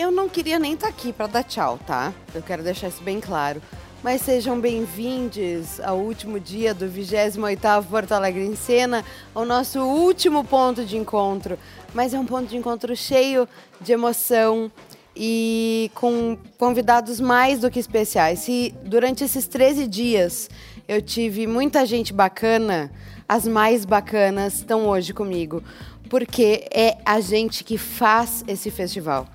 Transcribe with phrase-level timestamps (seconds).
[0.00, 2.14] eu não queria nem estar aqui para dar tchau, tá?
[2.34, 3.60] Eu quero deixar isso bem claro.
[4.02, 10.42] Mas sejam bem-vindos ao último dia do 28º Porto Alegre em Cena, ao nosso último
[10.42, 11.58] ponto de encontro.
[11.92, 13.46] Mas é um ponto de encontro cheio
[13.78, 14.72] de emoção
[15.14, 18.38] e com convidados mais do que especiais.
[18.38, 20.48] Se durante esses 13 dias
[20.88, 22.90] eu tive muita gente bacana,
[23.28, 25.62] as mais bacanas estão hoje comigo,
[26.08, 29.28] porque é a gente que faz esse festival.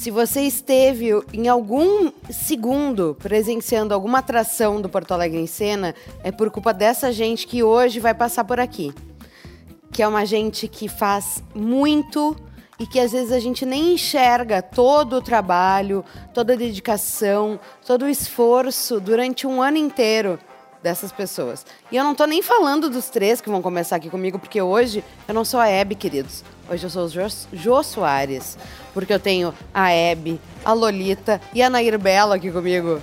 [0.00, 6.32] Se você esteve em algum segundo presenciando alguma atração do Porto Alegre em Cena, é
[6.32, 8.94] por culpa dessa gente que hoje vai passar por aqui.
[9.92, 12.34] Que é uma gente que faz muito
[12.78, 18.06] e que às vezes a gente nem enxerga todo o trabalho, toda a dedicação, todo
[18.06, 20.38] o esforço durante um ano inteiro
[20.82, 21.66] dessas pessoas.
[21.92, 25.04] E eu não tô nem falando dos três que vão começar aqui comigo, porque hoje
[25.28, 26.42] eu não sou a Hebe, queridos.
[26.70, 27.10] Hoje eu sou o
[27.52, 28.56] Jô, Soares.
[28.94, 33.02] Porque eu tenho a Hebe, a Lolita e a Nair Belo aqui comigo.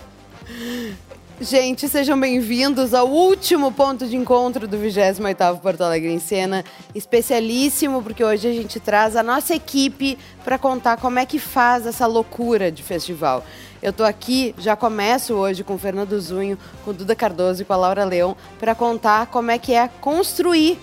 [1.42, 6.64] Gente, sejam bem-vindos ao último ponto de encontro do 28º Porto Alegre em Cena.
[6.96, 11.86] Especialíssimo, porque hoje a gente traz a nossa equipe para contar como é que faz
[11.86, 13.44] essa loucura de festival.
[13.84, 17.66] Eu tô aqui, já começo hoje com o Fernando Zunho, com o Duda Cardoso e
[17.66, 20.80] com a Laura Leão, para contar como é que é construir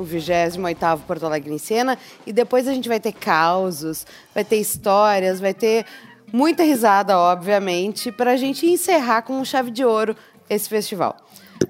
[0.00, 1.98] o 28º Porto Alegre em Cena.
[2.26, 5.84] E depois a gente vai ter causos, vai ter histórias, vai ter
[6.32, 10.16] muita risada, obviamente, para a gente encerrar com chave de ouro
[10.48, 11.16] esse festival.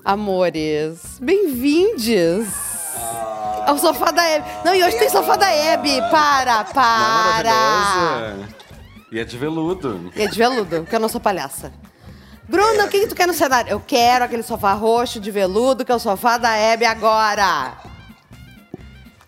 [0.05, 2.47] Amores, bem-vindos!
[2.97, 3.64] Ah.
[3.67, 4.47] Ao sofá da Hebe.
[4.65, 6.00] Não, e hoje tem sofá da Hebe.
[6.11, 8.34] Para, para!
[9.11, 10.12] E é de veludo.
[10.15, 11.72] E é de veludo, porque eu não sou palhaça.
[12.48, 13.70] Bruno, o que, que tu quer no cenário?
[13.70, 17.77] Eu quero aquele sofá roxo de veludo, que é o sofá da Hebe agora.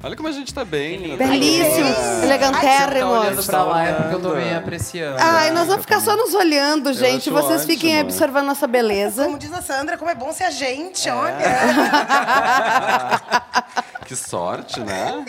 [0.05, 0.99] Olha como a gente tá bem.
[0.99, 1.17] Né?
[1.17, 2.25] Belíssimo, é.
[2.25, 3.13] elegantérrimo.
[3.13, 5.17] Tá olhando pra lá é porque eu tô bem apreciando.
[5.21, 7.31] Ai, nós vamos ficar só nos olhando, gente.
[7.31, 7.73] Vocês ótimo.
[7.73, 9.25] fiquem observando nossa beleza.
[9.25, 11.15] Como diz a Sandra, como é bom ser a gente, é.
[11.15, 11.37] olha.
[14.05, 15.25] que sorte, né?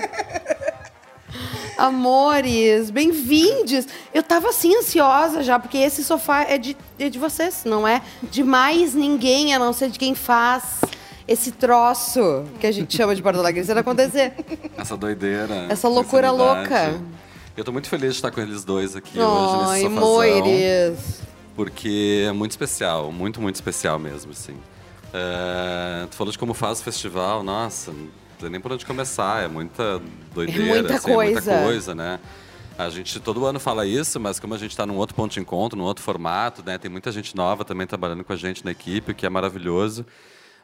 [1.77, 3.85] Amores, bem-vindos.
[4.11, 8.01] Eu tava assim ansiosa já, porque esse sofá é de, é de vocês, não é
[8.23, 10.81] de mais ninguém, a não ser de quem faz
[11.27, 14.33] esse troço que a gente chama de Porto Alegre acontecer.
[14.77, 15.67] Essa doideira.
[15.69, 16.99] Essa loucura louca.
[17.55, 20.09] Eu tô muito feliz de estar com eles dois aqui hoje nesse sofazão.
[20.09, 21.21] Moires.
[21.55, 24.55] Porque é muito especial, muito, muito especial mesmo, assim.
[25.13, 28.07] É, tu falou de como faz o festival, nossa, não
[28.39, 30.01] sei nem por onde começar, é muita
[30.33, 31.51] doideira, é muita assim, coisa.
[31.51, 32.19] É muita coisa, né?
[32.75, 35.39] A gente todo ano fala isso, mas como a gente está num outro ponto de
[35.39, 36.79] encontro, num outro formato, né?
[36.79, 40.03] Tem muita gente nova também trabalhando com a gente na equipe, o que é maravilhoso.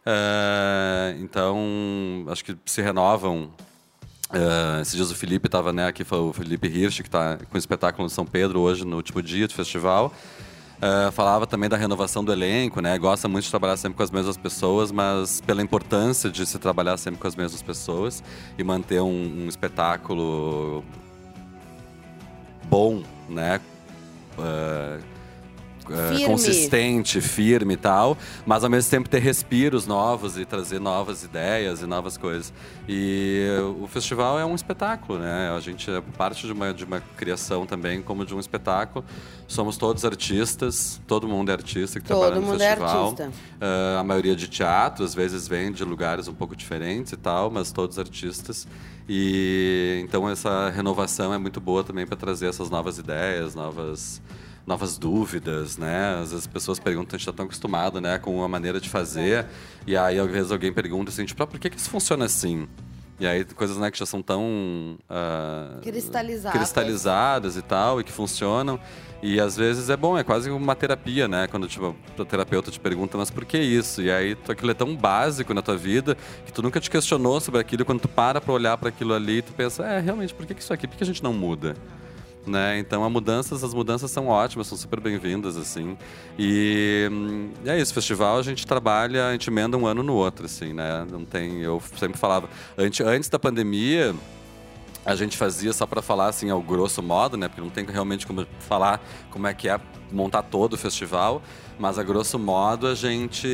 [0.06, 3.52] Uh, então, acho que se renovam.
[4.32, 7.56] Uh, esses dias o Felipe estava né, aqui, foi o Felipe Hirsch, que está com
[7.56, 10.14] o espetáculo no São Pedro hoje, no último dia do festival.
[10.78, 12.98] Uh, falava também da renovação do elenco, né?
[12.98, 16.96] Gosta muito de trabalhar sempre com as mesmas pessoas, mas pela importância de se trabalhar
[16.96, 18.24] sempre com as mesmas pessoas
[18.58, 20.86] e manter um, um espetáculo
[22.64, 23.60] bom, né?
[24.38, 25.19] Uh,
[25.90, 31.24] uh, consistente, firme e tal, mas ao mesmo tempo ter respiros novos e trazer novas
[31.24, 32.54] ideias e novas coisas.
[32.88, 33.48] E
[33.80, 35.52] o festival é um espetáculo, né?
[35.56, 39.06] A gente é parte de uma, de uma criação também, como de um espetáculo.
[39.48, 43.16] Somos todos artistas, todo mundo é artista que todo trabalha no é festival.
[43.20, 47.18] É uh, a maioria de teatro, às vezes vem de lugares um pouco diferentes e
[47.18, 48.68] tal, mas todos artistas.
[49.08, 54.22] E então essa renovação é muito boa também para trazer essas novas ideias, novas
[54.70, 56.14] novas dúvidas, né?
[56.14, 58.88] Às vezes as pessoas perguntam, a gente está tão acostumado, né, com uma maneira de
[58.88, 59.48] fazer,
[59.86, 62.68] e aí às vezes alguém pergunta assim, tipo, ah, por que, que isso funciona assim?
[63.20, 66.58] E aí coisas né, que já são tão uh, cristalizadas.
[66.58, 68.80] cristalizadas e tal, e que funcionam.
[69.22, 71.46] E às vezes é bom, é quase uma terapia, né?
[71.48, 74.02] Quando tipo, o terapeuta te pergunta, mas por que isso?
[74.02, 76.16] E aí aquilo é tão básico na tua vida
[76.46, 77.82] que tu nunca te questionou sobre aquilo.
[77.82, 80.54] E quando tu para pra olhar para aquilo ali, tu pensa, é, realmente, por que,
[80.54, 80.88] que isso aqui?
[80.88, 81.76] Por que a gente não muda?
[82.46, 82.80] Né?
[82.80, 85.98] Então a mudanças, as mudanças são ótimas, são super bem-vindas assim.
[86.38, 87.10] E,
[87.64, 90.74] e, é isso, festival a gente trabalha, a gente emenda um ano no outro assim,
[90.74, 91.06] né?
[91.10, 94.16] Não tem, eu sempre falava, antes, antes da pandemia,
[95.06, 97.48] a gente fazia só para falar assim ao grosso modo, né?
[97.48, 99.80] Porque não tem realmente como falar como é que é
[100.12, 101.42] montar todo o festival,
[101.78, 103.48] mas a grosso modo a gente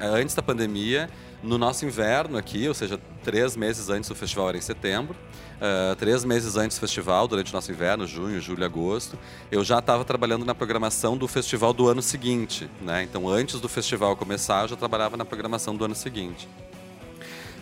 [0.00, 1.08] antes da pandemia,
[1.42, 5.16] no nosso inverno aqui, ou seja, três meses antes do festival era em setembro,
[5.56, 9.18] Uh, três meses antes do festival, durante o nosso inverno, junho, julho, agosto,
[9.50, 12.68] eu já estava trabalhando na programação do festival do ano seguinte.
[12.82, 13.04] Né?
[13.04, 16.46] Então, antes do festival começar, eu já trabalhava na programação do ano seguinte.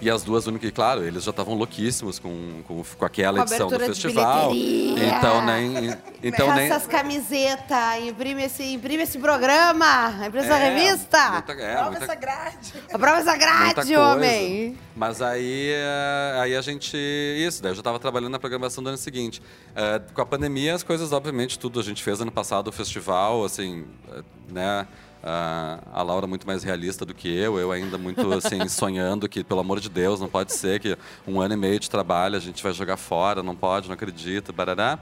[0.02, 3.68] E as duas únicas, claro, eles já estavam louquíssimos com, com, com aquela Com edição
[3.68, 4.52] do festival.
[4.54, 5.96] Então nem.
[6.22, 6.70] Então Faça nem.
[6.70, 11.30] essas camisetas, imprime esse, imprime esse programa, imprime essa É, revista.
[11.30, 12.74] muita- é, Prova muita- essa grade.
[12.92, 14.00] Aprova essa muita grade, coisa.
[14.00, 14.78] homem.
[14.96, 16.96] Mas aí, eh, aí a gente.
[16.96, 19.40] Isso, daí eu já estava trabalhando na programação do ano seguinte.
[19.74, 23.44] Eh, com a pandemia, as coisas, obviamente, tudo a gente fez ano passado o festival,
[23.44, 24.86] assim, eh, né?
[25.24, 29.42] Ah, a Laura muito mais realista do que eu, eu ainda muito assim sonhando que
[29.42, 32.40] pelo amor de Deus não pode ser que um ano e meio de trabalho a
[32.40, 34.98] gente vai jogar fora, não pode, não acredito, barará.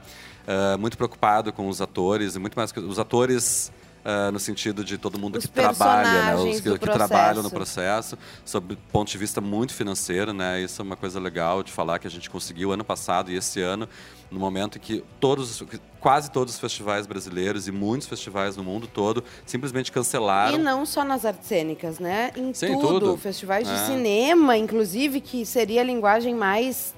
[0.47, 3.71] Ah, muito preocupado com os atores e muito mais que os atores
[4.05, 6.35] ah, no sentido de todo mundo Os que trabalha, né?
[6.35, 8.17] Os que, que trabalham no processo.
[8.43, 10.61] sob ponto de vista muito financeiro, né?
[10.61, 13.61] Isso é uma coisa legal de falar que a gente conseguiu ano passado e esse
[13.61, 13.87] ano,
[14.29, 15.63] no momento em que todos,
[16.01, 20.55] quase todos os festivais brasileiros e muitos festivais no mundo todo simplesmente cancelaram.
[20.55, 22.31] E não só nas artes cênicas, né?
[22.35, 22.99] Em Sim, tudo.
[22.99, 23.17] tudo.
[23.17, 23.85] Festivais de É.
[23.85, 26.93] cinema, inclusive, que seria a linguagem mais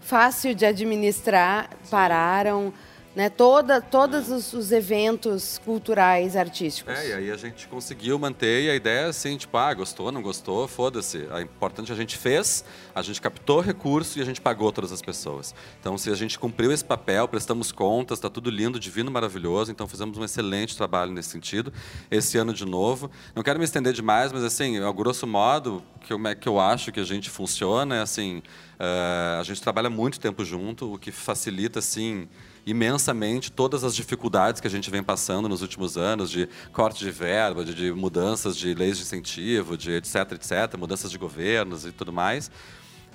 [0.00, 2.72] fácil de administrar, pararam.
[3.16, 3.30] Né?
[3.30, 6.92] Toda, todos os, os eventos culturais, artísticos.
[6.94, 10.12] É, e aí a gente conseguiu manter e a ideia é assim, tipo, ah, gostou,
[10.12, 11.20] não gostou, foda-se.
[11.20, 12.62] O importante é a gente fez,
[12.94, 15.54] a gente captou recurso e a gente pagou todas as pessoas.
[15.80, 19.88] Então, se a gente cumpriu esse papel, prestamos contas, está tudo lindo, divino, maravilhoso, então
[19.88, 21.72] fizemos um excelente trabalho nesse sentido.
[22.10, 23.10] Esse ano de novo.
[23.34, 26.92] Não quero me estender demais, mas assim, ao grosso modo, que eu, que eu acho
[26.92, 28.42] que a gente funciona é assim,
[28.78, 32.28] eh, a gente trabalha muito tempo junto, o que facilita, assim,
[32.66, 37.10] imensamente todas as dificuldades que a gente vem passando nos últimos anos de corte de
[37.12, 41.92] verba, de, de mudanças de leis de incentivo, de etc, etc, mudanças de governos e
[41.92, 42.50] tudo mais.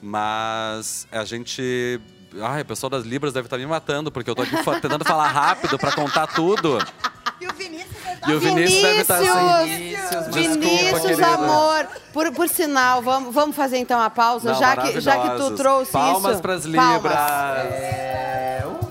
[0.01, 1.99] Mas a gente...
[2.41, 5.27] Ai, o pessoal das Libras deve estar me matando, porque eu estou aqui tentando falar
[5.27, 6.79] rápido para contar tudo.
[7.41, 9.65] E o Vinícius vai E o Vinícius deve estar assim...
[9.65, 11.27] Vinícius, Vinícius, Vinícius, querida.
[11.27, 11.87] amor.
[12.13, 15.55] Por, por sinal, vamos, vamos fazer então a pausa, Não, já, que, já que tu
[15.57, 16.41] trouxe Palmas isso.
[16.41, 16.95] para as Palmas.
[16.95, 17.73] Libras!
[17.73, 18.90] É, uhul.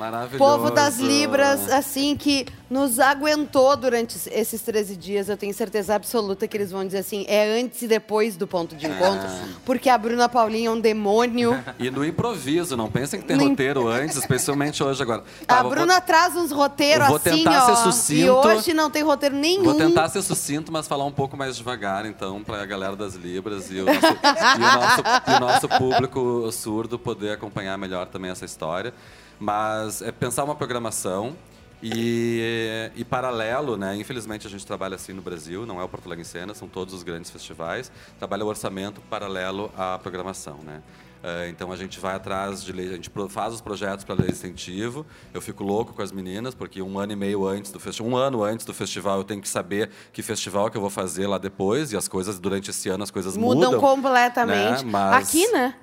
[0.00, 0.38] Maravilhoso.
[0.38, 5.28] Povo das Libras, assim, que nos aguentou durante esses 13 dias.
[5.28, 8.74] Eu tenho certeza absoluta que eles vão dizer assim: é antes e depois do ponto
[8.74, 9.28] de encontro.
[9.62, 11.62] Porque a Bruna Paulinha é um demônio.
[11.78, 15.22] E no improviso, não pensem que tem No roteiro antes, especialmente hoje agora.
[15.46, 17.66] Tá, a vou- Bruna traz uns roteiros vou assim, tentar ó.
[17.66, 18.32] ser E sucinto.
[18.32, 19.64] hoje não tem roteiro nenhum.
[19.64, 23.16] Vou tentar ser sucinto, mas falar um pouco mais devagar, então, para a galera das
[23.16, 28.06] Libras e o, nosso, e, o nosso, e o nosso público surdo poder acompanhar melhor
[28.06, 28.94] também essa história.
[29.40, 31.34] Mas é pensar uma programação
[31.82, 33.96] e, e paralelo, né?
[33.96, 36.68] Infelizmente a gente trabalha assim no Brasil, não é o Porto Alegre em Cena, são
[36.68, 37.90] todos os grandes festivais.
[38.18, 40.82] Trabalha o orçamento paralelo à programação, né?
[41.22, 44.26] Eh, então a gente vai atrás de lei, a gente faz os projetos para lei
[44.26, 45.06] de incentivo.
[45.32, 48.16] Eu fico louco com as meninas porque um ano e meio antes do festival, um
[48.16, 51.38] ano antes do festival, eu tenho que saber que festival que eu vou fazer lá
[51.38, 54.84] depois e as coisas durante esse ano as coisas Mudam mudam, completamente.
[54.84, 54.90] né?
[54.90, 55.74] Mas- Aqui, né?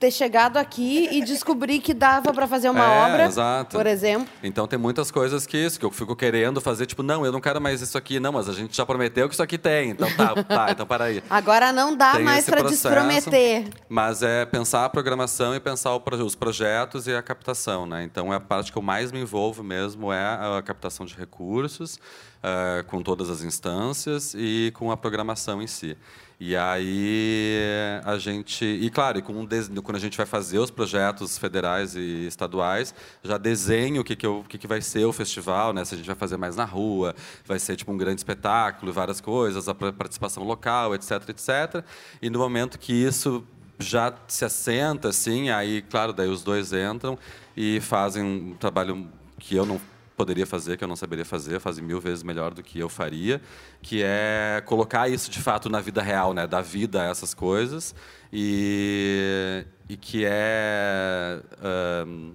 [0.00, 3.76] Ter chegado aqui e descobrir que dava pra fazer uma É, obra, exato.
[3.76, 4.26] por exemplo.
[4.42, 7.38] Então tem muitas coisas que isso, que eu fico querendo fazer, tipo, não, eu não
[7.38, 9.90] quero mais isso aqui, não, mas a gente já prometeu que isso aqui tem.
[9.90, 11.22] Então tá, tá, então para aí.
[11.28, 13.68] Agora não dá Tem mais processo, desprometer.
[13.90, 18.02] Mas é pensar a programação e pensar os projetos e a captação, né?
[18.02, 20.18] Então é a parte que eu mais me envolvo mesmo é
[20.58, 21.98] a captação de recursos,
[22.42, 25.94] eh, com todas as instâncias e com a programação em si.
[26.42, 27.54] E aí
[28.02, 32.94] a gente, e claro, e quando a gente vai fazer os projetos federais e estaduais,
[33.22, 35.84] já desenho o que, que, eu, o que, que vai ser o festival, né?
[35.84, 39.20] Se a gente vai fazer mais na rua, vai ser tipo um grande espetáculo, várias
[39.20, 41.84] coisas, a participação local, etc, etc.
[42.22, 43.44] E no momento que isso
[43.78, 47.18] já se assenta, assim, aí, claro, daí os dois entram
[47.54, 49.06] e fazem um trabalho
[49.38, 49.78] que eu não
[50.20, 53.40] poderia fazer, que eu não saberia fazer, fazem mil vezes melhor do que eu faria,
[53.80, 56.46] que é colocar isso de fato na vida real, né?
[56.46, 57.94] Dar vida a essas coisas
[58.30, 61.40] e, e que é...
[61.62, 62.32] ahn,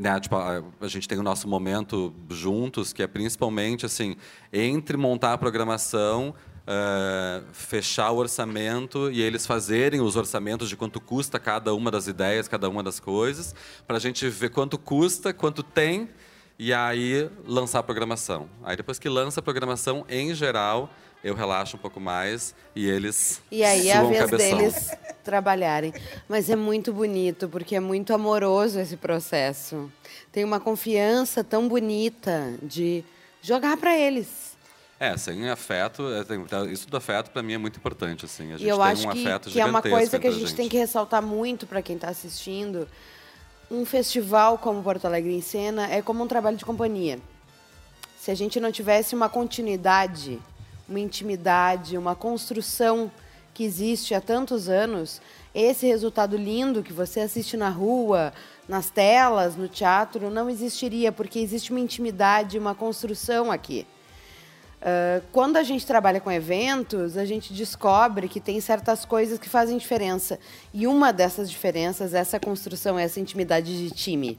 [0.00, 4.16] né, tipo, a, a gente tem o nosso momento juntos, que é principalmente assim,
[4.52, 11.00] entre montar a programação, eh, fechar o orçamento e eles fazerem os orçamentos de quanto
[11.00, 13.52] custa cada uma das ideias, cada uma das coisas,
[13.84, 16.08] para a gente ver quanto custa, quanto tem,
[16.62, 18.48] e aí lançar a programação.
[18.62, 20.88] Aí depois que lança a programação, em geral,
[21.24, 24.58] eu relaxo um pouco mais e eles E aí é a vez cabeção.
[24.58, 24.90] deles
[25.24, 25.92] trabalharem.
[26.28, 29.90] Mas é muito bonito, porque é muito amoroso esse processo.
[30.30, 33.04] Tem uma confiança tão bonita de
[33.40, 34.52] jogar para eles.
[35.00, 38.52] É, sem afeto, é, tá, isso do afeto para mim é muito importante, assim.
[38.52, 40.26] A gente E eu tem acho um que, afeto que é uma gigantesco coisa que
[40.28, 42.86] a entre gente, tem que ressaltar muito para quem está assistindo.
[43.74, 47.18] Um festival como Porto Alegre em Cena é como um trabalho de companhia.
[48.18, 50.38] Se a gente não tivesse uma continuidade,
[50.86, 53.10] uma intimidade, uma construção
[53.54, 55.22] que existe há tantos anos,
[55.54, 58.34] esse resultado lindo que você assiste na rua,
[58.68, 63.86] nas telas, no teatro, não existiria, porque existe uma intimidade, uma construção aqui.
[64.82, 69.48] Uh, quando a gente trabalha com eventos, a gente descobre que tem certas coisas que
[69.48, 70.40] fazem diferença.
[70.74, 74.36] E uma dessas diferenças é essa construção, essa intimidade de time.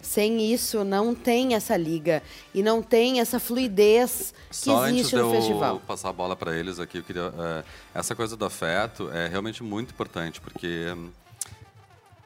[0.00, 2.22] Sem isso, não tem essa liga
[2.54, 5.82] e não tem essa fluidez que Só existe antes no eu festival.
[5.86, 9.62] passar a bola para eles aqui, eu queria, é, essa coisa do afeto é realmente
[9.62, 10.86] muito importante, porque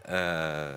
[0.05, 0.77] é,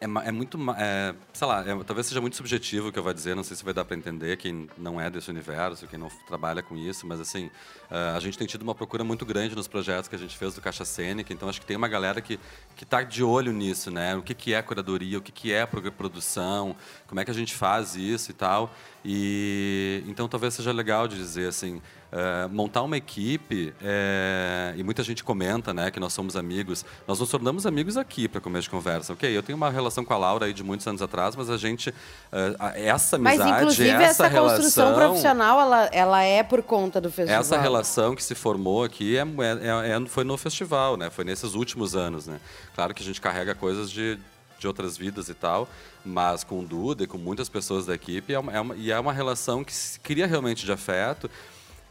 [0.00, 3.12] é, é muito, é, sei lá, é- talvez seja muito subjetivo o que eu vou
[3.12, 6.08] dizer, não sei se vai dar para entender quem não é desse universo, quem não
[6.26, 7.50] trabalha com isso, mas assim,
[7.90, 10.54] é, a gente tem tido uma procura muito grande nos projetos que a gente fez
[10.54, 12.38] do Caixa Cênica, então acho que tem uma galera que
[12.80, 14.16] está de olho nisso, né?
[14.16, 16.74] O que que é curadoria, o que que é produção,
[17.06, 18.74] como é que a gente faz isso e tal.
[19.04, 25.02] E então talvez seja legal de dizer assim, é, montar uma equipe é, e muita
[25.02, 26.84] gente comenta, né, que nós somos amigos.
[27.06, 29.12] Nós nos tornamos amigos aqui para começo de conversa.
[29.12, 31.56] Ok, eu tenho uma relação com a Laura aí de muitos anos atrás, mas a
[31.56, 31.94] gente
[32.32, 37.00] é, essa Mas, amizade, inclusive, essa, essa, construção relação, profissional, ela, ela é por conta
[37.00, 37.40] do festival.
[37.40, 41.10] essa relação que se formou aqui é, é- é- foi no festival, né?
[41.10, 42.40] Foi nesses últimos anos, né?
[42.74, 44.18] Claro que a gente carrega coisas de,
[44.58, 45.68] de outras vidas e tal,
[46.04, 48.90] mas com o Duda e com muitas pessoas da equipe, é uma, é uma- e
[48.90, 51.30] é uma relação que se cria realmente de afeto,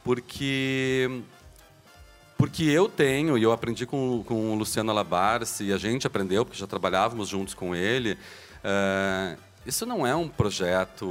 [0.03, 1.21] porque
[2.37, 6.45] porque eu tenho, e eu aprendi com, com o Luciano Alabarce, e a gente aprendeu,
[6.45, 8.17] porque já trabalhávamos juntos com ele,
[8.63, 11.05] eh, isso não é um projeto,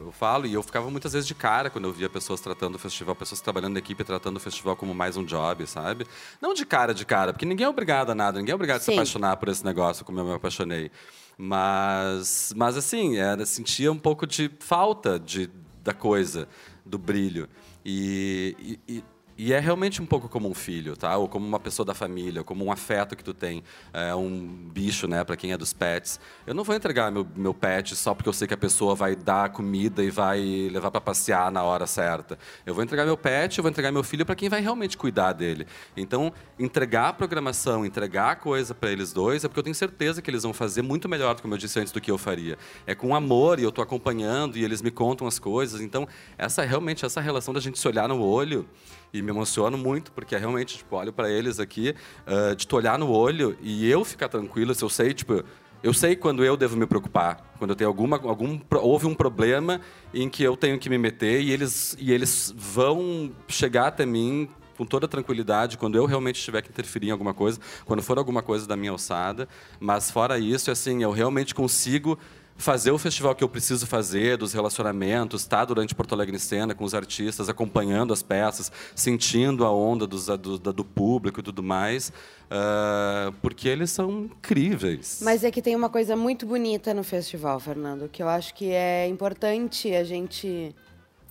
[0.00, 2.78] eu falo, e eu ficava muitas vezes de cara quando eu via pessoas tratando o
[2.78, 6.04] festival, pessoas trabalhando na equipe, tratando o festival como mais um job, sabe?
[6.42, 8.80] Não de cara, de cara, porque ninguém é obrigado a nada, ninguém é obrigado a
[8.80, 8.94] se Sim.
[8.94, 10.90] apaixonar por esse negócio como eu me apaixonei.
[11.36, 15.48] Mas, mas assim, era, sentia um pouco de falta de,
[15.84, 16.48] da coisa,
[16.84, 17.48] do brilho.
[17.90, 19.02] E, e-
[19.38, 21.16] e é realmente um pouco como um filho, tá?
[21.16, 25.06] Ou como uma pessoa da família, como um afeto que tu tem, é, um bicho,
[25.06, 25.22] né?
[25.22, 26.18] Para quem é dos pets.
[26.44, 29.14] Eu não vou entregar meu, meu pet só porque eu sei que a pessoa vai
[29.14, 32.36] dar comida e vai levar para passear na hora certa.
[32.66, 35.32] Eu vou entregar meu pet, eu vou entregar meu filho para quem vai realmente cuidar
[35.34, 35.68] dele.
[35.96, 40.20] Então, entregar a programação, entregar a coisa para eles dois, é porque eu tenho certeza
[40.20, 42.58] que eles vão fazer muito melhor, como eu disse antes, do que eu faria.
[42.84, 45.80] É com amor e eu estou acompanhando e eles me contam as coisas.
[45.80, 48.68] Então, essa realmente essa relação da gente se olhar no olho
[49.12, 51.94] e me emociono muito porque é realmente tipo olho para eles aqui
[52.26, 55.42] ah, de tu olhar no olho e eu ficar tranquilo se eu sei tipo
[55.82, 59.80] eu sei quando eu devo me preocupar quando eu tenho alguma algum houve um problema
[60.12, 64.48] em que eu tenho que me meter e eles e eles vão chegar até mim
[64.78, 68.42] com toda tranquilidade quando eu realmente tiver que interferir em alguma coisa, quando for alguma
[68.42, 69.48] coisa da minha alçada.
[69.80, 72.16] Mas fora isso, assim, eu realmente consigo
[72.60, 76.74] fazer o festival que eu preciso fazer, dos relacionamentos, estar durante Porto Alegre em cena
[76.74, 81.62] com os artistas, acompanhando as peças, sentindo a onda dos- do, do público e tudo
[81.62, 82.12] mais,
[82.50, 85.20] ah, porque eles são incríveis.
[85.22, 88.70] Mas é que tem uma coisa muito bonita no festival, Fernando, que eu acho que
[88.72, 90.74] é importante a gente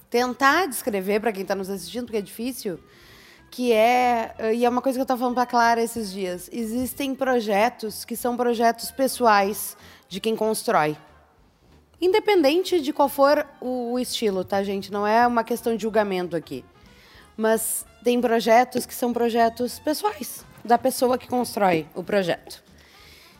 [0.10, 2.80] tentar descrever para quem está nos assistindo, porque é difícil,
[3.52, 7.14] que é, e é uma coisa que eu estava falando para Clara esses dias, existem
[7.14, 9.76] projetos que são projetos pessoais
[10.08, 10.96] de quem constrói.
[12.00, 14.92] Independente de qual for o estilo, tá, gente?
[14.92, 16.64] Não é uma questão de julgamento aqui.
[17.36, 22.64] Mas tem projetos que são projetos pessoais, da pessoa que constrói o projeto.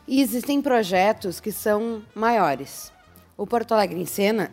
[0.06, 2.92] E existem projetos que são maiores.
[3.36, 4.50] O Porto Alegre em Cena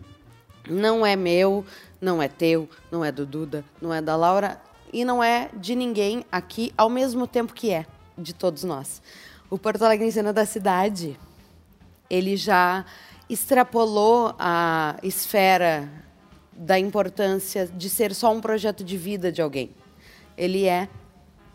[0.68, 1.64] não é meu,
[2.00, 4.60] não é teu, não é do Duda, não é da Laura
[4.92, 9.00] e não é de ninguém aqui ao mesmo tempo que é de todos nós.
[9.48, 11.18] O Porto Alegre em Cena da cidade,
[12.10, 12.84] ele já
[13.28, 15.88] extrapolou a esfera
[16.52, 19.70] da importância de ser só um projeto de vida de alguém.
[20.36, 20.88] Ele é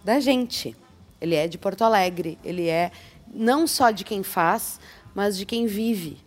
[0.04, 0.76] da gente.
[1.20, 2.38] Ele é de Porto Alegre.
[2.44, 2.92] Ele é
[3.34, 4.80] não só de quem faz,
[5.16, 6.18] mas de quem vive.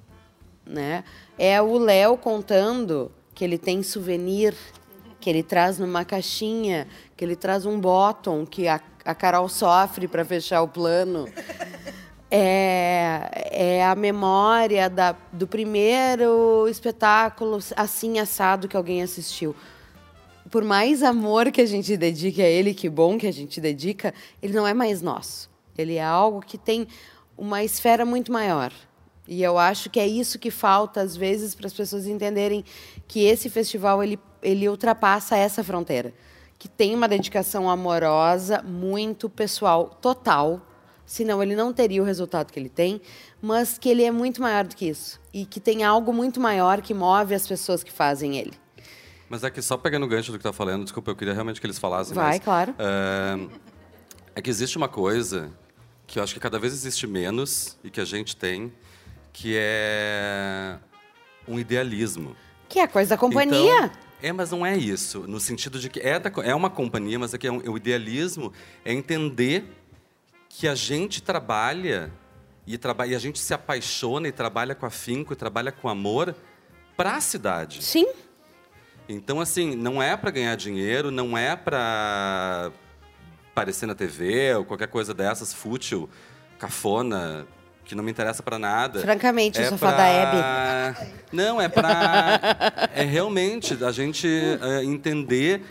[0.65, 1.05] Né?
[1.39, 4.55] É o Léo contando que ele tem souvenir,
[5.21, 10.09] que ele traz numa caixinha, que ele traz um bottom que a, a Carol sofre
[10.09, 11.29] para fechar o plano.
[12.29, 19.55] É, é a memória da, do primeiro espetáculo assim assado que alguém assistiu.
[20.51, 24.15] Por mais amor que a gente dedique a ele, que bom que a gente dedica,
[24.43, 25.51] ele não é mais nosso.
[25.77, 26.87] Ele é algo que tem
[27.37, 28.73] uma esfera muito maior.
[29.29, 32.65] E eu acho que é isso que falta, às vezes, para as pessoas entenderem
[33.09, 36.15] que esse festival ele, ele ultrapassa essa fronteira.
[36.59, 40.63] Que tem uma dedicação amorosa, muito pessoal, total,
[41.07, 43.01] senão ele não teria o resultado que ele tem,
[43.41, 46.83] mas que ele é muito maior do que isso e que tem algo muito maior
[46.83, 48.53] que move as pessoas que fazem ele.
[49.29, 51.61] Mas é que só pegando o gancho do que tá falando, desculpa, eu queria realmente
[51.61, 52.15] que eles falassem.
[52.15, 52.75] Vai, mas, claro.
[52.79, 53.49] É,
[54.37, 55.53] é que existe uma coisa
[56.07, 58.73] que eu acho que cada vez existe menos e que a gente tem,
[59.33, 60.79] que é
[61.47, 62.37] um idealismo.
[62.69, 63.87] Que é a coisa da companhia.
[63.87, 65.25] Então, é, mas não é isso.
[65.27, 67.77] No sentido de que é, da, é uma companhia, mas é que é um, o
[67.77, 68.53] idealismo
[68.85, 69.65] é entender
[70.59, 72.11] que a gente trabalha
[72.67, 76.35] e, traba, e a gente se apaixona e trabalha com afinco e trabalha com amor
[76.97, 77.85] para a cidade.
[77.85, 78.07] Sim.
[79.07, 82.73] Então, assim, não é para ganhar dinheiro, não é para
[83.53, 86.09] aparecer na TV ou qualquer coisa dessas, fútil,
[86.59, 87.47] cafona,
[87.85, 89.01] que não me interessa para nada.
[89.01, 89.97] Francamente, é o sofá pra...
[89.99, 91.13] da Hebe.
[91.33, 95.63] Não, é para é realmente a gente é, entender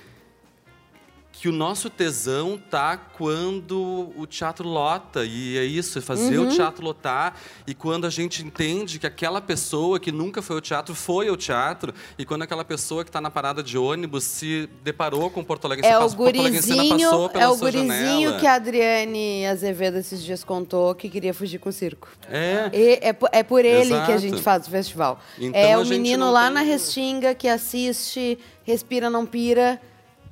[1.46, 6.48] que o nosso tesão tá quando o teatro lota e é isso, é fazer Uhum.
[6.48, 7.36] o teatro lotar
[7.68, 11.38] e quando a gente entende que aquela pessoa que nunca foi ao teatro foi ao
[11.38, 15.66] teatro e quando aquela pessoa que está na parada de ônibus se deparou com Porto
[15.66, 18.40] Alegre, É se o passou- gurizinho, passou pela é o gurizinho janela.
[18.40, 22.08] que a Adriane Azevedo esses dias contou que queria fugir com o circo.
[22.28, 22.72] É.
[22.74, 24.06] E é, é por ele Exato.
[24.08, 25.20] que a gente faz o festival.
[25.38, 29.80] Então é o menino lá tem- na Restinga que assiste, respira, não pira,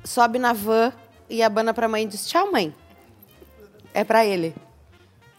[0.03, 0.91] sobe na van
[1.29, 2.73] e abana pra mãe e diz: Tchau, mãe.
[3.93, 4.55] É pra ele.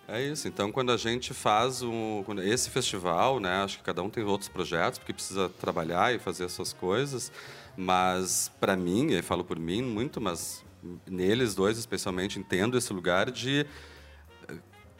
[0.06, 0.46] É isso.
[0.46, 4.48] Então, quando a gente faz um, esse festival, né, acho que cada um tem outros
[4.48, 7.32] projetos, porque precisa trabalhar e fazer as suas coisas.
[7.76, 10.62] Mas, para mim, eu falo por mim muito, mas
[11.06, 13.66] neles dois especialmente, entendo esse lugar de.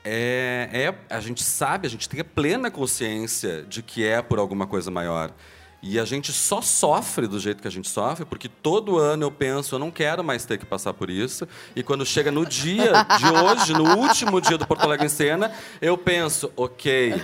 [0.07, 4.39] É, é, a gente sabe, a gente tem a plena consciência de que é por
[4.39, 5.33] alguma coisa maior.
[5.87, 9.31] E a gente só sofre do jeito que a gente sofre, porque todo ano eu
[9.31, 11.47] penso, eu não quero mais ter que passar por isso.
[11.77, 15.53] E quando chega no dia de hoje, no último dia do Porto Alegre em Cena,
[15.83, 17.15] eu penso, ok,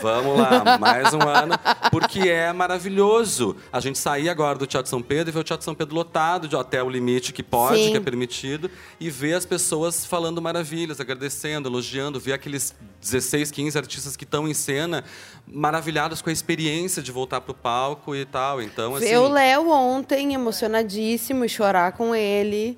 [0.00, 1.56] vamos lá, mais um ano,
[1.90, 3.54] porque é maravilhoso.
[3.70, 6.48] A gente sair agora do Teatro São Pedro e ver o Teatro São Pedro lotado,
[6.48, 7.90] de até o limite que pode, Sim.
[7.90, 13.76] que é permitido, e ver as pessoas falando maravilhas, agradecendo, elogiando, ver aqueles 16, 15
[13.76, 15.04] artistas que estão em cena
[15.46, 18.60] maravilhados com a experiência de voltar pro palco e tal.
[18.60, 22.76] Então, assim, o Léo ontem emocionadíssimo e chorar com ele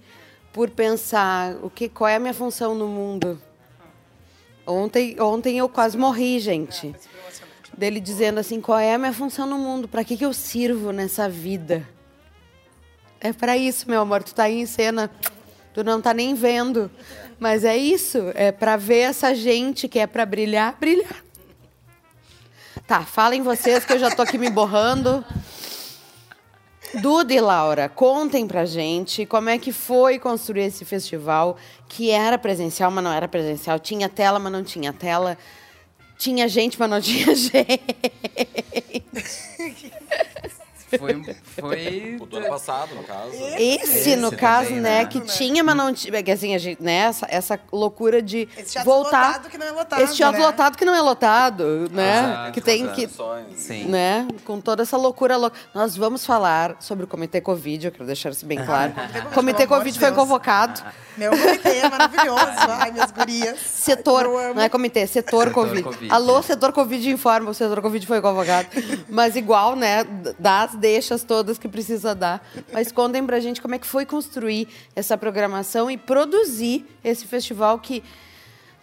[0.53, 3.41] por pensar o que, qual é a minha função no mundo.
[4.67, 6.95] Ontem, ontem eu quase morri, gente.
[7.77, 9.89] Dele dizendo assim, qual é a minha função no mundo?
[9.89, 11.89] Pra que, que eu sirvo nessa vida?
[13.21, 14.23] É pra isso, meu amor.
[14.23, 15.11] Tu tá aí em cena,
[15.73, 16.91] tu não tá nem vendo.
[17.39, 21.28] Mas é isso, é pra ver essa gente que é pra brilhar, brilhar.
[22.89, 25.23] Tá, falem vocês que eu já tô aqui me borrando.
[27.03, 32.39] Duda e Laura, contem pra gente como é que foi construir esse festival, que era
[32.39, 33.79] presencial, mas não era presencial.
[33.79, 35.37] Tinha tela, mas não tinha tela.
[36.17, 37.85] Tinha gente, mas não tinha gente.
[40.97, 41.37] Foi.
[41.61, 43.33] foi o do ano passado, no caso.
[43.59, 45.07] Esse, no Esse caso, também, né, né?
[45.07, 46.23] que tinha, mas não tinha.
[46.23, 49.27] Que assim, a gente, né, essa, essa loucura de Esse teatro voltar.
[49.29, 50.47] lotado que não é lotado, Esse teatro né?
[50.47, 52.19] lotado que não é lotado, né?
[52.19, 53.09] Exato, que tem que.
[53.57, 53.85] Sim.
[53.87, 54.29] Né?
[54.45, 55.57] Com toda essa loucura louca.
[55.75, 58.93] Nós vamos falar sobre o Comitê Covid, eu quero deixar isso bem claro.
[59.31, 60.21] o Comitê Covid foi Deus.
[60.21, 60.83] convocado.
[61.19, 62.53] Meu comitê é maravilhoso.
[62.81, 63.59] Ai, minhas gurias.
[63.59, 64.55] Setor, amo.
[64.55, 65.83] não é comitê, setor, Setor COVID.
[65.83, 66.13] Covid.
[66.13, 68.69] Alô, setor Covid informa, o setor Covid foi convocado.
[69.11, 70.05] Mas igual, né,
[70.39, 72.47] dá as deixas todas que precisa dar.
[72.73, 77.79] Mas contem pra gente como é que foi construir essa programação e produzir esse festival
[77.79, 78.03] que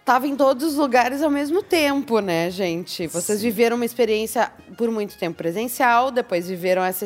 [0.06, 3.08] estava em todos os lugares ao mesmo tempo, né, gente?
[3.08, 7.04] Vocês viveram uma experiência por muito tempo presencial, depois viveram essa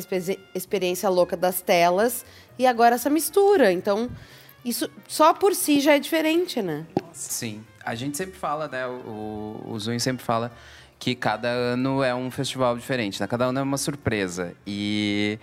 [0.54, 2.26] experiência louca das telas
[2.58, 3.72] e agora essa mistura.
[3.72, 4.10] Então,
[4.62, 6.84] isso só por si já é diferente, né?
[7.14, 7.64] Sim.
[7.82, 8.86] A gente sempre fala, né?
[8.86, 10.52] O, o Zunho sempre fala
[11.00, 13.26] que cada ano é um festival diferente, né?
[13.26, 14.52] Cada ano é uma surpresa.
[14.66, 15.38] E,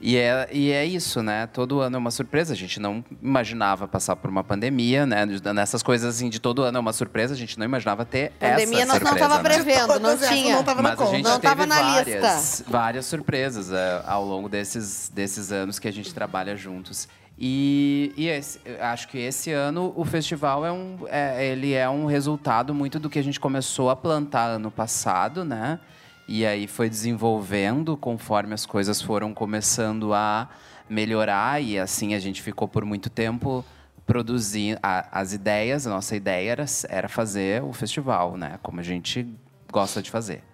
[0.00, 1.48] e, é, e é isso, né?
[1.48, 2.52] Todo ano é uma surpresa.
[2.52, 5.26] A gente não imaginava passar por uma pandemia, né?
[5.52, 7.34] Nessas coisas assim, de todo ano é uma surpresa.
[7.34, 9.54] A gente não imaginava ter Pandemia essa nós não surpresa, tava né?
[9.54, 10.54] prevendo, não tinha.
[10.54, 11.16] não tava na Mas a conta.
[11.16, 15.88] gente Não teve tava na várias, várias surpresas é, ao longo desses, desses anos que
[15.88, 17.08] a gente trabalha juntos.
[17.38, 22.04] E, e esse- acho que esse ano o festival é um, é, ele é um
[22.06, 25.80] resultado muito do que a gente começou a plantar ano passado, né?
[26.28, 30.48] E aí foi desenvolvendo conforme as coisas foram começando a
[30.88, 33.64] melhorar e assim a gente ficou por muito tempo
[34.06, 35.86] produzindo as ideias.
[35.86, 38.58] A nossa ideia era, era fazer o festival, né?
[38.62, 39.26] Como a gente
[39.70, 40.44] gosta de fazer.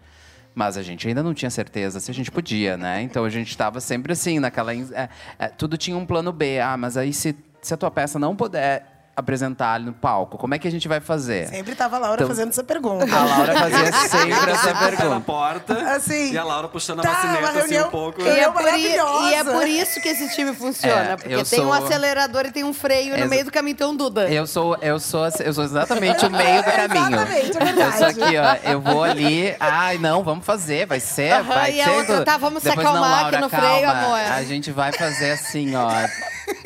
[0.55, 3.03] Mas a gente ainda não tinha certeza se a gente podia, né?
[3.03, 4.75] Então a gente estava sempre assim, naquela.
[4.75, 5.09] é,
[5.39, 6.59] é, tudo tinha um plano B.
[6.59, 10.39] Ah, mas aí se, se a tua peça não puder apresentar ali no palco?
[10.39, 11.49] Como é que a gente vai fazer?
[11.49, 13.05] Sempre tava a Laura Então- fazendo essa pergunta.
[13.05, 15.21] A Laura fazia sempre essa na pergunta.
[15.21, 18.23] porta Assim, e a Laura puxando tá, a macineta uma assim reunião- um pouco.
[18.23, 21.13] E é, Eu por e é por isso que esse time funciona.
[21.13, 23.51] É, porque eu tem um sou- acelerador e tem um freio e no meio do
[23.51, 24.29] caminho tem um Duda.
[24.31, 27.07] Eu sou, eu sou, eu sou exatamente o meio do caminho.
[27.09, 27.99] Exatamente, é Eu verdade.
[27.99, 28.71] sou aqui, ó.
[28.71, 29.57] Eu vou ali.
[29.59, 31.91] Ai, não, vamos fazer, vai ser, Aham, vai e a ser.
[31.91, 34.01] outra, tá, vamos se Depois, acalmar não, aqui Laura, no freio, calma.
[34.05, 34.21] amor.
[34.33, 35.89] A gente vai fazer assim, ó.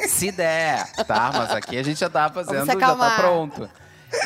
[0.09, 1.31] Se der, tá?
[1.35, 3.69] Mas aqui a gente já tá fazendo, já tá pronto.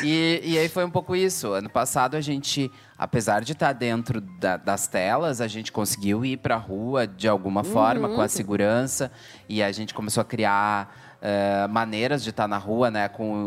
[0.03, 1.53] E, e aí foi um pouco isso.
[1.53, 6.37] Ano passado a gente, apesar de estar dentro da- das telas, a gente conseguiu ir
[6.37, 8.15] pra rua de alguma forma, Uhum.
[8.15, 9.09] com a segurança.
[9.47, 13.07] E a gente começou a criar eh, maneiras de estar na rua, né?
[13.09, 13.45] Com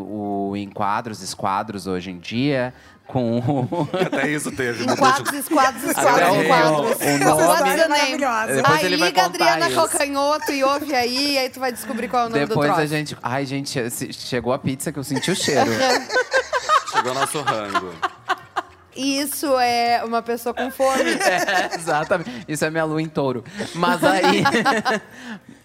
[0.50, 2.74] o enquadros, esquadros hoje em dia.
[3.10, 3.88] Com o...
[4.06, 4.84] Até isso teve.
[4.84, 6.70] Em quadros, esquadros, esquadros, o- esquadros.
[6.70, 7.88] o nome- É name?
[7.88, 8.54] maravilhosa.
[8.54, 9.76] Depois Aí liga Adriana isso.
[9.76, 12.70] Calcanhoto e ouve aí, e aí tu vai descobrir qual é o nome do Depois
[12.78, 13.16] a gente.
[13.22, 13.78] Ai, gente,
[14.12, 15.70] chegou a pizza que eu senti o cheiro.
[16.92, 17.94] Chegou nosso rango.
[18.96, 21.10] Isso é uma pessoa com fome.
[21.12, 22.44] É, exatamente.
[22.48, 23.44] Isso é minha lua em touro.
[23.74, 24.42] Mas aí.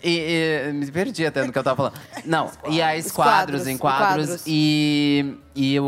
[0.06, 1.94] E, e- me perdi até no que eu tava falando.
[2.26, 4.44] Não, e esquadros, Esquadros, enquadros enquadros.
[4.48, 5.84] e, e o,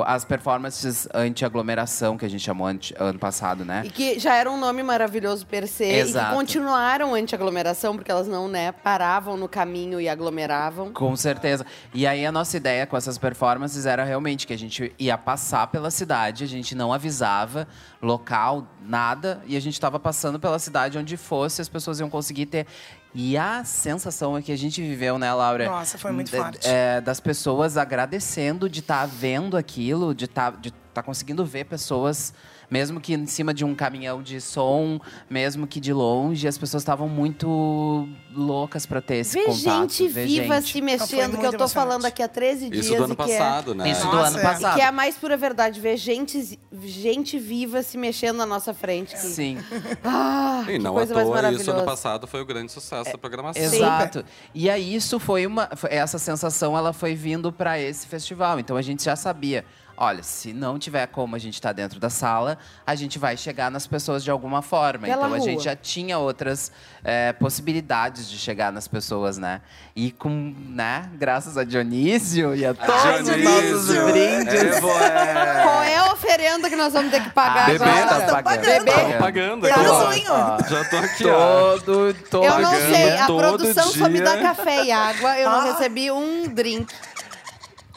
[0.00, 3.82] o- as performances anti-aglomeração que a gente chamou ante- ano passado, né?
[3.84, 5.84] E que já era um nome maravilhoso per se.
[5.84, 6.30] E Exato.
[6.30, 10.92] que continuaram anti-aglomeração, porque elas não, né, paravam no caminho e aglomeravam.
[10.92, 11.64] Com certeza.
[11.92, 15.66] E aí a nossa ideia com essas performances era realmente que a gente ia passar
[15.68, 17.66] pela cidade, a gente não avisava
[18.00, 22.46] local, nada, e a gente estava passando pela cidade onde fosse, as pessoas iam conseguir
[22.46, 22.66] ter.
[23.14, 25.66] E a sensação é que a gente viveu, né, Laura?
[25.66, 26.66] Nossa, foi muito forte.
[26.66, 32.34] é, das pessoas agradecendo de estar vendo aquilo, de estar de tá conseguindo ver pessoas,
[32.70, 36.82] mesmo que em cima de um caminhão de som, mesmo que de longe, as pessoas
[36.82, 39.90] estavam muito loucas para ter esse Ver contato.
[39.92, 40.72] gente ver viva gente.
[40.72, 42.86] se mexendo, que eu tô falando aqui há 13 dias.
[42.86, 43.90] Isso do ano e que é- passado, né?
[43.90, 44.42] Isso do Nossa, ano é.
[44.42, 44.74] passado.
[44.74, 49.12] Que é a mais pura verdade, ver gente, gente viva se mexendo na nossa frente.
[49.14, 49.58] Que- Sim,
[50.02, 53.18] Ah, E não à coisa mais toa, isso ano passado foi o grande sucesso da
[53.18, 53.62] programação.
[53.62, 54.24] exato.
[54.54, 58.58] E aí isso foi uma, essa sensação ela foi vindo para esse festival.
[58.58, 59.64] Então a gente já sabia,
[59.96, 63.70] olha, se não tiver como a gente estar dentro da sala, a gente vai chegar
[63.70, 65.06] nas pessoas de alguma forma.
[65.06, 65.40] Pela então a rua.
[65.40, 66.70] gente já tinha outras
[67.02, 69.60] é, possibilidades de chegar nas pessoas, né?
[69.94, 72.94] E com, né, graças a Dionísio e a todos
[73.28, 74.54] os nossos Dionísio, brindes.
[74.76, 75.62] Evo, é...
[75.62, 78.20] Qual é a oferenda que nós vamos ter que pagar Ah, Bebê, agora?
[78.26, 78.84] tá pagando.
[78.84, 78.90] Bebê.
[78.92, 80.70] Tava pagando Tá aqui.
[80.70, 81.22] Já tô aqui.
[81.24, 82.44] Todo, todo.
[82.44, 85.38] Eu não sei, a produção só me dá café e água.
[85.38, 85.64] Eu não Ah.
[85.72, 86.92] recebi um drink.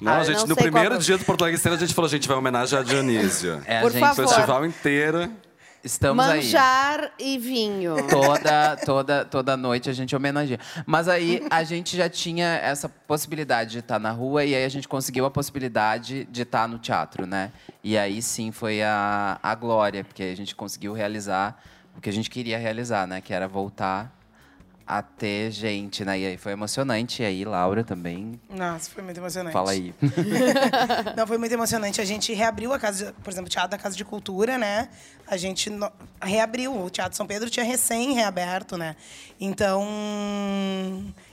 [0.02, 1.94] Não, Ah, a gente, não no primeiro qual- dia do Porto Alegre Cena, a gente
[1.94, 3.62] falou, a gente vai homenagear a Dionísio.
[3.66, 4.26] É, Por gente, favor.
[4.26, 5.32] O festival inteiro.
[5.84, 6.38] Estamos aí.
[6.44, 7.96] Manjar e vinho.
[8.10, 10.60] Toda, toda, toda noite a gente homenageia.
[10.86, 14.70] Mas aí a gente já tinha essa possibilidade de estar na rua e aí a
[14.70, 17.52] gente conseguiu a possibilidade de estar no teatro, né?
[17.84, 21.62] E aí sim foi a, a glória, porque a gente conseguiu realizar
[21.96, 23.22] o que a gente queria realizar, né?
[23.22, 24.12] Que era voltar
[24.88, 26.18] a ter gente, né?
[26.18, 27.22] E aí foi emocionante.
[27.22, 28.40] E aí, Laura também.
[28.50, 29.52] Nossa, foi muito emocionante.
[29.54, 29.94] Fala aí.
[31.18, 32.00] Não, foi muito emocionante.
[32.00, 34.88] A gente reabriu a casa, por exemplo, o Teatro da Casa de Cultura, né?
[35.28, 36.74] A gente no- reabriu.
[36.74, 38.96] O Teatro São Pedro tinha recém reaberto, né?
[39.40, 39.84] Então,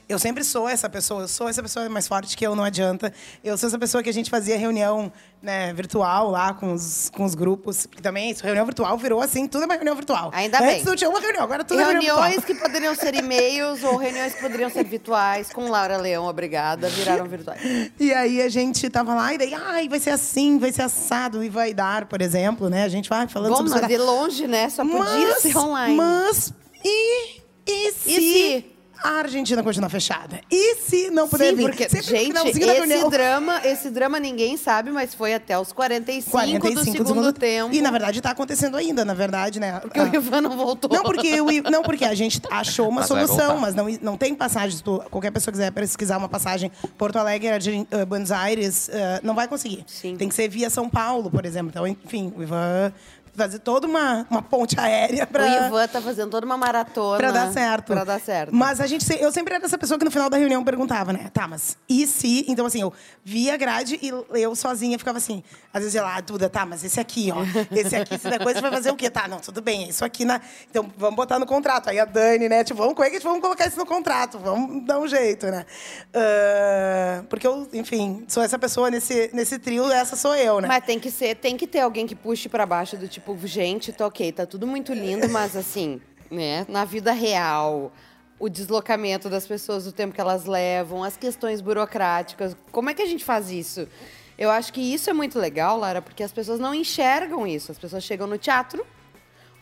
[0.08, 1.22] eu sempre sou essa pessoa.
[1.22, 3.12] Eu sou essa pessoa mais forte que eu, não adianta.
[3.42, 5.12] Eu sou essa pessoa que a gente fazia reunião
[5.42, 7.86] né, virtual lá com os, com os grupos.
[7.86, 10.30] Porque também, isso, reunião virtual virou assim, tudo é uma reunião virtual.
[10.34, 10.84] Ainda Antes bem.
[10.84, 12.56] não tinha uma reunião, agora tudo é reunião Reuniões virtual.
[12.56, 15.50] que poderiam ser e-mails ou reuniões que poderiam ser virtuais.
[15.52, 17.60] Com Laura Leão, obrigada, viraram virtuais.
[17.98, 21.42] E aí a gente tava lá e daí, ai, vai ser assim, vai ser assado
[21.44, 22.84] e vai dar, por exemplo, né?
[22.84, 23.88] A gente vai falando Bom, sobre mas isso.
[23.88, 24.68] de longe, né?
[24.70, 25.96] Só podia ser online.
[25.96, 26.52] Mas
[26.84, 28.14] e, e se, E
[28.60, 28.73] se?
[29.02, 30.40] A Argentina continuar fechada?
[30.50, 31.62] E se não puder Sim, vir?
[31.64, 36.30] porque, Sempre gente, esse reunião, drama, esse drama ninguém sabe, mas foi até os 45,
[36.30, 37.74] 45 do segundo, tempo.
[37.74, 39.80] E na verdade tá acontecendo ainda, na verdade, né?
[39.80, 40.90] Porque o Ivan não voltou.
[40.92, 44.16] Não porque, o I- não, porque a gente achou uma Mas solução, mas não, não
[44.16, 44.78] tem passagem.
[44.82, 49.34] Tu- qualquer pessoa quiser pesquisar uma passagem Porto Alegre, Argen- eh, Buenos Aires, eh, não
[49.34, 49.84] vai conseguir.
[49.86, 50.16] Sim.
[50.16, 51.70] Tem que ser via São Paulo, por exemplo.
[51.70, 52.92] Então, enfim, o Ivan
[53.34, 57.18] fazer toda uma, uma ponte aérea para O Ivan tá fazendo toda uma maratona.
[57.18, 57.92] Pra dar certo.
[57.92, 58.54] Pra dar certo.
[58.54, 61.30] Mas a gente, eu sempre era essa pessoa que no final da reunião perguntava, né?
[61.32, 62.44] Tá, mas e se?
[62.48, 62.92] Então, assim, eu
[63.24, 65.42] via a grade e eu sozinha ficava assim.
[65.72, 67.42] Às vezes ia lá, Duda, tá, mas esse aqui, ó.
[67.74, 69.10] Esse aqui, se der coisa, vai fazer o quê?
[69.10, 70.40] Tá, não, tudo bem, é isso aqui na.
[70.70, 71.90] Então, vamos botar no contrato.
[71.90, 72.62] Aí a Dani, né?
[72.64, 74.38] Tipo, vamos, como é que vamos colocar isso no contrato?
[74.38, 75.64] Vamos dar um jeito, né?
[76.12, 80.68] Ah, porque eu, enfim, sou essa pessoa nesse, nesse trio, essa sou eu, né?
[80.68, 83.92] Mas tem que ser, tem que ter alguém que puxe pra baixo do tipo, gente,
[83.92, 87.92] tá ok, tá tudo muito lindo, mas assim, né, na vida real,
[88.38, 92.56] o deslocamento das pessoas, o tempo que elas levam, as questões burocráticas.
[92.72, 93.88] Como é que a gente faz isso?
[94.36, 97.70] Eu acho que isso é muito legal, Lara, porque as pessoas não enxergam isso.
[97.70, 98.84] As pessoas chegam no teatro,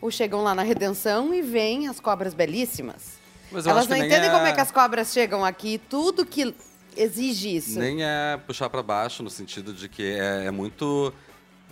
[0.01, 3.19] ou chegam lá na Redenção e veem as cobras belíssimas.
[3.53, 6.55] Elas não entendem é- como é que as cobras chegam aqui, tudo que
[6.97, 7.79] exige isso.
[7.79, 11.13] Nem é puxar pra baixo, no sentido de que é, é muito.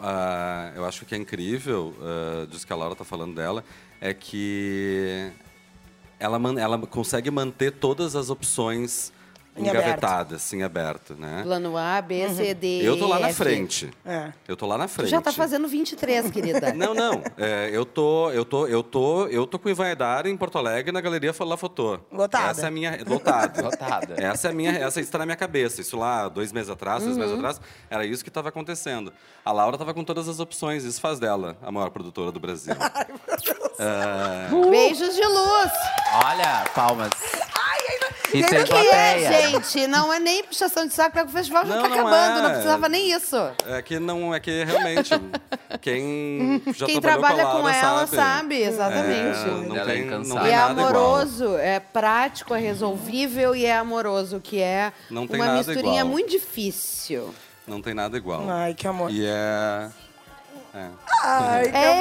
[0.02, 3.64] Ah, eu acho que é incrível, uh, disso que a Laura tá falando dela,
[4.00, 5.32] é que
[6.20, 9.14] ela, ela consegue manter todas as opções
[9.54, 11.42] Em engavetadas, em aberto, né?
[11.44, 13.36] Plano A, B, C, D, Eu tô lá na F.
[13.38, 13.92] frente.
[14.06, 14.32] É.
[14.48, 15.10] Eu tô lá na Tu frente.
[15.10, 16.72] já tá fazendo 23, querida.
[16.74, 17.22] Não, não.
[17.38, 20.58] É, eu tô, eu tô, eu tô, eu tô com o Ivan Edar em Porto
[20.58, 22.00] Alegre na Galeria Falar Fotô.
[22.10, 22.52] Lotada.
[22.52, 23.62] Essa é a minha lotada.
[23.62, 24.16] Lotada.
[24.18, 25.82] Essa é a minha, essa está na minha cabeça.
[25.82, 27.22] Isso lá dois meses atrás, três Uhum.
[27.22, 29.12] meses atrás, era isso que estava acontecendo.
[29.44, 30.86] A Laura estava com todas as opções.
[30.86, 32.74] Isso faz dela a maior produtora do Brasil.
[33.80, 35.72] É, Beijos de luz.
[36.24, 37.10] Olha, palmas.
[37.24, 41.66] E E tem Que é, gente, não é nem puxação de saco, porque o festival
[41.66, 42.42] já Não, tá não acabando, é.
[42.42, 43.36] não precisava nem isso.
[43.68, 45.10] é que não é que realmente
[45.82, 48.16] quem já Quem trabalha com, Laura ela sabe.
[48.16, 49.40] sabe, exatamente.
[49.40, 50.42] É, não, Ela é tem, não incansável.
[50.44, 50.88] tem E é nada igual.
[50.90, 56.00] amoroso, é prático, é resolvível e é amoroso, que é Não tem uma nada misturinha
[56.02, 56.08] igual.
[56.12, 57.34] muito difícil.
[57.68, 58.44] Não tem nada igual.
[58.50, 59.12] Ai, que amor.
[59.12, 59.90] E é.
[60.74, 60.88] é.
[61.24, 62.00] Ai, que É!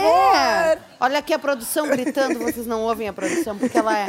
[0.73, 0.79] amor.
[1.01, 4.07] Olha aqui a produção gritando, vocês não ouvem a produção, porque ela é.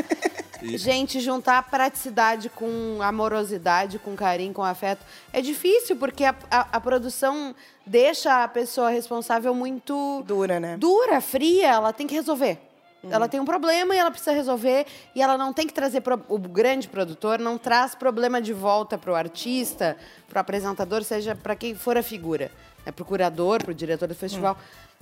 [0.78, 6.80] Gente, juntar praticidade com amorosidade, com carinho, com afeto, é difícil, porque a, a- a
[6.80, 10.78] produção deixa a pessoa responsável muito Dura, né?
[10.78, 12.60] dura, fria, ela tem que resolver.
[13.10, 16.02] Ela tem um problema e ela precisa resolver, e ela não tem que trazer.
[16.02, 19.97] pro- O grande produtor não traz problema de volta para o artista,
[20.30, 22.52] para o apresentador, seja para quem for a figura.
[22.86, 22.91] Né?
[22.91, 24.56] Para o curador, para o diretor do festival.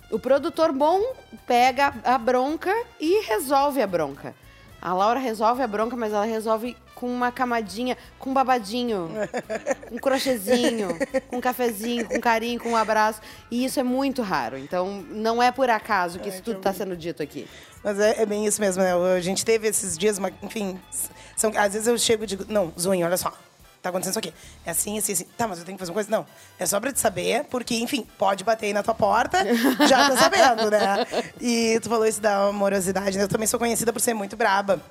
[0.09, 1.01] O produtor bom
[1.45, 4.33] pega a bronca e resolve a bronca.
[4.81, 9.09] A Laura resolve a bronca, mas ela resolve com uma camadinha, com um babadinho,
[9.91, 10.89] um crochêzinho,
[11.29, 13.21] com um cafezinho, com carinho, com um abraço.
[13.49, 14.57] E isso é muito raro.
[14.57, 17.47] Então, não é por acaso que isso tudo está sendo dito aqui.
[17.83, 18.93] Mas é, é bem isso mesmo, né?
[18.93, 20.79] A gente teve esses dias, mas, enfim,
[21.35, 23.33] são, às vezes eu chego e digo, não, Zunho, olha só.
[23.81, 24.33] Tá acontecendo isso aqui.
[24.65, 25.25] É assim, assim, assim.
[25.37, 26.09] Tá, mas eu tenho que fazer uma coisa?
[26.11, 26.25] Não.
[26.59, 29.37] É só pra te saber, porque, enfim, pode bater aí na tua porta,
[29.87, 31.05] já tá sabendo, né?
[31.39, 33.23] E tu falou isso da amorosidade, né?
[33.23, 34.81] Eu também sou conhecida por ser muito braba.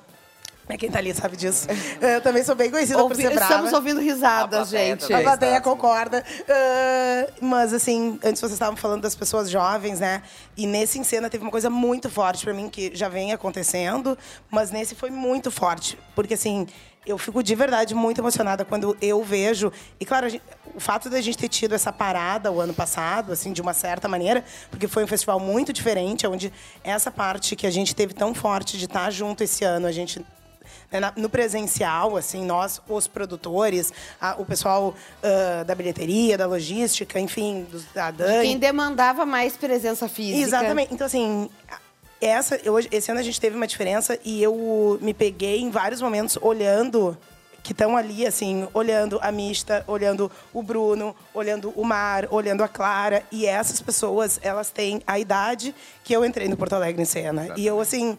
[0.71, 1.65] É quem tá ali sabe disso.
[1.99, 3.53] Eu também sou bem conhecida por Ouvi- ser brava.
[3.53, 5.11] estamos ouvindo risadas, gente.
[5.11, 6.23] A plateia concorda.
[6.47, 10.21] Ah, mas, assim, antes vocês estavam falando das pessoas jovens, né?
[10.55, 14.15] E nesse em cena teve uma coisa muito forte pra mim, que já vem acontecendo,
[14.51, 15.97] mas nesse foi muito forte.
[16.13, 16.67] Porque, assim,
[17.09, 19.71] eu fico de verdade muito emocionada quando eu vejo.
[19.99, 20.43] E, claro, gente-
[20.75, 24.07] o fato da gente ter tido essa parada o ano passado, assim, de uma certa
[24.07, 28.33] maneira, porque foi um festival muito diferente, onde essa parte que a gente teve tão
[28.33, 30.23] forte de estar junto esse ano, a gente
[30.91, 37.19] né, no presencial, assim, nós, os produtores, a- o pessoal ah, da bilheteria, da logística,
[37.19, 38.47] enfim, dos, da Dani.
[38.47, 40.41] Quem demandava mais presença física.
[40.47, 40.91] Exatamente.
[40.93, 41.47] Então, assim,
[42.21, 46.01] essa, eu, esse ano a gente teve uma diferença e eu me peguei em vários
[46.01, 47.17] momentos olhando
[47.61, 52.67] que estão ali, assim, olhando a Mista, olhando o Bruno, olhando o Mar, olhando a
[52.67, 53.23] Clara.
[53.31, 57.53] E essas pessoas, elas têm a idade que eu entrei no Porto Alegre em cena.
[57.57, 58.17] E eu, assim,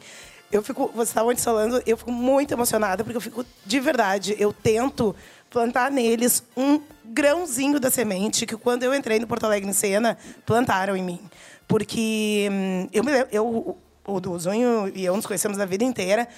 [0.52, 4.36] eu fico, você estava antes falando, eu fico muito emocionada, porque eu fico, de verdade,
[4.38, 5.16] eu tento
[5.50, 10.16] plantar neles um grãozinho da semente que quando eu entrei no Porto Alegre em cena,
[10.46, 11.20] plantaram em mim.
[11.66, 13.78] Porque hum, eu eu,
[14.10, 16.28] o, o Zunho e eu nos conhecemos a vida inteira,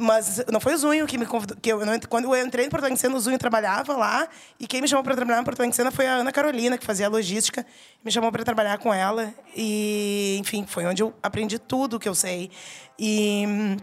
[0.00, 1.56] mas não foi o Zunho que me convidou.
[1.60, 4.28] Que eu, quando eu entrei no Porto Alegre em Cena, o Zunho trabalhava lá.
[4.58, 6.86] E quem me chamou para trabalhar no Porto Alegre em foi a Ana Carolina, que
[6.86, 7.66] fazia logística.
[8.04, 9.34] Me chamou para trabalhar com ela.
[9.56, 12.48] E, enfim, foi onde eu aprendi tudo que eu sei.
[12.96, 13.76] E.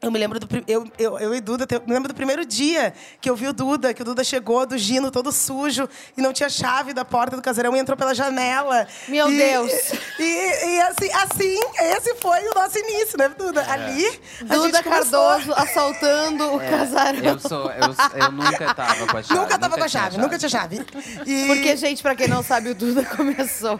[0.00, 0.46] Eu me lembro do.
[0.68, 3.52] Eu, eu, eu e Duda, eu me lembro do primeiro dia que eu vi o
[3.52, 7.34] Duda, que o Duda chegou do Gino todo sujo e não tinha chave da porta
[7.34, 8.86] do casarão e entrou pela janela.
[9.08, 9.72] Meu E- Deus.
[10.20, 11.60] E, e assim, assim,
[11.96, 13.64] esse foi o nosso início, né, Duda?
[13.70, 14.20] Ali.
[14.40, 17.20] a Duda Cardoso assaltando o casarão.
[17.22, 19.40] Eu, sou, eu, eu nunca tava com a chave.
[19.40, 20.84] Nunca tava com a tinha chave, nunca tinha chave.
[21.24, 21.46] E...
[21.46, 23.78] Porque, gente, pra quem não sabe, o Duda começou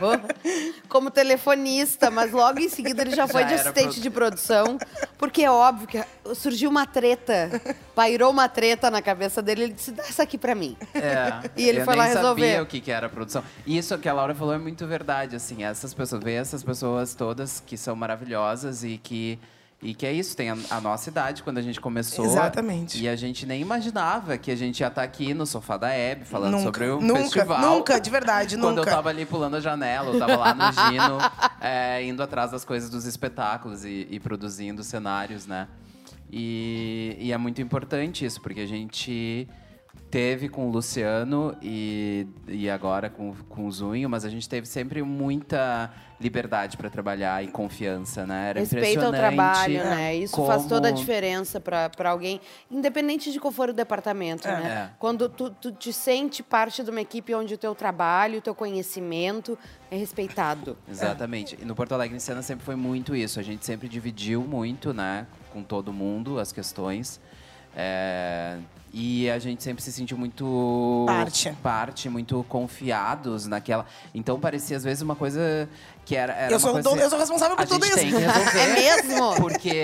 [0.88, 4.78] como telefonista, mas logo em seguida ele já foi Já de assistente produ- de produção,
[5.18, 5.98] porque é óbvio que
[6.34, 7.50] surgiu uma treta,
[7.94, 10.76] pairou uma treta na cabeça dele, ele disse, dá essa aqui pra mim.
[10.94, 12.42] É, E ele eu foi nem lá resolver.
[12.46, 13.42] sabia o que, que era a produção.
[13.66, 17.14] E isso que a Laura falou é muito verdade, assim, essas pessoas, ver essas pessoas
[17.14, 19.38] todas que são maravilhosas e que
[19.80, 22.24] e que é isso, tem a, a nossa idade quando a gente começou.
[22.24, 23.00] Exatamente.
[23.00, 26.24] E a gente nem imaginava que a gente ia estar aqui no sofá da Hebe
[26.24, 27.60] falando Nunca, sobre o nunca, festival.
[27.60, 28.90] nunca, de verdade, Quando nunca.
[28.90, 31.18] eu tava ali pulando a janela, eu tava lá no Gino,
[31.62, 35.68] é, indo atrás das coisas dos espetáculos e, e produzindo cenários, né?
[36.30, 39.48] E, e é muito importante isso, porque a gente
[40.10, 44.66] teve com o Luciano e, e agora com, com o Zunho, mas a gente teve
[44.66, 48.50] sempre muita liberdade para trabalhar e confiança, né?
[48.50, 50.16] Era Respeita o impressionante trabalho, né?
[50.16, 54.50] Isso faz como- toda a diferença para alguém, independente de qual for o departamento, É.
[54.60, 54.68] né?
[54.68, 54.90] É.
[54.98, 58.54] Quando tu, tu te sente parte de uma equipe onde o teu trabalho, o teu
[58.54, 59.56] conhecimento
[59.90, 60.76] é respeitado.
[60.88, 61.56] Exatamente.
[61.60, 63.38] E no Porto Alegre em Cena sempre foi muito isso.
[63.38, 65.24] A gente sempre dividiu muito, né,
[65.58, 67.20] com todo mundo as questões.
[67.76, 68.56] É,
[68.92, 71.52] E a gente sempre se sentiu muito Parte.
[71.62, 73.84] parte, muito confiados naquela.
[74.14, 75.68] Então parecia às vezes uma coisa
[76.06, 77.94] que era, era Eu uma sou, coisa dono- eu sou responsável por a tudo gente
[77.94, 78.00] isso.
[78.00, 78.58] tem que resolver.
[78.58, 79.34] É mesmo?
[79.36, 79.82] Porque,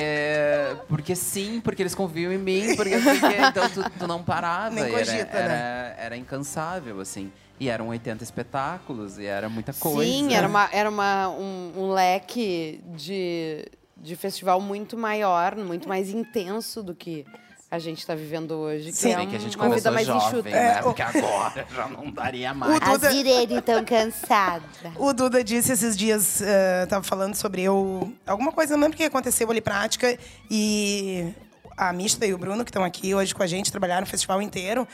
[0.88, 4.74] porque sim, porque eles confiam em mim, porque, porque então tu, tu não parava.
[4.74, 5.94] Nem e era, cogita, era, né?
[5.98, 7.30] era incansável, assim.
[7.60, 10.10] E eram 80 espetáculos, e era muita coisa.
[10.10, 13.64] Sim, era, uma, era uma, um, um leque de,
[14.04, 17.24] de festival muito maior, muito mais intenso do que
[17.70, 18.90] a gente está vivendo hoje.
[18.92, 19.12] Que Sim.
[19.12, 20.50] é Bem que a gente uma vida mais jovem, enxuta.
[20.50, 20.76] né?
[20.76, 22.76] É, o- Porque agora já não daria mais.
[22.76, 24.62] O Duda- Irene tão cansada.
[24.96, 28.12] O Duda disse esses dias, eh, tava falando sobre eu.
[28.26, 30.16] Alguma coisa, não lembro o que aconteceu ali prática.
[30.50, 31.32] E
[31.76, 34.40] a Mista e o Bruno, que estão aqui hoje com a gente, trabalharam o festival
[34.40, 34.86] inteiro.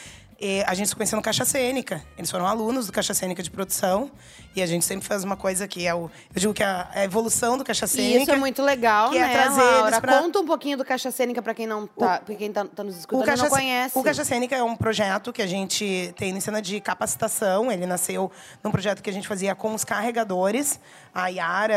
[0.42, 2.03] E a gente se conheceu no Caixa Cênica.
[2.16, 4.11] Eles foram alunos do Caixa Cênica de produção.
[4.57, 6.11] E a gente sempre faz uma coisa que é o.
[6.35, 8.22] Eu digo que é a evolução do Caixa E Cênica.
[8.22, 10.00] isso é muito legal, que é né, trazer Laura?
[10.00, 12.83] pra- Conta um pouquinho do Caixa Cênica para quem não tá, pra quem tá, tá
[12.83, 13.98] nos O escutando e Caixa, não conhece.
[13.98, 17.70] o Caixa Cênica é um projeto que a gente tem em cena de capacitação.
[17.70, 18.33] Ele nasceu
[18.64, 20.81] num projeto que a gente fazia com os carregadores.
[21.14, 21.74] A Yara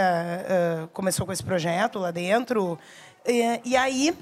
[0.47, 2.79] eh, começou com esse projeto lá dentro.
[3.27, 4.15] E, e aí,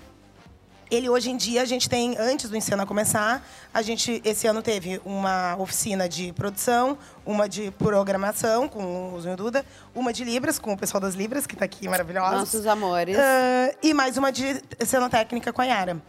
[0.92, 4.62] ele hoje em dia a gente tem, antes do Encena começar, a gente esse ano
[4.62, 10.60] teve uma oficina de produção, uma de programação com o Zunho Duda, uma de Libras,
[10.60, 12.40] com o pessoal das Libras, que está aqui maravilhosos.
[12.40, 13.18] Nossos amores.
[13.18, 16.02] Ah, e mais uma de cena técnica com a Yara.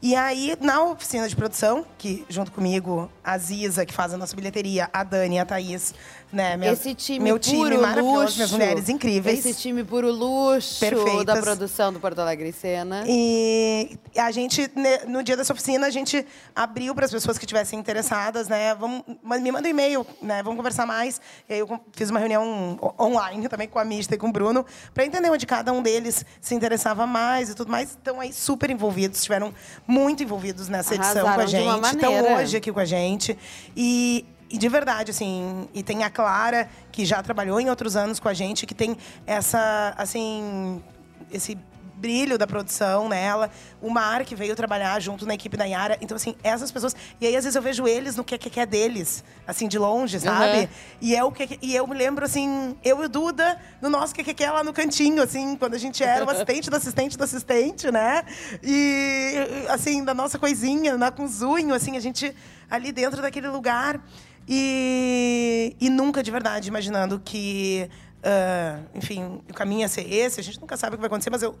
[0.00, 4.36] E aí, na oficina de produção, que junto comigo, a Ziza, que faz a nossa
[4.36, 5.92] bilheteria, a Dani e a Thaís,
[6.32, 6.56] né?
[6.56, 8.34] minha- Esse time meu time puro maravilhoso, luxo.
[8.36, 9.44] minhas mulheres incríveis.
[9.46, 11.24] Esse time puro luxo Perfeitas.
[11.24, 13.04] da produção do Porto Alegre Cena.
[13.06, 17.44] E a gente, ne- no dia dessa oficina, a gente abriu para as pessoas que
[17.44, 18.74] estivessem interessadas, né?
[18.74, 19.02] Vamos,
[19.40, 20.42] me manda um e-mail, né?
[20.42, 21.20] Vamos conversar mais.
[21.48, 24.64] E aí eu fiz uma reunião online também com a Mista e com o Bruno,
[24.92, 27.90] para entender onde cada um deles se interessava mais e tudo mais.
[27.90, 29.52] Estão aí super envolvidos, estiveram
[29.86, 31.94] muito envolvidos nessa edição com a Arrasaram gente.
[31.94, 33.38] Estão hoje aqui com a gente.
[33.76, 38.18] E, e de verdade, assim, e tem a Clara, que já trabalhou em outros anos
[38.18, 40.82] com a gente, que tem essa, assim,
[41.30, 41.58] esse
[41.98, 43.50] brilho da produção nela.
[43.82, 45.98] O Mar, que veio trabalhar junto na equipe da Yara.
[46.00, 46.94] Então, assim, essas pessoas...
[47.20, 49.78] E aí, às vezes, eu vejo eles no que, que, que é deles, assim, de
[49.78, 50.60] longe, sabe?
[50.60, 50.68] Uhum.
[51.00, 54.14] E, é o que, e eu me lembro, assim, eu e o Duda, no nosso
[54.14, 56.76] que, que, que é lá no cantinho, assim, quando a gente era o assistente do
[56.76, 58.22] assistente do assistente, né?
[58.62, 59.34] E,
[59.68, 62.34] assim, da nossa coisinha, né, com o Zunho, assim, a gente
[62.70, 64.00] ali dentro daquele lugar.
[64.48, 67.88] E, e nunca, de verdade, imaginando que...
[68.24, 71.30] ah, enfim, o caminho ia ser esse, a gente nunca sabe o que vai acontecer,
[71.30, 71.54] mas eu,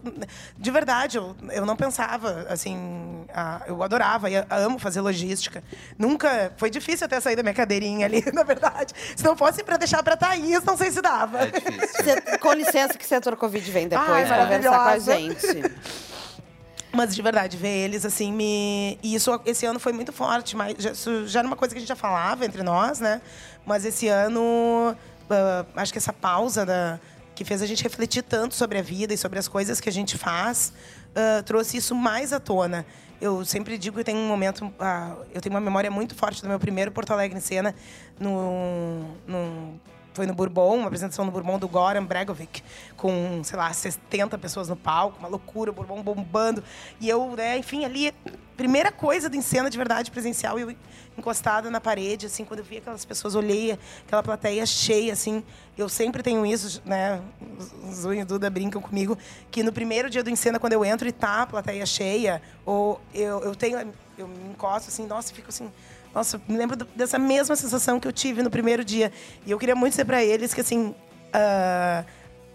[0.56, 5.62] de verdade, eu, eu não pensava, assim, ah, eu adorava, eu amo fazer logística.
[5.98, 8.92] Nunca, foi difícil até sair da minha cadeirinha ali, na verdade.
[9.14, 11.40] Se não fosse para deixar para Thaís, não sei se dava.
[11.42, 12.04] É difícil.
[12.04, 15.46] Cê- com licença que o setor Covid vem depois Ai, conversar com a gente.
[16.92, 18.98] Mas de verdade, ver eles assim me.
[19.02, 20.92] E isso esse ano foi muito forte, mas já,
[21.26, 23.20] já era uma coisa que a gente já falava entre nós, né?
[23.66, 24.96] Mas esse ano,
[25.28, 26.98] ah, acho que essa pausa da,
[27.34, 29.92] que fez a gente refletir tanto sobre a vida e sobre as coisas que a
[29.92, 30.72] gente faz,
[31.14, 32.86] ah, trouxe isso mais à tona.
[33.20, 34.72] Eu sempre digo que tem um momento.
[34.78, 37.74] ah, eu tenho uma memória muito forte do meu primeiro Porto Alegre em cena,
[38.18, 39.80] no, no
[40.18, 42.60] foi no Bourbon, uma apresentação no Bourbon do Goran Bregovic,
[42.96, 46.62] com, sei lá, 70 pessoas no palco, uma loucura, o Bourbon bombando.
[47.00, 48.12] E eu, né, enfim, ali,
[48.56, 50.74] primeira coisa do encena de verdade presencial, eu
[51.16, 55.44] encostada na parede, assim, quando eu vi aquelas pessoas, olhei aquela plateia cheia, assim,
[55.76, 57.20] eu sempre tenho isso, né,
[57.88, 59.16] os Zunho e Duda brincam comigo,
[59.52, 63.00] que no primeiro dia do encena, quando eu entro e tá a plateia cheia, ou
[63.14, 63.78] eu, eu tenho,
[64.16, 65.70] eu me encosto, assim, nossa, fico assim,
[66.18, 69.12] nossa, me lembro dessa mesma sensação que eu tive no primeiro dia.
[69.46, 70.94] E eu queria muito dizer para eles que, assim,
[71.32, 72.04] ah,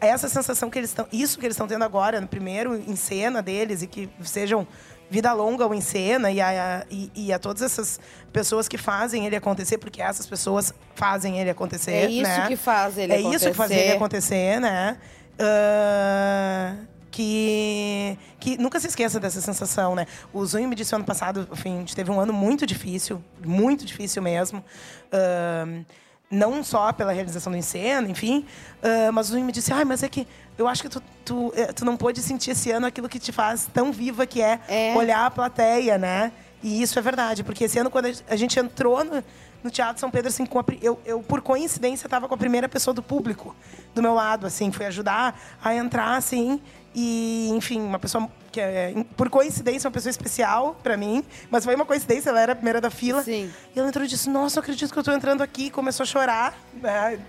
[0.01, 1.07] essa sensação que eles estão.
[1.11, 4.67] Isso que eles estão tendo agora, no primeiro em cena deles, e que sejam
[5.09, 7.99] vida longa ou em cena, e a, e, e a todas essas
[8.31, 11.91] pessoas que fazem ele acontecer, porque essas pessoas fazem ele acontecer.
[11.91, 12.47] É isso né?
[12.47, 14.55] que faz ele é isso que faz ele acontecer.
[14.55, 14.97] acontecer, né?
[15.39, 16.75] Ah,
[17.13, 20.07] que, que nunca se esqueça dessa sensação, né?
[20.33, 23.85] O Zunho me disse ano passado, enfim, a gente teve um ano muito difícil, muito
[23.85, 24.63] difícil mesmo.
[25.11, 25.83] Ah,
[26.31, 28.43] não só pela realização do Encena, enfim,
[28.81, 31.53] uh, mas o Zuni me disse, ai, mas é que eu acho que tu, tu,
[31.55, 34.59] eh, tu não pôde sentir esse ano aquilo que te faz tão viva, que é,
[34.67, 34.95] É.
[34.95, 36.31] olhar a plateia, né?
[36.63, 39.23] E isso é verdade, porque esse ano, quando a gente entrou no,
[39.63, 42.93] no Teatro São Pedro, assim, a eu, eu, por coincidência, estava com a primeira pessoa
[42.93, 43.55] do público
[43.93, 46.59] do meu lado, assim, fui ajudar a entrar, assim,
[46.95, 51.73] e, enfim, uma pessoa que é, por coincidência, uma pessoa especial para mim, mas foi
[51.73, 53.23] uma coincidência, ela era a primeira da fila.
[53.23, 53.51] Sim.
[53.75, 55.69] E ela entrou e disse: Nossa, não acredito que eu estou entrando aqui.
[55.69, 56.57] Começou a chorar.
[56.73, 57.19] Né?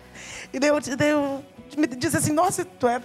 [0.52, 1.42] E daí eu, daí eu
[1.78, 3.00] me disse assim: Nossa, tu é.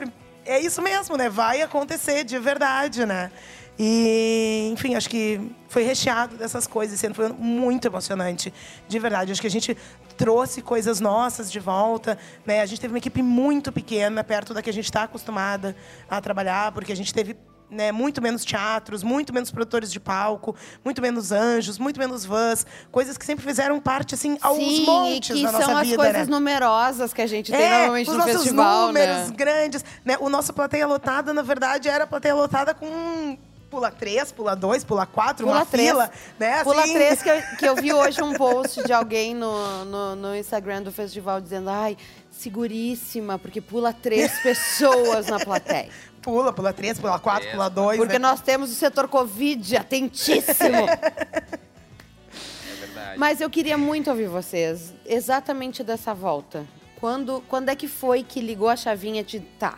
[0.45, 1.29] É isso mesmo, né?
[1.29, 3.31] Vai acontecer de verdade, né?
[3.77, 5.39] E, enfim, acho que
[5.69, 6.95] foi recheado dessas coisas.
[6.95, 8.53] Esse ano foi muito emocionante,
[8.87, 9.31] de verdade.
[9.31, 9.77] Acho que a gente
[10.19, 12.17] trouxe coisas nossas de volta.
[12.45, 12.59] Né?
[12.59, 15.73] A gente teve uma equipe muito pequena, perto da que a gente está acostumada
[16.09, 17.37] a trabalhar, porque a gente teve
[17.71, 22.65] né, muito menos teatros, muito menos produtores de palco, muito menos anjos, muito menos vans,
[22.91, 25.87] coisas que sempre fizeram parte assim aos Sim, e montes que da são nossa as
[25.87, 26.35] vida, coisas né?
[26.35, 29.35] numerosas que a gente tem É, normalmente os no nossos festival, números né?
[29.37, 30.17] grandes, né?
[30.19, 33.37] O nosso plateia lotada, na verdade, era plateia lotada com
[33.69, 35.89] pula três, pula dois, pula quatro, Pula uma três.
[35.89, 36.63] fila, né?
[36.63, 36.93] Pula assim.
[36.93, 40.81] três, que eu, que eu vi hoje um post de alguém no, no, no Instagram
[40.81, 41.95] do festival dizendo ai,
[42.31, 45.89] seguríssima, porque pula três pessoas na plateia.
[46.21, 47.97] Pula, pula três, pula quatro, pula dois.
[47.97, 48.19] Porque né?
[48.19, 50.89] nós temos o setor Covid atentíssimo.
[50.89, 53.17] É verdade.
[53.17, 56.65] Mas eu queria muito ouvir vocês, exatamente dessa volta.
[56.99, 59.77] Quando, quando é que foi que ligou a chavinha de tá?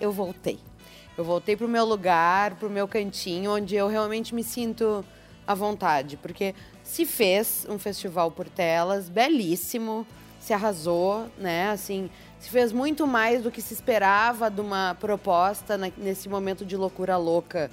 [0.00, 0.58] Eu voltei.
[1.18, 5.04] Eu voltei pro meu lugar, pro meu cantinho, onde eu realmente me sinto
[5.44, 6.16] à vontade.
[6.16, 6.54] Porque
[6.84, 10.06] se fez um festival por telas, belíssimo,
[10.38, 11.70] se arrasou, né?
[11.70, 12.08] Assim,
[12.38, 16.76] se fez muito mais do que se esperava de uma proposta na- nesse momento de
[16.76, 17.68] loucura louca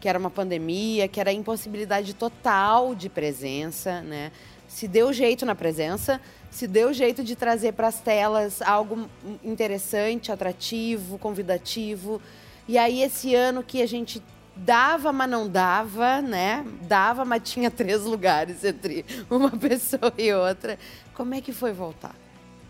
[0.00, 4.32] que era uma pandemia, que era a impossibilidade total de presença, né?
[4.66, 6.20] Se deu jeito na presença,
[6.50, 9.08] se deu jeito de trazer para as telas algo
[9.44, 12.20] interessante, atrativo, convidativo.
[12.68, 14.22] E aí esse ano que a gente
[14.54, 16.66] dava, mas não dava, né?
[16.82, 20.78] Dava, mas tinha três lugares entre uma pessoa e outra.
[21.14, 22.14] Como é que foi voltar?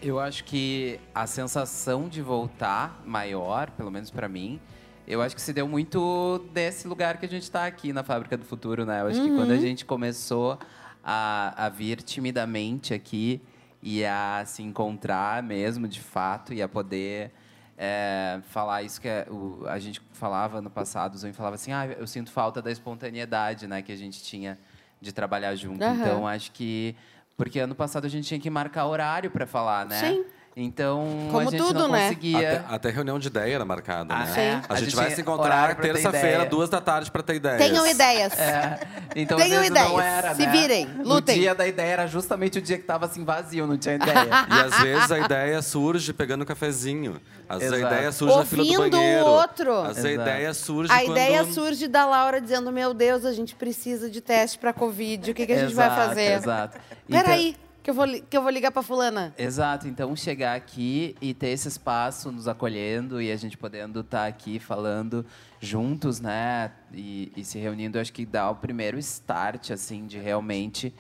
[0.01, 4.61] Eu acho que a sensação de voltar maior, pelo menos pra mim,
[5.07, 8.37] eu acho que se deu muito desse lugar que a gente tá aqui na Fábrica
[8.37, 9.01] do Futuro, né?
[9.01, 10.59] Eu acho que quando a gente começou
[11.03, 13.41] a, a vir timidamente aqui
[13.83, 17.33] e a se encontrar mesmo, de fato, e a poder
[17.79, 21.73] é, falar isso que é o- a gente falava no passado, o Zoe falava assim,
[21.73, 24.59] ah, eu sinto falta da espontaneidade, né, que a gente tinha
[25.01, 25.83] de trabalhar junto.
[25.85, 25.95] Aham.
[25.95, 26.97] Então, acho que
[27.37, 29.97] porque ano passado a gente tinha que marcar horário para falar, né?
[30.01, 30.25] Sim.
[30.61, 32.09] Então Como a gente tudo, não né?
[32.09, 32.39] conseguia.
[32.65, 34.33] Até, até reunião de ideia era marcada, Ah, né?
[34.35, 34.41] sim.
[34.69, 37.59] A, A gente gente vai se encontrar terça-feira, duas da tarde, pra ter ideias.
[37.59, 38.33] Tenham ideias.
[38.39, 38.81] É,
[39.15, 40.53] então Tenham vezes não ideias, era, se né?
[40.53, 41.37] virem, lutem.
[41.37, 44.15] O dia da ideia era justamente o dia que tava assim vazio, não tinha ideia.
[44.51, 47.21] E às vezes a ideia surge pegando um cafezinho.
[47.49, 47.95] Às vezes a Exato.
[47.95, 49.27] ideia surge na fila do Ouvindo o banheiro.
[49.27, 49.73] outro.
[49.81, 51.11] Às vezes a ideia surge A quando...
[51.13, 55.31] ideia surge da Laura dizendo: Meu Deus, a gente precisa de teste para Covid.
[55.31, 56.33] O que, que a gente vai Exato, fazer?
[56.33, 56.79] Exato.
[57.09, 57.57] Então- Peraí,
[57.89, 59.35] que eu, vou, que eu vou ligar pra Fulana.
[59.39, 64.27] Exato, então chegar aqui e ter esse espaço nos acolhendo e a gente podendo estar
[64.27, 65.25] aqui falando
[65.59, 66.71] juntos, né?
[66.93, 70.95] E, e se reunindo, eu acho que dá o primeiro start, assim, de realmente.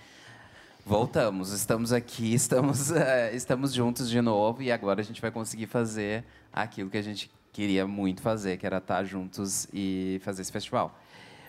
[0.86, 5.66] Voltamos, estamos aqui, estamos, eh, estamos juntos de novo e agora a gente vai conseguir
[5.66, 10.52] fazer aquilo que a gente queria muito fazer, que era estar juntos e fazer esse
[10.52, 10.98] festival.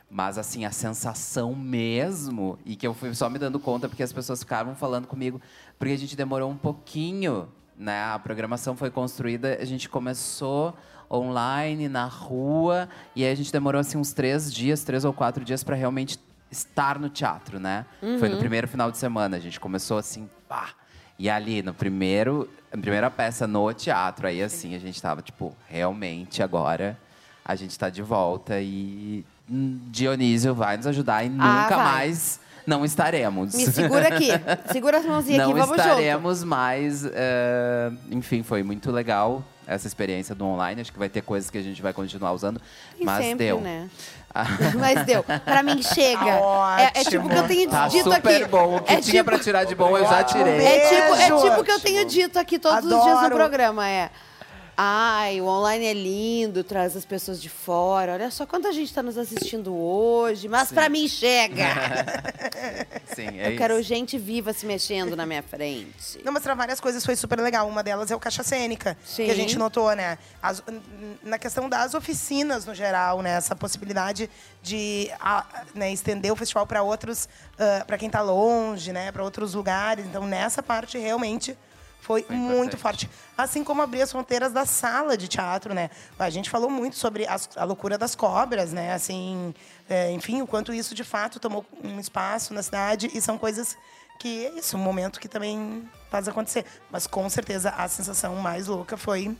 [0.10, 4.12] Mas, assim, a sensação mesmo, e que eu fui só me dando conta porque as
[4.12, 5.40] pessoas ficavam falando comigo,
[5.78, 7.48] porque a gente demorou um pouquinho,
[7.78, 8.06] né?
[8.06, 10.76] A programação foi construída, a gente começou
[11.12, 15.46] online, na rua, e aí a gente demorou, assim, uns três dias, três ou quatro
[15.46, 16.20] dias para realmente
[16.52, 17.86] estar no teatro, né?
[18.20, 20.70] Foi no primeiro final de semana, a gente começou assim, pá!
[21.20, 26.42] E ali, no primeiro, primeira peça no teatro, aí assim, a gente tava, tipo, realmente
[26.42, 26.98] agora
[27.44, 31.78] a gente tá de volta e Dionísio vai nos ajudar e nunca Ah, vai.
[31.86, 33.56] mais não estaremos.
[33.56, 34.30] Me segura aqui.
[34.72, 35.90] Segura as mãozinhas não aqui, vamos junto.
[35.90, 37.04] estaremos mais.
[37.06, 40.82] eh, enfim, foi muito legal essa experiência do online.
[40.82, 42.62] Acho que vai ter coisas que a gente vai continuar usando.
[43.00, 43.60] E mas sempre, deu.
[43.62, 43.90] né?
[44.80, 45.24] Mas deu.
[45.24, 46.24] Pra mim, chega.
[46.78, 48.46] É, é tipo o que eu tenho Tá dito super aqui.
[48.46, 48.76] bom.
[48.76, 50.64] O que é tinha tipo, pra tirar de bom eu já tirei.
[50.64, 51.42] É tipo, é Beijo.
[51.42, 53.36] tipo o que eu tenho dito aqui todos os dias no Adoro.
[53.36, 53.88] programa.
[53.90, 54.12] É.
[54.82, 58.14] Ai, o online é lindo, traz as pessoas de fora.
[58.14, 60.48] Olha só quanta gente está nos assistindo hoje.
[60.48, 61.66] Mas pra mim chega.
[63.14, 63.90] Sim, é eu quero isso.
[63.90, 66.22] gente viva se mexendo na minha frente.
[66.24, 67.68] Não, mas pra várias coisas foi super legal.
[67.68, 69.26] Uma delas é o Caixa Cênica, Sim.
[69.26, 70.18] que a gente notou, né?
[70.42, 70.64] As-
[71.22, 73.32] na questão das oficinas, no geral, né?
[73.32, 74.30] Essa possibilidade
[74.64, 77.28] de ah, né, estender o festival para outros,
[77.86, 79.12] para quem tá longe, né?
[79.12, 80.06] Para outros lugares.
[80.06, 81.58] Então, nessa parte, realmente
[82.00, 83.10] Foi, Foi muito forte.
[83.38, 85.90] Assim como abrir as fronteiras da sala de teatro, né?
[86.18, 88.94] A gente falou muito sobre as- a loucura das cobras, né?
[88.94, 89.54] Assim,
[89.90, 93.78] é, enfim, o quanto isso de fato tomou um espaço na cidade e são coisas
[94.20, 96.66] que é isso, um momento que também faz acontecer.
[96.90, 99.36] Mas com certeza a sensação mais louca foi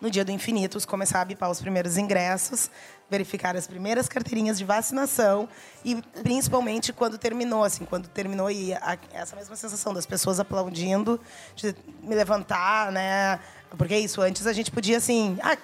[0.00, 2.68] no dia do Infinitos, começar a bipar os primeiros ingressos,
[3.12, 5.46] verificar as primeiras carteirinhas de vacinação
[5.84, 11.20] e principalmente quando terminou, assim, quando terminou e a- essa mesma sensação das pessoas aplaudindo,
[11.54, 13.38] de me levantar, né?
[13.76, 15.56] Porque é isso, antes a gente podia assim, ah,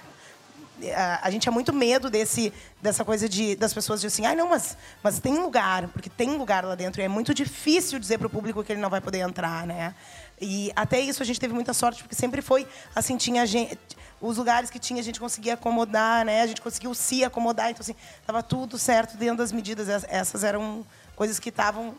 [1.23, 4.51] a, gente tinha muito medo desse, dessa coisa de, das pessoas dizerem assim, ai, não,
[4.51, 7.01] mas, mas tem lugar, porque tem lugar lá dentro.
[7.01, 9.95] E é muito difícil dizer para o público que ele não vai poder entrar, né?
[10.41, 13.79] E até isso a gente teve muita sorte, porque sempre foi assim, tinha gente.
[14.21, 16.43] Os lugares que tinha, a gente conseguia acomodar, né?
[16.43, 17.71] A gente conseguiu se acomodar.
[17.71, 19.89] Então, assim, estava tudo certo dentro das medidas.
[19.89, 20.85] Es- Essas eram
[21.15, 21.95] coisas que estavam.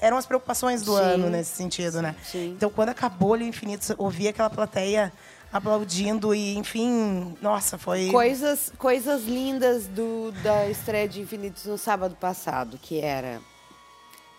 [0.00, 1.02] Eram as preocupações do Sim.
[1.02, 2.14] ano nesse sentido, né?
[2.24, 2.48] Sim.
[2.56, 5.12] Então, quando acabou ali o Infinito, ouvir aquela plateia
[5.52, 8.10] aplaudindo e, enfim, nossa, foi.
[8.10, 13.40] Coisas, coisas lindas do, da estreia de Infinitos no sábado passado, que era.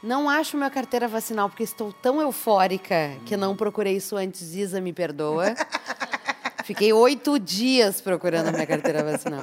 [0.01, 4.53] Não acho minha carteira vacinal porque estou tão eufórica que não procurei isso antes.
[4.53, 5.55] Isa, me perdoa.
[6.63, 9.41] Fiquei oito dias procurando a minha carteira vacinal.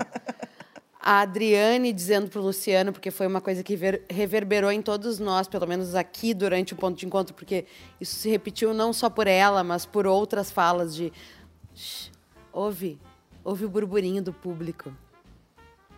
[1.01, 5.47] A Adriane dizendo pro Luciano, porque foi uma coisa que ver- reverberou em todos nós,
[5.47, 7.67] pelo menos aqui durante o ponto de encontro, porque
[8.01, 11.13] isso se repetiu não só por ela, mas por outras falas de.
[11.75, 12.11] "Shh,
[12.53, 12.99] Ouve,
[13.43, 14.93] ouve o burburinho do público.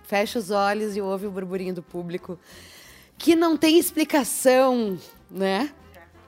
[0.04, 2.38] Fecha os olhos e ouve o burburinho do público.
[3.18, 4.98] Que não tem explicação,
[5.30, 5.72] né?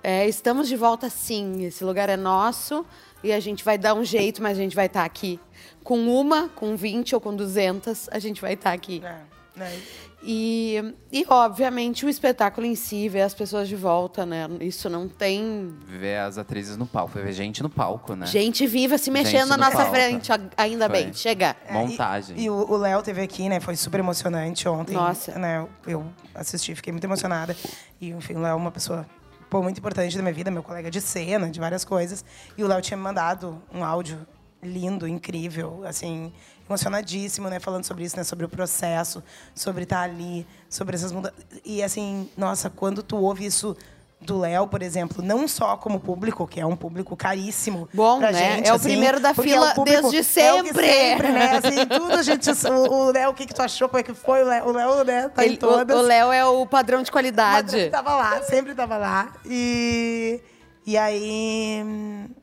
[0.03, 1.64] É, estamos de volta sim.
[1.64, 2.84] Esse lugar é nosso
[3.22, 5.41] e a gente vai dar um jeito, mas a gente vai estar aqui.
[5.82, 9.03] Com uma, com 20 ou com 200, a gente vai estar aqui.
[9.05, 9.20] É,
[9.57, 9.82] né?
[10.23, 14.49] E, e, obviamente, o espetáculo em si, ver as pessoas de volta, né?
[14.61, 18.27] Isso não tem Ver as atrizes no palco, ver gente no palco, né?
[18.27, 19.93] gente viva se Gente mexendo na no nossa palco.
[19.93, 20.31] frente.
[20.57, 21.05] Ainda Foi.
[21.05, 21.57] bem, chega.
[21.71, 22.37] Montagem.
[22.37, 23.61] E, e o Léo teve aqui, né?
[23.61, 24.95] Foi super emocionante ontem.
[24.95, 25.39] Nossa.
[25.39, 27.57] Né, eu, eu assisti, fiquei muito emocionada.
[28.01, 29.07] E, enfim, o Léo é uma pessoa
[29.49, 32.25] pô, muito importante da minha vida, meu colega de cena, de várias coisas.
[32.57, 34.19] E o Léo tinha me mandado um áudio
[34.63, 36.33] lindo, incrível, assim,
[36.69, 37.61] emocionadíssimo, né?
[37.61, 38.25] Falando sobre isso, né?
[38.25, 39.23] Sobre o processo,
[39.55, 41.39] sobre estar ali, sobre essas mudanças.
[41.65, 43.77] E, assim, nossa, quando tu ouve isso
[44.21, 48.33] do Léo, por exemplo, não só como público, que é um público caríssimo Bom, pra
[48.33, 48.57] né?
[48.57, 50.87] gente, É o assim, primeiro da porque fila o público- desde é o que sempre.
[50.89, 51.51] sempre, né?
[51.59, 52.51] Assim, tudo a gente...
[52.91, 53.89] O Léo, o que, que tu achou?
[53.89, 54.43] Como é que foi?
[54.43, 55.29] O Léo, né?
[55.29, 55.97] Tá Ele- em todas.
[55.97, 57.71] o Léo é o padrão de qualidade.
[57.71, 59.33] Padrão tava lá, sempre tava lá.
[59.47, 60.41] E,
[60.85, 61.85] e aí,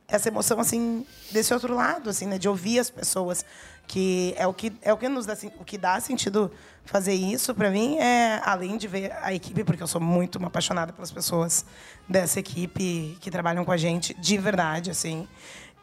[0.08, 1.06] essa emoção, assim,
[1.36, 2.38] desse outro lado, assim, né?
[2.38, 3.46] De ouvir as pessoas.
[3.88, 6.52] Que é o que, é o que nos dá, o que dá sentido
[6.86, 10.48] fazer isso, para mim, é além de ver a equipe, porque eu sou muito uma
[10.48, 11.66] apaixonada pelas pessoas
[12.10, 15.28] dessa equipe que trabalham com a gente, de verdade, assim.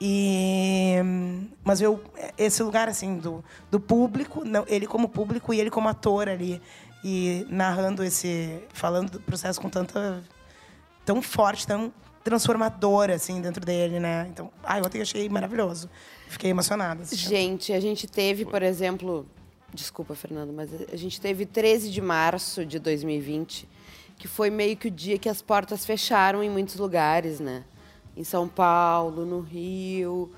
[0.01, 0.97] E,
[1.63, 2.03] mas eu,
[2.37, 6.61] esse lugar, assim, do, do público, não, ele como público e ele como ator ali,
[7.05, 10.23] e narrando esse, falando do processo com tanta
[11.05, 11.93] tão forte, tão
[12.23, 14.27] transformadora assim dentro dele, né?
[14.31, 15.89] Então, ai, ontem eu achei maravilhoso.
[16.29, 17.03] Fiquei emocionada.
[17.03, 17.29] assistindo.
[17.29, 19.27] Gente, a gente teve, por exemplo.
[19.75, 23.67] Desculpa, Fernando, mas a gente teve 13 de março de 2020,
[24.19, 27.65] que foi meio que o dia que as portas fecharam em muitos lugares, né?
[28.15, 30.31] Em São Paulo, no Rio,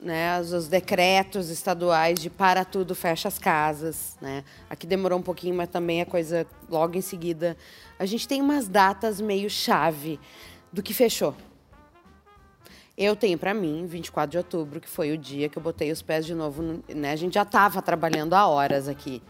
[0.00, 0.40] né?
[0.40, 4.42] Os, os decretos estaduais de para tudo, fecha as casas, né?
[4.68, 7.56] Aqui demorou um pouquinho, mas também a coisa logo em seguida.
[8.00, 10.18] A gente tem umas datas meio chave
[10.72, 11.34] do que fechou.
[12.96, 16.02] Eu tenho para mim 24 de outubro, que foi o dia que eu botei os
[16.02, 17.12] pés de novo, no- né?
[17.12, 19.22] A gente já estava trabalhando há horas aqui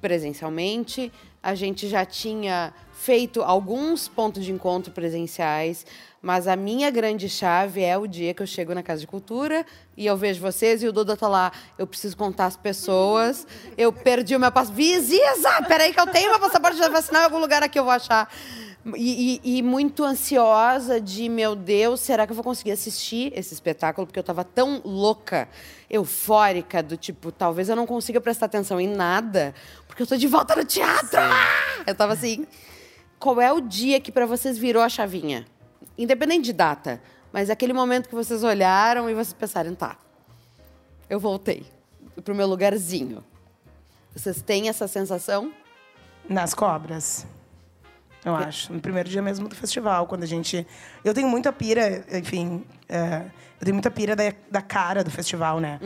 [0.00, 1.10] presencialmente,
[1.42, 5.86] a gente já tinha feito alguns pontos de encontro presenciais,
[6.20, 9.64] mas a minha grande chave é o dia que eu chego na Casa de Cultura
[9.96, 13.46] e eu vejo vocês e o Duda tá lá, eu preciso contar as pessoas,
[13.78, 14.76] eu perdi o meu passaporte.
[14.76, 15.62] Visisa!
[15.66, 18.30] Peraí que eu tenho meu passaporte de vacinar em algum lugar aqui eu vou achar.
[18.96, 23.54] E, e- e muito ansiosa de, meu Deus, será que eu vou conseguir assistir esse
[23.54, 24.06] espetáculo?
[24.06, 25.48] Porque eu estava tão louca,
[25.88, 29.54] eufórica, do tipo, talvez eu não consiga prestar atenção em nada,
[29.86, 31.18] porque eu tô de volta no teatro!
[31.18, 31.82] Ah!
[31.86, 32.46] Eu tava assim,
[33.18, 35.46] qual é o dia que para vocês virou a chavinha?
[35.96, 37.00] Independente de data,
[37.32, 39.96] mas aquele momento que vocês olharam e vocês pensaram, tá,
[41.08, 41.64] eu voltei
[42.22, 43.24] pro meu lugarzinho.
[44.14, 45.50] Vocês têm essa sensação?
[46.28, 47.26] Nas cobras.
[48.24, 48.72] Eu acho.
[48.72, 50.66] No primeiro dia mesmo do festival, quando a gente.
[51.04, 52.64] Eu tenho muita pira, enfim.
[52.88, 53.22] é,
[53.60, 55.78] eu tenho muita pira da, da cara do festival, né?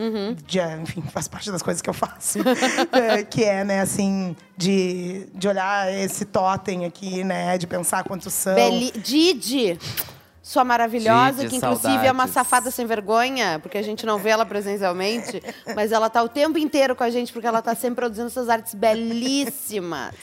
[0.47, 2.39] De, é, enfim, faz parte das coisas que eu faço.
[2.93, 7.59] É, que é, né, assim, de, de olhar esse totem aqui, né?
[7.59, 8.55] De pensar quantos são.
[8.55, 9.78] Beli Didi!
[10.49, 12.32] sua maravilhosa, Gente, que inclusive é uma saudades.
[12.32, 15.43] safada sem vergonha, porque a gente não vê ela presencialmente,
[15.76, 18.49] mas ela tá o tempo inteiro com a gente, porque ela tá sempre produzindo essas
[18.49, 20.14] artes belíssimas.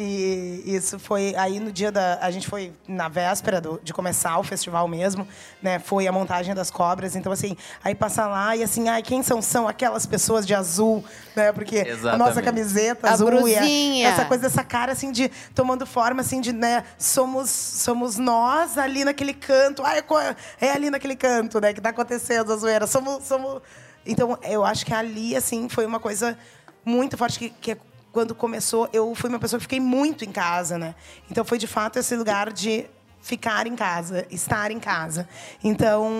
[0.00, 2.18] E isso foi aí no dia da.
[2.22, 5.26] A gente foi na véspera do- de começar o festival mesmo,
[5.60, 5.80] né?
[5.80, 7.16] Foi a montagem das cobras.
[7.16, 9.42] Então, assim, aí passa lá e assim, ai, quem são?
[9.42, 11.50] São aquelas pessoas de azul, né?
[11.50, 12.42] Porque a nossa Exatamente.
[12.44, 14.08] camiseta A azul e a- brusinha.
[14.08, 19.04] essa coisa dessa cara assim de tomando forma assim de, né, somos somos nós ali
[19.04, 19.82] naquele canto.
[19.84, 20.00] Ai,
[20.60, 22.86] é ali naquele canto, né, que tá acontecendo a zoeira.
[22.86, 23.60] Somos somos
[24.06, 26.38] Então, eu acho que ali assim foi uma coisa
[26.84, 27.76] muito forte que, que é
[28.18, 30.96] quando começou, eu fui uma pessoa que fiquei muito em casa, né?
[31.30, 32.84] Então foi de fato esse lugar de
[33.22, 35.28] ficar em casa, estar em casa.
[35.62, 36.10] Então,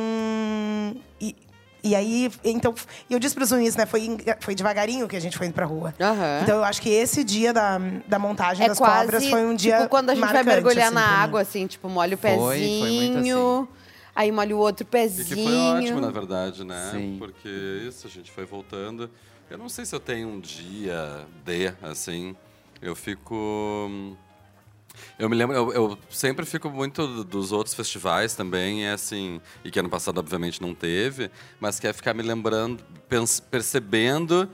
[1.20, 1.34] e,
[1.82, 2.72] e aí, então,
[3.10, 3.84] e eu disse para os Zunis, né?
[3.84, 5.92] Foi, foi devagarinho que a gente foi indo pra rua.
[6.00, 6.38] Aham.
[6.44, 9.56] Então eu acho que esse dia da, da montagem É das quase cobras foi um
[9.56, 12.30] dia tipo quando a gente vai mergulhar assim, na água, assim, tipo, molha o Foi,
[12.30, 13.68] foi pezinho, muito
[14.14, 15.26] aí molha o outro E pezinho.
[15.26, 16.90] que foi ótimo, na verdade, né?
[16.92, 17.16] Sim.
[17.18, 17.48] Porque
[17.88, 19.10] isso, a gente foi voltando.
[19.50, 22.36] Eu não sei se eu tenho um dia de, assim.
[22.82, 24.16] Eu fico.
[25.18, 29.70] Eu me lembro, eu, eu sempre fico muito dos outros festivais também, é assim, e
[29.70, 31.30] que ano passado obviamente não teve,
[31.60, 32.82] mas que é ficar me lembrando,
[33.50, 34.50] percebendo,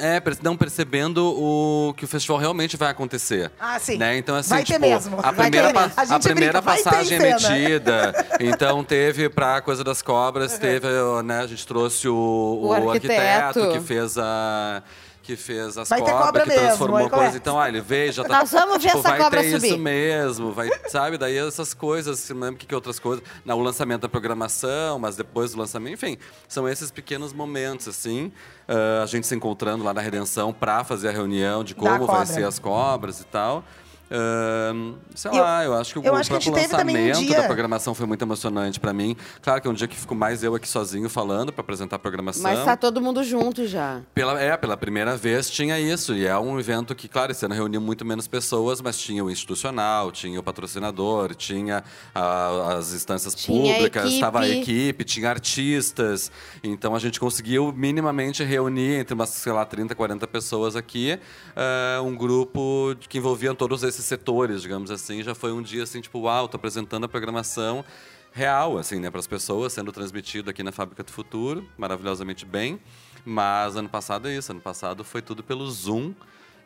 [0.00, 3.50] é, não percebendo o que o festival realmente vai acontecer.
[3.60, 3.96] Ah, sim.
[3.96, 4.18] Né?
[4.18, 5.18] Então assim, Vai ter tipo, mesmo.
[5.22, 5.90] a primeira, ter pa-.
[5.96, 10.86] A a primeira brinca, ter passagem emitida, então teve pra Coisa das Cobras, teve,
[11.24, 13.20] né, a gente trouxe o, O o arquiteto.
[13.20, 14.82] arquiteto que fez a
[15.28, 17.22] que fez as Vai cobras, cobra que mesmo, transformou aí a coisa.
[17.24, 17.36] começa.
[17.36, 18.38] Então, ah, ele veio, já tá.
[18.40, 19.66] Nós vamos ver tipo, essa vai cobra ter subir.
[19.66, 21.18] isso mesmo, vai, sabe?
[21.18, 23.22] Daí essas coisas, não lembra que, outras coisas.
[23.46, 26.16] O lançamento da programação, mas depois do lançamento, enfim,
[26.48, 28.32] são esses pequenos momentos, assim.
[28.66, 32.24] ah, a gente se encontrando lá na Redenção pra fazer a reunião de como vai
[32.24, 33.62] ser as cobras e tal.
[34.10, 37.40] Ahn, sei Eu- lá, eu acho que o, eu acho que a um lançamento dia-
[37.42, 39.16] da programação foi muito emocionante pra mim.
[39.42, 41.98] Claro que é um dia que fico mais eu aqui sozinho falando pra apresentar a
[41.98, 42.42] programação.
[42.42, 44.00] Mas tá todo mundo junto já.
[44.14, 46.14] Pela, é, pela primeira vez tinha isso.
[46.14, 49.30] E é um evento que, claro, esse ano reuniu muito menos pessoas, mas tinha o
[49.30, 51.84] institucional, tinha o patrocinador, tinha
[52.14, 56.30] ah, as instâncias Tinha a públicas, estava a equipe, tinha artistas.
[56.64, 61.18] Então a gente conseguiu minimamente reunir entre umas, sei lá, 30, 40 pessoas aqui,
[61.54, 65.22] ah, um grupo que envolvia todos esses setores, digamos assim.
[65.22, 67.84] Já foi um dia assim, tipo, uau, tô apresentando a programação
[68.32, 72.78] real, assim, né, para as pessoas, sendo transmitido aqui na Fábrica do Futuro, maravilhosamente bem.
[73.24, 76.14] Mas ano passado é isso, ano passado foi tudo pelo Zoom.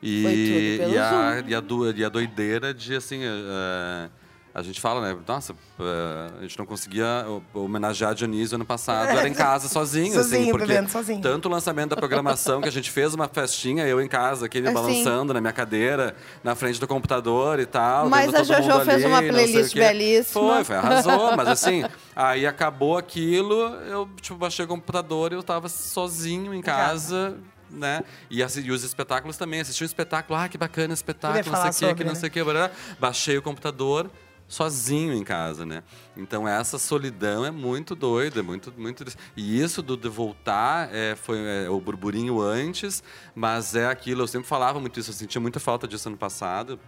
[0.03, 1.11] E, Foi tudo pelo e, a,
[1.41, 1.49] Zoom.
[1.49, 4.09] e, a, do- e a doideira de, assim, eh,
[4.55, 8.65] a gente fala, né, nossa, eh, a gente não conseguia ho- homenagear a Dionísio ano
[8.67, 11.21] passado, era em casa sozinho, assim, Sozinho, porque bebendo sozinho.
[11.23, 14.59] tanto o lançamento da programação, que a gente fez uma festinha, eu em casa, aqui,
[14.59, 14.73] Assim.
[14.73, 18.09] balançando na minha cadeira, na frente do computador e tal.
[18.11, 20.55] Mas vendo a todo Jojo mundo fez ali, uma playlist belíssima.
[20.57, 21.85] Foi, foi, arrasou, mas assim,
[22.15, 23.55] aí acabou aquilo,
[23.89, 27.37] eu, tipo, baixei o computador e eu tava sozinho em casa,
[27.71, 28.03] né?
[28.31, 31.71] E, assi- e os espetáculos também, assisti um espetáculo, ah, que bacana espetáculo, não sei
[31.71, 32.19] o que sobre, não né?
[32.21, 32.71] sei o blá, blá.
[33.01, 34.11] baixei o computador
[34.53, 35.83] sozinho em casa, né?
[36.15, 39.03] Então essa solidão é muito doida, é muito, muito.
[39.35, 43.03] E isso do de voltar é, foi é, o burburinho antes,
[43.35, 44.21] mas é aquilo.
[44.23, 46.79] Eu sempre falava muito isso, eu sentia muita falta disso ano passado,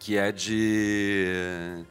[0.00, 1.84] que é de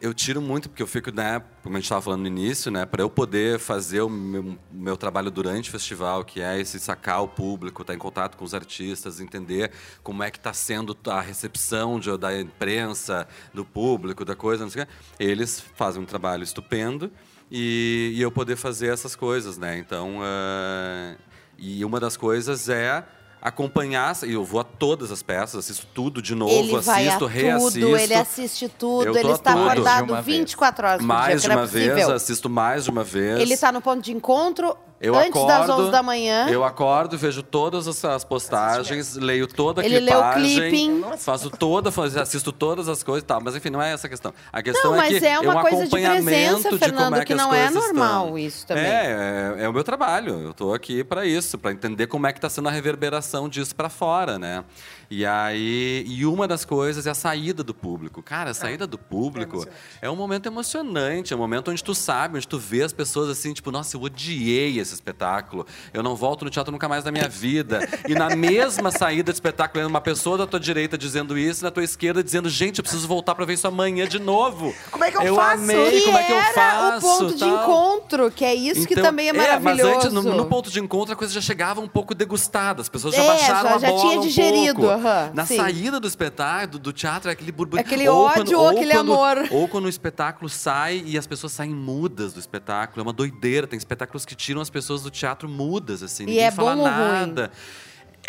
[0.00, 2.86] eu tiro muito, porque eu fico, né, como a gente estava falando no início, né,
[2.86, 7.22] para eu poder fazer o meu, meu trabalho durante o festival, que é esse sacar
[7.22, 9.72] o público, estar em contato com os artistas, entender
[10.02, 14.70] como é que está sendo a recepção de- da imprensa, do público, da coisa, não
[14.70, 14.88] sei o.
[15.18, 17.10] Eles fazem um trabalho estupendo
[17.50, 19.78] e, e eu poder fazer essas coisas, né?
[19.78, 21.16] Então, ah,
[21.58, 23.04] e uma das coisas é
[23.40, 27.08] acompanhar, e eu vou a todas as peças, assisto tudo de novo, ele vai a
[27.08, 27.80] assisto, reassisto.
[27.80, 29.64] tudo, ele assiste tudo, ele está tudo.
[29.64, 30.38] Mais acordado uma vez.
[30.38, 32.14] 24 horas por dia, mais de é uma vez, possível.
[32.14, 33.40] assisto mais de uma vez.
[33.40, 36.48] Ele está no ponto de encontro Eu antes acordo, das 11 da manhã.
[36.48, 41.04] Eu acordo, vejo todas as, as postagens, leio toda a Ele lê o clipagem, clipping.
[41.18, 41.90] faço toda,
[42.20, 43.40] assisto todas as coisas e tal.
[43.40, 44.34] Mas enfim, não é essa a questão.
[44.52, 47.20] A questão Não, é que é uma um coisa de presença, de Fernando, como é
[47.20, 48.38] que, que não é normal estão.
[48.38, 48.84] isso também.
[48.84, 50.42] É, é, é o meu trabalho.
[50.42, 53.76] Eu tô aqui para isso, para entender como é que está sendo a reverberação disso
[53.76, 54.64] para fora, né?
[55.10, 58.22] E aí, e uma das coisas é a saída do público.
[58.22, 59.66] Cara, a saída do público
[60.02, 63.30] é, um momento emocionante, é um momento onde tu sabe, onde tu vê as pessoas
[63.30, 65.66] assim, tipo, nossa, eu odiei esse esse espetáculo.
[65.92, 67.86] Eu não volto no teatro nunca mais na minha vida.
[68.08, 71.70] E na mesma saída do espetáculo, uma pessoa da tua direita dizendo isso, e na
[71.70, 74.74] tua esquerda dizendo, gente, eu preciso voltar pra ver isso amanhã de novo.
[74.90, 75.62] Como é que eu eu faço?
[75.62, 77.06] Amei, Que como é que eu era faço?
[77.06, 77.62] o ponto de tal.
[77.62, 79.94] encontro, que é isso que Então, também é Mas maravilhoso.
[79.94, 82.80] antes, no, no ponto de encontro, a coisa já chegava um pouco degustada.
[82.80, 84.97] As pessoas já É, baixaram já- a já bola tinha um digerido, pouco.
[84.98, 85.56] Aham, Na sim.
[85.56, 87.86] saída do espetáculo, do teatro, é aquele burburinho.
[87.86, 89.36] Aquele ódio ou aquele quando, amor.
[89.50, 93.00] Ou quando o espetáculo sai e as pessoas saem mudas do espetáculo.
[93.00, 93.66] É uma doideira.
[93.66, 96.24] Tem espetáculos que tiram as pessoas do teatro mudas, assim.
[96.26, 97.50] ninguém é fala ou nada.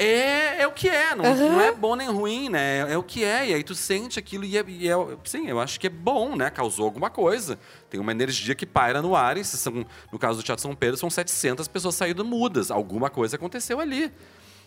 [0.01, 2.89] É, é o que é, não, não é bom nem ruim, né?
[2.89, 4.95] É, o que é, e aí tu sente aquilo e é, e é-
[5.25, 6.49] sim, eu acho que é bom, né?
[6.49, 7.59] Causou alguma coisa.
[7.89, 10.95] Tem uma energia que paira no ar, e são, no caso do Teatro São Pedro,
[10.95, 12.71] são 700 pessoas saindo mudas.
[12.71, 14.09] Alguma coisa aconteceu ali.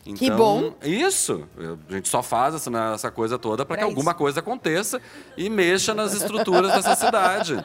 [0.02, 0.74] Que Então, bom.
[0.82, 1.46] Isso.
[1.88, 4.18] A gente só faz essa, né, essa coisa toda para que alguma isso.
[4.18, 5.00] coisa aconteça
[5.36, 7.64] e mexa nas estruturas dessa cidade.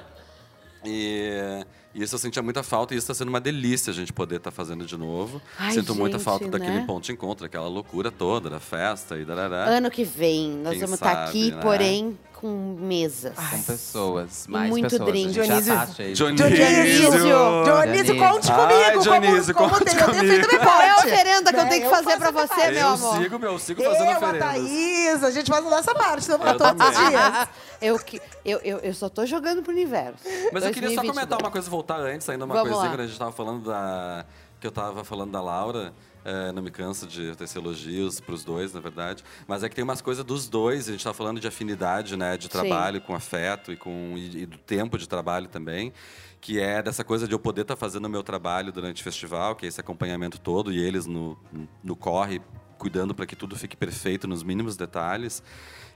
[0.85, 4.13] E, e isso eu sentia muita falta e isso está sendo uma delícia a gente
[4.13, 5.41] poder estar fazendo de novo.
[5.57, 6.85] Ai, Sinto muita gente, falta daquele né?
[6.85, 9.65] ponto de encontro, aquela loucura toda da festa e darará.
[9.65, 11.61] Ano que vem, nós Quem vamos estar sabe, aqui, né?
[11.61, 13.33] porém, com mesas.
[13.35, 15.09] Com pessoas, mais muito pessoas.
[15.09, 15.25] drink.
[15.39, 15.73] A gente Dionísio.
[15.73, 16.13] já tá cheio.
[16.15, 16.47] Dionísio!
[16.49, 17.63] Dionísio.
[17.63, 18.57] Dionísio, conte Ai,
[18.91, 19.01] comigo.
[19.03, 20.63] Dionísio, como, como conte tem, eu tenho feito comigo.
[20.63, 22.87] meu Qual é a oferenda que eu tenho que Eu fazer pra você, meu Eu
[22.89, 23.17] amor?
[23.17, 24.39] sigo, meu, eu sigo fazendo Eu, a oferendas.
[24.47, 27.47] Thaís, a gente faz a nossa parte Eu todos os dias.
[27.81, 30.19] eu, que- eu, eu, eu só tô jogando pro universo.
[30.53, 31.09] Mas eu queria só 2022.
[31.11, 32.95] comentar uma coisa, voltar antes, ainda uma Vamos coisinha, lá.
[32.95, 34.25] quando a gente tava falando da.
[34.59, 35.91] Que eu tava falando da Laura.
[36.27, 39.23] É, não me canso de tecer elogios pros dois, na verdade.
[39.47, 42.35] Mas é que tem umas coisas dos dois, a gente tava falando de afinidade, né?
[42.35, 45.93] De trabalho com afeto e, com, e, e do tempo de trabalho também.
[46.41, 49.55] Que é dessa coisa de eu poder estar fazendo o meu trabalho durante o festival,
[49.55, 51.37] que é esse acompanhamento todo, e eles no,
[51.81, 52.41] no corre,
[52.77, 55.41] cuidando para que tudo fique perfeito nos mínimos detalhes.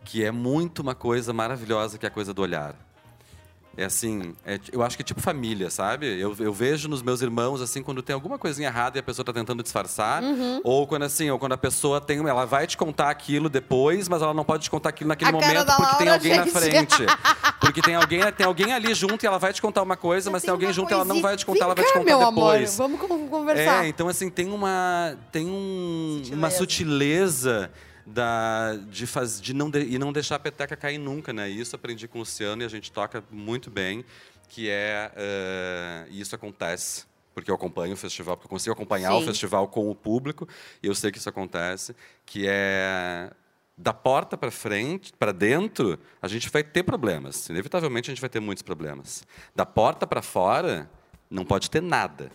[0.06, 2.74] Que é muito uma coisa maravilhosa, que é a coisa do olhar.
[3.78, 6.06] É assim, é eu acho que é tipo família, sabe?
[6.20, 9.24] Eu, eu vejo nos meus irmãos, assim, quando tem alguma coisinha errada e a pessoa
[9.26, 10.22] tá tentando disfarçar.
[10.22, 10.60] Uhum.
[10.64, 12.20] Ou quando, assim, ou quando a pessoa tem.
[12.28, 15.34] Ela vai te contar aquilo depois, mas ela não pode te contar aquilo naquele A
[15.34, 16.52] momento porque tem Laura, alguém na gente.
[16.54, 17.06] frente.
[17.62, 20.42] Porque tem alguém, tem alguém ali junto e ela vai te contar uma coisa, mas
[20.42, 22.00] tem Tem alguém junto e ela não vai te contar, ela vai Vem te cá,
[22.00, 22.76] contar meu amor, depois.
[22.78, 23.86] vamos con- conversar.
[23.86, 27.72] É, então assim, tem uma tem um- uma Sutileza.
[28.06, 31.50] Da, de, faz, de não de- e não deixar a peteca cair nunca, né?
[31.50, 34.04] Isso aprendi com o Luciano e a gente toca muito bem,
[34.50, 39.20] que é e isso acontece porque eu acompanho o festival, porque eu consigo acompanhar o
[39.22, 39.28] Sim.
[39.28, 40.48] festival com o público
[40.84, 41.96] e eu sei que isso acontece,
[42.26, 43.32] que é
[43.78, 47.50] da porta para frente, para dentro, a gente vai ter problemas.
[47.50, 49.24] Inevitavelmente a gente vai ter muitos problemas.
[49.56, 50.90] Da porta para fora,
[51.30, 52.30] não pode ter nada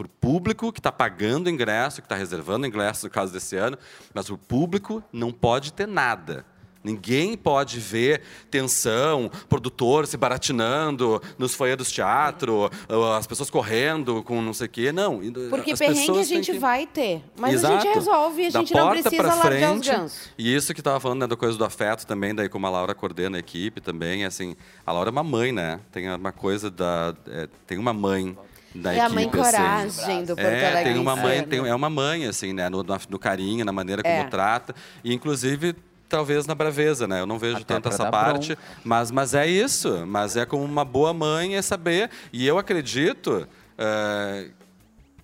[0.00, 3.76] para o público que está pagando ingresso, que está reservando ingresso no caso desse ano,
[4.14, 6.42] mas o público não pode ter nada.
[6.82, 12.70] Ninguém pode ver tensão, produtor se baratinando nos foyer dos teatro,
[13.18, 14.90] as pessoas correndo com não sei o quê.
[14.90, 15.20] Não.
[15.50, 17.22] Porque as perrengue a gente que- vai ter.
[17.36, 17.82] Mas a Exato.
[17.84, 20.30] gente resolve e a Da gente não porta precisa largar os frente, gansos.
[20.38, 22.94] E isso que tava falando né, da coisa do afeto também, daí como a Laura
[22.94, 25.80] coordena a equipe também, assim, a Laura é uma mãe, né?
[25.92, 27.14] Tem uma coisa da.
[27.26, 28.34] é, tem uma mãe
[28.74, 29.36] da É a mãe assim.
[29.36, 30.92] coragem do Porto É, Alegre.
[30.92, 32.68] tem uma mãe, tem, é uma mãe, assim, né?
[32.68, 34.24] No, no- no carinho, na maneira como É.
[34.24, 34.74] trata.
[35.02, 35.74] E, inclusive,
[36.08, 37.20] talvez na braveza, né?
[37.20, 38.54] Eu não vejo Até tanto essa parte.
[38.54, 38.62] bronca.
[38.84, 40.04] Mas, mas é isso.
[40.06, 42.10] Mas é como uma boa mãe é saber.
[42.32, 43.46] E eu acredito.
[43.78, 44.50] eh,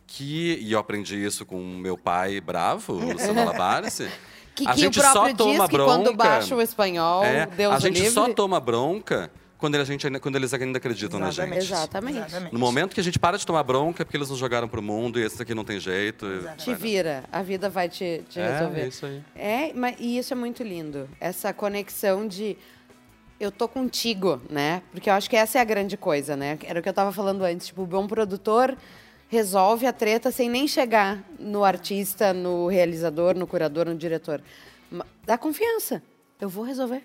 [0.07, 4.09] que, e eu aprendi isso com o meu pai bravo, o Luciano Labarce.
[4.55, 6.17] Que, a que gente o só próprio toma diz que quando bronca.
[6.17, 8.11] baixa o espanhol, É, Deus a gente livre.
[8.13, 11.61] só toma bronca quando, a gente, quando eles ainda acreditam na Exatamente.
[11.63, 11.73] gente.
[11.73, 12.19] Exatamente.
[12.19, 12.53] Exatamente.
[12.53, 14.83] No momento que a gente para de tomar bronca, é porque eles nos jogaram pro
[14.83, 16.27] mundo e esse aqui não tem jeito.
[16.27, 18.81] e- Te vira, a vida vai te, te É, resolver.
[18.83, 19.23] é isso aí.
[19.35, 21.09] É, mas, e isso é muito lindo.
[21.21, 22.57] Essa conexão de
[23.39, 24.83] eu tô contigo, né?
[24.93, 26.59] Porque eu acho que essa é a grande coisa, né?
[26.65, 27.67] Era o que eu tava falando antes.
[27.69, 28.77] Tipo, o bom produtor
[29.29, 34.41] resolve a treta sem nem chegar no artista, no realizador, no curador, no diretor.
[35.27, 36.03] Dá confiança.
[36.41, 37.03] Eu vou resolver.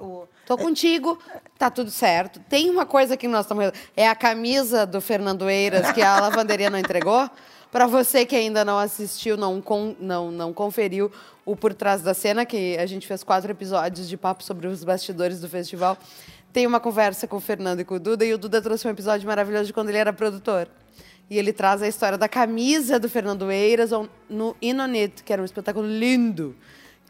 [0.00, 1.18] O- Tô contigo,
[1.58, 2.40] tá tudo certo.
[2.48, 3.70] Tem uma coisa que nós estamos.
[3.96, 7.28] É a camisa do Fernando Eiras que a lavanderia não entregou.
[7.70, 11.12] Para você que ainda não assistiu, não, con- não, não conferiu
[11.44, 14.82] o Por Trás da Cena, que a gente fez quatro episódios de papo sobre os
[14.82, 15.98] bastidores do festival.
[16.50, 18.90] Tem uma conversa com o Fernando e com o Duda, e o Duda trouxe um
[18.90, 20.66] episódio maravilhoso de quando ele era produtor.
[21.28, 23.90] E ele traz a história da camisa do Fernando Eiras
[24.30, 26.56] no Inonit, que era um espetáculo lindo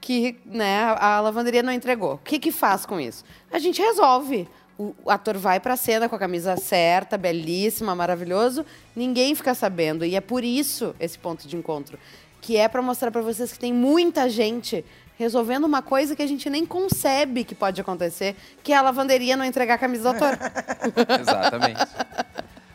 [0.01, 2.15] que né, a lavanderia não entregou.
[2.15, 3.25] O que, que faz com isso?
[3.51, 4.49] A gente resolve.
[4.79, 8.65] O, ator vai para a cena com a camisa certa, belíssima, maravilhoso.
[8.95, 10.05] Ninguém fica sabendo.
[10.05, 11.99] E é por isso esse ponto de encontro.
[12.41, 14.85] Que é para mostrar para vocês que tem muita gente
[15.19, 19.37] resolvendo uma coisa que a gente nem concebe que pode acontecer, que é a lavanderia
[19.37, 20.39] não entregar a camisa do ator.
[21.21, 21.81] Exatamente.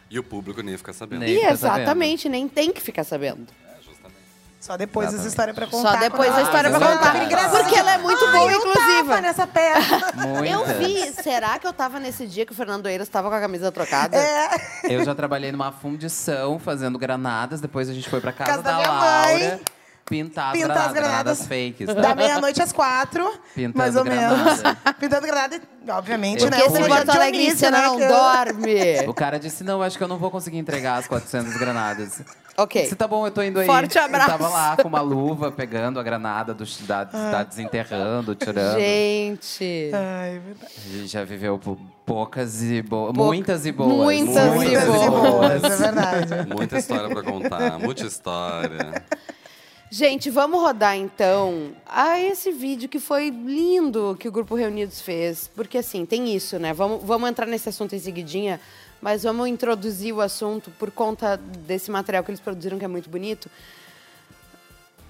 [0.09, 1.21] E o público nem fica sabendo.
[1.21, 1.79] Nem E fica sabendo.
[1.79, 3.47] exatamente, nem tem que ficar sabendo.
[4.63, 5.29] Só depois essa Exatamente.
[5.29, 5.91] história pra contar.
[5.91, 7.23] Só depois a história pra contar.
[7.25, 7.51] Engraçado.
[7.63, 9.07] Porque ela é muito Ai, boa, eu inclusive.
[9.09, 10.13] tava nessa peça.
[10.15, 10.49] Muitas.
[10.51, 11.13] Eu vi.
[11.21, 14.15] Será que eu tava nesse dia que o Fernando Eiras tava com a camisa trocada?
[14.15, 14.47] É.
[14.83, 18.71] Eu já trabalhei numa fundição fazendo granadas, depois a gente foi pra casa, Casa da
[18.71, 19.61] da, minha Laura mãe.
[20.05, 21.47] Pintar as Pintar granadas, as granadas.
[21.47, 21.95] granadas fakes.
[21.95, 24.35] Da meia-noite às quatro, Pintando mais ou granada.
[24.37, 24.61] menos.
[24.99, 26.65] Pintando granada, obviamente, Porque né?
[26.65, 28.73] esse o Porto Alegre você né, não dorme.
[29.07, 32.21] O cara disse, não, acho que eu não vou conseguir entregar as 400 granadas.
[32.55, 32.85] Ok.
[32.85, 33.65] Se tá bom, eu tô indo aí.
[33.65, 34.29] Forte abraço.
[34.29, 38.77] Eu tava lá com uma luva, pegando a granada, do, da, da desenterrando, tirando.
[38.79, 39.89] Gente.
[39.91, 40.71] Ai, verdade.
[40.77, 43.11] A gente já viveu por poucas e boas.
[43.15, 43.91] Pou- Muitas e boas.
[43.97, 45.09] Muitas e Muitas e boas.
[45.09, 46.53] boas, é verdade.
[46.55, 49.03] Muita história pra contar, muita história.
[49.95, 55.47] Gente, vamos rodar então a esse vídeo que foi lindo que o Grupo Reunidos fez.
[55.53, 56.73] Porque assim, tem isso, né?
[56.73, 58.59] Vamos, vamos entrar nesse assunto em seguidinha,
[58.99, 63.07] mas vamos introduzir o assunto por conta desse material que eles produziram, que é muito
[63.07, 63.51] bonito.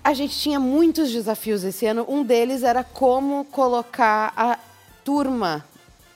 [0.03, 2.05] A gente tinha muitos desafios esse ano.
[2.09, 4.59] Um deles era como colocar a
[5.05, 5.63] turma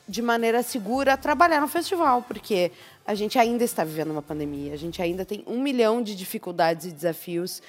[0.05, 2.73] de maneira segura a trabalhar no festival, porque
[3.05, 6.87] a gente ainda está vivendo uma pandemia, a gente ainda tem um milhão de dificuldades
[6.87, 7.61] e desafios.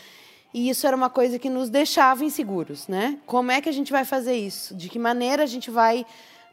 [0.52, 3.18] E isso era uma coisa que nos deixava inseguros, né?
[3.26, 4.74] Como é que a gente vai fazer isso?
[4.74, 6.06] De que maneira a gente vai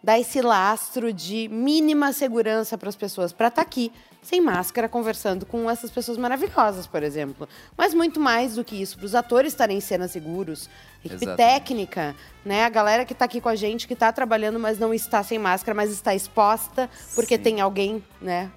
[0.04, 3.92] dar esse lastro de mínima segurança para as pessoas para estar aqui
[4.22, 7.48] sem máscara conversando com essas pessoas maravilhosas, por exemplo.
[7.78, 10.70] Mas muito mais do que isso, para os atores estarem em cena seguros,
[11.04, 11.38] equipe Exatamente.
[11.38, 12.66] técnica, né?
[12.66, 15.40] A galera que está aqui com a gente, que está trabalhando, mas não está sem
[15.40, 17.44] máscara, mas está exposta porque Sim.
[17.44, 18.52] tem alguém, né?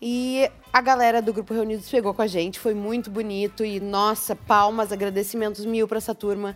[0.00, 4.36] E a galera do Grupo Reunidos pegou com a gente, foi muito bonito e, nossa,
[4.36, 6.54] palmas, agradecimentos mil para essa turma.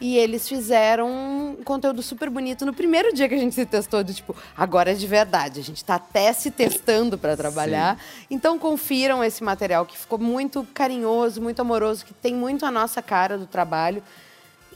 [0.00, 4.02] E eles fizeram um conteúdo super bonito no primeiro dia que a gente se testou,
[4.02, 7.96] do tipo, agora é de verdade, a gente tá até se testando para trabalhar.
[8.28, 13.00] Então confiram esse material que ficou muito carinhoso, muito amoroso, que tem muito a nossa
[13.00, 14.02] cara do trabalho.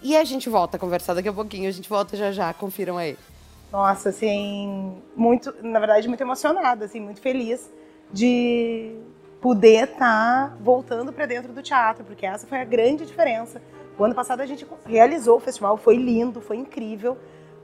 [0.05, 2.97] E a gente volta a conversar daqui a pouquinho, a gente volta já já, confiram
[2.97, 3.19] aí.
[3.73, 7.69] Nossa, assim, muito, na verdade, muito emocionada, assim, muito feliz
[8.15, 8.97] de
[9.41, 13.61] poder estar voltando para dentro do teatro, porque essa foi a grande diferença.
[13.99, 17.19] O ano passado a gente realizou o festival, foi lindo, foi incrível,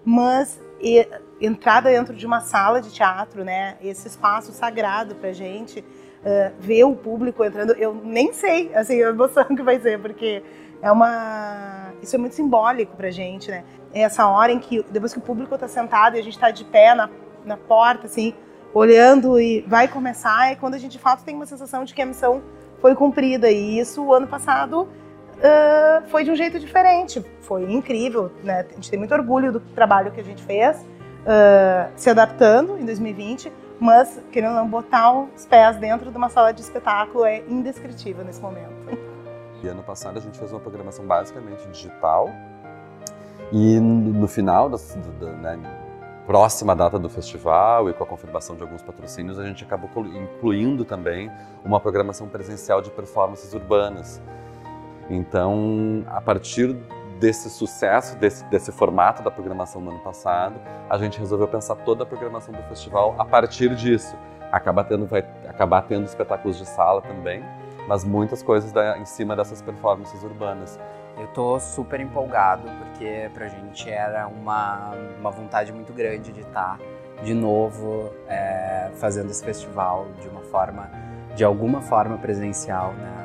[0.04, 1.08] mas e-
[1.40, 5.84] entrar dentro de uma sala de teatro, né, esse espaço sagrado pra gente,
[6.24, 10.42] eh, ver o público entrando, eu nem sei, assim, a emoção que vai ser, porque
[10.82, 11.92] é uma...
[12.02, 13.62] Isso é muito simbólico pra gente, né?
[13.92, 16.50] É essa hora em que, depois que o público tá sentado e a gente tá
[16.50, 17.08] de pé na,
[17.44, 18.34] na porta, assim,
[18.72, 22.02] olhando e vai começar, é quando a gente de fato tem uma sensação de que
[22.02, 22.42] a missão
[22.80, 23.50] foi cumprida.
[23.50, 24.88] E isso, o ano passado,
[25.42, 27.24] ah, foi de um jeito diferente.
[27.42, 28.64] Foi incrível, né?
[28.70, 30.84] A gente tem muito orgulho do trabalho que a gente fez,
[31.26, 36.52] ah, se adaptando em 2020, mas querendo não botar os pés dentro de uma sala
[36.52, 38.70] de espetáculo é indescritível nesse momento.
[39.62, 42.30] E ano passado a gente fez uma programação basicamente digital.
[43.52, 44.76] E no final, do-
[45.18, 45.58] da né,
[46.30, 50.84] próxima data do festival e com a confirmação de alguns patrocínios, a gente acabou incluindo
[50.84, 51.28] também
[51.64, 54.22] uma programação presencial de performances urbanas.
[55.08, 56.72] Então, a partir
[57.18, 60.54] desse sucesso, desse, desse formato da programação do ano passado,
[60.88, 64.14] a gente resolveu pensar toda a programação do festival a partir disso.
[64.52, 67.42] Acaba tendo, vai acabar tendo espetáculos de sala também,
[67.88, 70.78] mas muitas coisas da- em cima dessas performances urbanas.
[71.20, 76.78] Eu tô super empolgado, porque pra gente era uma, uma vontade muito grande de estar
[77.22, 80.90] de novo é, fazendo esse festival de uma forma,
[81.36, 83.20] de alguma forma presencial, né?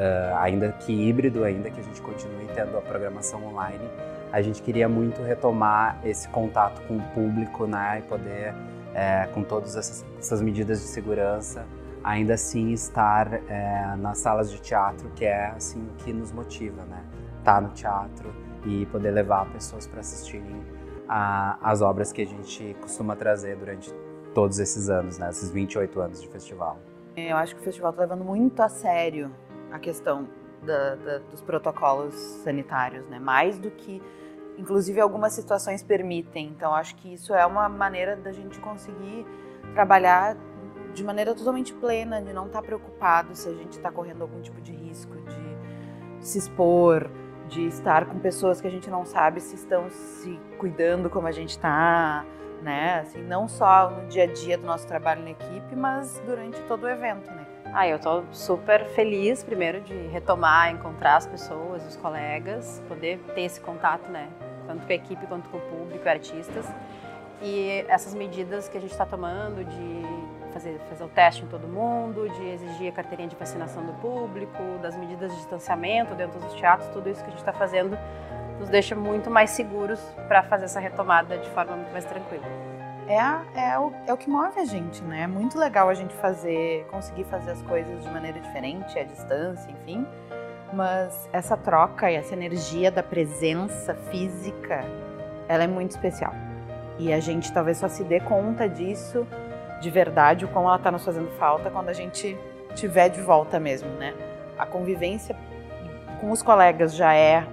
[0.00, 3.90] Ah, ainda que híbrido, ainda que a gente continue tendo a programação online,
[4.32, 7.98] a gente queria muito retomar esse contato com o público, né?
[7.98, 8.54] E poder,
[8.94, 11.66] é, com todas essas, essas medidas de segurança,
[12.02, 16.82] ainda assim estar é, nas salas de teatro, que é assim o que nos motiva,
[16.84, 17.02] né?
[17.40, 18.32] Estar no teatro
[18.64, 20.62] e poder levar pessoas para assistirem
[21.08, 23.92] a- as obras que a gente costuma trazer durante
[24.34, 25.28] todos esses anos, né?
[25.30, 26.78] Esses 28 anos de festival.
[27.16, 29.30] Eu acho que o festival está levando muito a sério
[29.72, 30.28] a questão
[30.62, 32.14] da- da- dos protocolos
[32.44, 33.18] sanitários, né?
[33.18, 34.00] Mais do que,
[34.58, 36.48] inclusive, algumas situações permitem.
[36.48, 39.26] Então, acho que isso é uma maneira da gente conseguir
[39.74, 40.36] trabalhar
[40.94, 44.60] de maneira totalmente plena, de não estar preocupado se a gente está correndo algum tipo
[44.60, 47.08] de risco, de se expor,
[47.50, 51.32] de estar com pessoas que a gente não sabe se estão se cuidando como a
[51.32, 52.24] gente está,
[52.62, 53.00] né?
[53.00, 56.84] Assim, não só no dia a dia do nosso trabalho na equipe, mas durante todo
[56.84, 57.44] o evento, né?
[57.72, 63.42] Ah, eu tô super feliz, primeiro, de retomar, encontrar as pessoas, os colegas, poder ter
[63.42, 64.28] esse contato, né?
[64.66, 66.66] Tanto com a equipe quanto com o público, artistas.
[67.42, 70.09] E essas medidas que a gente está tomando de
[70.60, 74.62] fazer, fazer o teste em todo mundo, de exigir a carteirinha de vacinação do público,
[74.82, 77.98] das medidas de distanciamento dentro dos teatros, tudo isso que a gente está fazendo
[78.58, 79.98] nos deixa muito mais seguros
[80.28, 82.44] para fazer essa retomada de forma muito mais tranquila.
[83.08, 85.22] É, é, o, é o que move a gente, né?
[85.22, 89.68] É muito legal a gente fazer, conseguir fazer as coisas de maneira diferente, à distância,
[89.70, 90.06] enfim.
[90.72, 94.84] Mas essa troca e essa energia da presença física,
[95.48, 96.32] ela é muito especial.
[96.98, 99.26] E a gente talvez só se dê conta disso
[99.80, 102.36] de verdade, o como ela está nos fazendo falta quando a gente
[102.74, 104.14] tiver de volta mesmo, né?
[104.58, 105.36] A convivência
[106.20, 107.46] com os colegas já é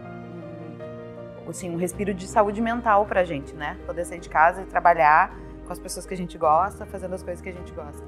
[1.49, 3.77] assim, um respiro de saúde mental pra gente, né?
[3.85, 5.33] Poder sair de casa e trabalhar
[5.65, 8.03] com as pessoas que a gente gosta, fazendo as coisas que a gente gosta.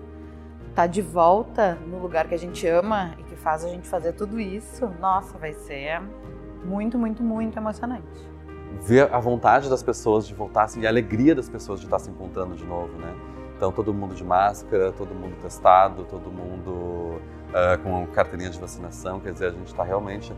[0.76, 4.14] Tá de volta no lugar que a gente ama e que faz a gente fazer
[4.14, 6.02] tudo isso, nossa, vai ser
[6.64, 8.30] muito, muito, muito emocionante.
[8.82, 12.00] ver a vontade das pessoas de voltar assim, e a alegria das pessoas de estar
[12.00, 13.14] se encontrando de novo, né?
[13.60, 17.20] Então todo mundo de máscara, todo mundo testado, todo mundo
[17.54, 20.34] ah, com carteirinha de vacinação, quer dizer, a gente está realmente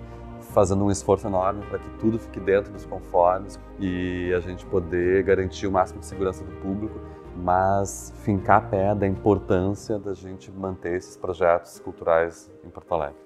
[0.55, 5.21] fazendo um esforço enorme para que tudo fique dentro dos conformes e a gente poder
[5.21, 6.99] garantir o máximo de segurança do público,
[7.35, 13.20] mas fincar a pé da importância da gente manter esses projetos culturais em Porto Alegre.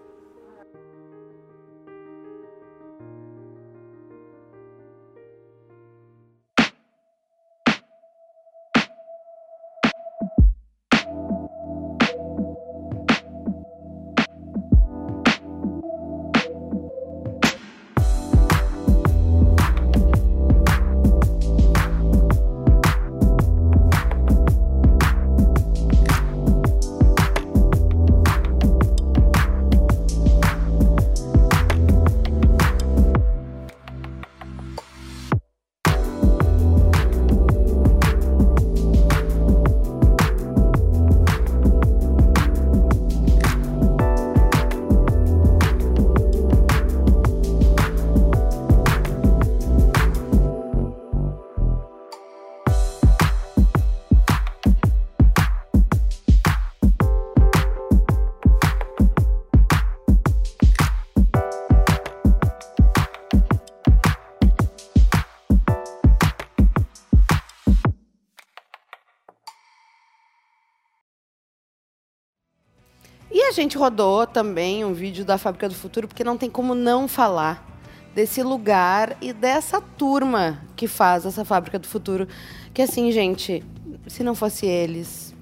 [73.64, 77.66] Gente rodou também um vídeo da Fábrica do Futuro, porque não tem como não falar
[78.14, 82.28] desse lugar e dessa turma que faz essa Fábrica do Futuro.
[82.74, 83.64] Que assim, gente,
[84.08, 85.36] se não fosse eles,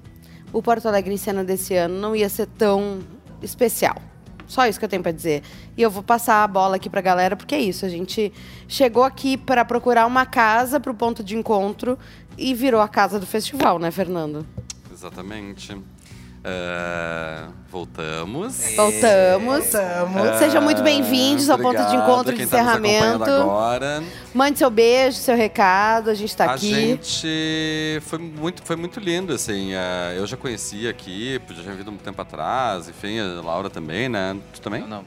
[0.52, 3.00] o Porto Alegre em cena desse ano não ia ser tão
[3.42, 3.96] especial.
[4.46, 5.42] Só isso que eu tenho para dizer.
[5.76, 7.84] E eu vou passar a bola aqui pra galera, porque é isso.
[7.86, 8.32] A gente
[8.68, 11.98] chegou aqui para procurar uma casa para o ponto de encontro
[12.36, 14.46] e virou a casa do festival, né, Fernando?
[14.92, 15.76] Exatamente.
[16.42, 17.43] É,
[17.84, 18.56] voltamos.
[18.74, 19.72] Voltamos.
[19.72, 20.38] Voltamos.
[20.38, 23.24] Sejam muito bem-vindos ao ponto de encontro de quem tá encerramento.
[23.24, 24.02] agora.
[24.32, 26.70] Mande seu beijo, seu recado, a gente está a aqui.
[26.70, 29.74] gente foi muito, foi muito lindo, assim.
[29.74, 34.08] é, eu já conhecia aqui, já tinha vindo um tempo atrás, enfim, a Laura também,
[34.08, 34.36] né?
[34.54, 34.80] Tu também?
[34.80, 35.04] Não, não.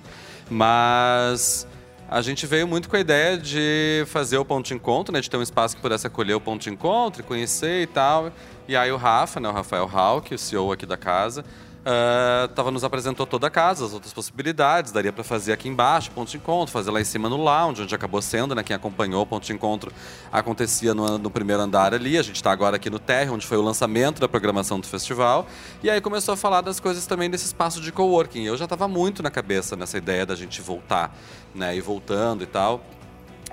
[0.50, 1.68] Mas
[2.10, 5.20] a gente veio muito com a ideia de fazer o ponto de encontro, né?
[5.20, 8.32] De ter um espaço que pudesse acolher o ponto de encontro, e conhecer e tal.
[8.68, 9.50] E aí o Rafa, né?
[9.50, 11.44] O Rafael Hauck, o CEO aqui da casa,
[11.90, 14.92] ah, tava, nos apresentou toda a casa, as outras possibilidades.
[14.92, 17.96] Daria para fazer aqui embaixo, ponto de encontro, fazer lá em cima no lounge, onde
[17.96, 18.62] acabou sendo, né?
[18.62, 19.90] Quem acompanhou o ponto de encontro
[20.30, 22.18] acontecia no, no primeiro andar ali.
[22.18, 25.48] A gente está agora aqui no térreo, onde foi o lançamento da programação do festival.
[25.82, 28.44] E aí começou a falar das coisas também desse espaço de coworking.
[28.44, 31.16] Eu já estava muito na cabeça nessa ideia da gente voltar,
[31.56, 31.74] né?
[31.74, 32.84] E voltando e tal.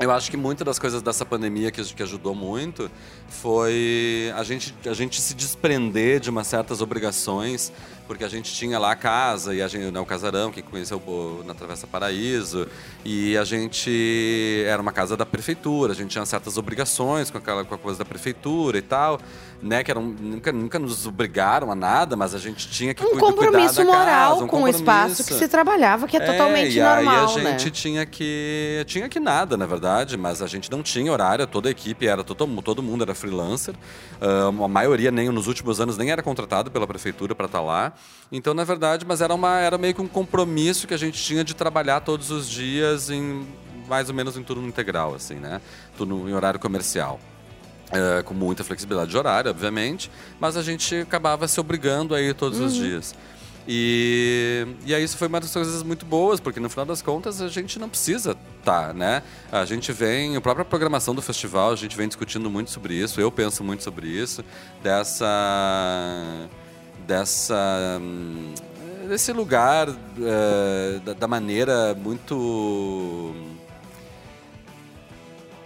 [0.01, 2.91] Eu acho que muitas das coisas dessa pandemia que, que ajudou muito
[3.29, 7.73] foi a gente, a gente se desprender de umas certas obrigações,
[8.07, 11.01] porque a gente tinha lá a casa, e a gente, né, o casarão, que conheceu
[11.47, 12.67] na Travessa Paraíso,
[13.05, 17.65] e a gente era uma casa da prefeitura, a gente tinha certas obrigações com, aquela,
[17.65, 19.19] com a coisa da prefeitura e tal,
[19.63, 23.11] né, que eram, nunca, nunca nos obrigaram a nada, mas a gente tinha que Um
[23.11, 26.21] cuida- cuidar compromisso da moral casa, um com o espaço que se trabalhava, que é,
[26.21, 27.71] totalmente e normal, aí a gente né?
[27.71, 31.73] tinha que tinha que nada, na verdade, mas a gente não tinha horário, toda a
[31.73, 33.75] equipe era todo, todo mundo era freelancer.
[34.21, 37.94] Ah, a maioria nem nos últimos anos nem era contratado pela prefeitura para estar lá.
[38.31, 41.45] Então, na verdade, mas era uma era meio que um compromisso que a gente tinha
[41.45, 43.47] de trabalhar todos os dias em
[43.89, 45.61] mais ou menos em turno integral assim, né?
[45.97, 47.21] Turno em horário comercial.
[47.93, 52.59] É, com muita flexibilidade de horário, obviamente, mas a gente acabava se obrigando aí todos
[52.59, 53.15] os dias.
[53.67, 57.41] E, e aí isso foi uma das coisas muito boas, porque no final das contas
[57.41, 59.23] a gente não precisa estar, né?
[59.51, 63.21] A gente vem, a própria programação do festival, a gente vem discutindo muito sobre isso,
[63.21, 64.45] eu penso muito sobre isso,
[64.83, 66.49] dessa
[67.07, 68.55] dessa hum,
[69.09, 73.35] desse lugar eh, da, maneira muito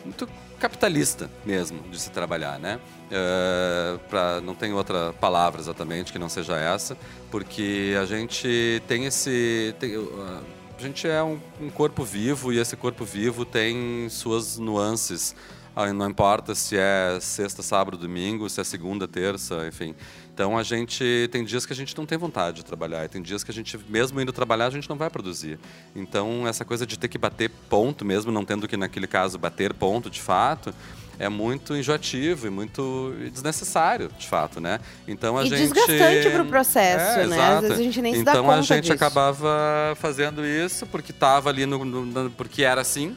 [0.05, 0.29] muito
[0.59, 2.81] capitalista mesmo de se trabalhar, né?
[3.09, 6.97] Uh, não tem outra palavra exatamente que não seja essa,
[7.31, 9.75] porque a gente tem esse.
[9.79, 15.35] Tem, a gente é um, um, corpo vivo e esse corpo vivo tem suas nuances.
[15.77, 19.95] Uh, não importa se é sexta, sábado, domingo, se é segunda, terça, enfim.
[20.39, 23.21] Então a gente tem dias que a gente não tem vontade de trabalhar, e tem
[23.21, 25.59] dias que a gente, mesmo indo trabalhar, a gente não vai produzir.
[25.97, 29.75] Então essa coisa de ter que bater ponto, mesmo não tendo que naquele caso bater
[29.75, 30.73] ponto de fato,
[31.19, 34.79] é muito enjoativo e muito desnecessário, de fato, né?
[35.09, 37.37] Então a e gente desgastante para o processo, é, né?
[37.37, 37.55] Exato.
[37.55, 38.95] Às vezes a gente nem então, se dá conta Então a gente disso.
[38.95, 43.17] acabava fazendo isso porque estava ali no, no, porque era assim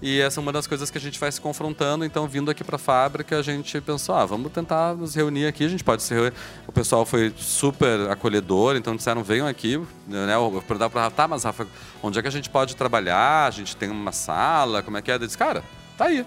[0.00, 2.04] e essa é uma das coisas que a gente vai se confrontando.
[2.04, 5.64] Então, vindo aqui para a fábrica, a gente pensou: ah, vamos tentar nos reunir aqui.
[5.64, 6.32] A gente pode se reunir.
[6.66, 9.80] O pessoal foi super acolhedor, então disseram: venham aqui.
[10.06, 10.34] Né?
[10.34, 11.66] Eu perguntava para Rafa: tá, mas Rafa,
[12.02, 13.46] onde é que a gente pode trabalhar?
[13.46, 14.82] A gente tem uma sala?
[14.82, 15.14] Como é que é?
[15.14, 15.62] Eu disse: cara,
[15.96, 16.24] tá aí.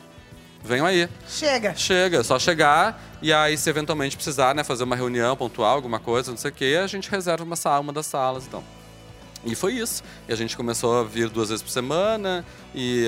[0.63, 1.09] Venham aí.
[1.28, 1.74] Chega.
[1.76, 5.99] Chega, é só chegar e aí, se eventualmente precisar, né, fazer uma reunião pontual, alguma
[5.99, 8.63] coisa, não sei o quê, a gente reserva uma sala, uma das salas, então.
[9.45, 10.03] E foi isso.
[10.28, 12.43] E a gente começou a vir duas vezes por semana
[12.74, 13.05] e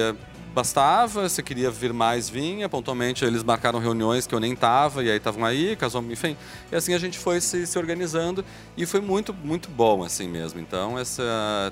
[0.54, 2.70] bastava, se queria vir mais, vinha.
[2.70, 6.38] Pontualmente eles marcaram reuniões que eu nem tava, e aí estavam aí, casou, enfim.
[6.72, 8.46] E assim a gente foi se, se organizando
[8.78, 10.60] e foi muito, muito bom assim mesmo.
[10.60, 11.24] Então, essa,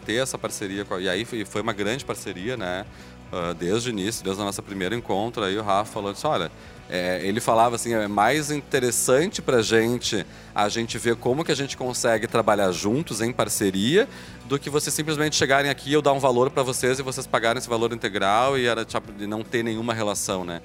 [0.05, 2.85] ter essa parceria, e aí foi, foi uma grande parceria, né?
[3.31, 6.51] Uh, desde o início, desde o nosso primeiro encontro, aí o Rafa falou assim, olha,
[6.91, 11.55] é, ele falava assim, é mais interessante para gente a gente ver como que a
[11.55, 14.09] gente consegue trabalhar juntos em parceria
[14.43, 17.25] do que vocês simplesmente chegarem aqui e eu dar um valor para vocês e vocês
[17.25, 20.61] pagarem esse valor integral e era tipo, não ter nenhuma relação, né?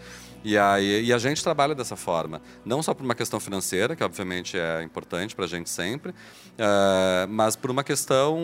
[0.47, 4.05] E, aí, e a gente trabalha dessa forma, não só por uma questão financeira, que
[4.05, 8.39] obviamente é importante para a gente sempre, uh, mas por uma questão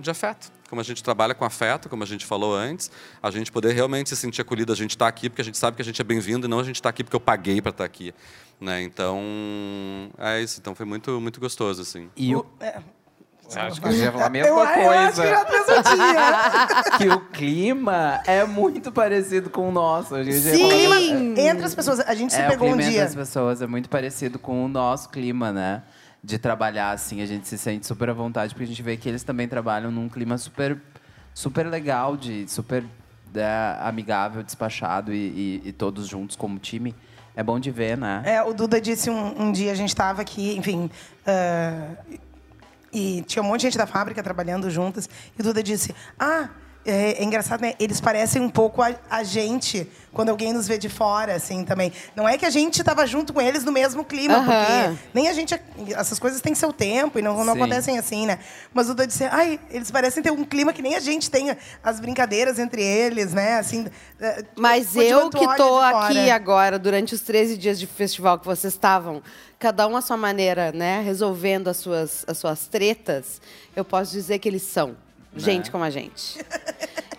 [0.00, 0.52] de afeto.
[0.68, 2.88] Como a gente trabalha com afeto, como a gente falou antes,
[3.20, 5.74] a gente poder realmente se sentir acolhido, a gente está aqui porque a gente sabe
[5.74, 7.70] que a gente é bem-vindo e não a gente está aqui porque eu paguei para
[7.70, 8.14] estar tá aqui.
[8.60, 8.84] Né?
[8.84, 9.20] Então,
[10.18, 10.60] é isso.
[10.60, 11.82] Então foi muito, muito gostoso.
[11.82, 12.08] Assim.
[12.16, 12.46] E o...
[12.60, 12.80] É,
[13.56, 14.84] Acho que eu ia falar a mesma eu, coisa.
[14.84, 16.98] Eu acho que já pensou dia.
[16.98, 20.14] que o clima é muito parecido com o nosso.
[20.14, 20.64] A gente Sim!
[20.64, 21.00] O clima
[21.40, 22.00] entre as pessoas.
[22.00, 23.02] A gente se é, pegou o um clima dia.
[23.02, 25.82] entre as pessoas é muito parecido com o nosso clima, né?
[26.22, 29.08] De trabalhar assim, a gente se sente super à vontade, porque a gente vê que
[29.08, 30.78] eles também trabalham num clima super,
[31.32, 32.84] super legal, de super
[33.32, 36.94] né, amigável, despachado e, e, e todos juntos como time.
[37.34, 38.22] É bom de ver, né?
[38.26, 40.90] É, o Duda disse um, um dia, a gente estava aqui, enfim.
[41.26, 42.18] Uh,
[42.92, 45.08] e tinha um monte de gente da fábrica trabalhando juntas.
[45.38, 46.50] E Duda disse: Ah,
[46.84, 47.74] é, é, engraçado, né?
[47.78, 51.92] Eles parecem um pouco a, a, gente quando alguém nos vê de fora, assim, também.
[52.16, 54.44] Não é que a gente estava junto com eles no mesmo clima, Aham.
[54.46, 55.54] porque nem a gente.
[55.94, 57.60] Essas coisas têm seu tempo e não, não Sim.
[57.60, 58.38] acontecem assim, né?
[58.72, 61.54] Mas o disse: Ai, eles parecem ter um clima que nem a gente tem,
[61.84, 63.58] as brincadeiras entre eles, né?
[63.58, 63.86] Assim,
[64.18, 68.72] é, Mas eu que tô aqui agora, durante os 13 dias de festival que vocês
[68.72, 69.22] estavam,
[69.58, 73.38] cada um à sua maneira, né, resolvendo as suas, as suas tretas,
[73.76, 74.96] eu posso dizer que eles são
[75.36, 76.38] gente como a gente.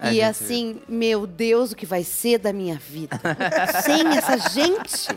[0.01, 3.21] A e gente- assim, meu Deus, o que vai ser da minha vida?
[3.83, 5.09] Sem essa gente.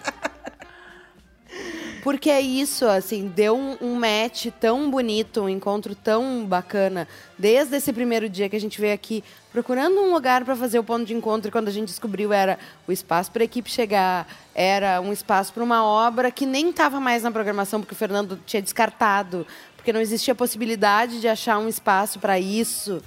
[2.02, 7.74] Porque é isso, assim, deu um, um match tão bonito, um encontro tão bacana, desde
[7.76, 11.06] esse primeiro dia que a gente veio aqui procurando um lugar para fazer o ponto
[11.06, 11.48] de encontro.
[11.48, 15.50] E quando a gente descobriu, era o espaço para a equipe chegar, era um espaço
[15.54, 19.46] para uma obra que nem estava mais na programação, porque o Fernando tinha descartado,
[19.84, 23.02] porque não existia possibilidade de achar um espaço para isso.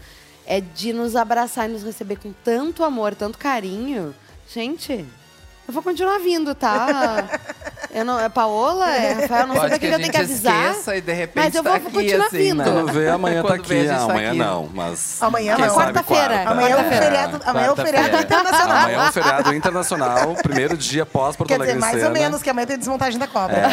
[0.46, 4.14] É de nos abraçar e nos receber com tanto amor, tanto carinho.
[4.48, 5.04] Gente,
[5.68, 7.24] eu vou continuar vindo, tá?
[7.90, 10.18] Eu não, é Paola, é Rafael, não sei Pode pra que, que eu tenho que
[10.18, 10.72] avisar.
[10.72, 12.58] esqueça e de repente mas eu tá vou aqui, continuar assim, vindo.
[12.58, 12.64] né?
[12.66, 13.70] Quando vê, amanhã tá Quando aqui.
[13.70, 14.38] vê, Ah, tá amanhã aqui.
[14.38, 15.18] não, mas.
[15.24, 15.76] Amanhã quem não.
[15.76, 16.28] Quarta-feira.
[16.28, 16.50] quarta.
[16.52, 17.06] Amanhã é o Quarta-feira.
[17.06, 18.78] feriado, amanhã é o feriado internacional.
[18.78, 22.42] Amanhã é um feriado internacional, primeiro dia pós Porto Quer dizer, Alegre mais ou menos,
[22.44, 23.64] que amanhã tem desmontagem da cobra.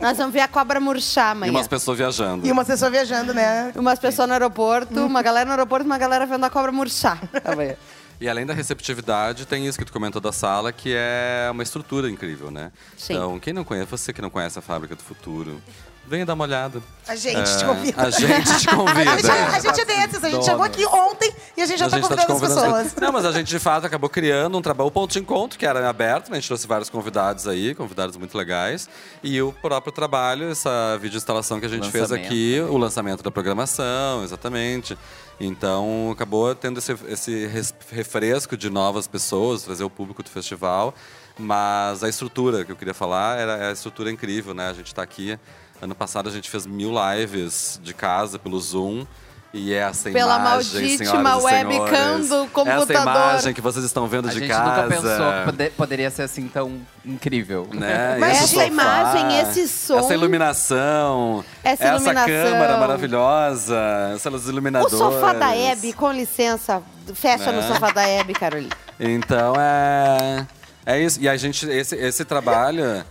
[0.00, 1.50] Nós vamos ver a cobra murchar E amanhã.
[1.52, 2.46] umas pessoas viajando.
[2.46, 3.72] E uma pessoa viajando, né?
[3.76, 7.74] Umas pessoas no aeroporto, uma galera no aeroporto, uma galera vendo a cobra murchar amanhã.
[8.20, 12.10] E além da receptividade, tem isso que tu comentou da sala, que é uma estrutura
[12.10, 12.72] incrível, né?
[12.96, 13.14] Sim.
[13.14, 15.62] Então, quem não conhece, você que não conhece a Fábrica do Futuro,
[16.04, 16.82] venha dar uma olhada.
[17.06, 18.02] A gente te É, convida.
[18.02, 19.16] A gente te A convida.
[19.18, 21.88] gente, a gente é desses, a gente chegou aqui ontem e a gente já A
[21.88, 22.84] está gente tá te convidando as convidando.
[22.84, 23.00] pessoas.
[23.02, 25.64] Não, mas a gente de fato acabou criando um trabalho, o ponto de encontro, que
[25.66, 26.38] era aberto, né?
[26.38, 28.88] A gente trouxe vários convidados aí, convidados muito legais.
[29.22, 32.26] E o próprio trabalho, essa videoinstalação que a gente fez Lançamento.
[32.26, 34.98] aqui, o lançamento da programação, exatamente.
[35.40, 40.94] Então acabou tendo esse, esse res- refresco de novas pessoas, trazer o público do festival.
[41.38, 44.68] Mas a estrutura que eu queria falar era a estrutura incrível, né?
[44.68, 45.38] A gente está aqui
[45.80, 49.06] Ano passado a gente fez mil lives de casa pelo Zoom.
[49.52, 50.98] E essa Pela imagem, e
[51.42, 52.82] webcam do computador.
[52.82, 54.62] Essa imagem que vocês estão vendo A de gente casa.
[54.62, 57.66] nunca pensou que pode- poderia ser assim tão incrível.
[57.72, 58.16] Né?
[58.20, 61.44] Mas Esse essa sofá, imagem, esse som- Essa iluminação.
[61.64, 62.26] Essa iluminação.
[62.26, 63.78] câmara maravilhosa.
[64.14, 64.98] Essas O iluminadoras.
[64.98, 66.82] sofá da Hebe, com licença,
[67.14, 67.68] fecha no Né?
[67.68, 68.76] sofá da Hebe, Carolina.
[69.00, 70.46] Então é.
[70.84, 71.18] É isso.
[71.22, 73.02] E a gente, esse, esse trabalho.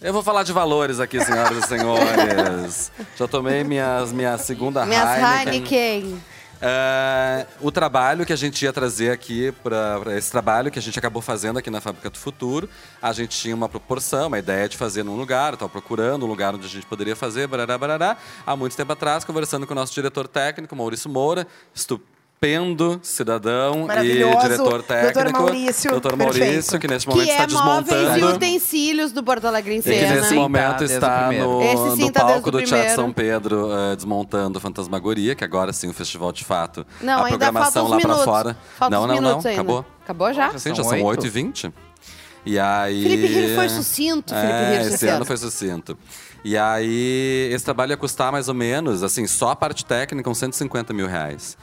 [0.00, 2.92] Eu vou falar de valores aqui, senhoras e senhores.
[3.16, 6.20] Já tomei minhas, minha segunda Minhas Heineken.
[6.60, 10.98] É, o trabalho que a gente ia trazer aqui para esse trabalho que a gente
[10.98, 12.68] acabou fazendo aqui na Fábrica do Futuro,
[13.02, 16.54] a gente tinha uma proporção, uma ideia de fazer num lugar, estava procurando um lugar
[16.54, 18.16] onde a gente poderia fazer, barará, barará.
[18.46, 22.13] Há muito tempo atrás, conversando com o nosso diretor técnico, Maurício Moura, estupendo
[23.02, 25.32] cidadão e diretor Doutor técnico.
[25.32, 26.78] Maurício, Doutor Maurício, perfeito.
[26.78, 28.36] que nesse momento Que está é móveis e desmontando.
[28.36, 30.14] utensílios do Porto Alegre em E que cena.
[30.16, 32.94] nesse Sim, momento tá, está no, no tá palco do Teatro.
[32.94, 36.86] São Pedro eh, desmontando Fantasmagoria, que agora sim o festival de fato.
[37.00, 38.24] Não, a ainda programação lá minutos.
[38.24, 38.56] fora.
[38.78, 39.36] Faltam não, não, não.
[39.38, 39.50] ainda.
[39.52, 39.86] Acabou.
[40.02, 40.58] Acabou já?
[40.58, 41.22] Sim, já são oito?
[41.26, 41.72] 8h20.
[42.44, 43.02] E aí.
[43.02, 45.24] Felipe Rio foi sucinto, Felipe É, Rio, esse esse ano ano.
[45.24, 45.96] foi sucinto.
[46.44, 50.36] E aí, esse trabalho ia custar mais ou menos, assim, só a parte técnica, uns
[50.36, 51.56] 150 mil reais.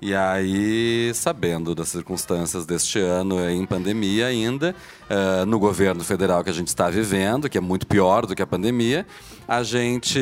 [0.00, 4.74] E aí, sabendo das circunstâncias deste ano em pandemia ainda,
[5.08, 8.42] eh, no governo federal que a gente está vivendo, que é muito pior do que
[8.42, 9.06] a pandemia,
[9.48, 10.20] a gente.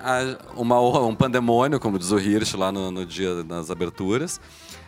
[0.00, 4.40] a- uma, um pandemônio, como diz o Hirsch lá no, no dia das aberturas.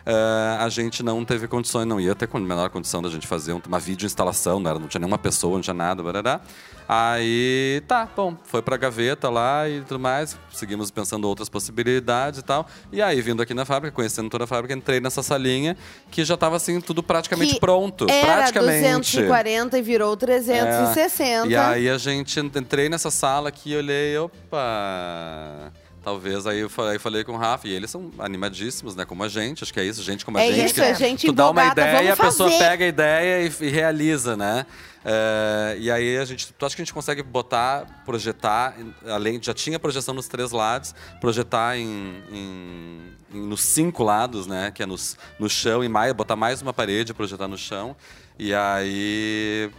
[0.07, 3.25] eh, a gente não teve condições, não ia ter com a menor condição da gente
[3.27, 6.41] fazer um- uma vídeo instalação, não, era, não tinha nenhuma pessoa, não tinha nada, barará.
[6.87, 12.43] Aí, tá, bom, foi pra gaveta lá e tudo mais, seguimos pensando outras possibilidades e
[12.43, 12.67] tal.
[12.91, 15.75] E aí, vindo aqui na fábrica, conhecendo toda a fábrica, entrei nessa salinha
[16.11, 18.05] que já tava assim, tudo praticamente Que pronto.
[18.09, 19.17] Era praticamente.
[19.17, 21.47] 240 e virou 360.
[21.47, 21.49] É.
[21.49, 25.71] E aí a gente entrei nessa sala aqui e olhei, opa.
[26.05, 29.05] Talvez aí eu falei, falei com o Rafa, e eles são animadíssimos, né?
[29.05, 30.65] Como a gente, acho que é isso, gente como a É gente.
[30.67, 33.69] isso, que é gente tu dá uma ideia, a pessoa pega a ideia e, e
[33.71, 34.67] realiza, né?
[35.03, 38.75] É, e aí a gente, tu acha que a gente consegue botar, projetar,
[39.07, 43.01] além já tinha projeção nos três lados, projetar em, em-
[43.33, 44.71] em- nos cinco lados, né?
[44.75, 47.95] Que é nos, no chão e mais, botar mais uma parede, projetar no chão.
[48.37, 49.71] E aí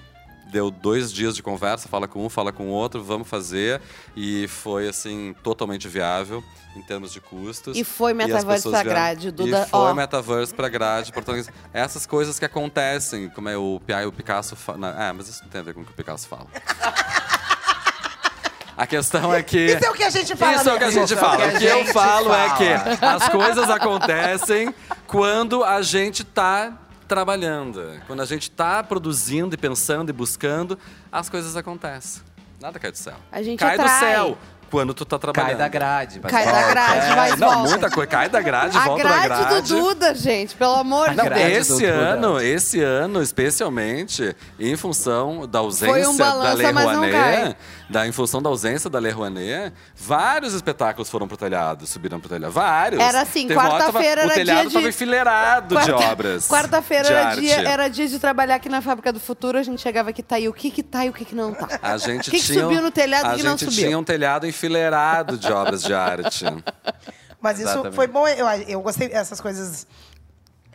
[0.50, 3.80] deu dois dias de conversa, fala com um, fala com o outro, vamos fazer.
[4.16, 6.42] E foi, assim, totalmente viável
[6.76, 7.76] em termos de custos.
[7.76, 8.12] E foi
[8.72, 9.94] pra vieram- grade, Duda, E foi ó.
[9.94, 11.12] metaverse pra grade.
[11.12, 14.94] Portanto, essas coisas que acontecem, como é o, Pi- o Picasso fala.
[14.98, 16.46] Ah, mas isso não tem a ver com o que o Picasso fala.
[18.76, 19.58] A questão é que.
[19.58, 21.16] Isso é o que a gente fala Isso é o que a gente Isso é
[21.16, 21.36] o fala.
[21.38, 22.56] que a O que eu falo é fala.
[22.98, 24.74] que as coisas acontecem
[25.06, 26.74] quando a gente tá
[27.06, 28.00] trabalhando.
[28.06, 30.78] Quando a gente tá produzindo e pensando e buscando,
[31.10, 32.22] as coisas acontecem.
[32.60, 33.14] Nada cai do céu.
[33.30, 33.98] A gente cai do atrai.
[34.14, 34.38] céu
[34.70, 35.50] quando tu tá trabalhando.
[35.50, 36.20] Cai da grade.
[36.20, 36.68] mas Cai da volta.
[36.70, 37.70] grade, É, mas não, volta.
[37.70, 38.10] muita coisa.
[38.10, 39.74] Cai da grade, A volta da grade do grade.
[39.74, 41.68] Duda, gente, pelo amor de grade Deus.
[41.68, 41.92] do esse Duda.
[41.98, 47.00] ano, esse ano, especialmente, em função da ausência Foi um da balança, Lei mas não
[47.10, 47.34] cai.
[47.36, 47.56] Rouanet,
[47.88, 52.28] da, em função da ausência da Lei Rouanet, vários espetáculos foram pro telhado, subiram pro
[52.28, 52.50] telhado.
[52.52, 53.00] Vários.
[53.00, 56.48] Era assim, que quarta-feira era O telhado dia de- enfileirado de obras.
[56.48, 57.40] Quarta-feira era arte.
[57.40, 59.56] dia, era dia de trabalhar aqui na Fábrica do Futuro.
[59.58, 61.54] A gente chegava aqui, tá aí o que que tá e o que que não
[61.54, 61.78] tá.
[61.80, 63.70] A gente O que que tinha, subiu no telhado e a o que não gente
[63.70, 63.84] subiu?
[63.86, 66.44] tinha um telhado enfileirado de obras de arte.
[67.40, 67.94] Mas isso Exatamente.
[67.94, 68.26] foi bom.
[68.26, 69.86] Eu, eu gostei dessas coisas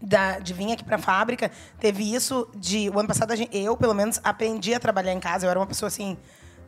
[0.02, 1.52] da- de vir aqui pra fábrica.
[1.80, 2.90] Teve isso de.
[2.90, 5.46] O ano passado, a gente- eu, pelo menos, aprendi a trabalhar em casa.
[5.46, 6.18] Eu era uma pessoa assim.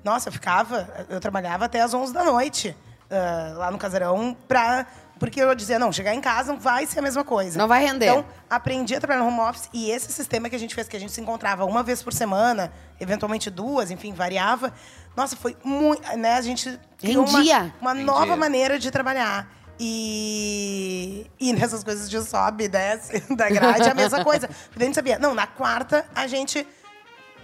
[0.04, 1.06] Nossa, eu ficava.
[1.10, 2.76] Eu trabalhava até as 11 da noite
[3.14, 4.88] ah, lá no casarão pra.
[5.20, 7.58] Porque eu dizia, não, chegar em casa não vai ser a mesma coisa.
[7.58, 8.08] Não vai render.
[8.08, 10.98] Então, aprendi a trabalhar no home office e esse sistema que a gente fez, que
[10.98, 14.74] a gente se encontrava uma vez por semana, eventualmente duas, enfim, variava.
[15.16, 16.02] Nossa, foi muito.
[16.18, 17.74] Né, a gente criou uma, Rendia.
[17.80, 18.06] uma Rendia.
[18.06, 19.48] nova maneira de trabalhar.
[19.80, 24.48] E, e nessas coisas de sobe e desce da grade, a mesma coisa.
[24.48, 26.68] Porque a gente sabia, não, na quarta a gente.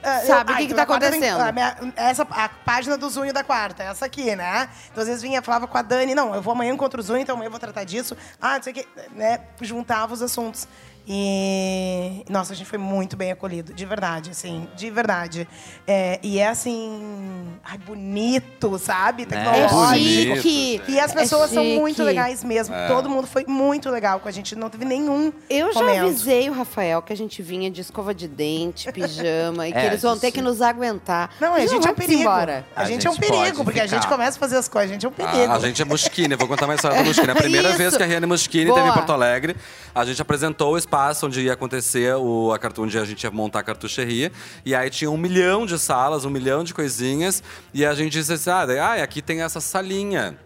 [0.03, 1.41] Ah, Sabe o que que então tá acontecendo.
[1.41, 4.69] a minha- essa, a página do Zunho da quarta, essa aqui, né?
[4.91, 7.19] Então, às vezes vinha, falava com a Dani, não, eu vou amanhã encontro o Zunho,
[7.21, 8.15] então amanhã eu vou tratar disso.
[8.41, 9.39] Ah, não sei o que, né?
[9.61, 10.67] Juntava os assuntos.
[11.11, 15.47] E, nossa, a gente foi muito bem acolhido, de verdade, assim, de verdade.
[15.87, 19.23] É, e é assim, ai, bonito, sabe?
[19.23, 20.35] É Tecnológico.
[20.41, 20.81] chique.
[20.87, 21.79] E as É pessoas são chique.
[21.79, 22.75] muito legais mesmo.
[22.87, 24.55] Todo mundo foi muito legal com a gente.
[24.55, 26.05] Não teve nenhum Eu já momento.
[26.05, 29.87] avisei o Rafael que a gente vinha de escova de dente, pijama, e que É,
[29.87, 31.31] eles vão ter que nos aguentar.
[31.41, 32.21] Não, a gente é um perigo.
[32.21, 32.65] embora.
[32.75, 34.13] A, A gente, é um perigo, porque a gente ficar.
[34.15, 35.51] começa a fazer as coisas, a gente é um perigo.
[35.51, 37.31] A, a gente é Moschini, vou contar mais história da Moschini.
[37.31, 37.77] A primeira Isso.
[37.79, 38.37] vez que a Riane Boa.
[38.37, 39.55] teve em Porto Alegre,
[39.95, 43.23] a gente apresentou o espaço espaço onde ia acontecer o, a cartu- onde a gente
[43.23, 44.31] ia montar a cartucheria.
[44.65, 47.41] E aí tinha um milhão de salas, um milhão de coisinhas.
[47.73, 50.37] E a gente disse assim, ah, daí, ah, aqui tem essa salinha.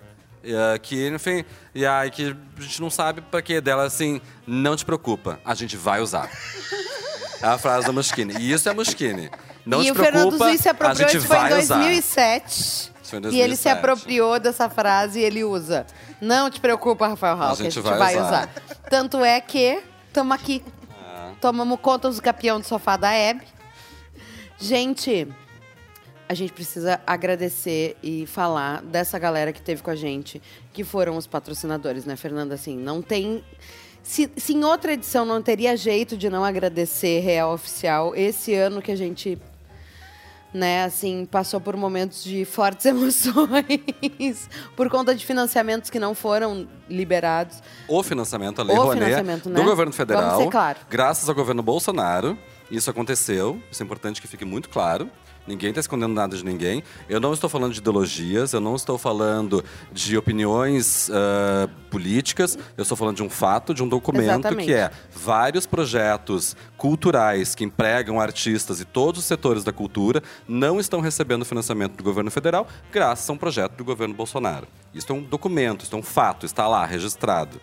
[0.43, 1.43] E, ah, que, enfim,
[1.73, 3.59] e aí que a gente não sabe pra quê.
[3.59, 6.29] Dela assim, não te preocupa, a gente vai usar.
[7.41, 8.35] É a frase da Muschini.
[8.39, 9.29] E isso é Muschini.
[9.65, 11.75] Não e te o Fernando preocupa, a apropriou, gente em vai usar.
[11.77, 12.49] 2007.
[12.49, 13.77] Isso foi em E ele se 2007.
[13.77, 15.85] apropriou dessa frase e ele usa.
[16.21, 18.49] Não te preocupa, Rafael Hall, que a gente vai, usar." usar.
[18.89, 19.81] Tanto é que
[20.13, 20.61] estamos aqui.
[21.41, 23.41] Tomamos conta dos campeão do sofá da Hebe.
[24.59, 25.27] Gente,
[26.29, 30.39] a gente precisa agradecer e falar dessa galera que teve com a gente,
[30.71, 32.53] que foram os patrocinadores, né, Fernanda?
[32.53, 33.43] Assim, não tem.
[34.03, 38.83] Se, se em outra edição não teria jeito de não agradecer Real Oficial, esse ano
[38.83, 39.39] que a gente
[40.53, 46.67] né, assim, passou por momentos de fortes emoções por conta de financiamentos que não foram
[46.89, 47.61] liberados.
[47.87, 49.37] O financiamento, a Lei O Rouanet, né?
[49.37, 50.79] do governo federal, claro.
[50.89, 52.37] graças ao governo Bolsonaro,
[52.69, 53.61] isso aconteceu.
[53.71, 55.09] Isso é importante que fique muito claro.
[55.45, 56.83] Ninguém está escondendo nada de ninguém.
[57.09, 62.81] Eu não estou falando de ideologias, eu não estou falando de opiniões ah, políticas, eu
[62.81, 64.65] estou falando de um fato, de um documento Exatamente.
[64.65, 70.79] que é vários projetos culturais que empregam artistas e todos os setores da cultura não
[70.79, 74.67] estão recebendo financiamento do governo federal graças a um projeto do governo Bolsonaro.
[74.93, 77.59] Isso é um documento, isso é um fato, está lá, registrado.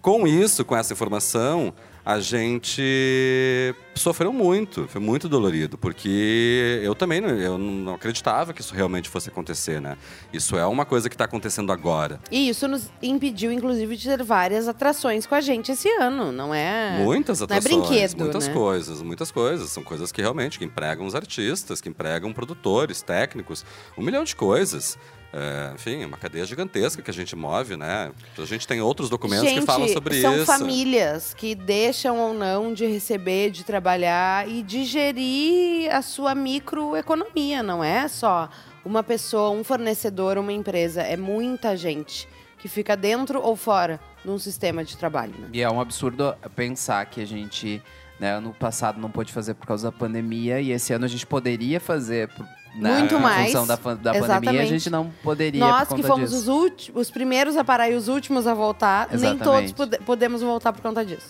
[0.00, 1.74] Com isso, com essa informação,
[2.04, 8.60] a gente sofreu muito, foi muito dolorido, porque eu também não, eu não acreditava que
[8.60, 9.96] isso realmente fosse acontecer, né?
[10.32, 12.18] Isso é uma coisa que está acontecendo agora.
[12.30, 16.54] E isso nos impediu, inclusive, de ter várias atrações com a gente esse ano, não
[16.54, 16.98] é?
[17.02, 18.54] Muitas Não é atrações, brinquedo, muitas né?
[18.54, 19.70] coisas, muitas coisas.
[19.70, 23.64] São coisas que realmente que empregam os artistas, que empregam produtores, técnicos,
[23.98, 24.98] um milhão de coisas.
[25.32, 28.10] É, enfim, é uma cadeia gigantesca que a gente move, né?
[28.36, 30.46] A gente tem outros documentos gente, que falam sobre são isso.
[30.46, 37.62] famílias que deixam ou não de receber, de trabalhar e de gerir a sua microeconomia.
[37.62, 38.50] Não é só
[38.84, 41.02] uma pessoa, um fornecedor, uma empresa.
[41.02, 42.28] É muita gente
[42.58, 45.32] que fica dentro ou fora de um sistema de trabalho.
[45.38, 45.48] Né?
[45.52, 47.82] E é um absurdo pensar que a gente,
[48.20, 51.26] né, ano passado não pôde fazer por causa da pandemia e esse ano a gente
[51.26, 55.58] poderia fazer por- né, Muito em mais, função da, da pandemia, a gente não poderia
[55.58, 56.42] Nós por que conta fomos disso.
[56.42, 59.42] os, ulti- os primeiros a parar e os últimos a voltar, nem Exatamente.
[59.42, 61.26] todos pode- podemos voltar por conta disso.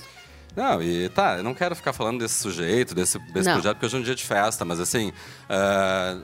[0.55, 3.97] Não, e tá, eu não quero ficar falando desse sujeito, desse, desse projeto, porque hoje
[3.97, 5.13] é um dia de festa, mas assim.
[5.49, 6.19] ah,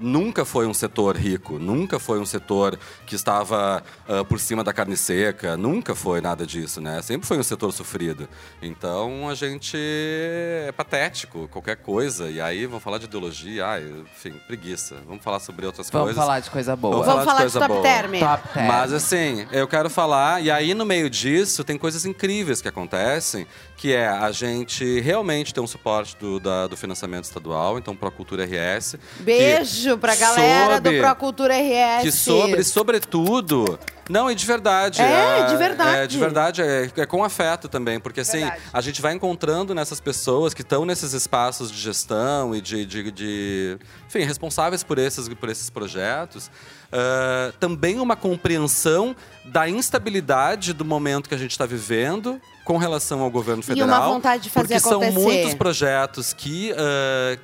[0.00, 4.72] Nunca foi um setor rico, nunca foi um setor que estava ah, por cima da
[4.72, 7.02] carne seca, nunca foi nada disso, né?
[7.02, 8.28] Sempre foi um setor sofrido.
[8.62, 12.28] Então a gente é patético, qualquer coisa.
[12.30, 13.84] E aí vamos falar de ideologia, ai,
[14.14, 14.96] enfim, preguiça.
[15.06, 16.22] Vamos falar sobre outras Vamos coisas.
[16.22, 16.92] falar de coisa boa.
[16.96, 17.82] Vamos Vamos falar de coisa top boa.
[17.82, 18.18] term.
[18.18, 18.66] Top term.
[18.66, 23.46] Mas assim, eu quero falar, e aí no meio disso tem coisas incríveis que acontecem,
[23.78, 28.44] que é a gente realmente ter um suporte do, da- do financiamento estadual, então Procultura
[28.44, 28.96] RS.
[29.20, 32.02] Beijo pra galera soube- do Procultura RS.
[32.02, 33.78] Que sobre, sobretudo.
[34.10, 35.00] Não, e de verdade.
[35.02, 35.96] É, a- de verdade.
[35.98, 38.00] É, de verdade, é, é com afeto também.
[38.00, 38.62] Porque assim, Verdade.
[38.72, 42.84] a gente vai encontrando nessas pessoas que estão nesses espaços de gestão e de.
[42.86, 43.78] de, de-
[44.08, 46.50] enfim, responsáveis por esses, por esses projetos.
[46.92, 53.20] Ah, também uma compreensão da instabilidade do momento que a gente está vivendo com relação
[53.20, 54.12] ao governo E uma federal.
[54.14, 55.18] vontade de fazer porque são acontecer.
[55.20, 57.38] muitos projetos que ah,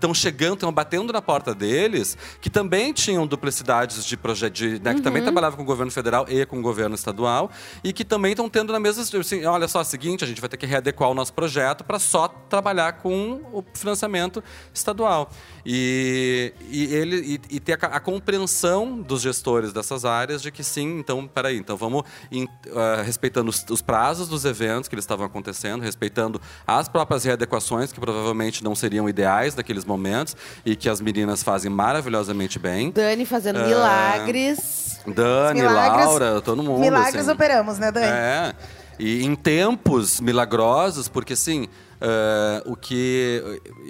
[0.00, 5.02] estão chegando, estão batendo na porta deles, que também tinham duplicidades de projeto, né, que
[5.02, 7.50] também trabalhavam com o governo federal e com o governo estadual,
[7.84, 9.02] e que também estão tendo na mesma.
[9.02, 11.84] Assim, olha só, é o seguinte, a gente vai ter que readequar o nosso projeto
[11.84, 15.30] para só trabalhar com o financiamento estadual.
[15.64, 17.16] E, e ele,
[17.50, 21.58] e, e ter a, a compreensão dos gestores dessas áreas de que sim, então, peraí,
[21.58, 22.02] então vamos
[22.32, 27.24] em- ah, respeitando os, os prazos dos eventos que eles estavam acontecendo, respeitando as próprias
[27.24, 32.90] readequações que provavelmente não seriam ideais daqueles momentos e que as meninas fazem maravilhosamente bem.
[32.90, 35.00] Dani fazendo Ah, milagres.
[35.06, 36.80] Dani, Milagres- Laura, todo mundo.
[36.80, 37.30] Milagres assim.
[37.30, 38.06] operamos, né, Dani?
[38.06, 38.54] É.
[38.98, 41.66] E em tempos milagrosos, porque assim,
[42.00, 43.42] eh, o que.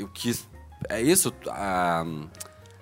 [0.02, 0.38] O que
[0.88, 1.32] é isso.
[1.48, 2.04] A,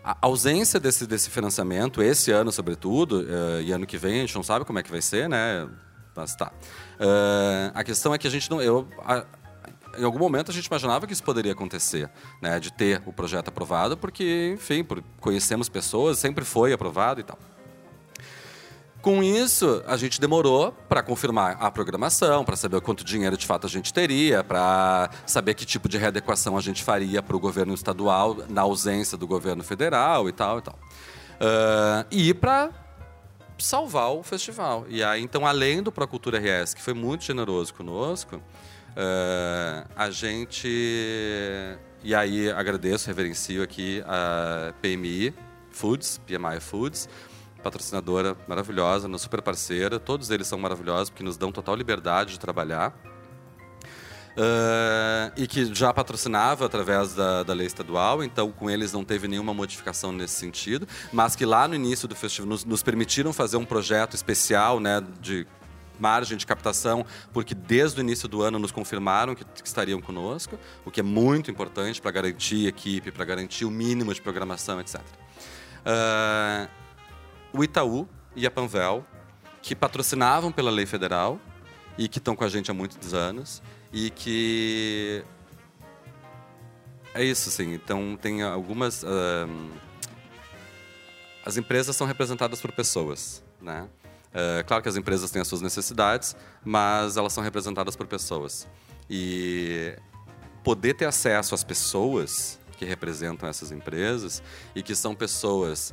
[0.04, 4.34] a ausência desse, desse financiamento, esse ano, sobretudo, eh, e ano que vem, a gente
[4.34, 5.66] não sabe como é que vai ser, né?
[6.14, 6.52] Mas tá.
[7.00, 8.60] Eh, a questão é que a gente não.
[8.60, 9.24] Eu, a-
[9.96, 12.10] em algum momento a gente imaginava que isso poderia acontecer,
[12.40, 12.58] né?
[12.58, 17.38] De ter o projeto aprovado, porque, enfim, por, conhecemos pessoas, sempre foi aprovado e tal.
[19.00, 23.66] Com isso, a gente demorou para confirmar a programação, para saber quanto dinheiro de fato
[23.66, 27.72] a gente teria, para saber que tipo de readequação a gente faria para o governo
[27.72, 30.78] estadual na ausência do governo federal e tal e tal.
[31.40, 32.70] Ah, e para
[33.58, 34.84] salvar o festival.
[34.88, 38.40] E aí, então, além do Procultura RS, que foi muito generoso conosco,
[38.90, 40.68] Uh, a gente.
[42.02, 45.34] E aí agradeço, reverencio aqui a PMI
[45.70, 47.08] Foods, PMI Foods,
[47.62, 49.98] patrocinadora maravilhosa, uma super parceira.
[49.98, 52.94] Todos eles são maravilhosos porque nos dão total liberdade de trabalhar.
[54.38, 59.26] Uh, e que já patrocinava através da, da, lei estadual, então com eles não teve
[59.26, 63.56] nenhuma modificação nesse sentido, mas que lá no início do festival nos, nos permitiram fazer
[63.56, 65.44] um projeto especial né, de
[65.98, 70.58] margem de captação, porque desde o início do ano nos confirmaram que, que estariam conosco,
[70.84, 75.00] o que é muito importante para garantir equipe, para garantir o mínimo de programação, etc.
[75.00, 75.02] Uh,
[75.86, 76.68] ah,
[77.52, 79.04] o Itaú e a Panvel,
[79.62, 81.40] que patrocinavam pela lei federal
[81.96, 83.62] e que estão com a gente há muitos anos,
[83.92, 85.24] e que
[87.14, 87.72] é isso, sim.
[87.74, 89.48] Então tem algumas uh,
[91.44, 93.88] as empresas são representadas por pessoas, né?
[94.28, 98.68] Uh, claro que as empresas têm as suas necessidades, mas elas são representadas por pessoas.
[99.08, 99.96] E
[100.62, 104.42] poder ter acesso às pessoas que representam essas empresas
[104.74, 105.92] e que são pessoas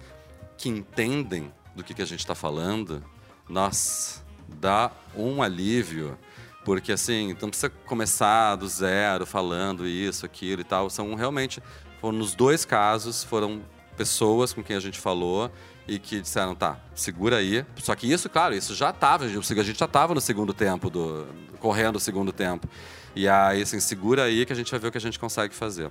[0.57, 3.03] que entendem do que, que a gente está falando,
[3.49, 6.17] nossa, dá um alívio
[6.65, 10.89] porque assim, então precisa começar do zero, falando isso, aquilo e tal.
[10.89, 11.61] São realmente,
[12.01, 13.61] foram, nos dois casos, foram
[13.95, 15.51] pessoas com quem a gente falou
[15.87, 17.65] e que disseram, tá, segura aí.
[17.77, 21.27] Só que isso, claro, isso já estava, a gente já estava no segundo tempo, do,
[21.59, 22.67] correndo o segundo tempo.
[23.15, 25.53] E aí, assim, segura aí que a gente vai ver o que a gente consegue
[25.53, 25.89] fazer.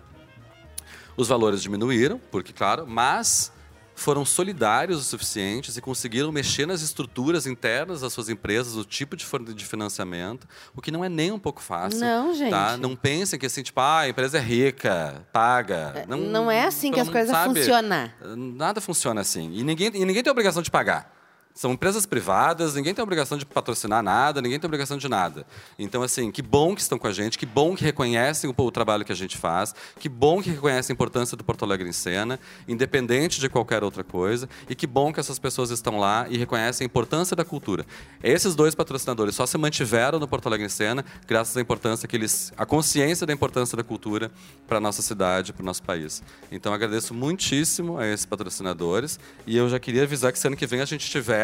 [1.16, 3.52] Os valores diminuíram, porque, claro, mas
[3.94, 9.16] foram solidários o suficientes e conseguiram mexer nas estruturas internas das suas empresas, o tipo
[9.16, 12.00] de, de financiamento, o que não é nem um pouco fácil.
[12.00, 12.50] Não, gente.
[12.50, 12.76] Tá?
[12.76, 15.92] Não pensem que assim, tipo, ah, a empresa é rica, paga.
[15.94, 18.10] É, não, não é assim que as coisas funcionam.
[18.36, 19.50] Nada funciona assim.
[19.52, 21.14] E ninguém, e ninguém tem obrigação de pagar.
[21.56, 25.46] São empresas privadas, ninguém tem obrigação de patrocinar nada, ninguém tem obrigação de nada.
[25.78, 28.70] Então, assim, que bom que estão com a gente, que bom que reconhecem o, o
[28.72, 31.92] trabalho que a gente faz, que bom que reconhecem a importância do Porto Alegre em
[31.92, 36.36] cena, independente de qualquer outra coisa, e que bom que essas pessoas estão lá e
[36.36, 37.86] reconhecem a importância da cultura.
[38.20, 42.16] Esses dois patrocinadores só se mantiveram no Porto Alegre em cena graças à importância que
[42.16, 44.28] eles, a consciência da importância da cultura
[44.66, 46.20] para a nossa cidade, para o nosso país.
[46.50, 50.80] Então, agradeço muitíssimo a esses patrocinadores e eu já queria avisar que ano que vem
[50.80, 51.43] a gente tiver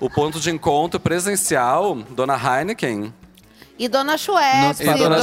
[0.00, 3.12] o ponto de encontro presencial, Dona Heineken.
[3.80, 5.16] E Dona Schweppes, nos patrocina, Dona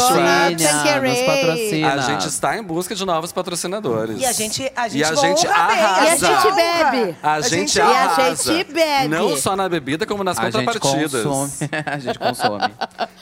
[1.27, 1.93] patrocina.
[1.93, 4.19] A gente está em busca de novos patrocinadores.
[4.19, 6.03] E a gente, a gente, e a gente arrasa.
[6.03, 7.15] E a gente bebe.
[7.21, 8.21] A, a gente, gente arrasa.
[8.21, 9.07] E a gente bebe.
[9.09, 11.11] Não só na bebida, como nas a contrapartidas.
[11.11, 11.69] Gente consome.
[11.85, 12.73] a gente consome.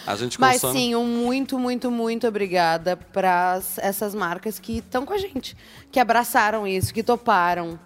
[0.08, 5.12] A gente Mas sim, um muito, muito, muito obrigada para essas marcas que estão com
[5.12, 5.58] a gente.
[5.92, 7.78] Que abraçaram isso, que toparam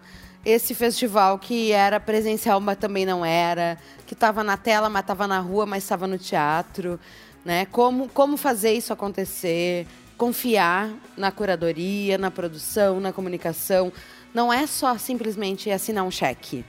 [0.49, 5.27] esse festival que era presencial, mas também não era, que estava na tela, mas estava
[5.27, 6.99] na rua, mas estava no teatro,
[7.45, 7.65] né?
[7.65, 13.91] Como, como fazer isso acontecer, confiar na curadoria, na produção, na comunicação.
[14.33, 16.65] Não é só simplesmente assinar um cheque.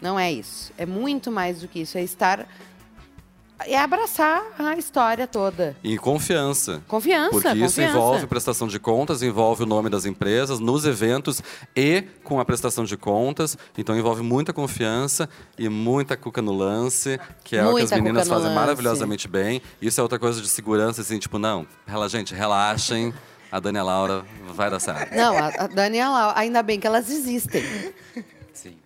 [0.00, 0.72] Não é isso.
[0.76, 1.96] É muito mais do que isso.
[1.96, 2.46] É estar
[3.60, 5.76] é abraçar a história toda.
[5.82, 6.82] E confiança.
[6.88, 7.30] Confiança.
[7.30, 7.82] Porque confiança.
[7.82, 11.42] isso envolve prestação de contas, envolve o nome das empresas nos eventos
[11.74, 13.56] e com a prestação de contas.
[13.76, 15.28] Então envolve muita confiança
[15.58, 18.56] e muita cuca no lance, que é muita o que as meninas fazem lance.
[18.56, 19.62] maravilhosamente bem.
[19.80, 21.66] Isso é outra coisa de segurança, assim, tipo, não,
[22.08, 23.14] gente, relaxem.
[23.52, 25.14] A Dani e a Laura vai dar certo.
[25.14, 27.62] Não, a, a Dani e a Laura, ainda bem que elas existem.
[28.52, 28.76] Sim.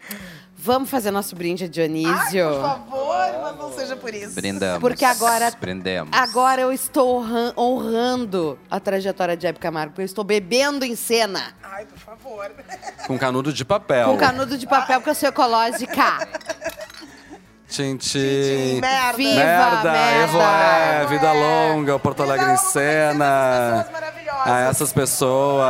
[0.61, 2.49] Vamos fazer nosso brinde a Dionísio?
[2.49, 4.35] Ai, por favor, mas não seja por isso.
[4.35, 4.81] Brindamos.
[4.81, 6.11] Porque agora, Brindemos.
[6.13, 7.25] agora eu estou
[7.57, 11.55] honrando a trajetória de Hebe Camargo, porque eu estou bebendo em cena.
[11.63, 12.51] Ai, por favor.
[13.07, 14.09] Com canudo de papel.
[14.09, 16.27] Com canudo de papel, porque eu sou ecológica.
[17.69, 18.81] Tintim.
[18.81, 19.17] Merda.
[19.17, 19.93] Viva, merda.
[19.93, 20.25] merda.
[20.25, 23.87] Evoé, vida longa, o Porto Alegre em cena.
[24.45, 25.69] A essas pessoas.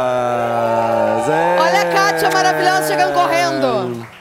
[1.28, 4.17] Olha a Kátia maravilhosa chegando correndo.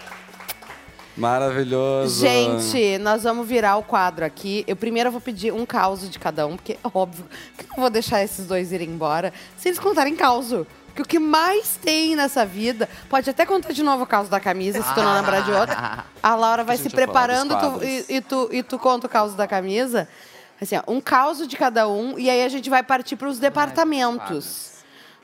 [1.18, 2.22] Maravilhoso.
[2.22, 4.64] Gente, nós vamos virar o quadro aqui.
[4.68, 7.26] Eu primeiro vou pedir um caos de cada um, porque é óbvio
[7.58, 10.54] que eu não vou deixar esses dois irem embora se eles contarem caos.
[10.86, 14.40] Porque o que mais tem nessa vida, pode até contar de novo o caos da
[14.40, 16.06] camisa, se tu não lembrar de outra.
[16.22, 19.48] A Laura vai se preparando tu, e, e, tu, e tu conta o caos da
[19.48, 20.08] camisa.
[20.60, 23.38] Assim, ó, um caos de cada um, e aí a gente vai partir para os
[23.38, 24.72] departamentos.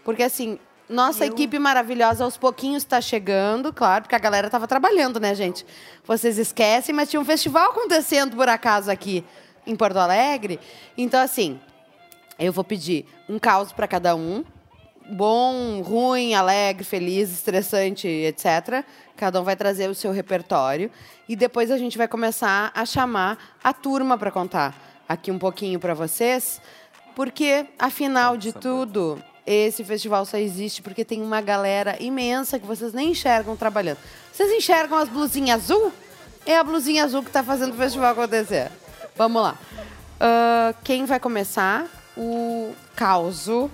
[0.04, 0.60] Porque assim,
[0.94, 1.32] nossa eu...
[1.32, 5.66] equipe maravilhosa aos pouquinhos está chegando, claro, porque a galera estava trabalhando, né, gente?
[6.06, 9.26] Vocês esquecem, mas tinha um festival acontecendo por acaso aqui
[9.66, 10.60] em Porto Alegre.
[10.98, 11.60] Então, assim,
[12.38, 14.44] eu vou pedir um caos para cada um.
[15.10, 18.86] Bom, ruim, alegre, feliz, estressante, etc.
[19.18, 20.90] Cada um vai trazer o seu repertório.
[21.28, 24.76] E depois a gente vai começar a chamar a turma para contar.
[25.08, 26.62] aqui um pouquinho para vocês,
[27.16, 32.94] porque afinal de tudo, esse festival só existe porque tem uma galera imensa que vocês
[32.94, 33.98] nem enxergam trabalhando.
[34.32, 35.92] Vocês enxergam as blusinhas azul?
[36.46, 38.72] É a blusinha azul que está fazendo o festival acontecer.
[39.16, 39.58] Vamos lá.
[40.20, 41.88] Ah, quem vai começar?
[42.16, 43.72] O causo.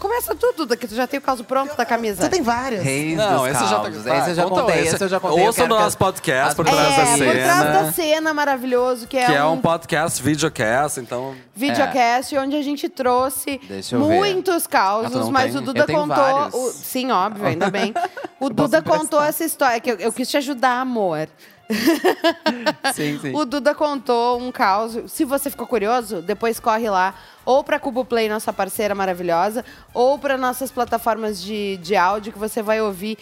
[0.00, 2.22] Começa tudo, daqui tu já tem o causo pronto da camisa.
[2.22, 2.82] Você tem vários.
[2.82, 4.94] Reis Não, dos esse já tá- esse eu já conta contei, esse.
[4.96, 5.46] esse eu já contei.
[5.46, 7.82] no que nosso podcast, as por trás da é, por trás cena.
[7.82, 11.36] da cena maravilhoso, que é, Que é um, um podcast, videocast, então.
[11.54, 13.60] videocast onde a gente trouxe
[13.92, 14.14] eu ver.
[14.16, 15.60] muitos Ah, causos, mas tem?
[15.60, 16.48] o Duda contou.
[16.60, 17.94] o- sim, óbvio, ainda bem.
[18.38, 21.26] O Duda contou essa história, que eu, eu quis te ajudar, amor.
[22.94, 23.34] Sim, sim.
[23.34, 25.10] O Duda contou um caos.
[25.10, 27.14] Se você ficou curioso, depois corre lá.
[27.44, 32.38] Ou pra Cubo Play, nossa parceira maravilhosa, ou para nossas plataformas de, de áudio, que
[32.38, 33.18] você vai ouvir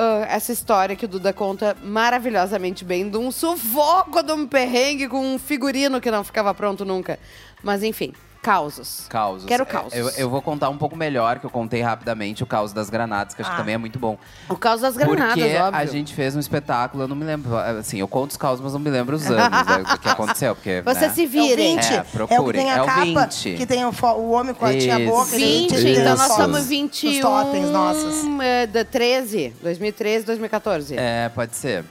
[0.00, 5.08] ah, essa história que o Duda conta maravilhosamente bem, de um sufoco, de um perrengue
[5.08, 7.18] com um figurino que não ficava pronto nunca.
[7.64, 8.12] Mas enfim,
[8.42, 9.06] causos.
[9.08, 9.46] Causos.
[9.46, 9.92] Quero É, causos.
[9.94, 13.34] Eu, eu vou contar um pouco melhor, que eu contei rapidamente, o caos das granadas,
[13.34, 14.16] que acho que também é muito bom.
[14.48, 15.80] O caos das granadas, Porque óbvio.
[15.80, 18.72] a gente fez um espetáculo, eu não me lembro, assim, eu conto os causos, mas
[18.72, 21.08] não me lembro os anos né, do que aconteceu, porque, Você né?
[21.10, 21.76] se É o virem.
[21.76, 21.84] 20.
[21.92, 22.62] É, É, o que procurem.
[22.62, 23.54] tem a É o capa, 20.
[23.56, 25.10] que tem o, o homem com a tinha Isso.
[25.12, 25.36] boca.
[25.36, 27.20] e tem 20, tem então nós somos dos 21.
[27.20, 28.24] totens nossos.
[28.42, 30.94] É, da 13, 2013, 2014.
[30.96, 31.84] É, pode ser.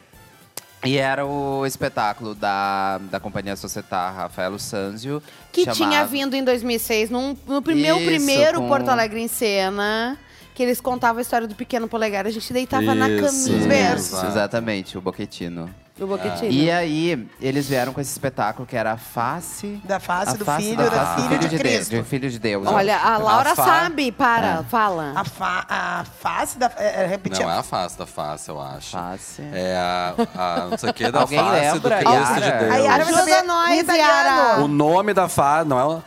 [0.88, 5.22] E era o espetáculo da, da Companhia Societar Rafaelo Sanzio.
[5.52, 10.18] Que tinha vindo em 2006, num, no primeiro, Isso, primeiro com- Porto Alegre em cena,
[10.58, 12.26] que eles contavam a história do pequeno polegar.
[12.26, 15.70] A gente deitava na Isso, caminha Isso, exatamente, o Boquetino.
[15.96, 16.52] do Boquetino.
[16.52, 19.80] E aí, eles vieram com esse espetáculo que era a face...
[19.84, 21.96] Da face a do face- filho, a da face do filho de Deus, Cristo.
[21.96, 22.66] de filho de Deus.
[22.66, 25.14] Olha, a Laura fa- sabe, para, fala.
[25.16, 26.72] A, fa a face da.
[26.76, 27.44] É, é, repetir.
[27.46, 28.90] Não é a face da face, eu acho.
[28.98, 29.44] Face.
[29.54, 32.42] É a, a não sei o que da Alguém face lembra, do Cristo Yara?
[32.52, 32.72] de Deus.
[32.72, 33.88] A Yara saber nós.
[33.88, 34.62] Yara.
[34.64, 36.04] O nome da face, não é o-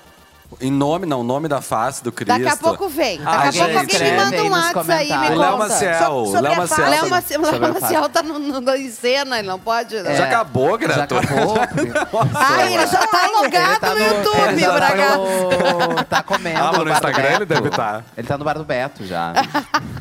[0.61, 2.37] Em nome, não, o nome da face do Cristo.
[2.37, 3.19] Daqui a pouco vem.
[3.23, 5.29] Daqui a Alguém pouco alguém me manda um WhatsApp aí, me.
[5.31, 5.69] O Léo conta.
[5.69, 6.67] Maciel, So- Léo a Maciel.
[6.67, 9.97] face- Léo Maciel, a Léo Maciel tá no, no, no- em cena, ele não pode...
[9.97, 10.17] É.
[10.17, 11.17] Já acabou, Já Grato?
[11.19, 11.55] acabou.
[12.35, 14.97] Ai, ele já tá logado tá no, YouTube, ele já Braga.
[14.97, 16.59] tá, no, tá comendo.
[16.59, 18.05] Ah, mas no Instagram ele deve estar.
[18.17, 19.33] Ele tá no bar do Beto já.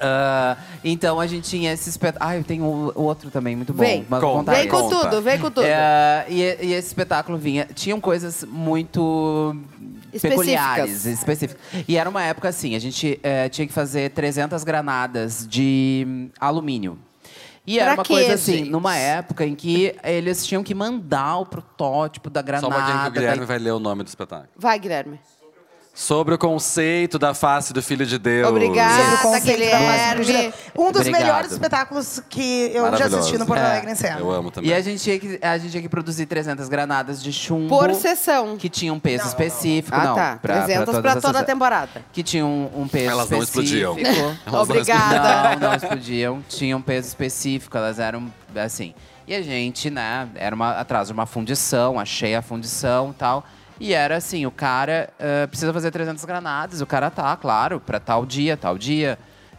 [0.00, 2.30] Ah, então a gente tinha esse espetáculo.
[2.30, 3.82] Ah, eu tenho o outro também, muito bom.
[3.82, 4.06] Vem.
[4.08, 4.52] mas vou Conta.
[4.52, 5.64] contar Vem com tudo, vem com tudo.
[5.66, 7.66] É, e, e esse espetáculo vinha.
[7.74, 9.56] Tinham coisas muito.
[10.20, 11.60] Peculiares, específicas.
[11.86, 16.28] E era uma época assim: a gente eh, tinha que fazer 300 granadas de hum,
[16.40, 16.98] alumínio.
[17.66, 18.70] E era Pra uma quê, coisa assim, gente?
[18.70, 22.66] numa época em que eles tinham que mandar o protótipo da Só granada.
[22.68, 24.48] um pouquinho que o Guilherme da- vai ler o nome do espetáculo.
[24.56, 25.18] Vai, Guilherme.
[25.98, 28.50] Sobre o conceito da face do Filho de Deus.
[28.50, 29.02] Obrigada.
[29.02, 30.54] Sobre o conceito da face do Judas.
[30.76, 31.20] Um dos Obrigado.
[31.22, 33.64] melhores espetáculos que eu já assisti no Porto É.
[33.64, 34.20] Alegre em cena.
[34.20, 34.68] Eu amo também.
[34.70, 37.68] E a gente, tinha que, a gente tinha que produzir 300 granadas de chumbo.
[37.78, 38.58] Por sessão.
[38.58, 39.96] Que tinha um peso específico.
[39.98, 40.38] Ah, não, tá.
[40.42, 42.04] pra- 300 todas pra essas- toda a temporada.
[42.12, 43.98] Que tinha um, um peso Elas não específico.
[43.98, 44.28] explodiam.
[44.44, 45.56] Elas não Obrigada.
[45.56, 46.44] Não, não explodiam.
[46.46, 48.92] Tinha um peso específico, elas eram assim.
[49.26, 53.46] E a gente, né, era uma, atrás de uma fundição, achei a fundição e tal.
[53.78, 58.00] E era assim, o cara ah, precisa fazer 300 granadas, o cara tá, claro, pra
[58.00, 59.18] tal dia, tal dia.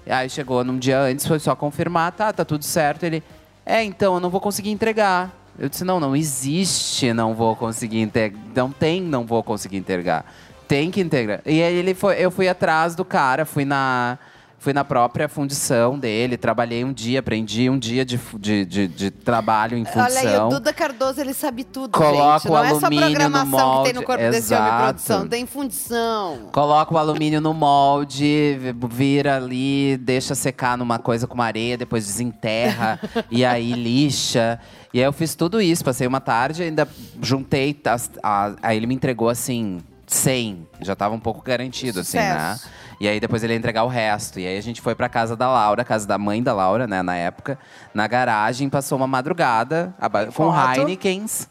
[0.09, 3.03] Aí chegou num dia antes, foi só confirmar, tá, tá tudo certo.
[3.03, 3.21] Ele,
[3.65, 5.31] é, então, eu não vou conseguir entregar.
[5.59, 8.39] Eu disse, não, não existe, não vou conseguir entregar.
[8.55, 10.25] Não tem, não vou conseguir entregar.
[10.67, 11.41] Tem que integrar.
[11.45, 14.17] E aí ele foi, eu fui atrás do cara, fui na,
[14.59, 19.11] fui na própria fundição dele, trabalhei um dia, aprendi um dia de, de, de, de
[19.11, 20.03] trabalho em fundição.
[20.03, 22.51] Olha aí, o Duda Cardoso, ele sabe tudo, Coloca gente.
[22.51, 24.83] o Não é só alumínio no programação que tem no corpo desse homem exato.
[24.83, 26.49] produção, tem fundição.
[26.51, 32.05] Coloca o alumínio no molde, vi- vira ali, deixa secar numa coisa com areia, depois
[32.05, 32.99] desenterra
[33.31, 34.59] e aí lixa.
[34.93, 36.87] E aí eu fiz tudo isso, passei uma tarde, ainda
[37.21, 37.79] juntei.
[37.85, 40.67] as- a- aí ele me entregou assim, 100.
[40.81, 42.57] Já tava um pouco garantido, assim, né?
[42.99, 44.39] E aí depois ele ia entregar o resto.
[44.39, 47.01] E aí a gente foi pra casa da Laura, casa da mãe da Laura, né,
[47.01, 47.59] na época,
[47.93, 49.93] na garagem, passou uma madrugada
[50.33, 50.79] com Foto.
[50.79, 51.47] Heinekens.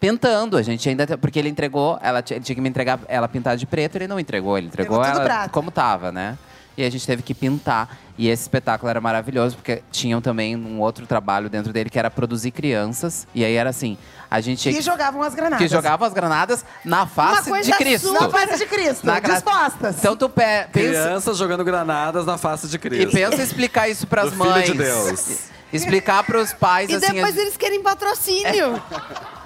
[0.00, 1.18] Pintando, a gente ainda.
[1.18, 4.06] Porque ele entregou, ela tinha, ele tinha que me entregar ela pintada de preto, ele
[4.06, 5.48] não entregou, ele entregou tudo ela prata.
[5.48, 6.38] como tava, né?
[6.76, 7.98] E a gente teve que pintar.
[8.18, 12.10] E esse espetáculo era maravilhoso, porque tinham também um outro trabalho dentro dele que era
[12.10, 13.28] produzir crianças.
[13.32, 13.96] E aí era assim:
[14.28, 15.58] a gente Que jogavam as granadas.
[15.58, 18.12] que jogavam as granadas na face de Cristo.
[18.12, 19.06] Na face de Cristo.
[19.06, 19.96] Na gra- dispostas.
[19.98, 20.70] Então tu pe- pensa.
[21.04, 23.12] Crianças jogando granadas na face de E Cristo.
[23.12, 24.66] pensa em explicar isso pras Do Filho mães.
[24.66, 25.38] de Deus.
[25.72, 27.12] Explicar pros pais E assim.
[27.12, 28.82] depois a- eles querem patrocínio.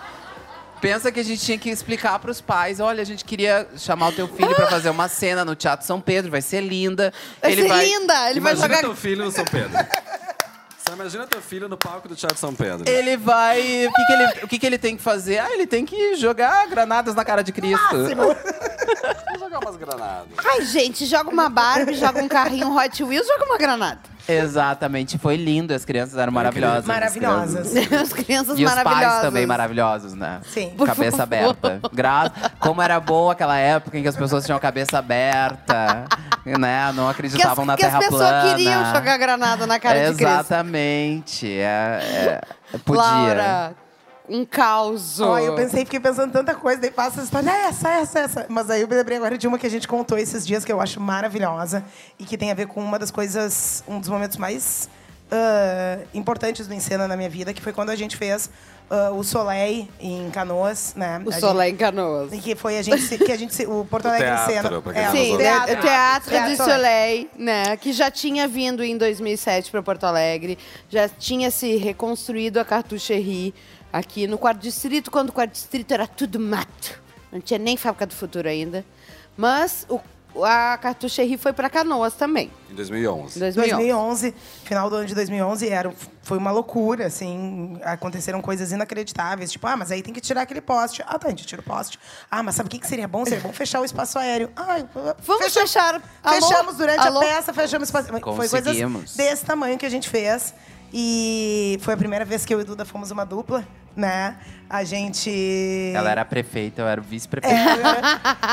[0.82, 4.12] Pensa que a gente tinha que explicar pros pais: olha, a gente queria chamar o
[4.12, 7.12] teu filho pra fazer uma cena no Teatro São Pedro, vai ser linda.
[7.40, 8.80] Vai ele ser vai linda, ele vai Imagina jogar...
[8.80, 9.70] teu filho no São Pedro.
[10.92, 12.90] Imagina teu filho no palco do Teatro São Pedro.
[12.90, 13.86] Ele vai.
[13.86, 15.38] O, que, que ele, o que, que ele tem que fazer?
[15.38, 17.96] Ah, ele tem que jogar granadas na cara de Cristo.
[18.16, 20.28] Vou jogar umas granadas.
[20.36, 24.00] Ai, gente, joga uma Barbie, joga um carrinho Hot Wheels, joga uma granada.
[24.28, 25.19] Exatamente.
[25.19, 25.74] Foi lindo.
[25.74, 26.85] As crianças eram maravilhosas.
[26.86, 27.74] Maravilhosas.
[27.93, 29.09] As crianças E os maravilhosas.
[29.11, 30.40] pais também maravilhosos, né?
[30.44, 30.70] Sim.
[30.77, 31.23] Por cabeça favor.
[31.57, 31.81] aberta.
[31.93, 32.31] Gra...
[32.59, 36.05] Como era boa aquela época em que as pessoas tinham a cabeça aberta,
[36.44, 36.93] né?
[36.93, 38.51] Não Que as, acreditavam na que as Terra pessoas plana.
[38.51, 40.23] queriam jogar granada na cara de Cristo.
[40.23, 41.51] Exatamente.
[41.51, 42.40] É,
[42.73, 43.03] é, podia.
[43.03, 43.74] Laura,
[44.32, 45.20] um caos.
[45.20, 48.46] Ó, eu pensei, fiquei pensando tanta coisa, daí passa a história, "Ah, essa, essa, essa.
[48.48, 50.72] Mas aí eu me lembrei agora de uma que a gente contou esses dias, que
[50.72, 51.84] eu acho maravilhosa
[52.18, 54.88] e que tem a ver com uma das coisas, um dos momentos mais
[55.30, 58.50] ah, importantes do Encena na minha vida, que foi quando a gente fez
[58.90, 61.22] ah, o Soleil em Canoas, né?
[61.24, 62.30] O A Soleil em Canoas.
[62.30, 64.82] gente- Que foi a gente, se- que a gente, se- o Porto Alegre teatro, Encena.
[64.82, 65.72] pra quem É, o Sim, teatro.
[65.74, 66.74] o Teatro Teatro Soleil.
[66.76, 70.59] Soleil, né, que já tinha vindo em 2007 para Porto Alegre,
[70.90, 73.54] já tinha se reconstruído a Cartucherie
[73.93, 77.01] aqui no quarto distrito, quando o quarto distrito era tudo mato.
[77.31, 78.85] Não tinha nem fábrica do futuro ainda.
[79.36, 79.98] Mas o,
[80.44, 83.36] a Cartucherie foi para Canoas também, Em 2011.
[83.36, 83.70] em 2011.
[83.77, 85.93] 2011, final do ano de 2011, era,
[86.23, 90.60] foi uma loucura, assim, aconteceram coisas inacreditáveis, tipo, ah, mas aí tem que tirar aquele
[90.60, 91.02] poste.
[91.06, 91.98] Ah, tá, a gente tira o poste.
[92.31, 93.24] Ah, mas sabe o que, que seria bom?
[93.24, 94.51] Seria bom fechar o espaço aéreo.
[94.55, 94.85] Ah,
[95.24, 96.02] Vamos fecha- fechar.
[96.23, 96.47] Alô?
[96.48, 97.19] Fechamos durante Alô?
[97.19, 98.09] a peça, fechamos o espaço.
[98.09, 98.77] Foi coisas
[99.16, 100.55] desse tamanho que a gente fez.
[100.93, 103.66] E foi a primeira vez que eu e Duda fomos uma dupla,
[103.97, 104.36] né?
[104.69, 105.31] A gente...
[105.94, 107.56] Ela era prefeita, eu era o vice-prefeito.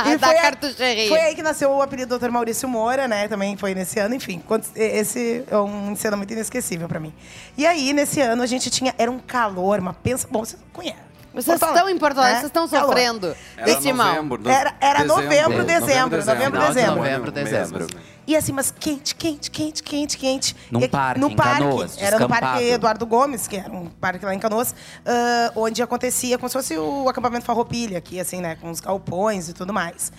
[0.07, 1.07] E Da foi a-.
[1.07, 2.29] Foi aí que nasceu o apelido Dr.
[2.29, 3.27] Maurício Moura, né?
[3.27, 4.41] Também foi nesse ano, enfim.
[4.75, 7.13] Esse é um cena muito inesquecível pra mim.
[7.57, 8.93] E aí, nesse ano, a gente tinha.
[8.97, 10.27] Era um calor, uma pensa.
[10.29, 11.08] Bom, você conhece.
[11.33, 12.39] Vocês Porto estão em Porto Alegre, né?
[12.41, 14.07] vocês estão sofrendo Era desse mal.
[14.15, 16.95] novembro, no- Era- era novembro, dezembro, novembro, dezembro.
[16.95, 17.87] novembro, dezembro.
[18.25, 20.55] E assim, mas quente, quente, quente, quente, quente.
[20.69, 21.63] Num parque, no em parque.
[21.63, 22.63] Canoas, era no Parque.
[22.63, 26.77] Eduardo Gomes, que era um parque lá em Canoas, ah, onde acontecia como se fosse
[26.77, 28.55] o acampamento Farroupilha aqui, assim, né?
[28.61, 30.11] Com os galpões e tudo mais.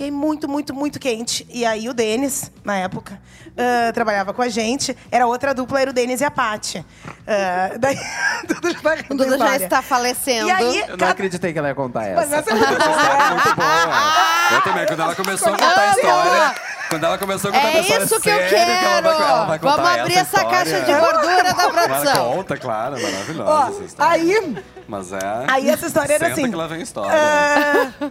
[0.00, 1.46] E aí, muito, muito, muito quente.
[1.50, 3.20] E aí, o Denis, na época,
[3.54, 4.96] ah, trabalhava com a gente.
[5.10, 6.82] Era outra dupla, era o Denis e a Paty.
[7.26, 7.98] Ah, daí,
[8.48, 9.64] Duda já tá O Duda da já história.
[9.64, 10.48] está falecendo.
[10.48, 12.36] E aí, Eu não cada- acreditei que ela ia contar Mas essa.
[12.36, 14.14] essa é muito Essa história é muito boa.
[14.52, 16.54] Eu também, quando ela começou a contar a história.
[16.88, 18.70] Quando ela começou a contar a É história isso que eu séria, quero!
[18.70, 20.48] ela vai, ela vai contar Vamos abrir essa história.
[20.58, 22.32] caixa de gordura da Ela produção.
[22.32, 24.12] conta, claro, maravilhosa Ó, essa história.
[24.14, 24.56] aí,
[24.88, 25.18] Mas é.
[25.48, 26.50] Aí essa história era Senta assim.
[26.50, 27.12] que lá vem história.
[27.12, 28.10] Ah,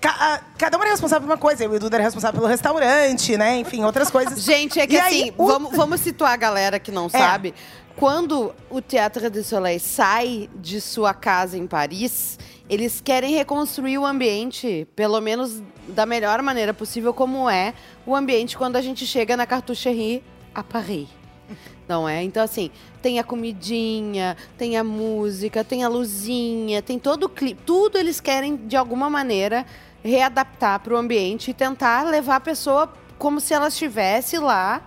[0.00, 1.62] ca- ah, cada um era responsável por uma coisa.
[1.64, 3.56] Eu e o Duda era responsável pelo restaurante, né?
[3.58, 4.42] Enfim, outras coisas.
[4.42, 7.54] Gente, é que E aí, assim, o- vamos, vamos situar a galera que não sabe.
[7.96, 14.04] Quando o Teatro de Soleil sai de sua casa em Paris, eles querem reconstruir o
[14.04, 17.72] ambiente, pelo menos da melhor maneira possível, como é
[18.04, 20.22] o ambiente quando a gente chega na Cartucherie
[20.54, 21.08] a Paris.
[21.88, 22.22] Não é?
[22.22, 22.70] Então, assim,
[23.00, 27.62] tem a comidinha, tem a música, tem a luzinha, tem todo o clipe.
[27.64, 29.64] Tudo eles querem, de alguma maneira,
[30.04, 34.82] readaptar para o ambiente e tentar levar a pessoa como se ela estivesse lá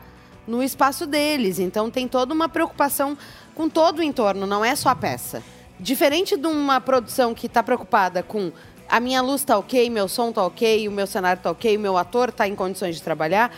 [0.50, 1.60] no espaço deles.
[1.60, 3.18] Então, tem toda uma preocupação
[3.56, 5.44] com todo o entorno, não é só a peça.
[5.80, 8.52] Diferente de uma produção que está preocupada com
[8.90, 11.80] a minha luz tá ok, meu som tá ok, o meu cenário tá ok, o
[11.80, 13.52] meu ator tá em condições de trabalhar.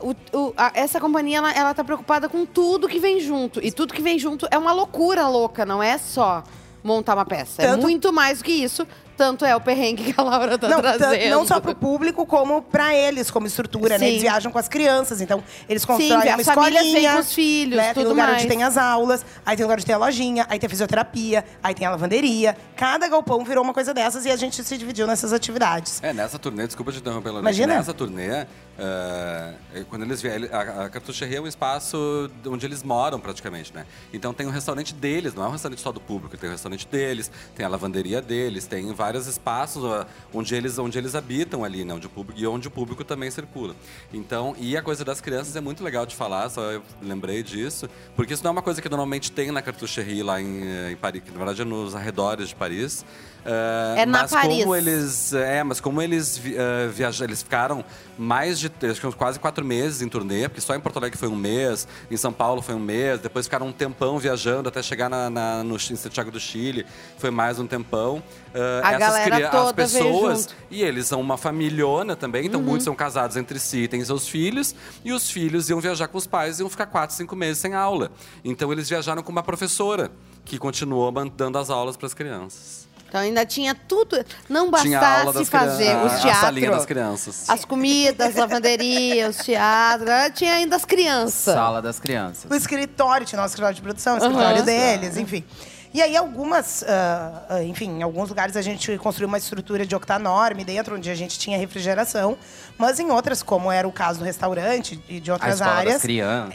[0.00, 3.62] O- o- a- essa companhia, ela, ela tá preocupada com tudo que vem junto.
[3.62, 6.42] E tudo que vem junto é uma loucura louca, não é só
[6.82, 7.60] montar uma peça.
[7.62, 8.86] É Tanto- muito mais do que isso.
[9.20, 11.28] Tanto é o perrengue que a Laura tá Não, trazendo.
[11.28, 14.06] não só pro público, como pra eles, como estrutura, né?
[14.06, 14.06] Sim.
[14.12, 17.12] Eles viajam com as crianças, então eles Sim, constroem as uma famílias vêm escolinha.
[17.12, 17.84] com os filhos, né?
[17.92, 18.38] Tem tudo lugar mais.
[18.38, 21.44] onde tem as aulas, aí tem lugar onde tem a lojinha, aí tem a fisioterapia,
[21.62, 22.56] aí tem a lavanderia.
[22.74, 26.00] Cada galpão virou uma coisa dessas e a gente se dividiu nessas atividades.
[26.02, 27.50] É, nessa turnê, desculpa te interromper, Lorena.
[27.50, 27.74] Imagina.
[27.74, 28.46] Nessa turnê,
[28.82, 33.84] eh, quando eles vieram, a, a Cartucheria é um espaço onde eles moram praticamente, né?
[34.10, 36.88] Então tem um restaurante deles, não é um restaurante só do público, tem o restaurante
[36.88, 41.84] deles, tem a lavanderia deles, tem vários espaços ó, onde eles, onde eles habitam ali,
[41.84, 41.92] né?
[41.92, 43.76] Onde o público, e onde o público também circula.
[44.14, 47.86] Então, e a coisa das crianças é muito legal de falar, só eu lembrei disso,
[48.16, 50.96] porque isso não é uma coisa que normalmente tem na Cartucherie lá em, eh, em
[50.96, 53.04] Paris, que na verdade é nos arredores de Paris.
[53.44, 54.58] Eh, É na mas Paris.
[54.62, 57.84] como eles é, mas como eles vi, eh, viaja- eles ficaram
[58.18, 58.70] mais de
[59.16, 62.32] quase quatro meses em turnê, porque só em Porto Alegre foi um mês, em São
[62.32, 65.96] Paulo foi um mês, depois ficaram um tempão viajando até chegar na, na- no, em
[65.96, 66.84] Santiago do Chile,
[67.16, 68.22] foi mais um tempão.
[68.52, 72.46] Eh, A galera cria- toda as pessoas e eles são uma familhona também, Uhum.
[72.48, 76.18] então muitos são casados entre si, têm seus filhos, e os filhos iam viajar com
[76.18, 78.10] os pais e iam ficar quatro, cinco meses sem aula.
[78.44, 80.10] Então eles viajaram com uma professora
[80.44, 82.79] que continuou dando as aulas para as crianças.
[83.10, 84.24] Então ainda tinha tudo.
[84.48, 86.20] Não bastasse fazer crianças.
[86.20, 87.50] os A salinha teatros, das crianças.
[87.50, 90.08] as comidas, lavanderia, os teatros.
[90.08, 91.54] ela Tinha ainda as crianças.
[91.54, 92.48] Sala das crianças.
[92.48, 94.64] O escritório, tinha nosso escritório de produção, o escritório Aham.
[94.64, 95.44] deles, enfim.
[95.92, 100.62] E aí, algumas, ah, enfim, em alguns lugares a gente construiu uma estrutura de octanorme
[100.62, 102.38] dentro, onde a gente tinha refrigeração.
[102.80, 106.00] Mas em outras, como era o caso do restaurante e de outras áreas,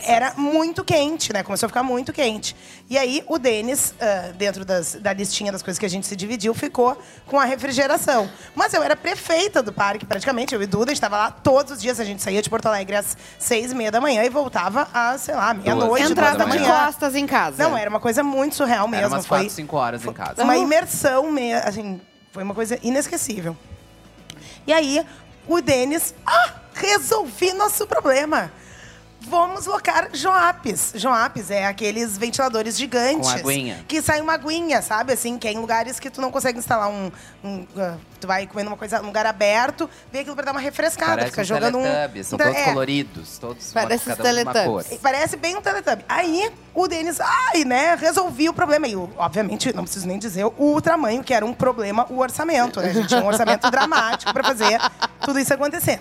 [0.05, 1.43] era muito quente, né?
[1.43, 2.55] Começou a ficar muito quente.
[2.89, 6.15] E aí, o Denis, ah, dentro das- da listinha das coisas que a gente se
[6.15, 6.97] dividiu, ficou
[7.27, 8.27] com a refrigeração.
[8.55, 10.55] Mas eu era prefeita do parque, praticamente.
[10.55, 11.99] Eu e Duda, a gente estava lá todos os dias.
[11.99, 15.21] A gente saía de Porto Alegre às seis e meia da manhã e voltava às,
[15.21, 16.85] sei lá, meia-noite, duas Entrada da de manhã.
[16.85, 17.61] costas em casa.
[17.63, 19.05] Não, era uma coisa muito surreal mesmo.
[19.05, 20.43] Era umas foi 4, 5 horas em casa.
[20.43, 23.55] uma imersão, me- assim, foi uma coisa inesquecível.
[24.67, 25.05] E aí,
[25.47, 28.51] o Denis, ah, resolvi nosso problema.
[29.27, 30.93] Vamos locar Joapes.
[30.95, 33.31] Joapes é aqueles ventiladores gigantes.
[33.31, 33.83] Com aguinha.
[33.87, 35.13] Que sai uma aguinha, sabe?
[35.13, 37.11] Assim, que é em lugares que tu não consegue instalar um...
[37.43, 40.59] um, ah, tu vai comendo uma coisa num lugar aberto, vem aquilo pra dar uma
[40.59, 41.11] refrescada.
[41.11, 41.83] Parece fica um jogando um...
[42.23, 43.37] São Então, todos é, coloridos.
[43.37, 44.89] Todos Parece cada um uma Teletubbies.
[44.89, 44.99] cor.
[45.01, 46.05] Parece bem um Teletubby.
[46.07, 48.87] Aí o Denis, ai, né, resolvi o problema.
[48.87, 52.79] E, obviamente, não preciso nem dizer o tamanho, que era um problema, o orçamento.
[52.79, 52.89] Né?
[52.89, 54.79] A gente tinha um orçamento dramático para fazer
[55.21, 55.99] tudo isso acontecer.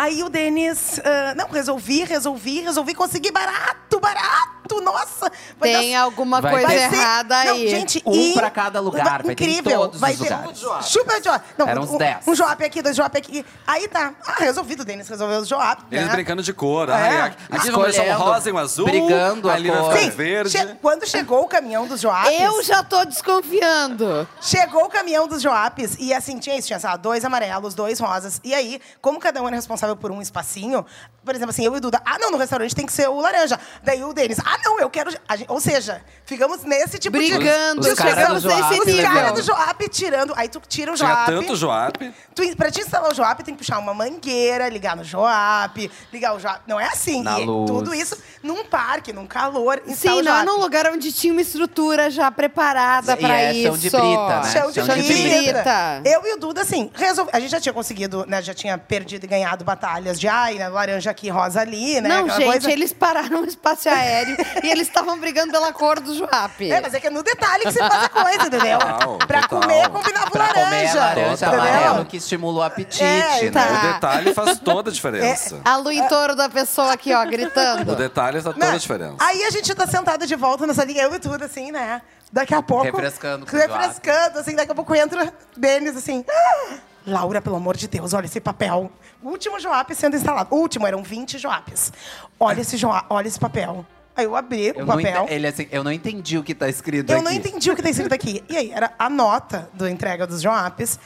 [0.00, 5.28] Aí o Denis, ah, não, resolvi, resolvi, resolvi conseguir barato, barato, nossa.
[5.58, 7.68] vai Tem dar- alguma Vai coisa ter- errada não, aí.
[7.68, 9.78] gente, Um e- pra cada lugar, vai ter em incrível.
[9.80, 10.86] todos vai os ter lugares.
[10.86, 11.40] Super job.
[11.56, 12.28] Não, Eram uns um, 10.
[12.28, 13.44] Um joap aqui, dois joap aqui.
[13.66, 14.12] Aí tá.
[14.24, 15.82] Ah, resolvido, o Denis resolveu os joap.
[15.90, 16.12] Eles né?
[16.12, 16.88] brincando de cor.
[16.90, 16.92] É.
[16.92, 18.84] Ai, aqui aqui vai deixar um rosa e um azul.
[18.86, 19.92] brigando ali vai cor.
[19.96, 20.50] ficar Sim, verde.
[20.56, 22.38] che- quando chegou o caminhão dos Joapes.
[22.40, 24.28] Eu já tô desconfiando.
[24.40, 27.98] Chegou o caminhão dos Joapes e assim, tinha isso, tinha sei lá, dois amarelos, dois
[27.98, 28.40] rosas.
[28.44, 30.84] E aí, como cada um era responsável por um espacinho,
[31.24, 33.20] por exemplo, assim, eu e o Duda, ah, não, no restaurante tem que ser o
[33.20, 33.58] laranja.
[33.82, 35.10] Daí o Denis, ah, não, eu quero.
[35.10, 37.88] gente- ou seja, ficamos nesse tipo Brigando, de.
[37.90, 39.12] Os caras chegamos nesse Os nível.
[39.12, 40.32] caras do Joap tirando.
[40.36, 41.26] Aí tu tira o Tinha Joap.
[41.26, 42.14] tanto Joap.
[42.34, 46.34] Tu, pra te instalar o Joap, tem que puxar uma mangueira, ligar no Joap, ligar
[46.34, 46.62] o Joap.
[46.66, 47.22] Não é assim.
[47.22, 47.70] Na E luz.
[47.70, 49.82] Tudo isso num parque, num calor.
[49.94, 53.52] Sim, o não é num lugar onde tinha uma estrutura já preparada E pra é
[53.52, 53.62] isso.
[53.68, 54.50] chão de brita, né?
[54.52, 55.52] Chão de, Chão de brita.
[55.52, 56.02] brita.
[56.06, 57.30] Eu e o Duda, assim, resolve...
[57.34, 58.40] a gente já tinha conseguido, né?
[58.40, 60.68] Já tinha perdido e ganhado batalhas de ai, né?
[60.68, 62.08] Laranja aqui, rosa ali, né?
[62.08, 62.72] Não, aquela gente, coisa.
[62.72, 66.60] eles pararam no espaço aéreo e eles estavam brigando pela cor do Joap.
[66.70, 68.78] É, mas é que é no detalhe que se faz a coisa, entendeu?
[68.78, 69.60] Total, pra total.
[69.60, 70.98] comer, combinava o Pra comer laranja.
[70.98, 71.60] laranja entendeu?
[71.64, 73.50] amarelo que estimula o apetite, É, né?
[73.50, 73.66] tá.
[73.88, 75.60] O detalhe faz toda a diferença.
[75.64, 77.92] A lua em touro da pessoa aqui, ó, gritando.
[77.92, 78.74] O detalhe faz toda Né?
[78.74, 79.16] a diferença.
[79.20, 82.02] Aí a gente tá sentada de volta nessa linha, eu e tudo, assim, né?
[82.32, 82.84] Daqui a pouco.
[82.84, 86.24] Refrescando o Refrescando, assim, daqui a pouco entra Denis, assim.
[86.28, 86.74] "Ah,
[87.08, 88.90] Laura, pelo amor de Deus, olha esse papel.
[89.22, 90.54] Último Joap sendo instalado.
[90.54, 91.92] O último, eram 20 Joapes.
[92.38, 93.84] Olha esse Joap, olha esse papel.
[94.16, 95.26] Aí eu abri Eu o papel.
[95.28, 97.24] ele, assim, eu não entendi o que tá escrito Eu aqui.
[97.24, 98.42] não entendi o que tá escrito aqui.
[98.48, 100.98] E aí, era a nota da entrega dos Joapes.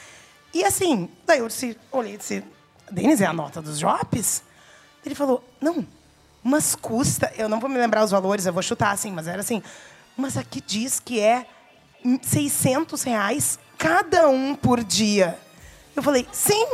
[0.55, 2.43] E assim, daí eu disse, olhei e disse,
[2.91, 4.43] Denis, é a nota dos Joapes?
[5.05, 5.87] Ele falou, não,
[6.43, 9.41] mas custa, eu não vou me lembrar os valores, eu vou chutar assim, mas era
[9.41, 9.62] assim,
[10.16, 11.47] mas aqui diz que é
[12.23, 15.39] 600 reais cada um por dia.
[15.94, 16.66] Eu falei, sim.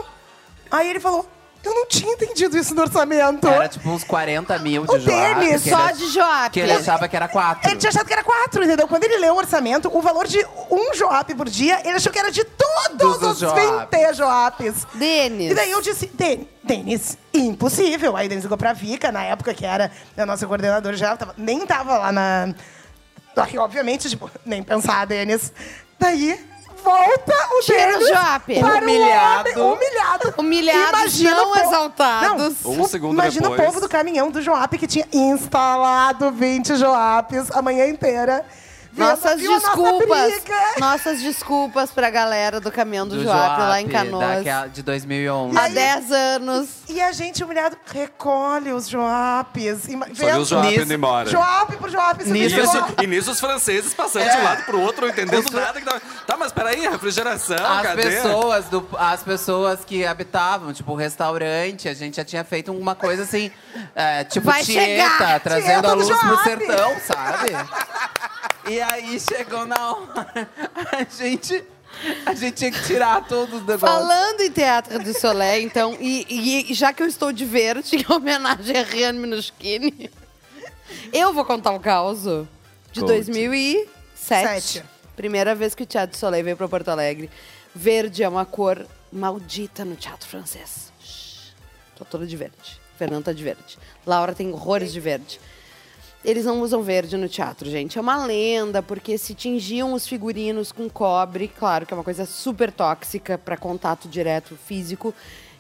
[0.70, 1.28] Aí ele falou,
[1.65, 3.49] eu não tinha entendido isso no orçamento.
[3.49, 5.35] Era tipo uns 40 mil de O Joap.
[5.40, 6.51] Denis, que Só ele- de Joap.
[6.53, 7.69] Que ele achava que era 4.
[7.70, 8.86] Ele tinha achado que era quatro, entendeu?
[8.86, 10.39] Quando ele leu o orçamento, o valor de
[10.70, 12.69] um Joap por dia, ele achou que era de todos
[12.99, 14.01] Todos os Joapes.
[14.01, 14.86] 20 Joapes.
[14.95, 15.51] Denis.
[15.53, 18.16] E daí eu disse, "Den- Denis, impossível.
[18.16, 21.35] Aí o Denis ligou pra Vika, na época que era a nossa coordenadora geral, tava,
[21.36, 22.55] nem tava lá na.
[23.36, 25.53] Aí, obviamente, tipo, nem pensar, Denis.
[25.99, 26.39] Daí.
[26.83, 28.61] Volta o Tira o Denis Joap.
[28.61, 29.49] para o Humilhado.
[29.61, 30.35] homem- humilhado.
[30.39, 32.55] Humilhados, Imagina não o povo- exaltados.
[32.65, 33.61] Não, Um o- segundo imagina depois.
[33.61, 38.45] o povo do caminhão do Joap que tinha instalado 20 Joapes a manhã inteira.
[38.99, 40.31] Nossas viu a nossa desculpas.
[40.33, 40.57] briga.
[40.81, 44.39] Nossas desculpas pra galera do caminhão do, do Joap lá em Canoas.
[44.39, 45.59] daquela- de 2011.
[45.59, 46.69] Há 10 anos.
[46.89, 49.89] E a gente humilhado, recolhe os Joapes.
[49.89, 51.29] Ima- Só viu o Joap Nisso- indo embora.
[51.29, 51.73] Joap.
[52.19, 55.51] E subindo nisso, e nisso os franceses passando de um lado pro outro, não entendendo
[55.53, 55.79] nada.
[55.81, 56.01] Que tava...
[56.27, 58.03] Tá, mas peraí, refrigeração, As cadê?
[58.03, 62.95] pessoas, do, as pessoas que habitavam, tipo, o restaurante, a gente já tinha feito uma
[62.95, 63.51] coisa assim,
[63.95, 65.41] é, tipo, Vai Tieta, chegar!
[65.41, 66.43] trazendo Tieta a do luz pro Joab.
[66.45, 67.49] sertão, sabe?
[68.69, 70.51] E aí chegou na hora,
[70.93, 71.65] a gente,
[72.27, 73.90] a gente tinha que tirar todos os negócios.
[73.90, 78.12] Falando em Teatro do Soleil, então, e, e já que eu estou de verde, em
[78.12, 80.11] homenagem a Rian Minuschini,
[81.12, 82.23] eu vou contar o caos
[82.93, 83.07] de Conte.
[83.07, 83.89] 2007.
[84.15, 84.85] Sete.
[85.16, 87.31] Primeira vez que o Teatro do Soleil veio para Porto Alegre.
[87.74, 90.93] Verde é uma cor maldita no teatro francês.
[91.01, 91.53] Shhh.
[91.97, 92.81] Tô toda de verde.
[92.99, 93.78] Fernanda tá de verde.
[94.07, 95.40] Laura tem horrores de verde.
[96.29, 97.97] Eles não usam verde no teatro, gente.
[97.97, 102.27] É uma lenda, porque se tingiam os figurinos com cobre, claro que é uma coisa
[102.27, 105.15] super tóxica para contato direto físico.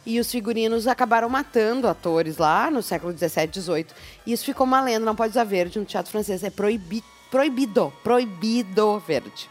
[0.04, 3.94] E os figurinos acabaram matando atores lá no século 17, 18.
[4.26, 6.44] E isso ficou uma lenda, não pode usar verde no teatro francês.
[6.44, 9.48] É proibi proibido, proibido verde.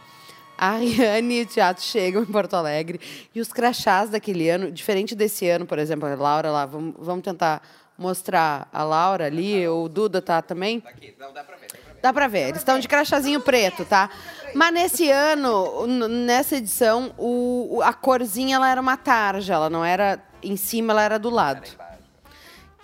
[0.56, 3.00] A Ariane e o teatro chegam em Porto Alegre
[3.34, 7.62] e os crachás daquele ano, diferente desse ano, por exemplo, Laura lá, vamos, vamos tentar
[7.98, 10.84] mostrar a Laura ali, o Duda tá também?
[10.86, 11.68] Aqui, não, dá pra ver.
[12.02, 14.10] Dá pra ver, eles estão de crachazinho preto, tá?
[14.54, 20.24] Mas nesse ano, nessa edição, o- a corzinha ela era uma tarja, ela não era
[20.44, 21.68] em cima, ela era do lado.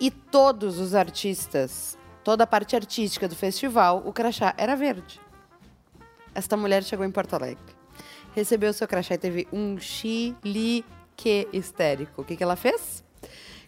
[0.00, 5.20] E todos os artistas, toda a parte artística do festival, o crachá era verde.
[6.34, 7.62] Esta mulher chegou em Porto Alegre,
[8.34, 10.84] recebeu o seu crachá e teve um chilique
[11.52, 12.22] histérico.
[12.22, 13.03] O que, que ela fez?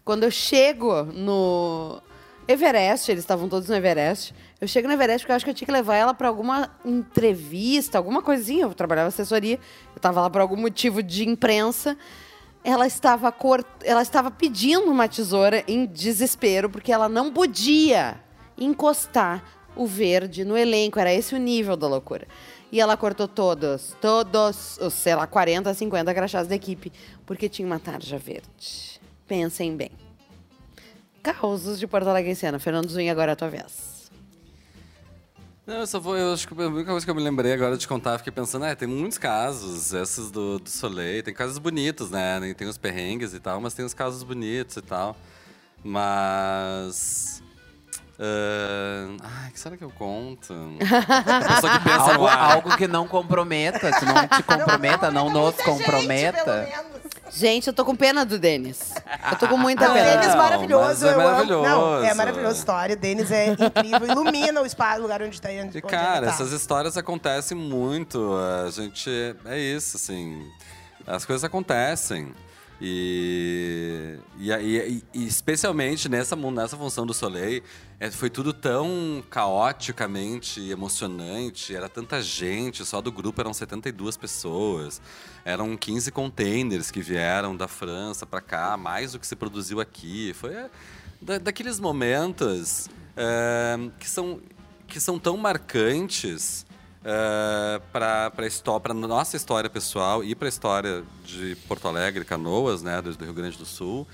[0.06, 2.00] Quando eu chego no
[2.46, 4.32] Everest, eles estavam todos no Everest.
[4.60, 6.70] Eu chego no Everest porque eu acho que eu tinha que levar ela para alguma
[6.84, 8.62] entrevista, alguma coisinha.
[8.62, 11.98] Eu trabalhava assessoria, eu estava lá por algum motivo de imprensa.
[12.62, 13.66] Ela estava cort...
[13.82, 18.20] ela estava pedindo uma tesoura em desespero porque ela não podia
[18.56, 19.42] encostar
[19.74, 21.00] o verde no elenco.
[21.00, 22.28] Era esse o nível da loucura.
[22.70, 26.92] E ela cortou todos, todos, os, sei lá, 40, 50 crachás da equipe,
[27.26, 28.95] porque tinha uma tarja verde.
[29.26, 29.90] Pensem bem.
[31.22, 32.58] Causos de Porto Alegre em cena.
[32.58, 33.96] Fernando Zunha, agora é a tua vez.
[35.66, 36.16] Não, eu só vou.
[36.16, 38.64] Eu acho que a única coisa que eu me lembrei agora de contar, fiquei pensando,
[38.64, 42.54] é, tem muitos casos, esses do, do Soleil, tem casos bonitos, né?
[42.54, 45.16] Tem os perrengues e tal, mas tem os casos bonitos e tal.
[45.82, 47.42] Mas.
[48.18, 50.54] Ah, ai, o que será que eu conto?
[50.80, 52.52] A pessoa que pensa Algo, no ar.
[52.52, 56.66] algo que não comprometa, que não te comprometa, não nos comprometa.
[57.30, 58.94] Gente, eu tô com pena do Denis.
[59.30, 60.10] Eu tô com muita Não, pena.
[60.12, 60.84] Denis Não, maravilhoso.
[60.86, 61.22] mas é eu amo.
[61.28, 61.68] maravilhoso.
[61.68, 62.96] Não, é maravilhosa a história.
[62.96, 65.48] Denis é incrível, ilumina o espaço, o lugar onde está.
[65.50, 66.32] Onde E, cara, tá.
[66.32, 68.32] essas histórias acontecem muito.
[68.66, 69.10] A gente.
[69.44, 70.48] É isso, assim.
[71.06, 72.32] As coisas acontecem.
[72.80, 77.62] E, e, e- e especialmente nessa, nessa função do Soleil,
[77.98, 81.74] é, foi tudo tão caoticamente emocionante.
[81.74, 85.00] Era tanta gente, só do grupo eram 72 pessoas.
[85.44, 90.32] Eram 15 containers que vieram da França para cá, mais do que se produziu aqui.
[90.34, 90.70] Foi é,
[91.22, 94.40] da- daqueles momentos é, que, são,
[94.86, 96.65] que são tão marcantes
[97.92, 98.32] para
[98.90, 103.32] a nossa história pessoal e para a história de Porto Alegre, Canoas, né, do, Rio
[103.32, 104.06] Grande do Sul,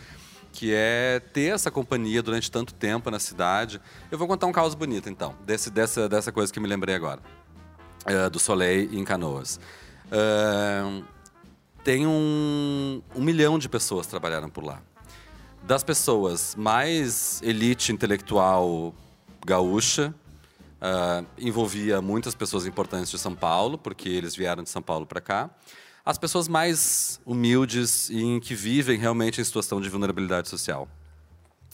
[0.52, 3.80] que é ter essa companhia durante tanto tempo na cidade.
[4.10, 7.20] Eu vou contar um caos bonito, então, desse, dessa, dessa coisa que me lembrei agora,
[8.04, 9.58] eh, do Soleil em Canoas.
[10.10, 11.02] Ahn,
[11.82, 14.82] tem um, um milhão de pessoas trabalharam por lá.
[15.62, 18.94] Das pessoas mais elite intelectual
[19.46, 20.14] gaúcha,
[20.84, 25.20] ah, envolvia muitas pessoas importantes de São Paulo, porque eles vieram de São Paulo para
[25.20, 25.48] cá.
[26.04, 30.88] As pessoas mais humildes e que vivem realmente em situação de vulnerabilidade social,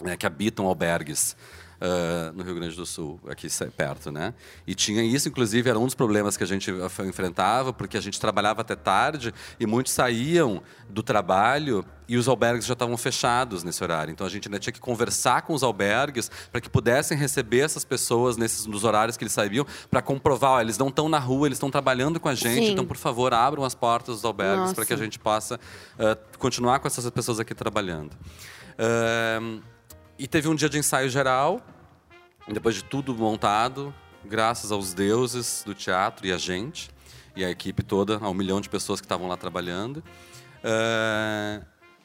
[0.03, 1.35] né, que habitam albergues
[1.81, 4.35] ah, no Rio Grande do Sul, aqui perto, né?
[4.67, 6.71] E tinha isso, inclusive, era um dos problemas que a gente
[7.07, 12.65] enfrentava, porque a gente trabalhava até tarde e muitos saíam do trabalho e os albergues
[12.65, 14.11] já estavam fechados nesse horário.
[14.11, 17.85] Então a gente ainda tinha que conversar com os albergues para que pudessem receber essas
[17.85, 21.47] pessoas nesses nos horários que eles sabiam, para comprovar, ó, eles não estão na rua,
[21.47, 22.73] eles estão trabalhando com a gente, Sim.
[22.73, 25.61] então por favor abram as portas dos albergues para que a gente possa
[25.99, 28.17] ah, continuar com essas pessoas aqui trabalhando.
[28.79, 29.61] Ahn,
[30.19, 31.61] e teve um dia de ensaio geral,
[32.49, 36.91] depois de tudo montado, graças aos deuses do teatro e a gente,
[37.37, 40.03] e a equipe toda, a um milhão de pessoas que estavam lá trabalhando.
[40.65, 41.63] Ah,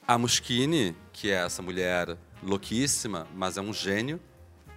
[0.08, 4.20] a Mushkini, que é essa mulher louquíssima, mas é um gênio,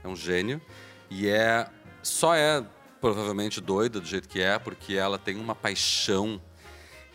[0.03, 0.63] é um gênio,
[1.11, 1.69] e é
[2.03, 2.65] só é
[3.01, 6.41] provavelmente doida do jeito que é, porque ela tem uma paixão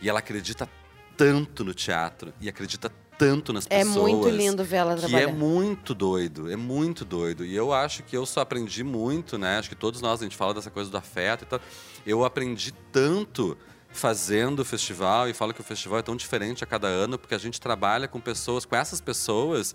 [0.00, 0.68] e ela acredita
[1.16, 2.92] tanto no teatro e acredita
[3.22, 3.96] tanto nas É pessoas.
[3.96, 5.28] muito lindo ver ela Que trabalhar.
[5.28, 7.44] é muito doido, é muito doido.
[7.44, 9.58] E eu acho que eu só aprendi muito, né?
[9.58, 11.60] Acho que todos nós, a gente fala dessa coisa do afeto e tal.
[12.04, 13.56] Eu aprendi tanto
[13.92, 17.34] fazendo o festival e falo que o festival é tão diferente a cada ano porque
[17.34, 19.72] a gente trabalha com pessoas, com essas pessoas.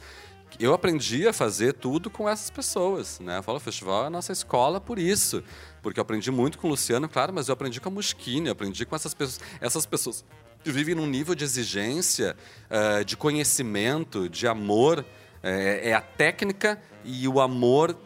[0.59, 3.37] Eu aprendi a fazer tudo com essas pessoas, né?
[3.37, 5.43] Eu falo, o festival é a nossa escola por isso.
[5.81, 8.51] Porque eu aprendi muito com o Luciano, claro, mas eu aprendi com a Mushkini, eu
[8.53, 9.39] aprendi com essas pessoas.
[9.61, 10.25] Essas pessoas
[10.71, 12.35] vivem num nível de exigência,
[12.69, 15.05] eh, de conhecimento, de amor.
[15.43, 17.97] Eh, é a técnica e o amor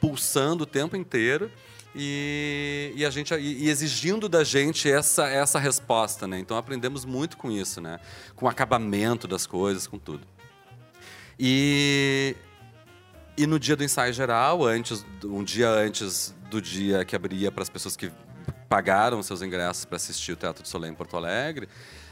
[0.00, 1.50] pulsando o tempo inteiro
[1.94, 6.38] e, e a gente e, exigindo da gente essa essa resposta, né?
[6.38, 7.98] Então aprendemos muito com isso, né?
[8.34, 10.26] Com o acabamento das coisas, com tudo.
[11.38, 12.36] E
[13.38, 17.62] E no dia do ensaio geral, antes, um dia antes do dia que abria para
[17.62, 18.10] as pessoas que
[18.68, 21.68] pagaram seus ingressos para assistir o Teatro do Soleil em Porto Alegre,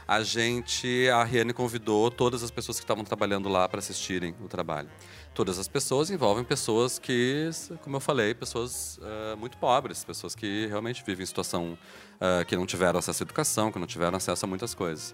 [0.07, 4.47] a gente, a Riane convidou todas as pessoas que estavam trabalhando lá para assistirem o
[4.47, 4.89] trabalho.
[5.33, 7.49] Todas as pessoas envolvem pessoas que,
[7.81, 11.77] como eu falei, pessoas uh, muito pobres, pessoas que realmente vivem em situação
[12.15, 15.11] uh, que não tiveram acesso à educação, que não tiveram acesso a muitas coisas.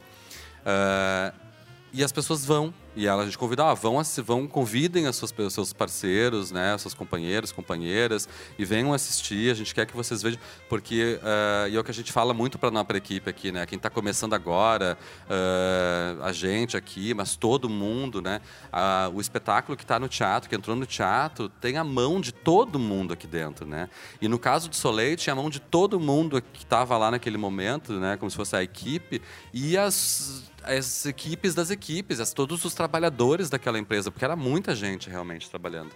[0.62, 1.51] Uh,
[1.94, 2.74] e as pessoas vão.
[2.94, 6.78] E ela, a gente convida, ah, vão, vão, convidem os seus, os seus parceiros, né,
[6.78, 8.28] seus companheiros, companheiras,
[8.60, 9.50] e venham assistir.
[9.50, 12.34] A gente quer que vocês vejam, porque uh, e é o que a gente fala
[12.34, 13.66] muito para a equipe aqui, né?
[13.66, 18.42] Quem está começando agora, uh, a gente aqui, mas todo mundo, né?
[18.74, 22.34] Uh, o espetáculo que está no teatro, que entrou no teatro, tem a mão de
[22.34, 23.90] todo mundo aqui dentro, né?
[24.22, 27.38] E no caso do Soleil, tinha a mão de todo mundo que estava lá naquele
[27.38, 28.18] momento, né?
[28.18, 29.22] Como se fosse a equipe
[29.54, 34.76] e as as equipes das equipes, as, todos os trabalhadores daquela empresa, porque era muita
[34.76, 35.92] gente realmente trabalhando.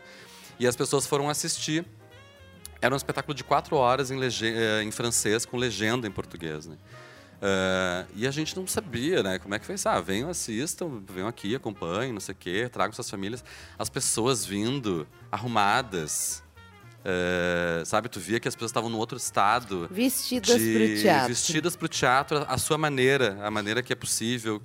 [0.60, 1.86] E as pessoas foram assistir.
[2.82, 6.66] Era um espetáculo de quatro horas em, eh, em francês, com legenda em português.
[6.68, 6.78] Né?
[7.36, 9.40] Uh, e a gente não sabia, né?
[9.40, 9.90] Como é que isso?
[9.90, 13.44] Ah, venham, assistam, venham aqui, acompanhem, não sei o quê, tragam suas famílias.
[13.78, 16.42] As pessoas vindo arrumadas,
[17.06, 19.88] Uh, sabe, tu via que as pessoas estavam num outro estado.
[19.91, 21.27] Vestidas para o teatro.
[21.27, 24.60] Vestidas para o teatro, a sua maneira, a maneira que é possível.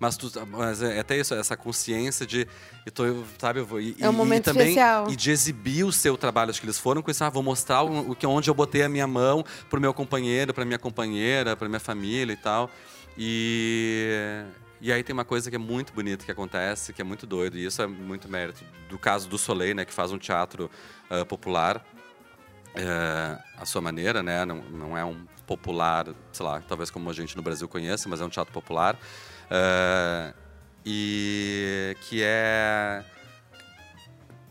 [0.00, 2.48] Mas, tu, mas é até isso, essa consciência de.
[2.86, 3.04] Eu tô,
[3.38, 5.10] sabe, eu vou, e, é um momento e também, especial.
[5.10, 6.50] E de exibir o seu trabalho.
[6.50, 8.88] Acho que eles foram com isso, ah, vou mostrar o, o, onde eu botei a
[8.88, 12.70] minha mão para o meu companheiro, para minha companheira, para minha família e tal.
[13.18, 14.44] E
[14.80, 17.56] e aí tem uma coisa que é muito bonita que acontece, que é muito doido,
[17.56, 20.70] e isso é muito mérito do caso do Soleil, né, que faz um teatro
[21.10, 21.78] uh, popular
[22.74, 27.12] uh, à sua maneira, né, não, não é um popular, sei lá, talvez como a
[27.12, 30.34] gente no Brasil conhece, mas é um teatro popular, uh,
[30.84, 33.04] e que é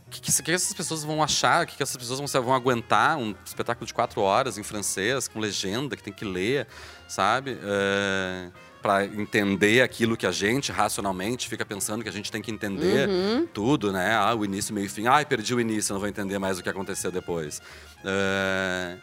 [0.09, 3.35] que, que, que, essas pessoas vão achar, que, que essas pessoas vão, vão aguentar um
[3.45, 6.67] espetáculo de quatro horas em francês, com legenda, que tem que ler,
[7.07, 7.53] sabe?
[7.53, 8.51] Uh,
[8.85, 13.09] para entender aquilo que a gente racionalmente fica pensando que a gente tem que entender
[13.09, 13.47] uhum.
[13.47, 14.13] tudo, né?
[14.13, 15.07] Ah, o início, meio e fim.
[15.07, 17.63] Ai, perdi o início, não vou entender mais o que aconteceu depois.
[18.01, 19.01] Uh,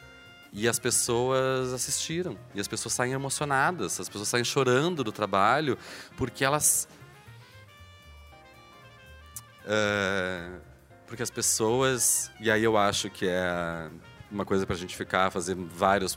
[0.53, 2.39] e as pessoas assistiram.
[2.55, 5.77] E as pessoas saem emocionadas, as pessoas saem chorando do trabalho,
[6.17, 6.87] porque elas.
[9.65, 10.61] Uh,
[11.09, 12.31] porque as pessoas.
[12.39, 13.91] E aí eu acho que é
[14.31, 16.17] uma coisa para a gente ficar, fazer vários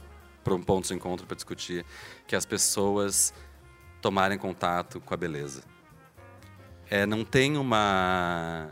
[0.64, 1.84] pontos de encontro para discutir,
[2.28, 3.34] que as pessoas
[4.06, 5.62] tomarem contato com a beleza.
[6.88, 8.70] É, não tem uma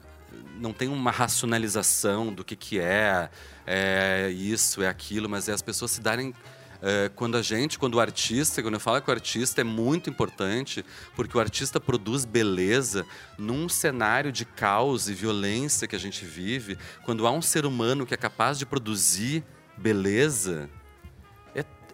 [0.61, 3.28] não tem uma racionalização do que, que é,
[3.66, 6.32] é isso, é aquilo, mas é as pessoas se darem
[6.81, 10.09] é, quando a gente, quando o artista, quando eu falo que o artista é muito
[10.09, 10.85] importante,
[11.16, 13.05] porque o artista produz beleza
[13.36, 18.06] num cenário de caos e violência que a gente vive, quando há um ser humano
[18.06, 19.43] que é capaz de produzir
[19.77, 20.70] beleza,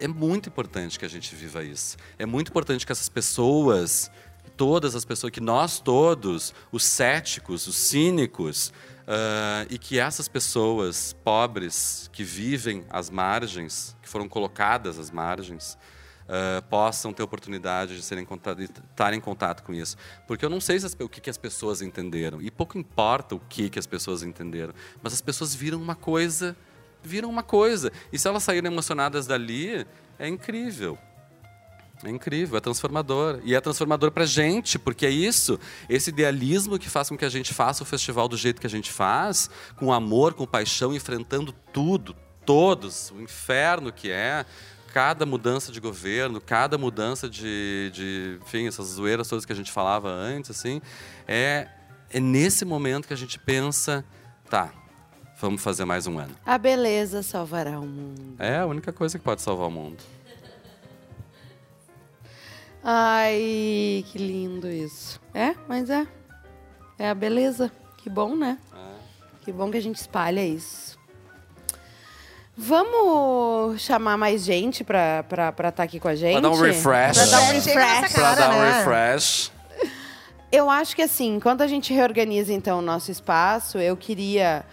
[0.01, 1.95] é muito importante que a gente viva isso.
[2.17, 4.11] É muito importante que essas pessoas,
[4.57, 11.15] todas as pessoas, que nós todos, os céticos, os cínicos, uh, e que essas pessoas
[11.23, 15.77] pobres que vivem às margens, que foram colocadas às margens,
[16.21, 19.97] Uh, possam ter oportunidade de serem de estar em contato com isso.
[20.25, 22.41] Porque eu não sei as, o que, que, as pessoas entenderam.
[22.41, 24.73] E pouco importa o que, que as pessoas entenderam.
[25.03, 26.55] Mas as pessoas viram uma coisa
[27.03, 27.91] viram uma coisa.
[28.11, 29.85] E se elas saírem emocionadas dali,
[30.17, 30.97] é incrível.
[32.03, 33.39] É incrível, é transformador.
[33.43, 37.25] E é transformador para a gente, porque é isso, esse idealismo que faz com que
[37.25, 40.93] a gente faça o festival do jeito que a gente faz, com amor, com paixão,
[40.93, 42.15] enfrentando tudo,
[42.45, 44.45] todos, o inferno que é,
[44.93, 49.71] cada mudança de governo, cada mudança de, de enfim, essas zoeiras todas que a gente
[49.71, 50.81] falava antes, assim,
[51.27, 51.67] é,
[52.09, 54.03] é nesse momento que a gente pensa,
[54.49, 54.73] tá,
[55.41, 56.35] Vamos fazer mais um ano.
[56.45, 58.35] A beleza salvará o mundo.
[58.37, 59.97] É a única coisa que pode salvar o mundo.
[62.83, 65.19] Ai, que lindo isso.
[65.33, 66.05] É, mas é.
[66.99, 67.71] É a beleza.
[67.97, 68.59] Que bom, né?
[68.71, 69.43] É.
[69.43, 70.95] Que bom que a gente espalha isso.
[72.55, 76.33] Vamos chamar mais gente pra estar pra, tá aqui com a gente?
[76.33, 77.17] Pra dar um refresh.
[77.17, 78.13] Pra dar um refresh.
[78.13, 78.77] pra dar um né?
[78.77, 79.51] refresh.
[80.51, 84.63] Eu acho que assim, enquanto a gente reorganiza então o nosso espaço, eu queria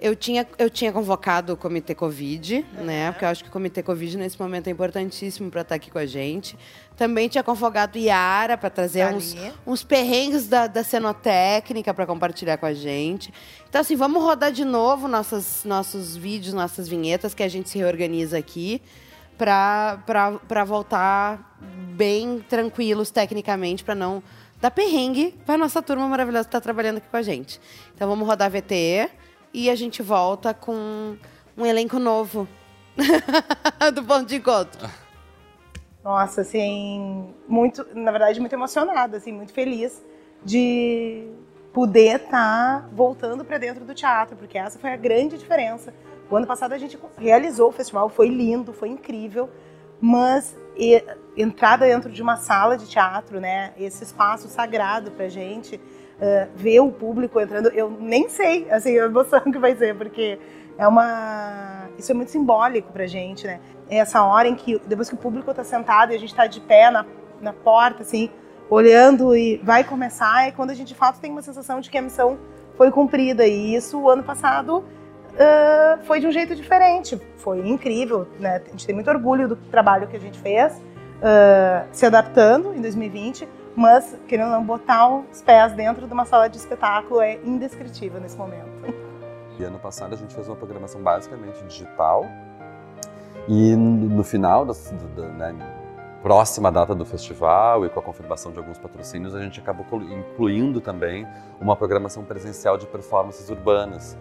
[0.00, 3.12] eu tinha, eu tinha convocado o Comitê Covid, né?
[3.12, 5.90] Porque eu acho que o Comitê Covid, nesse momento, é importantíssimo para estar tá aqui
[5.90, 6.58] com a gente.
[6.96, 9.36] Também tinha convocado Iara para trazer uns,
[9.66, 13.32] uns perrengues da, da cenotécnica para compartilhar com a gente.
[13.68, 17.76] Então, assim, vamos rodar de novo nossas, nossos vídeos, nossas vinhetas, que a gente se
[17.76, 18.80] reorganiza aqui
[19.36, 21.58] para voltar
[21.94, 24.22] bem tranquilos tecnicamente, para não
[24.60, 27.60] dar perrengue para nossa turma maravilhosa que está trabalhando aqui com a gente.
[27.94, 29.19] Então, vamos rodar VTE.
[29.52, 31.16] E a gente volta com
[31.56, 32.48] um elenco novo
[33.94, 34.88] do ponto de encontro.
[36.02, 40.02] Nossa, assim, muito, na verdade, muito emocionada, assim, muito feliz
[40.42, 41.28] de
[41.72, 45.92] poder estar tá voltando para dentro do teatro, porque essa foi a grande diferença.
[46.30, 49.50] O ano passado a gente realizou o festival, foi lindo, foi incrível,
[50.00, 51.04] mas e,
[51.36, 55.78] entrar dentro de uma sala de teatro, né, esse espaço sagrado para gente,
[56.20, 60.38] uh, ver o público entrando, eu nem sei, assim, a emoção que vai ser, porque
[60.78, 63.60] é uma, isso é muito simbólico para gente, né?
[63.88, 66.46] É essa hora em que depois que o público está sentado e a gente está
[66.46, 67.04] de pé na,
[67.40, 68.30] na porta, assim,
[68.68, 71.98] olhando e vai começar, é quando a gente de fato tem uma sensação de que
[71.98, 72.38] a missão
[72.76, 73.46] foi cumprida.
[73.46, 77.20] E isso, o ano passado, uh, foi de um jeito diferente.
[77.36, 78.62] Foi incrível, né?
[78.66, 82.80] A gente tem muito orgulho do trabalho que a gente fez, uh, se adaptando em
[82.80, 88.20] 2020, mas querendo não botar os pés dentro de uma sala de espetáculo é indescritível
[88.20, 88.68] nesse momento.
[89.58, 92.24] E ano passado a gente fez uma programação basicamente digital.
[93.48, 94.72] E no final, da,
[95.36, 95.54] né,
[96.22, 100.80] próxima data do festival e com a confirmação de alguns patrocínios, a gente acabou incluindo
[100.80, 101.26] também
[101.60, 104.16] uma programação presencial de performances urbanas.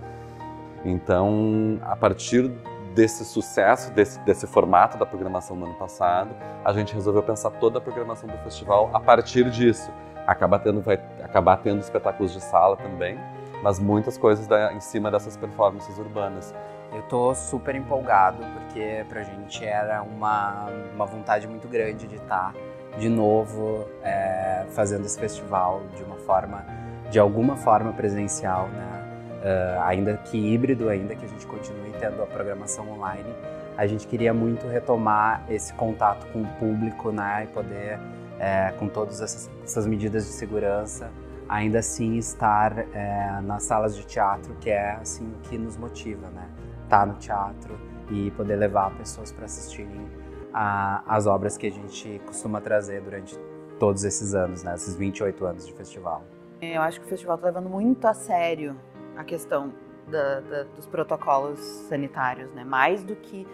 [0.83, 2.51] Então, a partir
[2.93, 6.29] desse sucesso, desse, desse formato da programação do ano passado,
[6.63, 9.91] a gente resolveu pensar toda a programação do festival a partir disso.
[10.25, 13.17] Acaba tendo, vai acabar tendo espetáculos de sala também,
[13.63, 16.53] mas muitas coisas da, em cima dessas performances urbanas.
[16.91, 22.53] Eu tô super empolgado porque pra gente era uma, uma vontade muito grande de estar
[22.53, 26.65] tá de novo é, fazendo esse festival de uma forma,
[27.11, 28.95] de alguma forma presencial, né?
[29.39, 33.33] Uh, ainda que híbrido, ainda que a gente continue tendo a programação online,
[33.77, 37.45] a gente queria muito retomar esse contato com o público, né?
[37.45, 37.99] E poder,
[38.39, 41.11] é, com todas essas, essas, medidas de segurança,
[41.47, 46.27] ainda assim estar é, nas salas de teatro, que é assim o que nos motiva,
[46.29, 46.47] né?
[46.83, 50.09] estar tá no teatro e poder levar pessoas para assistirem
[50.53, 53.37] a, as obras que a gente costuma trazer durante
[53.79, 54.73] todos esses anos, né?
[54.73, 56.23] Esses 28 anos de festival.
[56.61, 58.75] Eu acho que o festival está levando muito a sério
[59.15, 59.71] a questão
[60.09, 62.63] da, da, dos protocolos sanitários, né?
[62.63, 63.47] Mais do que,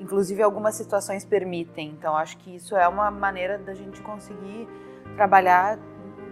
[0.00, 1.90] inclusive, algumas situações permitem.
[1.90, 4.68] Então, acho que isso é uma maneira da gente conseguir
[5.16, 5.78] trabalhar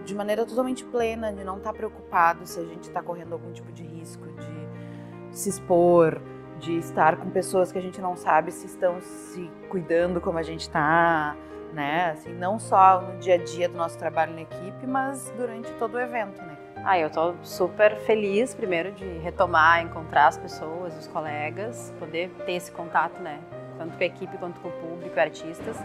[0.03, 3.51] de maneira totalmente plena, de não estar tá preocupado se a gente está correndo algum
[3.51, 6.21] tipo de risco, de se expor,
[6.59, 10.43] de estar com pessoas que a gente não sabe se estão se cuidando como a
[10.43, 11.35] gente está,
[11.73, 12.11] né?
[12.11, 15.95] Assim, não só no dia a dia do nosso trabalho na equipe, mas durante todo
[15.95, 16.54] o evento, né?
[16.87, 22.51] Ah, eu tô super feliz, primeiro, de retomar, encontrar as pessoas, os colegas, poder ter
[22.51, 23.39] esse contato, né?
[23.75, 25.75] Tanto com a equipe quanto com o público, artistas.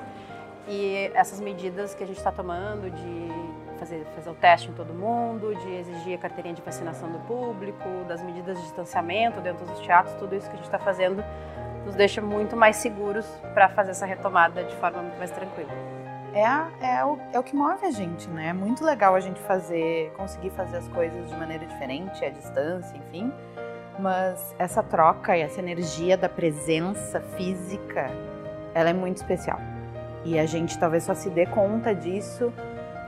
[0.68, 4.92] E essas medidas que a gente está tomando de fazer, fazer o teste em todo
[4.92, 9.80] mundo, de exigir a carteirinha de vacinação do público, das medidas de distanciamento dentro dos
[9.80, 11.24] teatros, tudo isso que a gente está fazendo
[11.86, 13.24] nos deixa muito mais seguros
[13.54, 15.99] para fazer essa retomada de forma muito mais tranquila.
[16.32, 18.48] É, a, é, o, é o que move a gente, né?
[18.48, 22.96] É muito legal a gente fazer, conseguir fazer as coisas de maneira diferente, à distância,
[22.96, 23.32] enfim.
[23.98, 28.10] Mas essa troca e essa energia da presença física,
[28.74, 29.58] ela é muito especial.
[30.24, 32.52] E a gente talvez só se dê conta disso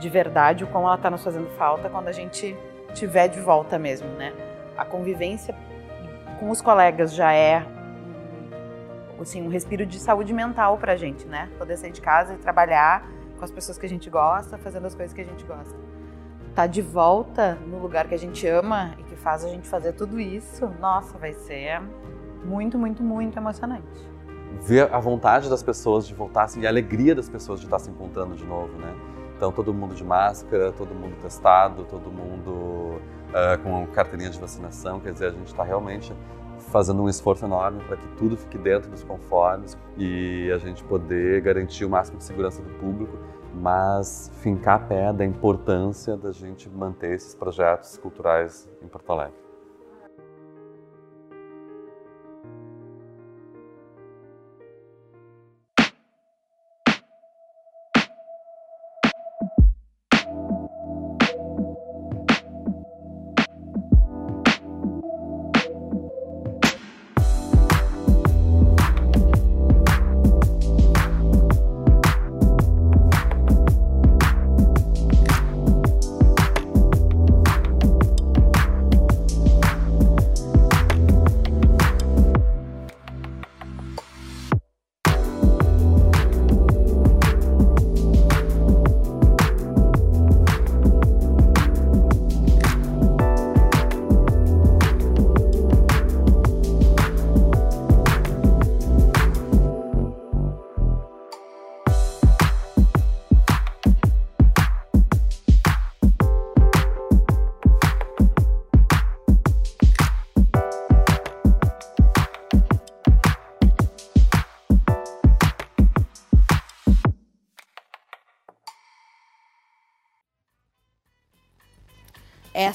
[0.03, 2.57] de verdade, o como ela está nos fazendo falta quando a gente
[2.93, 4.33] tiver de volta mesmo, né?
[4.77, 5.55] A convivência
[6.39, 7.65] com os colegas já é
[9.23, 11.49] assim, um respiro de saúde mental pra gente, né?
[11.57, 14.95] Poder sair de casa e trabalhar com as pessoas que a gente gosta, fazendo as
[14.95, 15.75] coisas que a gente gosta.
[16.55, 19.93] Tá de volta no lugar que a gente ama e que faz a gente fazer
[19.93, 21.81] tudo isso, nossa, vai ser
[22.45, 24.07] muito, muito, muito emocionante.
[24.61, 27.79] Ver a vontade das pessoas de voltar assim, e a alegria das pessoas de estar
[27.79, 28.93] se encontrando de novo, né?
[29.35, 33.01] Então, todo mundo de máscara, todo mundo testado, todo mundo
[33.33, 34.99] uh, com carteirinha de vacinação.
[34.99, 36.13] Quer dizer, a gente está realmente
[36.73, 41.39] fazendo um esforço enorme para que tudo fique dentro dos conformes e a gente poder
[41.41, 43.15] garantir o máximo de segurança do público,
[43.53, 49.42] mas fincar a pé da importância da gente manter esses projetos culturais em Porto Alegre.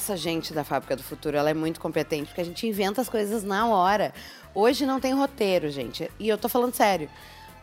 [0.09, 3.07] Essa gente da Fábrica do Futuro, ela é muito competente, porque a gente inventa as
[3.07, 4.11] coisas na hora.
[4.55, 6.09] Hoje não tem roteiro, gente.
[6.19, 7.07] E eu tô falando sério.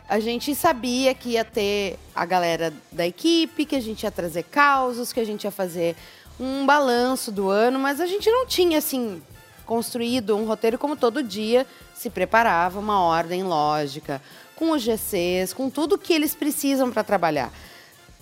[0.07, 4.43] A gente sabia que ia ter a galera da equipe, que a gente ia trazer
[4.43, 5.97] causos, que a gente ia fazer
[6.39, 9.21] um balanço do ano, mas a gente não tinha, assim,
[9.65, 14.21] construído um roteiro como todo dia se preparava, uma ordem lógica,
[14.55, 17.51] com os GCs, com tudo que eles precisam para trabalhar.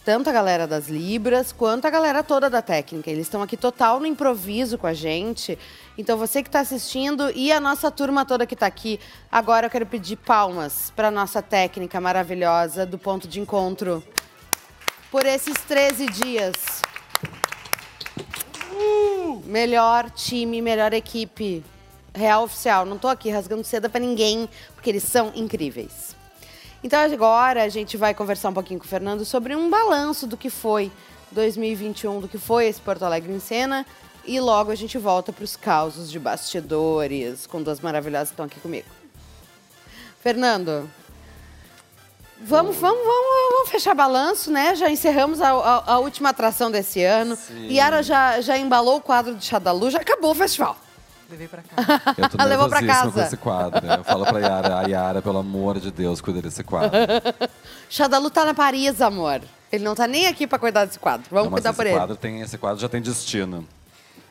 [0.06, 3.10] Tanto a galera das Libras quanto a galera toda da técnica.
[3.10, 5.58] Eles estão aqui total no improviso com a gente.
[5.98, 9.00] Então você que está assistindo e a nossa turma toda que está aqui,
[9.32, 14.04] agora eu quero pedir palmas para nossa técnica maravilhosa do ponto de encontro
[15.10, 16.54] por esses 13 dias.
[19.44, 21.64] Melhor time, melhor equipe.
[22.14, 22.86] Real oficial.
[22.86, 26.15] Não tô aqui rasgando seda para ninguém, porque eles são incríveis.
[26.86, 30.38] Então agora a gente vai conversar um pouquinho com o Fernando sobre um balanço do
[30.38, 30.92] que foi
[31.32, 33.84] 2021, do que foi esse Porto Alegre em cena.
[34.24, 38.46] E logo a gente volta para os causos de bastidores com duas maravilhosas que estão
[38.46, 38.86] aqui comigo.
[40.20, 40.88] Fernando,
[42.40, 44.76] vamos, vamos, vamos, vamos fechar balanço, né?
[44.76, 47.36] Já encerramos a, a- a última atração desse ano.
[47.36, 47.68] Sim.
[47.74, 50.78] Yara já, já embalou o quadro de Xadalu, já acabou o festival.
[51.30, 51.76] Levei pra cá.
[52.18, 53.28] Eu tô Levou pra nervosíssima com casa.
[53.28, 53.86] esse quadro.
[53.86, 53.96] né?
[54.00, 56.92] Eu falo pra Yara, a Yara, pelo amor de Deus, cuida desse quadro.
[57.90, 59.42] Xadalu tá na Paris, amor.
[59.72, 61.26] Ele não tá nem aqui para cuidar desse quadro.
[61.30, 61.96] Vamos Não, cuidar por ele.
[61.96, 63.68] quadro tem, esse quadro já tem destino.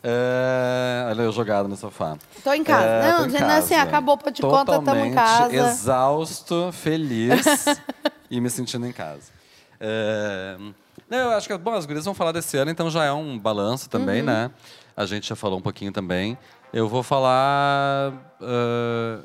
[0.06, 2.16] É, olha eu jogado no sofá.
[2.42, 2.84] Tô em casa.
[2.86, 3.88] É, não, em dizendo assim, casa.
[3.88, 5.54] acabou o pão de conta, tamo em casa.
[5.54, 7.44] exausto, feliz
[8.30, 9.32] e me sentindo em casa.
[9.80, 10.56] É,
[11.08, 13.38] não, eu acho que, bom, as gurias vão falar desse ano, então já é um
[13.38, 14.26] balanço também, Uhum.
[14.26, 14.50] né?
[14.96, 16.36] A gente já falou um pouquinho também.
[16.74, 18.12] Eu vou falar...
[18.42, 19.18] ah,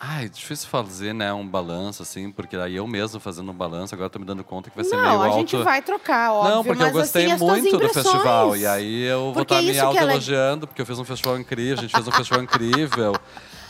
[0.00, 4.08] Ai, difícil fazer, né, um balanço, assim, porque aí eu mesmo fazendo um balanço, agora
[4.08, 5.38] tô me dando conta que vai ser meio Não, a alto.
[5.38, 6.54] gente vai trocar, óbvio.
[6.54, 8.56] Não, porque eu gostei assim, muito do festival.
[8.56, 11.36] E aí eu vou estar me isso que é auto-elogiando, porque eu fiz um festival
[11.36, 13.16] incrível, a gente fez um festival incrível.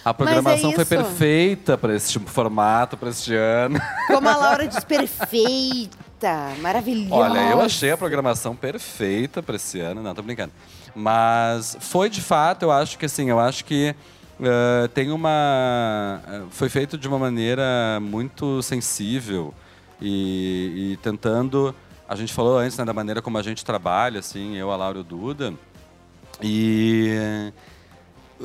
[0.05, 0.87] A programação foi é isso.
[0.87, 3.81] perfeita para esse tipo, formato, para este ano.
[4.07, 7.15] Como a Laura diz, perfeita, maravilhosa.
[7.15, 10.53] Olha, eu achei a programação perfeita para esse ano, não, tô brincando.
[10.99, 13.95] Mas foi de fato, eu acho que assim, eu acho que
[14.41, 16.21] eh, tem uma.
[16.27, 19.55] eh, Foi feito de uma maneira muito sensível
[20.03, 21.73] e, e tentando.
[22.09, 24.99] A gente falou antes né, da maneira como a gente trabalha, assim, eu, a Laura
[24.99, 25.55] e o Duda.
[26.43, 27.53] E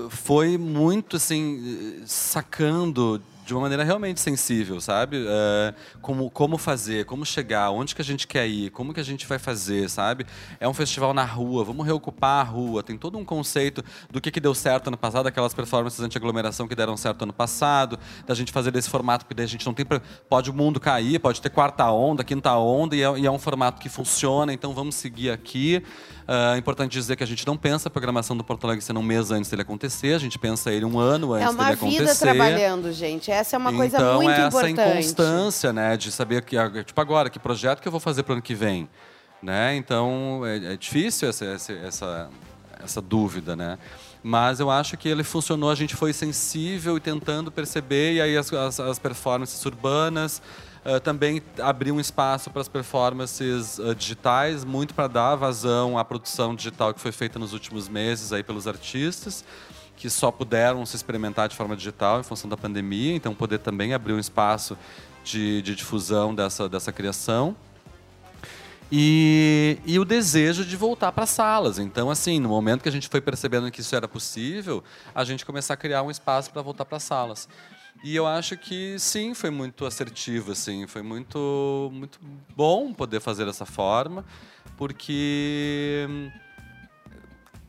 [0.10, 3.20] foi muito assim sacando
[3.54, 5.24] de uma maneira realmente sensível, sabe?
[5.28, 9.04] Eh, como, como fazer, como chegar, onde que a gente quer ir, como que a
[9.04, 10.26] gente vai fazer, sabe?
[10.60, 12.82] É um festival na rua, vamos reocupar a rua.
[12.82, 16.74] Tem todo um conceito do que, que deu certo ano passado, aquelas performances anti-aglomeração que
[16.74, 19.86] deram certo ano passado, da gente fazer desse formato, porque daí a gente não tem...
[19.86, 23.32] pra- Pode o mundo cair, pode ter quarta onda, quinta onda, e é, e é
[23.32, 25.84] um formato que funciona, então vamos seguir aqui.
[26.28, 29.00] Ah, É importante dizer que a gente não pensa a programação do Porto Alegre sendo
[29.00, 31.76] um mês antes dele acontecer, a gente pensa ele um ano antes É uma dele
[31.76, 32.26] vida acontecer.
[32.26, 33.32] trabalhando, gente.
[33.32, 34.92] Essa é uma coisa então, muito é essa importante.
[35.00, 38.32] inconstância, né, de saber que ah, tipo agora que projeto que eu vou fazer para
[38.32, 38.88] o ano que vem,
[39.42, 39.76] né?
[39.76, 42.30] Então é, é difícil essa, essa essa
[42.84, 43.78] essa dúvida, né?
[44.22, 48.38] Mas eu acho que ele funcionou, a gente foi sensível e tentando perceber, e aí
[48.38, 50.42] as, as, as performances urbanas
[50.86, 56.04] ah, também abriu um espaço para as performances ah, digitais, muito para dar vazão à
[56.06, 59.44] produção digital que foi feita nos últimos meses aí pelos artistas
[59.96, 63.94] que só puderam se experimentar de forma digital em função da pandemia, então poder também
[63.94, 64.78] abrir um espaço
[65.24, 67.56] de, de difusão dessa, dessa criação.
[68.92, 71.80] E, e o desejo de voltar para as salas.
[71.80, 74.84] Então, assim, no momento que a gente foi percebendo que isso era possível,
[75.16, 77.48] a gente começar a criar um espaço para voltar para as salas.
[78.04, 82.20] E eu acho que sim, foi muito assertivo, assim, foi muito, muito
[82.56, 84.26] bom poder fazer dessa forma,
[84.78, 86.30] porque hum,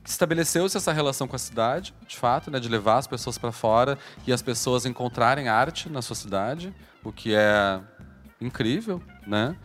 [0.04, 3.98] estabeleceu-se essa relação com a cidade, de fato, né, de levar as pessoas para fora
[4.26, 7.80] e as pessoas encontrarem arte na sua cidade, o que é
[8.40, 9.56] incrível, né?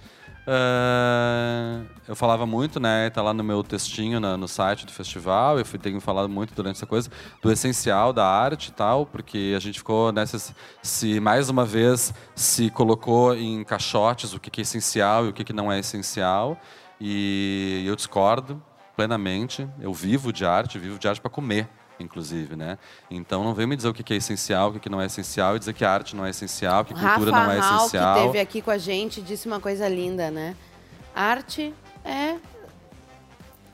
[0.51, 3.11] Ah, eu falava muito, né?
[3.11, 5.59] Tá lá no meu textinho na- no site do festival.
[5.59, 7.07] Eu fui, tenho falado muito durante essa coisa
[7.39, 10.51] do essencial da arte e tal, porque a gente ficou nessas.
[10.81, 15.33] Se mais uma vez se colocou em caixotes o que, que é essencial e o
[15.33, 16.59] que, que não é essencial.
[16.99, 18.59] E eu discordo
[18.95, 19.69] plenamente.
[19.79, 21.69] Eu vivo de arte, vivo de arte para comer,
[21.99, 22.77] inclusive, né?
[23.09, 25.59] Então não vem me dizer o que é essencial, o que não é essencial, e
[25.59, 28.13] dizer que arte não é essencial, que cultura Rafa não é Hall, essencial.
[28.13, 30.55] que esteve aqui com a gente, disse uma coisa linda, né?
[31.15, 31.73] Arte
[32.05, 32.35] é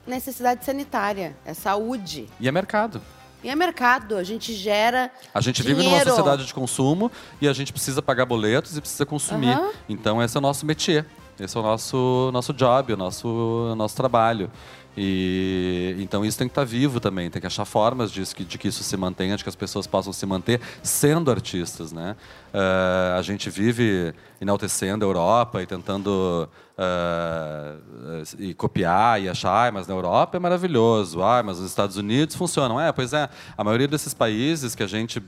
[0.08, 2.28] necessidade sanitária, é saúde.
[2.40, 3.02] E é mercado.
[3.44, 6.10] E é mercado, a gente gera A gente vive numa dinheiro.
[6.10, 9.52] sociedade de consumo e a gente precisa pagar boletos e precisa consumir.
[9.54, 9.70] Aham.
[9.88, 11.06] Então esse é o nosso métier.
[11.40, 14.50] Esse é o nosso, nosso job, o nosso, o nosso trabalho.
[14.98, 18.24] E então isso tem que estar vivo também, tem que achar formas de
[18.58, 22.16] que isso se mantenha, de que as pessoas possam se manter sendo artistas, né?
[22.54, 29.72] Uh, a gente vive enaltecendo a Europa e tentando uh, e copiar e achar, ah,
[29.72, 32.80] mas na Europa é maravilhoso, ah, mas nos Estados Unidos funcionam.
[32.80, 35.22] É, pois é, a maioria desses países que a gente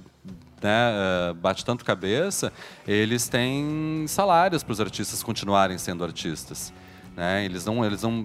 [0.61, 0.91] né,
[1.31, 2.51] uh, bate tanto cabeça,
[2.87, 6.73] eles têm salários para os artistas continuarem sendo artistas.
[7.17, 7.45] Né?
[7.45, 8.23] Eles não, eles não,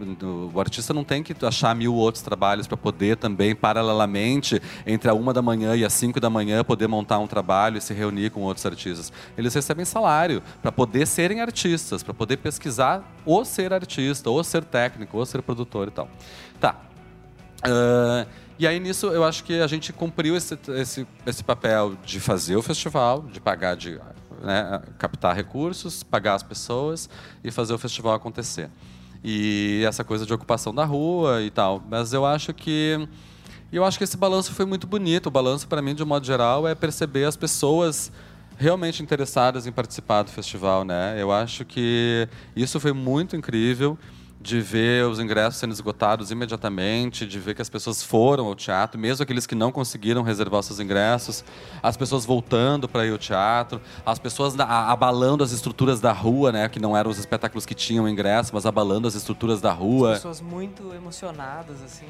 [0.52, 5.14] o artista não tem que achar mil outros trabalhos para poder também, paralelamente, entre a
[5.14, 8.28] uma da manhã e as cinco da manhã, poder montar um trabalho e se reunir
[8.28, 9.10] com outros artistas.
[9.34, 14.62] Eles recebem salário para poder serem artistas, para poder pesquisar ou ser artista, ou ser
[14.62, 16.10] técnico, ou ser produtor e tal.
[16.60, 16.76] Tá.
[17.64, 18.28] Uh,
[18.58, 22.56] e aí nisso eu acho que a gente cumpriu esse, esse, esse papel de fazer
[22.56, 23.98] o festival, de pagar de
[24.42, 27.08] né, captar recursos, pagar as pessoas
[27.42, 28.68] e fazer o festival acontecer.
[29.24, 31.82] E essa coisa de ocupação da rua e tal.
[31.88, 33.08] Mas eu acho que
[33.72, 35.26] eu acho que esse balanço foi muito bonito.
[35.26, 38.12] O balanço para mim, de um modo geral, é perceber as pessoas
[38.58, 41.16] realmente interessadas em participar do festival, né?
[41.18, 43.96] Eu acho que isso foi muito incrível
[44.42, 48.98] de ver os ingressos sendo esgotados imediatamente, de ver que as pessoas foram ao teatro,
[48.98, 51.44] mesmo aqueles que não conseguiram reservar seus ingressos,
[51.80, 56.68] as pessoas voltando para ir ao teatro, as pessoas abalando as estruturas da rua, né,
[56.68, 60.12] que não eram os espetáculos que tinham ingresso, mas abalando as estruturas da rua.
[60.12, 62.06] As pessoas muito emocionadas assim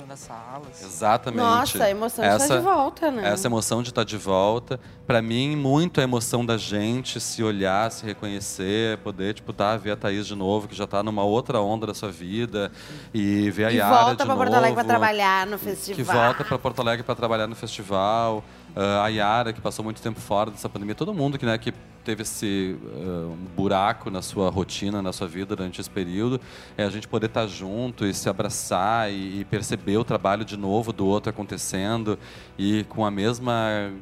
[0.00, 0.82] voltando às salas.
[0.82, 1.40] Exatamente.
[1.40, 3.28] Nossa, a emoção essa, de estar de volta, né?
[3.28, 4.80] Essa emoção de estar de volta.
[5.06, 9.92] Para mim, muito a emoção da gente se olhar, se reconhecer, poder, tipo, tá, ver
[9.92, 12.70] a Thaís de novo, que já tá numa outra onda da sua vida,
[13.12, 14.06] e ver a e Yara de novo.
[14.06, 15.96] volta para Porto Alegre para trabalhar no festival.
[15.96, 18.44] Que volta para Porto Alegre para trabalhar no festival.
[18.76, 20.94] Uh, a Yara, que passou muito tempo fora dessa pandemia.
[20.94, 21.72] Todo mundo que, né, que
[22.04, 26.40] teve esse uh, buraco na sua rotina, na sua vida durante esse período,
[26.76, 30.56] é a gente poder estar junto e se abraçar e, e perceber o trabalho de
[30.56, 32.18] novo do outro acontecendo
[32.58, 33.92] e com a mesma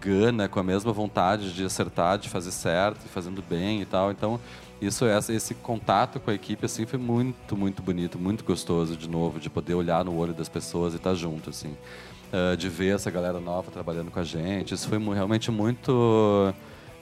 [0.00, 4.10] gana, com a mesma vontade de acertar, de fazer certo, e fazendo bem e tal.
[4.10, 4.38] Então,
[4.80, 9.40] isso esse contato com a equipe assim foi muito, muito bonito, muito gostoso de novo,
[9.40, 11.74] de poder olhar no olho das pessoas e estar junto assim.
[12.34, 14.74] Uh, de ver essa galera nova trabalhando com a gente.
[14.74, 16.52] Isso foi realmente muito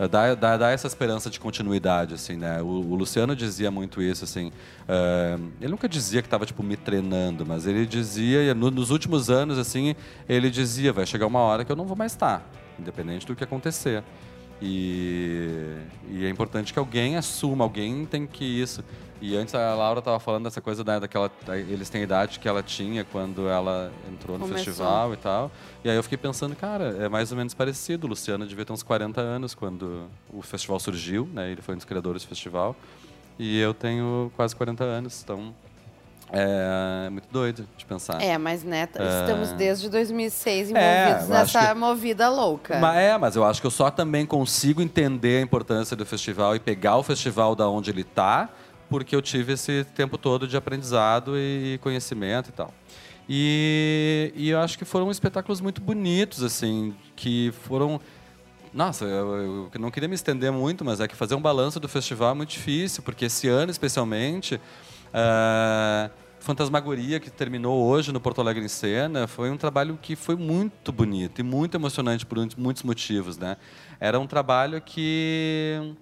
[0.02, 2.60] eh, dá, dá, dá, essa esperança de continuidade, assim, né?
[2.60, 4.48] O, o Luciano dizia muito isso, assim.
[4.48, 9.30] Uh, ele nunca dizia que estava, tipo, me treinando, mas ele dizia, no, nos últimos
[9.30, 9.94] anos, assim,
[10.28, 12.44] ele dizia, vai chegar uma hora que eu não vou mais estar,
[12.78, 14.02] independente do que acontecer.
[14.60, 15.76] E,
[16.10, 18.82] e é importante que alguém assuma, alguém tem que isso.
[19.22, 21.30] E antes a Laura estava falando dessa coisa da, daquela.
[21.46, 24.64] Da, eles têm a idade que ela tinha quando ela entrou no Começou.
[24.64, 25.48] festival e tal.
[25.84, 28.08] E aí eu fiquei pensando, cara, é mais ou menos parecido.
[28.08, 31.52] O Luciano devia ter uns 40 anos quando o festival surgiu, né?
[31.52, 32.74] Ele foi um dos criadores do festival.
[33.38, 35.54] E eu tenho quase 40 anos, então.
[36.34, 38.20] É muito doido de pensar.
[38.20, 42.78] É, mas né, estamos desde 2006 é, envolvidos é, nessa que, movida louca.
[42.78, 46.56] Mas, é, mas eu acho que eu só também consigo entender a importância do festival
[46.56, 48.48] e pegar o festival da onde ele está
[48.92, 52.74] porque eu tive esse tempo todo de aprendizado e conhecimento e tal.
[53.26, 57.98] E, e eu acho que foram espetáculos muito bonitos, assim, que foram.
[58.70, 62.32] Nossa, eu, não queria me estender muito, mas é que fazer um balanço do festival
[62.32, 66.10] é muito difícil, porque esse ano, especialmente, uh,
[66.40, 70.92] Fantasmagoria, que terminou hoje no Porto Alegre em Cena, foi um trabalho que foi muito
[70.92, 73.56] bonito e muito emocionante por muitos motivos, né?
[73.98, 75.94] Era um trabalho que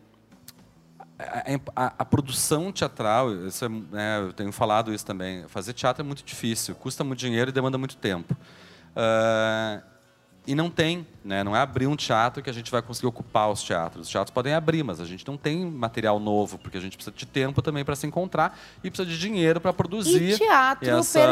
[1.74, 6.04] a, a, produção teatral, isso é, né, eu tenho falado isso também, fazer teatro é
[6.04, 8.36] muito difícil, custa muito dinheiro e demanda muito tempo.
[8.90, 9.82] Uh,
[10.46, 13.50] e não tem, né, não é abrir um teatro que a gente vai conseguir ocupar
[13.50, 14.06] os teatros.
[14.06, 17.14] Os teatros podem abrir, mas a gente não tem material novo, porque a gente precisa
[17.14, 20.32] de tempo também para se encontrar e precisa de dinheiro para produzir.
[20.32, 21.20] E teatro, essa...
[21.20, 21.28] per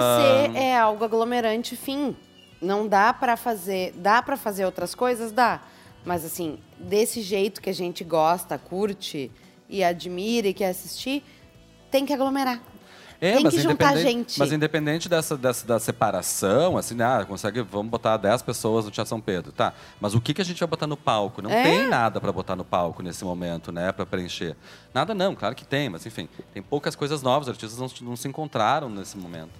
[0.52, 2.16] se, é algo aglomerante, fim.
[2.60, 5.62] Não dá para fazer, dá para fazer outras coisas, dá.
[6.04, 9.30] Mas assim, desse jeito que a gente gosta, curte,
[9.68, 11.22] e admira e quer assistir,
[11.90, 12.60] tem que aglomerar.
[13.20, 14.38] É, tem que juntar gente.
[14.38, 19.08] Mas independente dessa, dessa da separação, assim, ah, consegue, vamos botar 10 pessoas no Teatro
[19.08, 19.74] São Pedro, tá?
[20.00, 21.42] Mas o que, que a gente vai botar no palco?
[21.42, 21.64] Não é?
[21.64, 24.54] tem nada para botar no palco nesse momento, né, para preencher.
[24.94, 28.16] Nada não, claro que tem, mas enfim, tem poucas coisas novas, os artistas não, não
[28.16, 29.50] se encontraram nesse momento.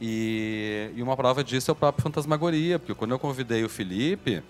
[0.00, 4.42] E, e uma prova disso é o próprio Fantasmagoria, porque quando eu convidei o Felipe,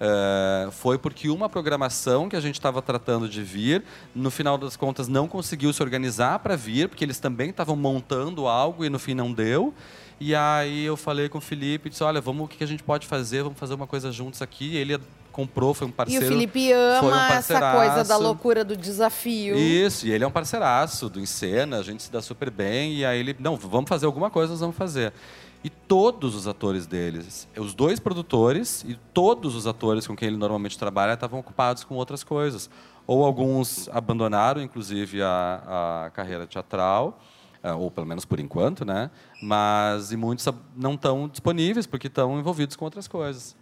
[0.00, 4.74] Uh, foi porque uma programação que a gente estava tratando de vir, no final das
[4.74, 8.98] contas não conseguiu se organizar para vir, porque eles também estavam montando algo e no
[8.98, 9.74] fim não deu.
[10.18, 13.06] E aí eu falei com o Felipe, disse, olha, vamos, o que a gente pode
[13.06, 13.42] fazer?
[13.42, 14.72] Vamos fazer uma coisa juntos aqui.
[14.72, 14.98] E ele
[15.30, 16.26] comprou, foi um E parceiro.
[16.26, 19.56] o Felipe foi um ama essa coisa da loucura do desafio.
[19.56, 23.04] Isso, e ele é um parceiraço do Encena, a gente se dá super bem, e
[23.04, 25.12] aí ele, não, vamos fazer alguma coisa, nós vamos fazer.
[25.62, 30.36] E todos os atores deles, os dois produtores e todos os atores com quem ele
[30.38, 32.70] normalmente trabalha estavam ocupados com outras coisas.
[33.06, 37.20] Ou alguns abandonaram, inclusive, a, a carreira teatral,
[37.62, 39.10] eh, ou pelo menos por enquanto, né?
[39.42, 43.54] Mas e muitos não estão disponíveis porque estão envolvidos com outras coisas.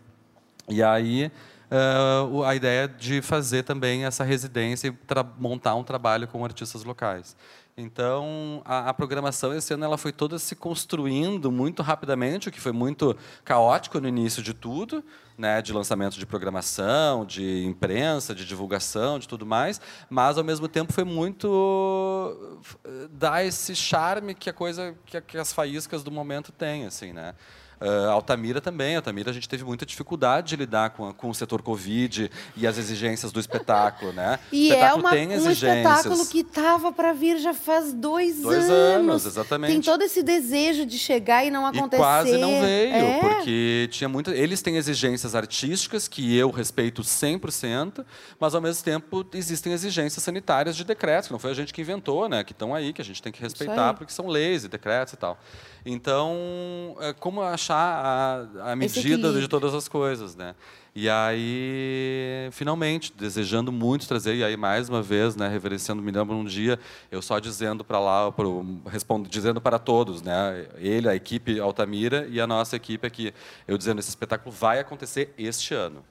[0.69, 1.33] E aí
[2.31, 4.95] o- a ideia de fazer também essa residência e
[5.39, 7.37] montar um trabalho com artistas locais.
[7.81, 12.61] Então a, a programação esse ano ela foi toda se construindo muito rapidamente, o que
[12.61, 15.05] foi muito caótico no início de tudo,
[15.39, 19.81] né, de lançamento de programação, de imprensa, de divulgação, de tudo mais,
[20.11, 25.39] mas ao mesmo tempo foi muito eh, dar esse charme que a coisa que, que
[25.39, 27.33] as faíscas do momento têm, assim, né?
[27.81, 28.97] Ah, Altamira também.
[28.97, 32.67] Altamira a gente teve muita dificuldade de lidar com, a- com o setor Covid e
[32.67, 34.39] as exigências do espetáculo, né?
[34.51, 35.87] O E é espetáculo uma, tem um exigências.
[35.99, 39.73] espetáculo que estava para vir já faz dois, Dois anos, exatamente.
[39.73, 41.97] Tem todo esse desejo de chegar e não acontecer.
[41.97, 43.21] E quase não veio, É.
[43.21, 44.35] porque tinha muita.
[44.35, 48.05] Eles têm exigências artísticas que eu respeito 100%,
[48.41, 51.81] mas ao mesmo tempo existem exigências sanitárias de decretos, que não foi a gente que
[51.81, 52.43] inventou, né?
[52.43, 55.17] Que estão aí, que a gente tem que respeitar, porque são leis e decretos e
[55.17, 55.39] tal.
[55.87, 60.55] Então, é, como achar a, a medida de todas as coisas, né?
[60.95, 66.35] E aí, finalmente, desejando muito trazer, e aí mais uma vez, né, reverenciando, me lembro
[66.35, 66.79] um dia,
[67.11, 72.27] eu só dizendo para lá, pro, respondo, dizendo para todos, né, ele, a equipe Altamira
[72.29, 73.33] e a nossa equipe aqui,
[73.69, 76.03] eu dizendo, esse espetáculo vai acontecer este ano.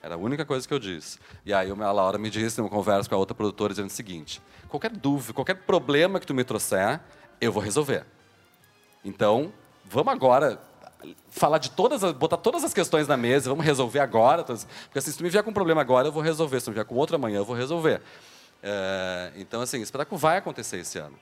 [0.00, 1.18] Era a única coisa que eu disse.
[1.44, 4.40] E aí a Laura me disse, numa conversa com a outra produtora, dizendo o seguinte,
[4.68, 7.00] qualquer dúvida, qualquer problema que tu me trouxer,
[7.40, 8.06] eu vou resolver.
[9.04, 9.52] Então,
[9.84, 10.60] vamos agora
[11.38, 14.44] falar de todas, as, botar todas as questões na mesa, vamos resolver agora.
[14.44, 16.60] Porque assim, se tu me vier com um problema agora, eu vou resolver.
[16.60, 18.00] Se tu me vier com outro amanhã, eu vou resolver.
[18.62, 21.18] É, então, assim, o espetáculo vai acontecer esse ano.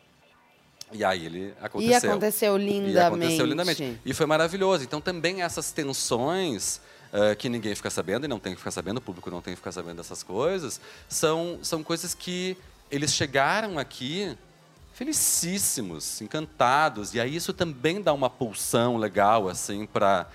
[0.92, 1.92] E aí ele aconteceu.
[1.92, 2.98] E aconteceu E lindamente.
[2.98, 4.00] aconteceu lindamente.
[4.04, 4.84] E foi maravilhoso.
[4.84, 6.80] Então, também essas tensões
[7.12, 9.54] eh, que ninguém fica sabendo, e não tem que ficar sabendo, o público não tem
[9.54, 12.56] que ficar sabendo dessas coisas, são, são coisas que
[12.90, 14.36] eles chegaram aqui
[14.96, 17.12] felicíssimos, encantados.
[17.12, 20.26] E aí isso também dá uma pulsão legal, assim, para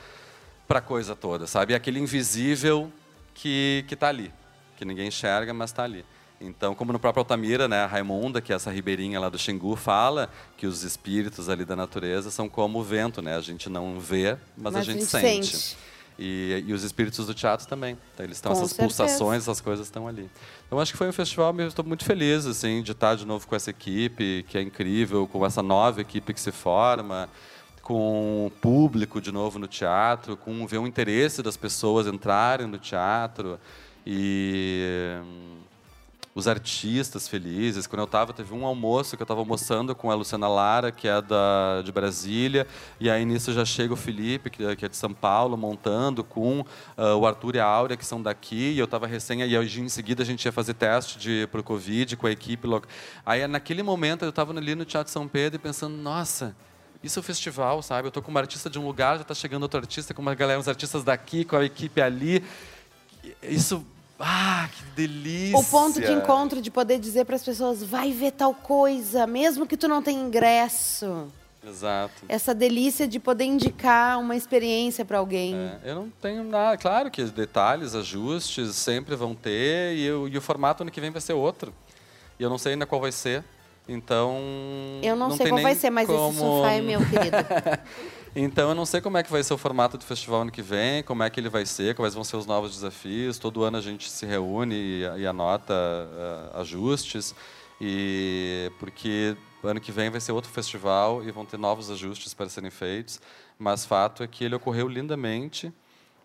[0.70, 1.74] a coisa toda, sabe?
[1.74, 2.92] É aquele invisível
[3.34, 4.32] que que está ali,
[4.78, 6.06] que ninguém enxerga, mas está ali.
[6.40, 9.76] Então, como no próprio Altamira, né, a Raimunda, que é essa ribeirinha lá do Xingu,
[9.76, 13.36] fala que os espíritos ali da natureza são como o vento, né?
[13.36, 15.58] A gente não vê, mas, a gente, sente.
[15.58, 15.78] sente.
[16.24, 17.98] E, e os espíritos do teatro também.
[18.14, 19.04] Então, eles estão, Com essas certeza.
[19.04, 20.30] pulsações, essas coisas estão ali.
[20.68, 23.48] Então, acho que foi um festival, eu estou muito feliz assim, de estar de novo
[23.48, 27.28] com essa equipe, que é incrível, com essa nova equipe que se forma,
[27.82, 32.78] com o público de novo no teatro, com ver o interesse das pessoas entrarem no
[32.78, 33.60] teatro
[34.06, 35.18] e
[36.34, 37.86] os artistas felizes.
[37.88, 41.08] Quando eu estava, teve um almoço que eu estava almoçando com a Luciana Lara, que
[41.08, 42.66] é da, de Brasília,
[43.00, 46.24] e aí nisso já chega o Felipe, que é que é de São Paulo, montando
[46.24, 49.58] com ah, o Arthur e a Áurea, que são daqui, e eu estava recém, e
[49.58, 52.66] aí, em seguida a gente ia fazer teste de, pro Covid com a equipe.
[52.66, 52.88] loca-
[53.26, 56.56] Aí naquele momento eu estava ali no Teatro São Pedro e pensando, nossa,
[57.04, 58.06] isso é o festival, sabe?
[58.06, 60.36] Eu estou com uma artista de um lugar, já está chegando outro artista, com uma
[60.36, 62.44] galera, uns artistas daqui, com a equipe ali.
[63.42, 63.86] Isso,
[64.24, 65.58] ah, que delícia!
[65.58, 69.66] O ponto de encontro de poder dizer para as pessoas, vai ver tal coisa, mesmo
[69.68, 71.28] que tu não tenha ingresso.
[71.64, 72.24] Exato.
[72.28, 75.54] Essa delícia de poder indicar uma experiência para alguém.
[75.56, 76.76] É, eu não tenho nada.
[76.78, 81.12] Claro que detalhes, ajustes sempre vão ter e, eu- e o formato ano que vem
[81.12, 81.72] vai ser outro.
[82.40, 83.44] E eu não sei ainda qual vai ser.
[83.88, 84.40] Então.
[85.04, 87.38] Eu não, sei tem qual vai ser, mas esse como- sofá é meu, querido.
[88.36, 90.62] Então eu não sei como é que vai ser o formato do festival ano que
[90.62, 93.38] vem, como é que ele vai ser, quais vão ser os novos desafios.
[93.38, 97.36] Todo ano a gente se reúne e, e anota ah, ajustes.
[97.80, 102.48] E porque ano que vem vai ser outro festival e vão ter novos ajustes para
[102.48, 103.20] serem feitos.
[103.60, 105.74] Mas fato é que ele ocorreu lindamente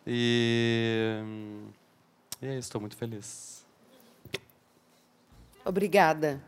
[0.06, 1.20] e,
[2.40, 2.68] e é isso.
[2.68, 3.66] Estou muito feliz.
[5.64, 6.40] Obrigada.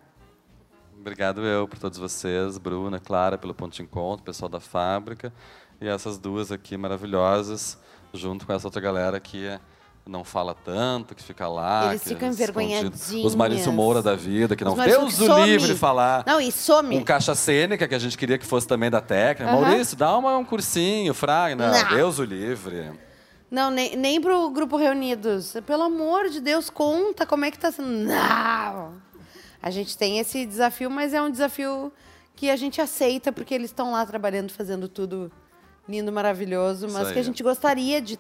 [1.01, 5.33] Obrigado eu por todos vocês, Bruna, Clara, pelo ponto de encontro, pessoal da fábrica
[5.81, 7.79] e essas duas aqui maravilhosas,
[8.12, 9.59] junto com essa outra galera que
[10.05, 11.91] não fala tanto, que fica lá.
[11.91, 13.25] Eles ficam envergonhadinhos.
[13.25, 16.25] Os Maurício Moura da vida, que não Deus o livre falar.
[16.27, 16.97] Não, e some.
[16.97, 19.53] Um caixa cênica, que a gente queria que fosse também da técnica.
[19.53, 19.61] Aham.
[19.61, 21.55] Maurício, dá uma, um cursinho, Fraga.
[21.55, 21.89] Não, Não.
[21.95, 22.91] Deus o livre.
[23.51, 25.55] Não, nem, nem pro grupo Reunidos.
[25.66, 27.89] Pelo amor de Deus, conta como é que tá sendo.
[27.89, 29.07] Não!
[29.62, 31.93] A gente tem esse desafio, mas é um desafio
[32.36, 35.30] que a gente aceita, porque eles estão lá trabalhando, fazendo tudo
[35.89, 38.18] lindo, maravilhoso, mas que a gente gostaria de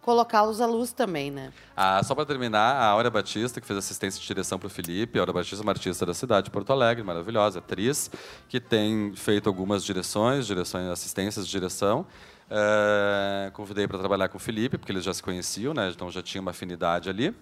[0.00, 1.52] colocá-los à luz também, né?
[1.76, 5.18] Ah, só para terminar, a Áurea Batista, que fez assistência de direção para o Felipe.
[5.18, 8.10] A Áurea Batista é uma artista da cidade de Porto Alegre, maravilhosa, atriz,
[8.48, 12.06] que tem feito algumas direções, direções, assistências de direção.
[12.50, 15.88] Eh, convidei para trabalhar com o Felipe, porque eles já se conheciam, né?
[15.94, 17.34] então já tinha uma afinidade ali.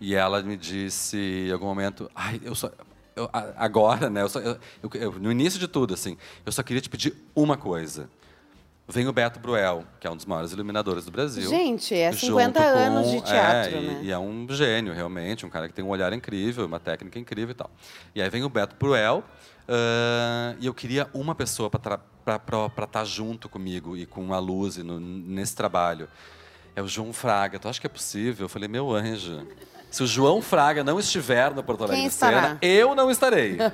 [0.00, 2.70] E ela me disse em algum momento, ai, eu só.
[3.14, 4.22] eu- agora, né?
[4.22, 4.58] eu só- eu-
[4.94, 8.08] eu- no início de tudo, assim, eu só queria te pedir uma coisa.
[8.88, 11.48] Vem o Beto Bruel, que é um dos maiores iluminadores do Brasil.
[11.50, 14.00] Gente, é junto 50 anos de com- teatro, é, e, né?
[14.04, 17.50] e é um gênio, realmente, um cara que tem um olhar incrível, uma técnica incrível
[17.50, 17.68] e tal.
[18.14, 19.24] E aí vem o Beto Bruel,
[19.66, 21.98] ah, e eu queria uma pessoa para
[22.84, 26.08] estar junto comigo e com a Luz no, nesse trabalho.
[26.76, 27.58] É o João Fraga.
[27.58, 28.44] Tu acha que é possível?
[28.44, 29.46] Eu falei, meu anjo.
[29.90, 33.56] Se o João Fraga não estiver no Porto Alegre Quem Cena, eu não estarei.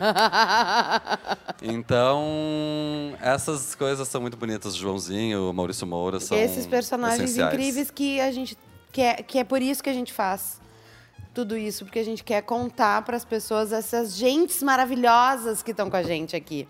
[1.64, 4.74] Então, essas coisas são muito bonitas.
[4.74, 7.54] O Joãozinho, o Maurício Moura são Esses personagens essenciais.
[7.54, 8.58] incríveis que a gente
[8.90, 10.60] quer, que é por isso que a gente faz
[11.32, 15.88] tudo isso, porque a gente quer contar para as pessoas essas gentes maravilhosas que estão
[15.88, 16.68] com a gente aqui.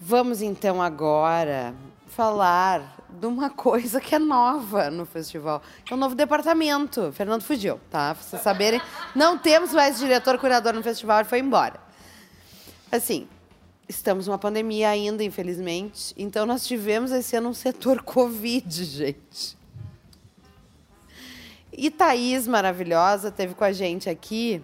[0.00, 1.72] Vamos então agora
[2.14, 7.12] falar de uma coisa que é nova no festival, é o novo departamento.
[7.12, 8.14] Fernando fugiu, tá?
[8.14, 8.80] Pra vocês saberem,
[9.14, 11.80] não temos mais diretor curador no festival, ele foi embora.
[12.90, 13.26] Assim,
[13.88, 16.14] estamos numa pandemia ainda, infelizmente.
[16.16, 19.56] Então, nós tivemos esse ano um setor Covid, gente.
[21.72, 24.62] E Thaís, maravilhosa, teve com a gente aqui,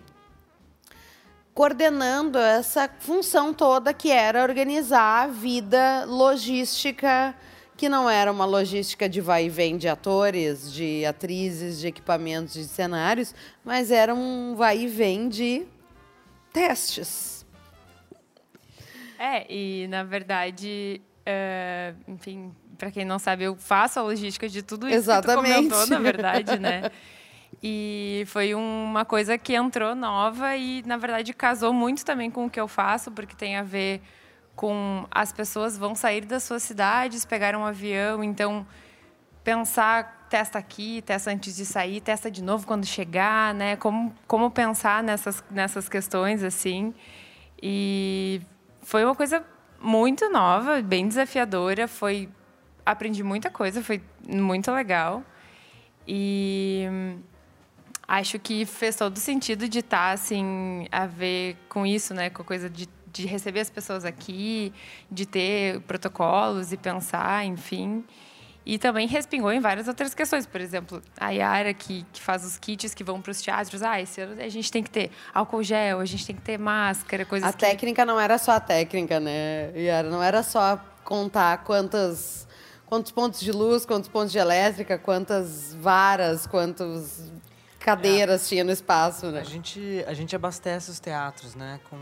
[1.58, 7.34] coordenando essa função toda que era organizar a vida logística,
[7.76, 12.54] que não era uma logística de vai e vem de atores, de atrizes, de equipamentos,
[12.54, 15.66] de cenários, mas era um vai e vem de
[16.52, 17.44] testes.
[19.18, 24.62] É, e na verdade, é, enfim, para quem não sabe, eu faço a logística de
[24.62, 25.54] tudo isso Exatamente.
[25.64, 26.88] que tu comentou, na verdade, né?
[27.62, 32.50] E foi uma coisa que entrou nova e, na verdade, casou muito também com o
[32.50, 34.00] que eu faço, porque tem a ver
[34.54, 38.66] com as pessoas vão sair das suas cidades, pegar um avião, então
[39.42, 43.76] pensar testa aqui, testa antes de sair, testa de novo quando chegar, né?
[43.76, 46.94] Como como pensar nessas nessas questões assim.
[47.62, 48.40] E
[48.82, 49.44] foi uma coisa
[49.80, 52.28] muito nova, bem desafiadora, foi
[52.84, 55.22] aprendi muita coisa, foi muito legal.
[56.06, 56.86] E
[58.08, 62.44] acho que fez todo sentido de estar assim a ver com isso, né, com a
[62.44, 64.72] coisa de, de receber as pessoas aqui,
[65.10, 68.02] de ter protocolos e pensar, enfim.
[68.64, 70.46] E também respingou em várias outras questões.
[70.46, 73.82] Por exemplo, a Yara, que, que faz os kits que vão para os teatros.
[73.82, 76.58] Ah, esse ano a gente tem que ter álcool gel, a gente tem que ter
[76.58, 77.60] máscara, coisas A que...
[77.60, 80.10] técnica não era só a técnica, né, Yara?
[80.10, 82.46] Não era só contar quantas,
[82.84, 87.32] quantos pontos de luz, quantos pontos de elétrica, quantas varas, quantas
[87.88, 89.40] cadeiras tinha no espaço, né?
[89.40, 91.80] A gente, a gente abastece os teatros, né?
[91.88, 91.96] Com,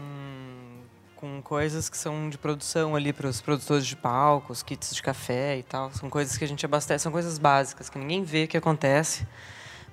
[1.14, 5.56] com coisas que são de produção ali para os produtores de palcos, kits de café
[5.58, 5.92] e tal.
[5.92, 9.26] São coisas que a gente abastece, são coisas básicas que ninguém vê que acontece,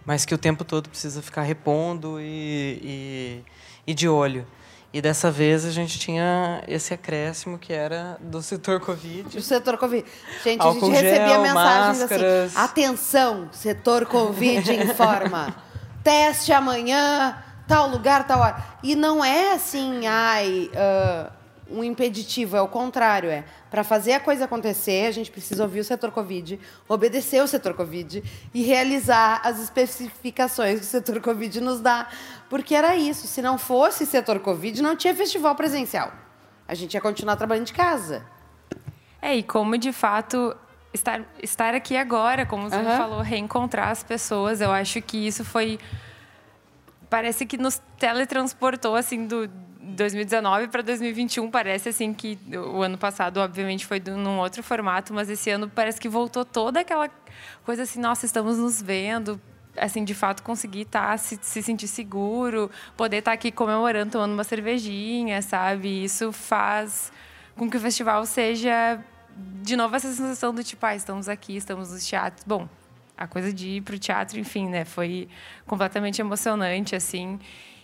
[0.03, 3.43] mas que o tempo todo precisa ficar repondo e, e,
[3.85, 4.47] e de olho.
[4.91, 9.37] E dessa vez a gente tinha esse acréscimo que era do setor Covid.
[9.37, 10.05] O setor Covid.
[10.43, 12.55] Gente, Álcool a gente recebia gel, mensagens máscaras.
[12.55, 15.62] assim: atenção, setor Covid informa.
[16.03, 18.63] Teste amanhã, tal lugar, tal hora.
[18.83, 21.31] E não é assim, ai, ah,
[21.69, 23.29] um impeditivo, é o contrário.
[23.29, 23.43] É
[23.73, 27.73] para fazer a coisa acontecer, a gente precisa ouvir o setor Covid, obedecer o setor
[27.73, 28.23] Covid
[28.53, 32.07] e realizar as especificações que o setor Covid nos dá.
[32.51, 33.25] Porque era isso.
[33.25, 36.11] Se não fosse setor Covid, não tinha festival presencial.
[36.67, 38.23] A gente ia continuar trabalhando de casa.
[39.19, 40.55] É, e como de fato
[40.93, 42.97] estar, estar aqui agora, como você Aham.
[42.97, 45.79] falou, reencontrar as pessoas, eu acho que isso foi.
[47.09, 51.49] Parece que nos teletransportou assim do 2019 para 2021.
[51.51, 55.99] Parece assim que o ano passado, obviamente, foi num outro formato, mas esse ano parece
[55.99, 57.09] que voltou toda aquela
[57.65, 59.39] coisa assim: nossa, estamos nos vendo.
[59.75, 64.43] Assim, de fato, conseguir estar, se, se sentir seguro, poder estar aqui comemorando, tomando uma
[64.43, 66.03] cervejinha, sabe?
[66.03, 67.11] Isso faz
[67.55, 69.03] com que o festival seja
[69.61, 72.43] de novo essa sensação do tipo, ah, estamos aqui, estamos nos teatros.
[72.45, 72.67] Bom,
[73.17, 75.27] a coisa de ir para o teatro, enfim, né, foi
[75.65, 77.39] completamente emocionante, assim.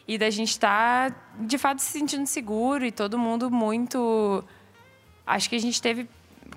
[0.07, 4.43] E da gente estar, de fato, se sentindo seguro e todo mundo muito.
[5.25, 6.09] Acho que a gente teve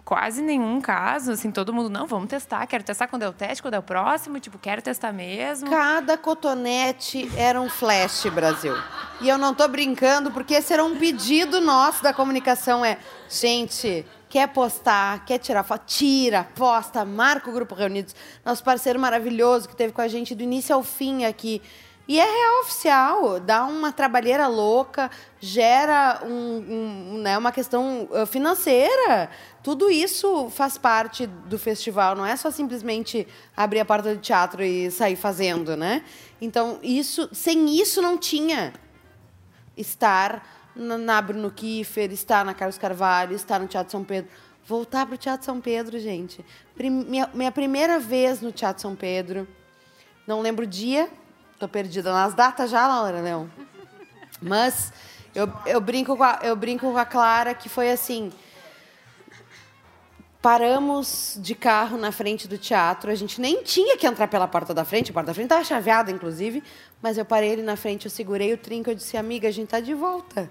[0.05, 3.63] quase nenhum caso, assim, todo mundo, não, vamos testar, quero testar quando é o teste,
[3.63, 5.69] quando é o próximo, tipo, quero testar mesmo.
[5.69, 8.75] Cada cotonete era um flash, Brasil.
[9.21, 12.99] E eu não tô brincando, porque esse era um pedido nosso da comunicação, é,
[13.29, 18.17] gente, quer postar, quer tirar foto, tira, posta, marca o Grupo Reunidos.
[18.43, 21.61] Nosso parceiro maravilhoso que teve com a gente do início ao fim aqui.
[22.09, 28.25] E é real oficial, dá uma trabalheira louca, gera um, um, né, uma questão uh,
[28.25, 29.29] financeira.
[29.63, 34.65] Tudo isso faz parte do festival, não é só simplesmente abrir a porta do teatro
[34.65, 36.03] e sair fazendo, né?
[36.41, 38.73] Então, isso, sem isso não tinha
[39.77, 44.31] estar na, na Bruno Kiefer, estar na Carlos Carvalho, estar no Teatro São Pedro.
[44.65, 46.45] Voltar para o Teatro São Pedro, gente.
[46.75, 49.47] Prim, minha, minha primeira vez no Teatro São Pedro,
[50.27, 51.11] não lembro o dia,
[51.63, 53.49] Tô perdida nas datas já, Laura Leão.
[54.41, 54.93] Mas
[55.33, 58.33] eu, eu, brinco com a, eu brinco com a Clara que foi assim.
[60.43, 63.13] Paramos de carro na frente do teatro.
[63.13, 65.13] A gente nem tinha que entrar pela porta da frente.
[65.13, 66.65] A porta da frente estava chaveada, inclusive.
[67.01, 68.91] Mas eu parei ele na frente, eu segurei o trinco.
[68.91, 70.51] Eu disse, amiga, a gente está de volta.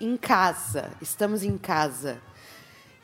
[0.00, 0.90] Em casa.
[1.00, 2.20] Estamos em casa.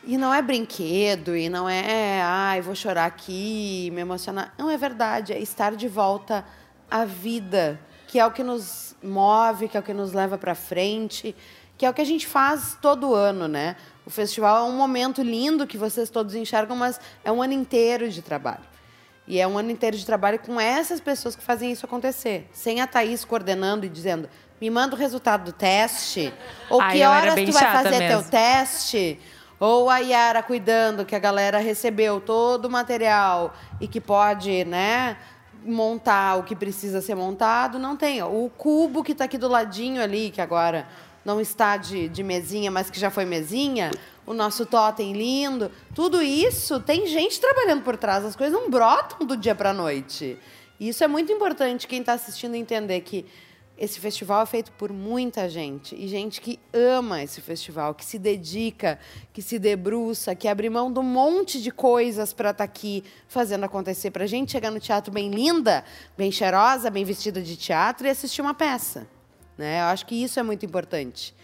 [0.04, 4.52] E não é brinquedo, e não é, ai, vou chorar aqui, me emocionar.
[4.58, 5.32] Não, é verdade.
[5.32, 6.44] É estar de volta
[6.90, 10.54] a vida, que é o que nos move, que é o que nos leva para
[10.54, 11.34] frente,
[11.78, 13.76] que é o que a gente faz todo ano, né?
[14.04, 18.10] O festival é um momento lindo que vocês todos enxergam, mas é um ano inteiro
[18.10, 18.64] de trabalho.
[19.26, 22.48] E é um ano inteiro de trabalho com essas pessoas que fazem isso acontecer.
[22.52, 24.28] Sem a Thaís coordenando e dizendo,
[24.62, 26.32] me manda o resultado do teste,
[26.70, 28.22] ou Ai, que horas tu vai fazer mesmo.
[28.22, 29.18] teu teste,
[29.58, 35.16] ou a Yara cuidando que a galera recebeu todo o material e que pode, né,
[35.64, 38.22] montar o que precisa ser montado, não tem.
[38.22, 40.86] O cubo que está aqui do ladinho ali, que agora
[41.24, 43.90] não está de, de mesinha, mas que já foi mesinha,
[44.24, 48.24] o nosso totem lindo, tudo isso tem gente trabalhando por trás.
[48.24, 50.38] As coisas não brotam do dia para a noite.
[50.78, 53.26] E isso é muito importante quem está assistindo entender que
[53.76, 58.18] esse festival é feito por muita gente e gente que ama esse festival, que se
[58.18, 58.98] dedica,
[59.32, 63.64] que se debruça, que abre mão de um monte de coisas para estar aqui fazendo
[63.64, 65.84] acontecer, para a gente chegar no teatro bem linda,
[66.16, 69.06] bem cheirosa, bem vestida de teatro e assistir uma peça.
[69.56, 69.80] Né?
[69.80, 71.34] Eu acho que isso é muito importante.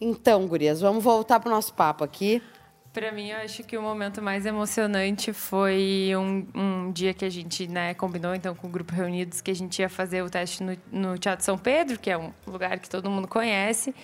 [0.00, 2.42] Então, gurias, vamos voltar para o nosso papo aqui.
[2.92, 7.30] Para mim, eu acho que o momento mais emocionante foi um, um dia que a
[7.30, 10.60] gente né, combinou então com o grupo reunidos que a gente ia fazer o teste
[10.64, 13.94] no, no Teatro São Pedro, que é um lugar que todo mundo conhece.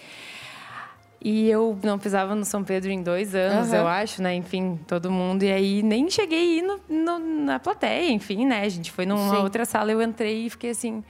[1.21, 3.77] E eu não pisava no São Pedro em dois anos, Aham.
[3.83, 4.35] eu acho, né?
[4.37, 5.43] Enfim, todo mundo.
[5.43, 8.61] E aí nem cheguei a ir no, no- na plateia, enfim, né?
[8.63, 9.43] A gente foi numa Sim.
[9.43, 11.03] outra sala, eu entrei e fiquei assim,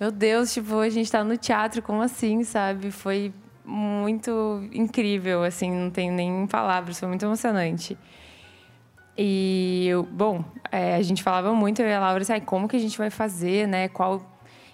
[0.00, 2.90] meu Deus, tipo, a gente tá no teatro, como assim, sabe?
[2.90, 3.30] Foi
[3.64, 7.96] muito incrível, assim, não tenho nem palavras, foi muito emocionante.
[9.16, 12.68] E, eu, bom, é, a gente falava muito, eu e a Laura, assim, "Ai, como
[12.68, 13.88] que a gente vai fazer, né?
[13.88, 14.22] Qual,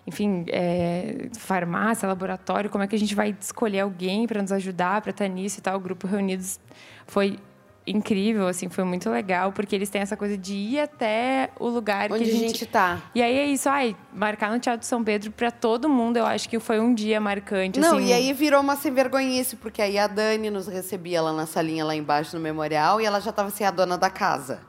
[0.06, 5.00] enfim, é, farmácia, laboratório, como é que a gente vai escolher alguém para nos ajudar,
[5.00, 5.76] para estar nisso e tal.
[5.76, 6.60] O Grupo Reunidos
[7.06, 7.38] foi
[7.86, 12.10] incrível, assim, foi muito legal, porque eles têm essa coisa de ir até o lugar
[12.10, 13.02] Onde que a gente está.
[13.14, 16.48] E aí é isso, ai, marcar no Teatro São Pedro para todo mundo, eu acho
[16.48, 18.06] que foi um dia marcante, Não, assim.
[18.08, 21.84] e aí virou uma sem vergonhice, porque aí a Dani nos recebia lá na salinha,
[21.84, 24.60] lá embaixo no memorial, e ela já estava assim, a dona da casa.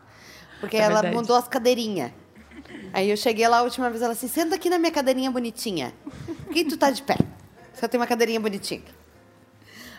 [0.59, 1.15] Porque É ela verdade.
[1.15, 2.11] mudou as cadeirinhas.
[2.93, 5.93] Aí eu cheguei lá a última vez, ela assim, senta aqui na minha cadeirinha bonitinha.
[6.45, 7.15] Por que tu tá de pé?
[7.73, 8.81] Só tem uma cadeirinha bonitinha.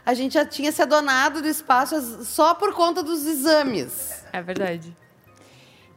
[0.08, 4.24] A gente já tinha se adonado do espaço só por conta dos exames.
[4.32, 4.96] É verdade.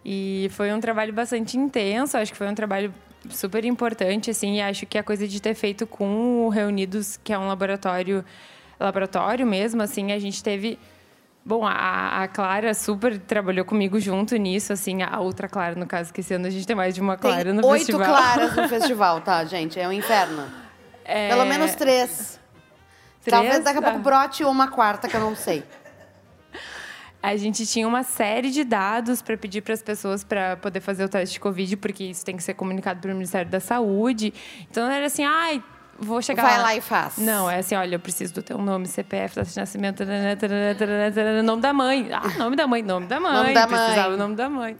[0.03, 2.93] E foi um trabalho bastante intenso, acho que foi um trabalho
[3.29, 7.31] super importante, assim, e acho que a coisa de ter feito com o Reunidos, que
[7.31, 8.25] é um laboratório,
[8.77, 10.77] laboratório mesmo, assim, a gente teve...
[11.45, 16.11] Bom, a, a Clara super trabalhou comigo junto nisso, assim, a outra Clara, no caso,
[16.11, 18.07] que esse ano a gente tem mais de uma Clara tem no oito festival.
[18.07, 19.79] claras no festival, tá, gente?
[19.79, 20.51] É um inferno.
[21.05, 22.40] É, Pelo menos três.
[23.23, 23.39] Três?
[23.39, 25.63] Talvez daqui a pouco brote uma quarta, que eu não sei.
[27.23, 31.03] A gente tinha uma série de dados para pedir para as pessoas para poder fazer
[31.03, 34.33] o teste de Covid, porque isso tem que ser comunicado pelo Ministério da Saúde.
[34.69, 35.63] Então não era assim, ai,
[35.99, 37.19] vou chegar Vai lá e faz.
[37.19, 40.03] Não, é assim, olha, eu preciso do teu nome, CPF, data de nascimento,
[41.45, 42.09] nome da mãe.
[42.11, 43.33] Ah, nome da mãe, nome da mãe.
[43.33, 44.15] Nome da Precisava mãe.
[44.15, 44.77] o nome da mãe.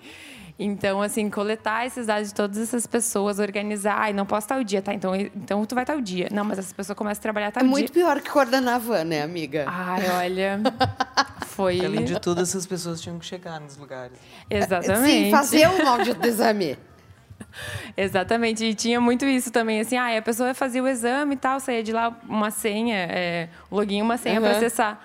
[0.64, 3.98] Então, assim, coletar esses dados de todas essas pessoas, organizar.
[4.00, 4.94] Ai, não posso tal dia, tá?
[4.94, 6.28] Então, então tu vai tal dia.
[6.32, 7.72] Não, mas essa pessoa começa a trabalhar tal É dia.
[7.72, 9.66] muito pior que coordenar a van, né, amiga?
[9.68, 10.60] Ai, olha.
[11.48, 11.84] Foi.
[11.84, 14.18] Além de tudo, essas pessoas tinham que chegar nos lugares.
[14.50, 15.26] Exatamente.
[15.26, 16.78] Sim, fazer o maldito exame.
[17.98, 18.64] Exatamente.
[18.64, 21.84] E tinha muito isso também, assim, ah, a pessoa fazia o exame e tal, saía
[21.84, 24.42] de lá uma senha, é, um login, uma senha Uhum.
[24.48, 25.02] para acessar.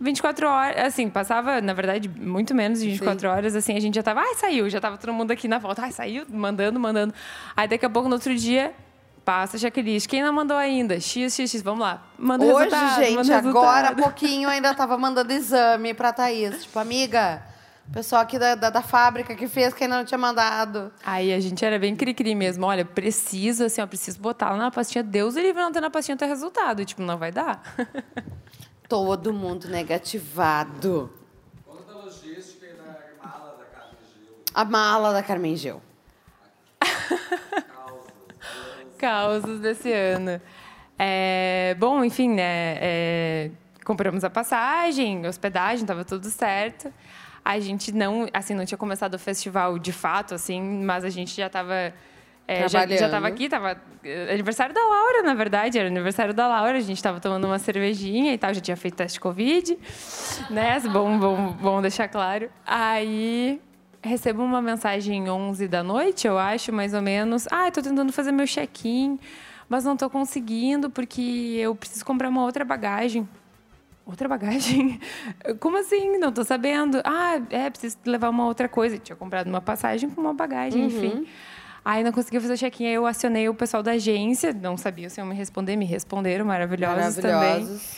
[0.00, 4.02] 24 horas, assim, passava, na verdade, muito menos de 24 horas, assim, a gente já
[4.02, 7.12] tava, ai, saiu, já tava todo mundo aqui na volta, ai, saiu, mandando, mandando.
[7.56, 8.72] Aí daqui a pouco, no outro dia,
[9.28, 10.08] passa a checklist.
[10.08, 10.98] Quem não mandou ainda?
[10.98, 11.62] X, X, X.
[11.62, 12.02] Vamos lá.
[12.18, 16.62] Manda Hoje, resultado, gente, manda agora há pouquinho ainda tava mandando exame pra Thaís.
[16.62, 17.42] Tipo, amiga,
[17.86, 20.90] o pessoal aqui da, da, da fábrica que fez que ainda não tinha mandado.
[21.04, 22.64] Aí a gente era bem cri-cri mesmo.
[22.64, 25.04] Olha, preciso, assim, ó, preciso botar lá na pastinha.
[25.04, 26.80] Deus ele livre não ter na pastinha ter resultado.
[26.80, 27.60] E, tipo, não vai dar.
[28.88, 31.12] Todo mundo negativado.
[34.54, 35.82] A mala da Carmen Gil.
[38.96, 40.40] Causos desse ano.
[40.98, 42.76] É, bom, enfim, né?
[42.80, 43.50] é,
[43.84, 46.92] compramos a passagem, hospedagem, tava tudo certo.
[47.44, 51.36] A gente não, assim, não tinha começado o festival de fato, assim, mas a gente
[51.36, 51.92] já estava
[52.48, 53.10] já, já Trabalhando.
[53.10, 57.02] tava aqui, tava é, aniversário da Laura, na verdade, era aniversário da Laura, a gente
[57.02, 59.78] tava tomando uma cervejinha e tal, já tinha feito teste de Covid,
[60.48, 60.80] né?
[60.80, 62.48] Bom, bom, bom deixar claro.
[62.66, 63.60] Aí
[64.02, 67.46] recebo uma mensagem 11 da noite, eu acho, mais ou menos.
[67.50, 69.18] Ah, tô tentando fazer meu check-in,
[69.68, 73.28] mas não tô conseguindo porque eu preciso comprar uma outra bagagem.
[74.06, 74.98] Outra bagagem?
[75.60, 76.16] Como assim?
[76.16, 77.02] Não tô sabendo.
[77.04, 78.96] Ah, é, preciso levar uma outra coisa.
[78.96, 81.26] Eu tinha comprado uma passagem com uma bagagem, enfim.
[81.90, 85.08] Aí não consegui fazer o check-in, aí eu acionei o pessoal da agência, não sabia
[85.08, 87.32] se iam me responder, me responderam, maravilhosos, também.
[87.32, 87.96] Maravilhosos.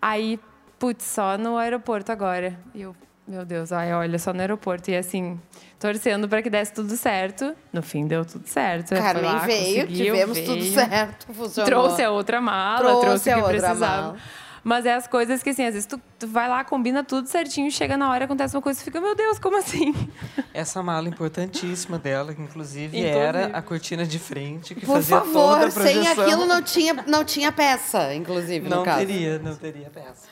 [0.00, 0.38] Aí,
[0.78, 2.56] putz, só no aeroporto agora.
[2.72, 2.94] E eu,
[3.26, 4.88] meu Deus, ai, olha, só no aeroporto.
[4.88, 5.40] E assim,
[5.80, 7.56] torcendo para que desse tudo certo.
[7.72, 8.94] No fim, deu tudo certo.
[8.94, 10.46] Carmen lá, veio, conseguiu, tivemos veio.
[10.48, 11.66] tudo certo, funcionou.
[11.68, 14.02] Trouxe a outra mala, Trouxe trouxe, a o que outra precisava.
[14.02, 14.16] mala.
[14.64, 17.70] Mas é as coisas que, assim, às vezes tu, tu vai lá, combina tudo certinho,
[17.70, 19.92] chega na hora, acontece uma coisa e fica, meu Deus, como assim?
[20.54, 23.08] Essa mala importantíssima dela, que inclusive, Inclusive.
[23.18, 26.24] era a cortina de frente, que Por fazia favor, toda a sem projeção.
[26.24, 28.98] aquilo não tinha, não tinha peça, inclusive, no Não caso.
[29.06, 30.26] teria, não teria peça.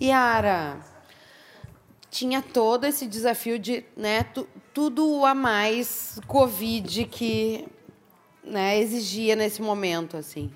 [0.00, 0.76] Yara,
[2.10, 7.66] tinha todo esse desafio de, né, tu- tudo a mais Covid que,
[8.44, 10.50] né, exigia nesse momento, assim.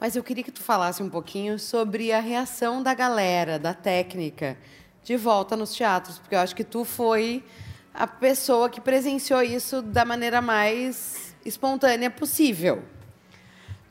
[0.00, 4.56] Mas eu queria que tu falasse um pouquinho sobre a reação da galera, da técnica,
[5.02, 7.44] de volta nos teatros, porque eu acho que tu foi
[7.92, 12.82] a pessoa que presenciou isso da maneira mais espontânea possível.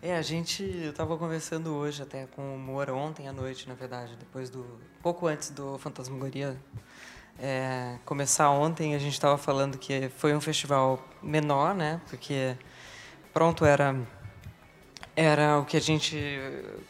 [0.01, 3.73] É, a gente, eu estava conversando hoje até com o Moura ontem à noite, na
[3.73, 4.65] verdade, depois do
[5.01, 6.55] pouco antes do Fantasmagoria
[7.39, 12.01] é, começar ontem, a gente estava falando que foi um festival menor, né?
[12.09, 12.55] Porque
[13.33, 13.95] pronto era
[15.19, 16.15] era o que a gente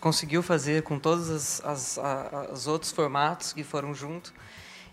[0.02, 2.00] conseguiu fazer com todos as, as,
[2.52, 4.34] os outros formatos que foram junto.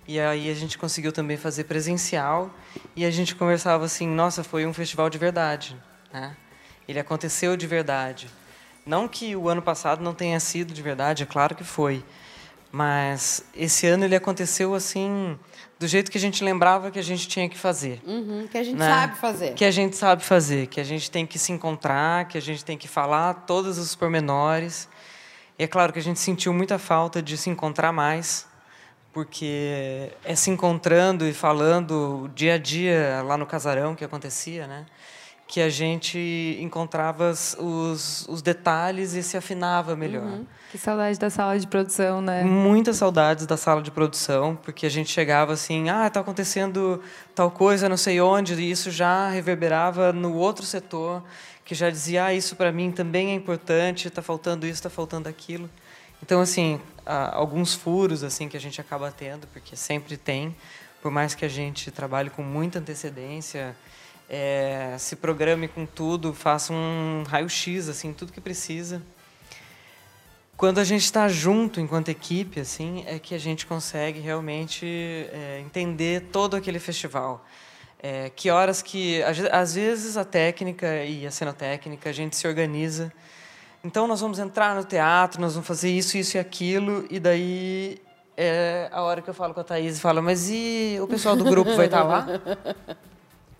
[0.06, 2.48] E aí a gente conseguiu também fazer presencial
[2.94, 5.76] e a gente conversava assim, nossa, foi um festival de verdade,
[6.12, 6.36] né?
[6.86, 8.30] Ele aconteceu de verdade.
[8.86, 12.04] Não que o ano passado não tenha sido de verdade, é claro que foi.
[12.74, 15.38] Mas esse ano ele aconteceu assim,
[15.78, 18.02] do jeito que a gente lembrava que a gente tinha que fazer.
[18.04, 18.88] Uhum, que a gente né?
[18.88, 19.54] sabe fazer.
[19.54, 22.64] Que a gente sabe fazer, que a gente tem que se encontrar, que a gente
[22.64, 24.88] tem que falar todos os pormenores.
[25.56, 28.44] E é claro que a gente sentiu muita falta de se encontrar mais,
[29.12, 34.84] porque é se encontrando e falando dia a dia lá no casarão que acontecia, né?
[35.46, 40.40] Que a gente encontrava os- os, detalhes e se afinava melhor.
[40.70, 42.42] Que saudade da sala de produção, né?
[42.42, 47.00] Muitas saudades da sala de produção, porque a gente chegava assim, ah, está acontecendo
[47.34, 51.22] tal coisa, não sei onde, e isso já reverberava no outro setor,
[51.64, 55.28] que já dizia, ah, isso para mim também é importante, está faltando isso, está faltando
[55.28, 55.70] aquilo.
[56.22, 60.56] Então, assim, alguns furos assim que a gente acaba tendo, porque sempre tem,
[61.02, 63.76] por mais que a gente trabalhe com muita antecedência,
[64.36, 69.00] eh, se programe com tudo, faça um raio-x, assim, tudo que precisa.
[70.56, 74.84] Quando a gente está junto enquanto equipe, assim, é que a gente consegue realmente
[75.32, 77.44] é, entender todo aquele festival.
[78.02, 82.34] É, que horas que às ve- às vezes a técnica e a cenotécnica a gente
[82.36, 83.12] se organiza.
[83.84, 88.00] Então nós vamos entrar no teatro, nós vamos fazer isso, isso e aquilo, e daí
[88.36, 91.36] é a hora que eu falo com a Thaís e falo, mas e o pessoal
[91.36, 92.26] do grupo vai estar lá?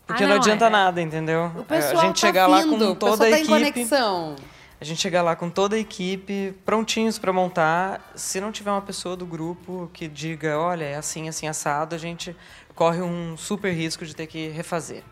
[0.07, 1.51] Porque Ah, não, não, adianta é- nada, entendeu?
[1.57, 3.49] O pessoal a gente tá chegar lá com toda a tá em equipe.
[3.49, 4.37] conexão.
[4.81, 8.13] A gente chegar lá com toda a equipe, prontinhos para montar.
[8.15, 11.99] Se não tiver uma pessoa do grupo que diga, olha, é assim, assim, assado, a
[11.99, 12.37] gente
[12.75, 15.03] corre um super risco de ter que refazer.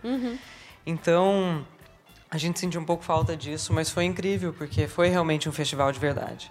[0.84, 1.64] Então,
[2.30, 5.90] a gente sentiu um pouco falta disso, mas foi incrível, porque foi realmente um festival
[5.92, 6.50] de verdade.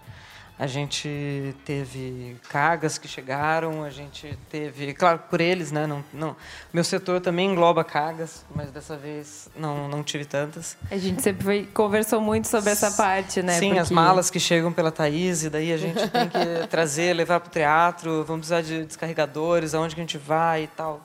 [0.62, 5.88] A gente teve cargas que chegaram, a gente teve, claro, por eles, né?
[5.88, 6.36] Não, não,
[6.72, 10.78] meu setor também engloba cargas, mas dessa vez não, não tive tantas.
[10.92, 13.58] A gente sempre foi- conversou muito sobre essa parte, né?
[13.58, 17.16] Sim, as Porque- malas que chegam pela Thaís, e daí a gente tem que trazer,
[17.16, 21.02] levar para o teatro, vamos precisar de descarregadores, aonde que a gente vai e tal.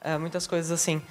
[0.00, 1.02] É, muitas coisas assim.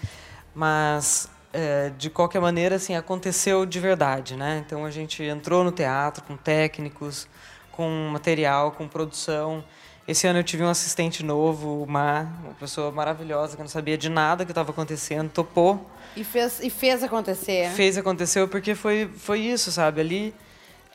[0.55, 4.63] Mas é, de qualquer maneira, assim, aconteceu de verdade, né?
[4.65, 7.27] Então a gente entrou no teatro com técnicos,
[7.73, 9.63] com material, com produção.
[10.07, 13.97] Esse ano eu tive um assistente novo, o Mar, uma pessoa maravilhosa que não sabia
[13.97, 15.89] de nada que estava acontecendo, topou.
[16.15, 17.69] E fez, e fez acontecer.
[17.71, 20.01] Fez aconteceu porque foi, foi isso, sabe?
[20.01, 20.35] Ali,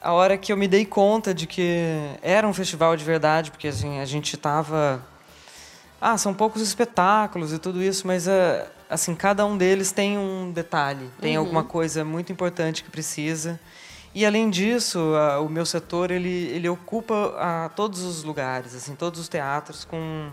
[0.00, 1.84] a hora que eu me dei conta de que
[2.22, 5.02] era um festival de verdade, porque assim, a gente estava
[6.00, 8.30] ah, são poucos espetáculos e tudo isso, mas uh,
[8.88, 11.42] assim, cada um deles tem um detalhe, tem Uhum.
[11.44, 13.58] alguma coisa muito importante que precisa.
[14.18, 18.96] E além disso, uh, o meu setor ele, ele ocupa uh, todos os lugares, assim,
[18.96, 20.28] todos os teatros com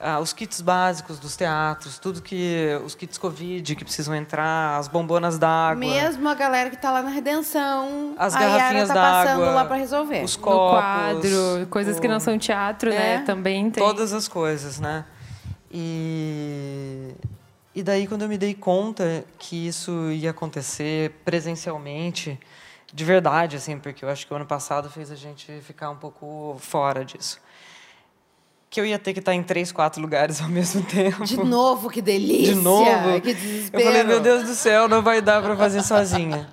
[0.00, 4.88] ah, os kits básicos dos teatros, tudo que os kits Covid que precisam entrar, as
[4.88, 9.38] bombonas d'água, Mesmo a galera que tá lá na Redenção, as a garrafinhas tá passando
[9.38, 10.24] d'água, lá para resolver.
[10.24, 13.18] os No copos, quadro, coisas que não são teatro, É.
[13.18, 13.22] né?
[13.24, 13.80] Também tem.
[13.84, 15.04] Todas as coisas, né?
[15.70, 17.14] E,
[17.72, 22.36] e daí, quando eu me dei conta que isso ia acontecer presencialmente,
[22.92, 25.96] de verdade, assim, porque eu acho que o ano passado fez a gente ficar um
[25.96, 27.38] pouco fora disso.
[28.68, 31.24] Que eu ia ter que estar em três, quatro lugares ao mesmo tempo.
[31.24, 32.54] De novo, que delícia!
[32.54, 33.20] De novo.
[33.20, 33.84] Que Eu desespero.
[33.84, 36.48] falei, meu Deus do céu, não vai dar para fazer sozinha.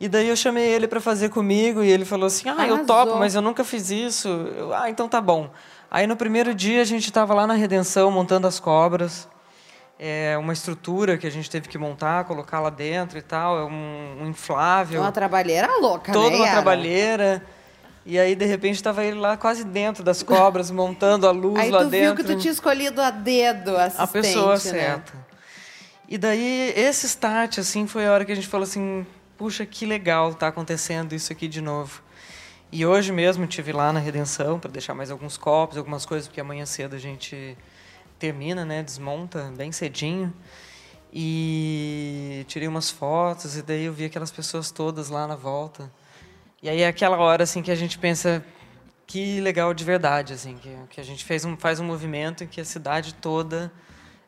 [0.00, 2.84] E daí eu chamei ele para fazer comigo e ele falou assim: "Ah, eu Arrasou.
[2.86, 4.28] topo, mas eu nunca fiz isso".
[4.28, 5.50] Eu, ah, então tá bom.
[5.90, 9.26] Aí no primeiro dia a gente estava lá na Redenção montando as cobras.
[9.98, 13.64] É uma estrutura que a gente teve que montar, colocar lá dentro e tal, é
[13.64, 15.00] um, um inflável.
[15.00, 16.52] Uma trabalheira louca, toda né, uma Yara?
[16.52, 17.42] trabalheira.
[18.06, 21.70] E aí de repente estava ele lá quase dentro das cobras, montando a luz Aí
[21.70, 24.58] lá tu dentro viu que tu tinha escolhido a dedo a a pessoa né?
[24.58, 25.12] certa.
[26.08, 29.84] E daí, esse start, assim, foi a hora que a gente falou assim, puxa, que
[29.84, 32.02] legal tá acontecendo isso aqui de novo.
[32.72, 36.40] E hoje mesmo tive lá na Redenção para deixar mais alguns copos, algumas coisas, porque
[36.40, 37.58] amanhã cedo a gente
[38.18, 40.32] termina, né, desmonta bem cedinho.
[41.12, 45.90] E tirei umas fotos e daí eu vi aquelas pessoas todas lá na volta.
[46.62, 48.44] E aí é aquela hora assim que a gente pensa
[49.06, 52.46] que legal de verdade, assim, que, que a gente fez um, faz um movimento em
[52.46, 53.72] que a cidade toda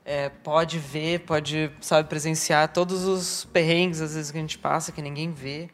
[0.05, 4.91] é, pode ver, pode, sabe, presenciar todos os perrengues, às vezes, que a gente passa,
[4.91, 5.69] que ninguém vê,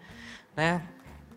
[0.56, 0.82] né?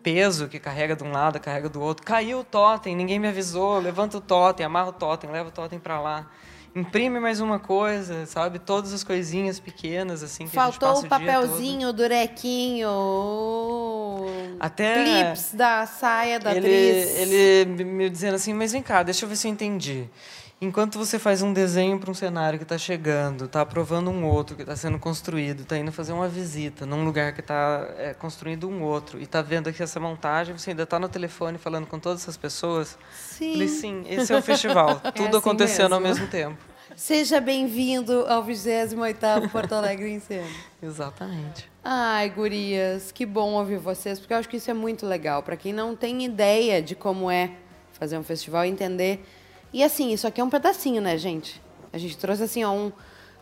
[0.02, 2.04] Peso que carrega de um lado, carrega do outro.
[2.04, 5.78] Caiu o totem, ninguém me avisou, levanta o totem, amarra o totem, leva o totem
[5.78, 6.30] para lá.
[6.74, 8.58] Imprime mais uma coisa, sabe?
[8.60, 14.26] Todas as coisinhas pequenas, assim, que Faltou a gente passa o papelzinho, o durequinho, o...
[14.60, 17.16] Até clips da saia da ele, atriz.
[17.28, 20.08] ele me- me dizendo assim, mas vem cá, deixa eu ver se eu entendi.
[20.62, 24.54] Enquanto você faz um desenho para um cenário que está chegando, está aprovando um outro
[24.54, 28.82] que está sendo construído, está indo fazer uma visita num lugar que está construindo um
[28.82, 32.20] outro e está vendo aqui essa montagem, você ainda está no telefone falando com todas
[32.20, 32.98] essas pessoas?
[33.10, 33.52] Sim.
[33.52, 35.00] Falei, sim, esse é o festival.
[35.16, 36.26] Tudo assim acontecendo ao mesmo.
[36.26, 36.58] mesmo tempo.
[36.94, 40.46] Seja bem-vindo ao 28º Porto Alegre em Cena.
[40.82, 41.70] Exatamente.
[41.82, 45.42] Ai, gurias, que bom ouvir vocês, porque eu acho que isso é muito legal.
[45.42, 47.52] Para quem não tem ideia de como é
[47.92, 49.24] fazer um festival, entender.
[49.72, 51.60] E assim, isso aqui é um pedacinho, né, gente?
[51.92, 52.92] A gente trouxe assim ó, um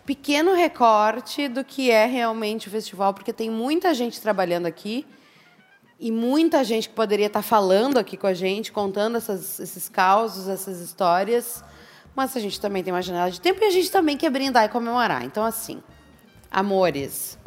[0.05, 5.07] pequeno recorte do que é realmente o festival, porque tem muita gente trabalhando aqui
[6.01, 10.49] e muita gente que poderia estar falando aqui com a gente, contando essas, esses causos,
[10.49, 11.65] essas histórias.
[12.15, 14.65] Mas a gente também tem uma janela de tempo e a gente também quer brindar
[14.65, 15.25] e comemorar.
[15.25, 15.83] Então, assim,
[16.51, 17.38] amores,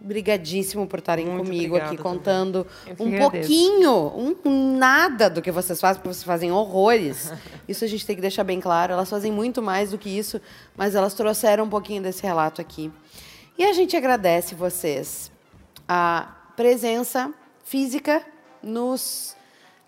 [0.00, 2.02] brigadíssimo por estarem Muito comigo aqui também.
[2.02, 2.66] contando
[2.98, 7.32] um pouquinho, um nada do que vocês fazem, porque vocês fazem horrores.
[7.68, 8.94] Isso a gente tem que deixar bem claro.
[8.94, 10.40] Elas fazem muito mais do que isso,
[10.76, 12.90] mas elas trouxeram um pouquinho desse relato aqui.
[13.58, 15.30] E a gente agradece vocês
[15.86, 17.32] a presença
[17.64, 18.24] física
[18.62, 19.36] nos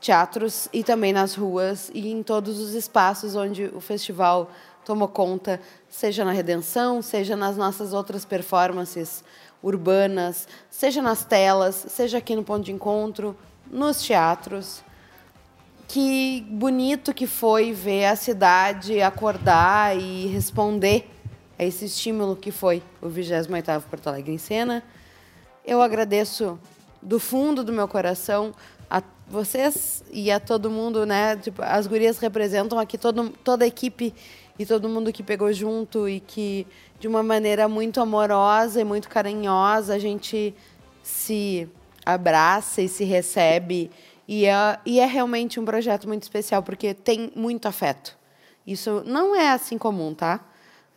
[0.01, 4.51] teatros e também nas ruas e em todos os espaços onde o festival
[4.85, 9.23] tomou conta, seja na Redenção, seja nas nossas outras performances
[9.63, 13.37] urbanas, seja nas telas, seja aqui no ponto de encontro,
[13.71, 14.83] nos teatros.
[15.89, 21.11] Que bonito que foi ver a cidade acordar e responder
[21.59, 24.83] a esse estímulo que foi o 28º Porto Alegre em Cena.
[25.65, 26.59] Eu agradeço
[27.01, 28.55] do fundo do meu coração
[29.33, 31.36] vocês e a todo mundo, né?
[31.36, 34.15] Tipo, as gurias representam aqui todo, toda a equipe
[34.59, 36.67] e todo mundo que pegou junto e que,
[37.01, 40.55] de uma maneira muito amorosa e muito carinhosa, a gente
[41.02, 41.67] se
[42.05, 43.91] abraça e se recebe.
[44.28, 48.17] E é, e é realmente um projeto muito especial, porque tem muito afeto.
[48.67, 50.44] Isso não é assim comum, tá?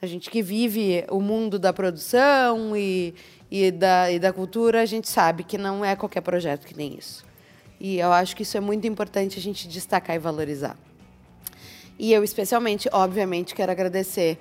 [0.02, 3.16] A gente que vive o mundo da produção e,
[3.50, 6.96] e, da, e da cultura, a gente sabe que não é qualquer projeto que tem
[6.96, 7.25] isso.
[7.88, 10.76] E eu acho que isso é muito importante a gente destacar e valorizar.
[12.00, 14.40] E eu, especialmente, obviamente, quero agradecer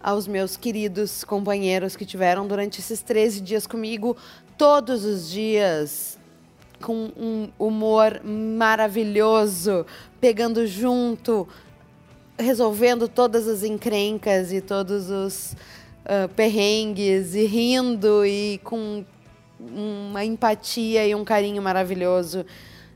[0.00, 4.16] aos meus queridos companheiros que tiveram durante esses 13 dias comigo,
[4.56, 6.16] todos os dias,
[6.80, 9.84] com um humor maravilhoso,
[10.20, 11.48] pegando junto,
[12.38, 15.56] resolvendo todas as encrencas e todos os
[16.04, 19.04] uh, perrengues e rindo e com
[19.58, 22.46] uma empatia e um carinho maravilhoso.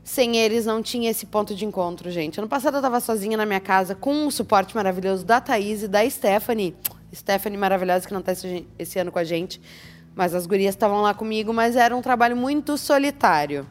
[0.03, 2.39] Sem eles não tinha esse ponto de encontro, gente.
[2.39, 5.87] Ano passado eu estava sozinha na minha casa com um suporte maravilhoso da Thaís e
[5.87, 6.75] da Stephanie.
[7.13, 9.61] Stephanie maravilhosa que não está esse, esse ano com a gente.
[10.15, 13.67] Mas as gurias estavam lá comigo, mas era um trabalho muito solitário.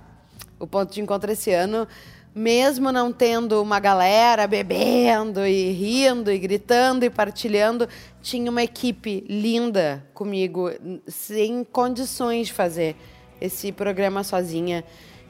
[0.59, 1.87] O ponto de encontro esse ano
[2.35, 7.89] mesmo não tendo uma galera bebendo e rindo e gritando e partilhando,
[8.23, 10.71] tinha uma equipe linda comigo,
[11.07, 12.97] sem condições de fazer
[13.41, 14.85] esse programa sozinha.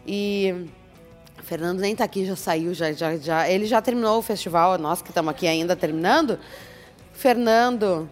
[0.06, 0.66] E
[1.44, 3.48] Fernando nem tá aqui, já saiu, já, já, já.
[3.48, 6.38] Ele já terminou o festival, nós que estamos aqui ainda terminando.
[7.12, 8.08] Fernando,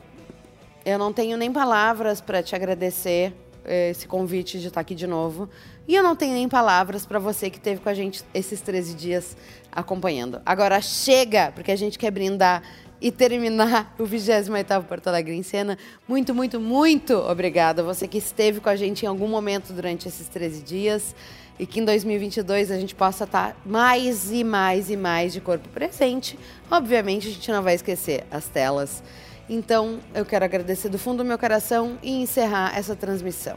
[0.84, 3.32] eu não tenho nem palavras para te agradecer
[3.64, 5.48] eh, esse convite de estar aqui de novo.
[5.86, 8.94] E eu não tenho nem palavras para você que esteve com a gente esses 13
[8.94, 9.36] dias
[9.70, 10.40] acompanhando.
[10.44, 12.62] Agora chega, porque a gente quer brindar
[13.00, 15.78] e terminar o 28º Porto Alegre em Cena.
[16.06, 17.82] Muito, muito, muito obrigada.
[17.82, 21.14] Você que esteve com a gente em algum momento durante esses 13 dias
[21.58, 25.68] e que em 2022 a gente possa estar mais e mais e mais de corpo
[25.70, 26.38] presente.
[26.70, 29.02] Obviamente, a gente não vai esquecer as telas.
[29.50, 33.56] Então, eu quero agradecer do fundo do meu coração e encerrar essa transmissão.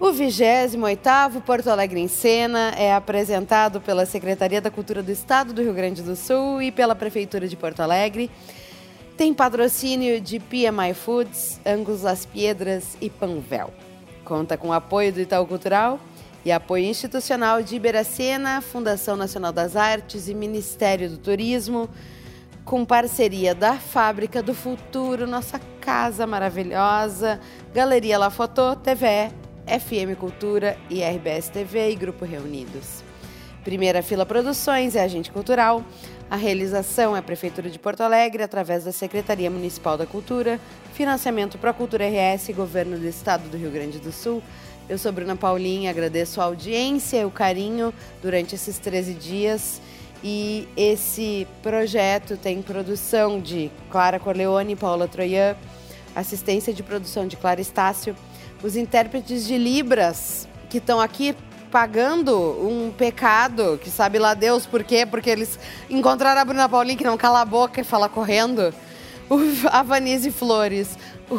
[0.00, 5.62] O 28º Porto Alegre em Cena é apresentado pela Secretaria da Cultura do Estado do
[5.62, 8.30] Rio Grande do Sul e pela Prefeitura de Porto Alegre.
[9.16, 13.72] Tem patrocínio de PMI Foods, Angus Las Piedras e Panvel.
[14.24, 16.00] Conta com apoio do Itaú Cultural
[16.44, 21.88] e apoio institucional de Iberacena, Fundação Nacional das Artes e Ministério do Turismo,
[22.64, 27.40] com parceria da Fábrica do Futuro, nossa casa maravilhosa,
[27.72, 29.30] Galeria La Foto, TV
[29.66, 33.02] FM Cultura e RBS TV e Grupo Reunidos.
[33.64, 35.82] Primeira Fila Produções é agente cultural.
[36.30, 40.60] A realização é a Prefeitura de Porto Alegre, através da Secretaria Municipal da Cultura,
[40.92, 44.42] financiamento para a Cultura RS, Governo do Estado do Rio Grande do Sul.
[44.88, 49.80] Eu sou Bruna Paulinha, agradeço a audiência e o carinho durante esses 13 dias.
[50.22, 55.56] E esse projeto tem produção de Clara Corleone e Paula Troian,
[56.14, 58.14] assistência de produção de Clara Estácio
[58.64, 61.36] os intérpretes de Libras que estão aqui
[61.70, 62.34] pagando
[62.66, 65.58] um pecado, que sabe lá Deus por quê, porque eles
[65.90, 68.72] encontraram a Bruna Paulin que não cala a boca e fala correndo,
[69.28, 69.36] o,
[69.70, 70.96] a Vanise Flores,
[71.30, 71.38] o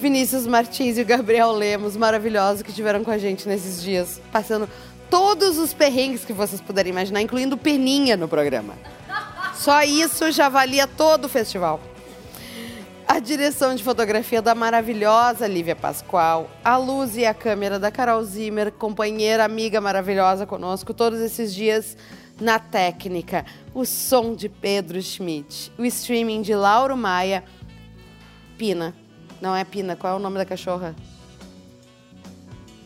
[0.00, 4.68] Vinícius Martins e o Gabriel Lemos, maravilhosos, que estiveram com a gente nesses dias, passando
[5.10, 8.74] todos os perrengues que vocês puderem imaginar, incluindo Peninha no programa.
[9.54, 11.80] Só isso já valia todo o festival
[13.08, 18.22] a direção de fotografia da maravilhosa Lívia Pascoal, a luz e a câmera da Carol
[18.22, 21.96] Zimmer, companheira, amiga maravilhosa conosco todos esses dias
[22.38, 27.42] na técnica, o som de Pedro Schmidt, o streaming de Lauro Maia,
[28.58, 28.94] Pina.
[29.40, 30.94] Não é Pina, qual é o nome da cachorra?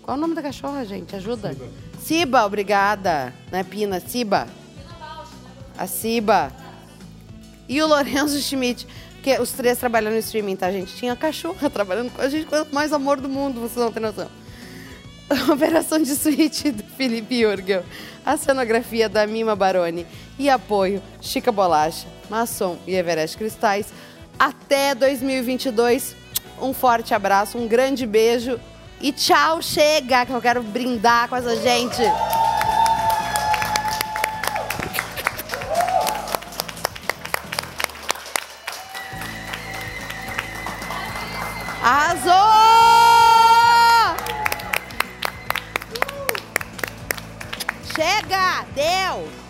[0.03, 1.15] Qual é o nome da cachorra, gente?
[1.15, 1.57] Ajuda.
[2.01, 3.33] Ciba obrigada.
[3.51, 4.49] Não é Pina, Ciba.
[5.79, 6.53] A Ciba.
[7.69, 8.87] E o Lourenço Schmidt.
[9.15, 10.97] Porque os três trabalhando no streaming, tá, gente?
[10.97, 14.03] Tinha cachorra trabalhando com a gente, com o mais amor do mundo, vocês não têm
[14.03, 14.29] noção.
[15.53, 17.85] Operação de suíte do Felipe Jurgel.
[18.27, 20.05] A cenografia da Mima Baroni.
[20.39, 23.93] E apoio Chica Bolacha, Maçom e Everest Cristais.
[24.37, 26.22] Até 2022.
[26.63, 28.59] Um forte abraço, um grande beijo
[29.01, 32.01] e tchau, chega, que eu quero brindar com essa gente.
[41.83, 42.33] Arrasou!
[47.93, 48.65] Chega!
[48.77, 49.42] Deu!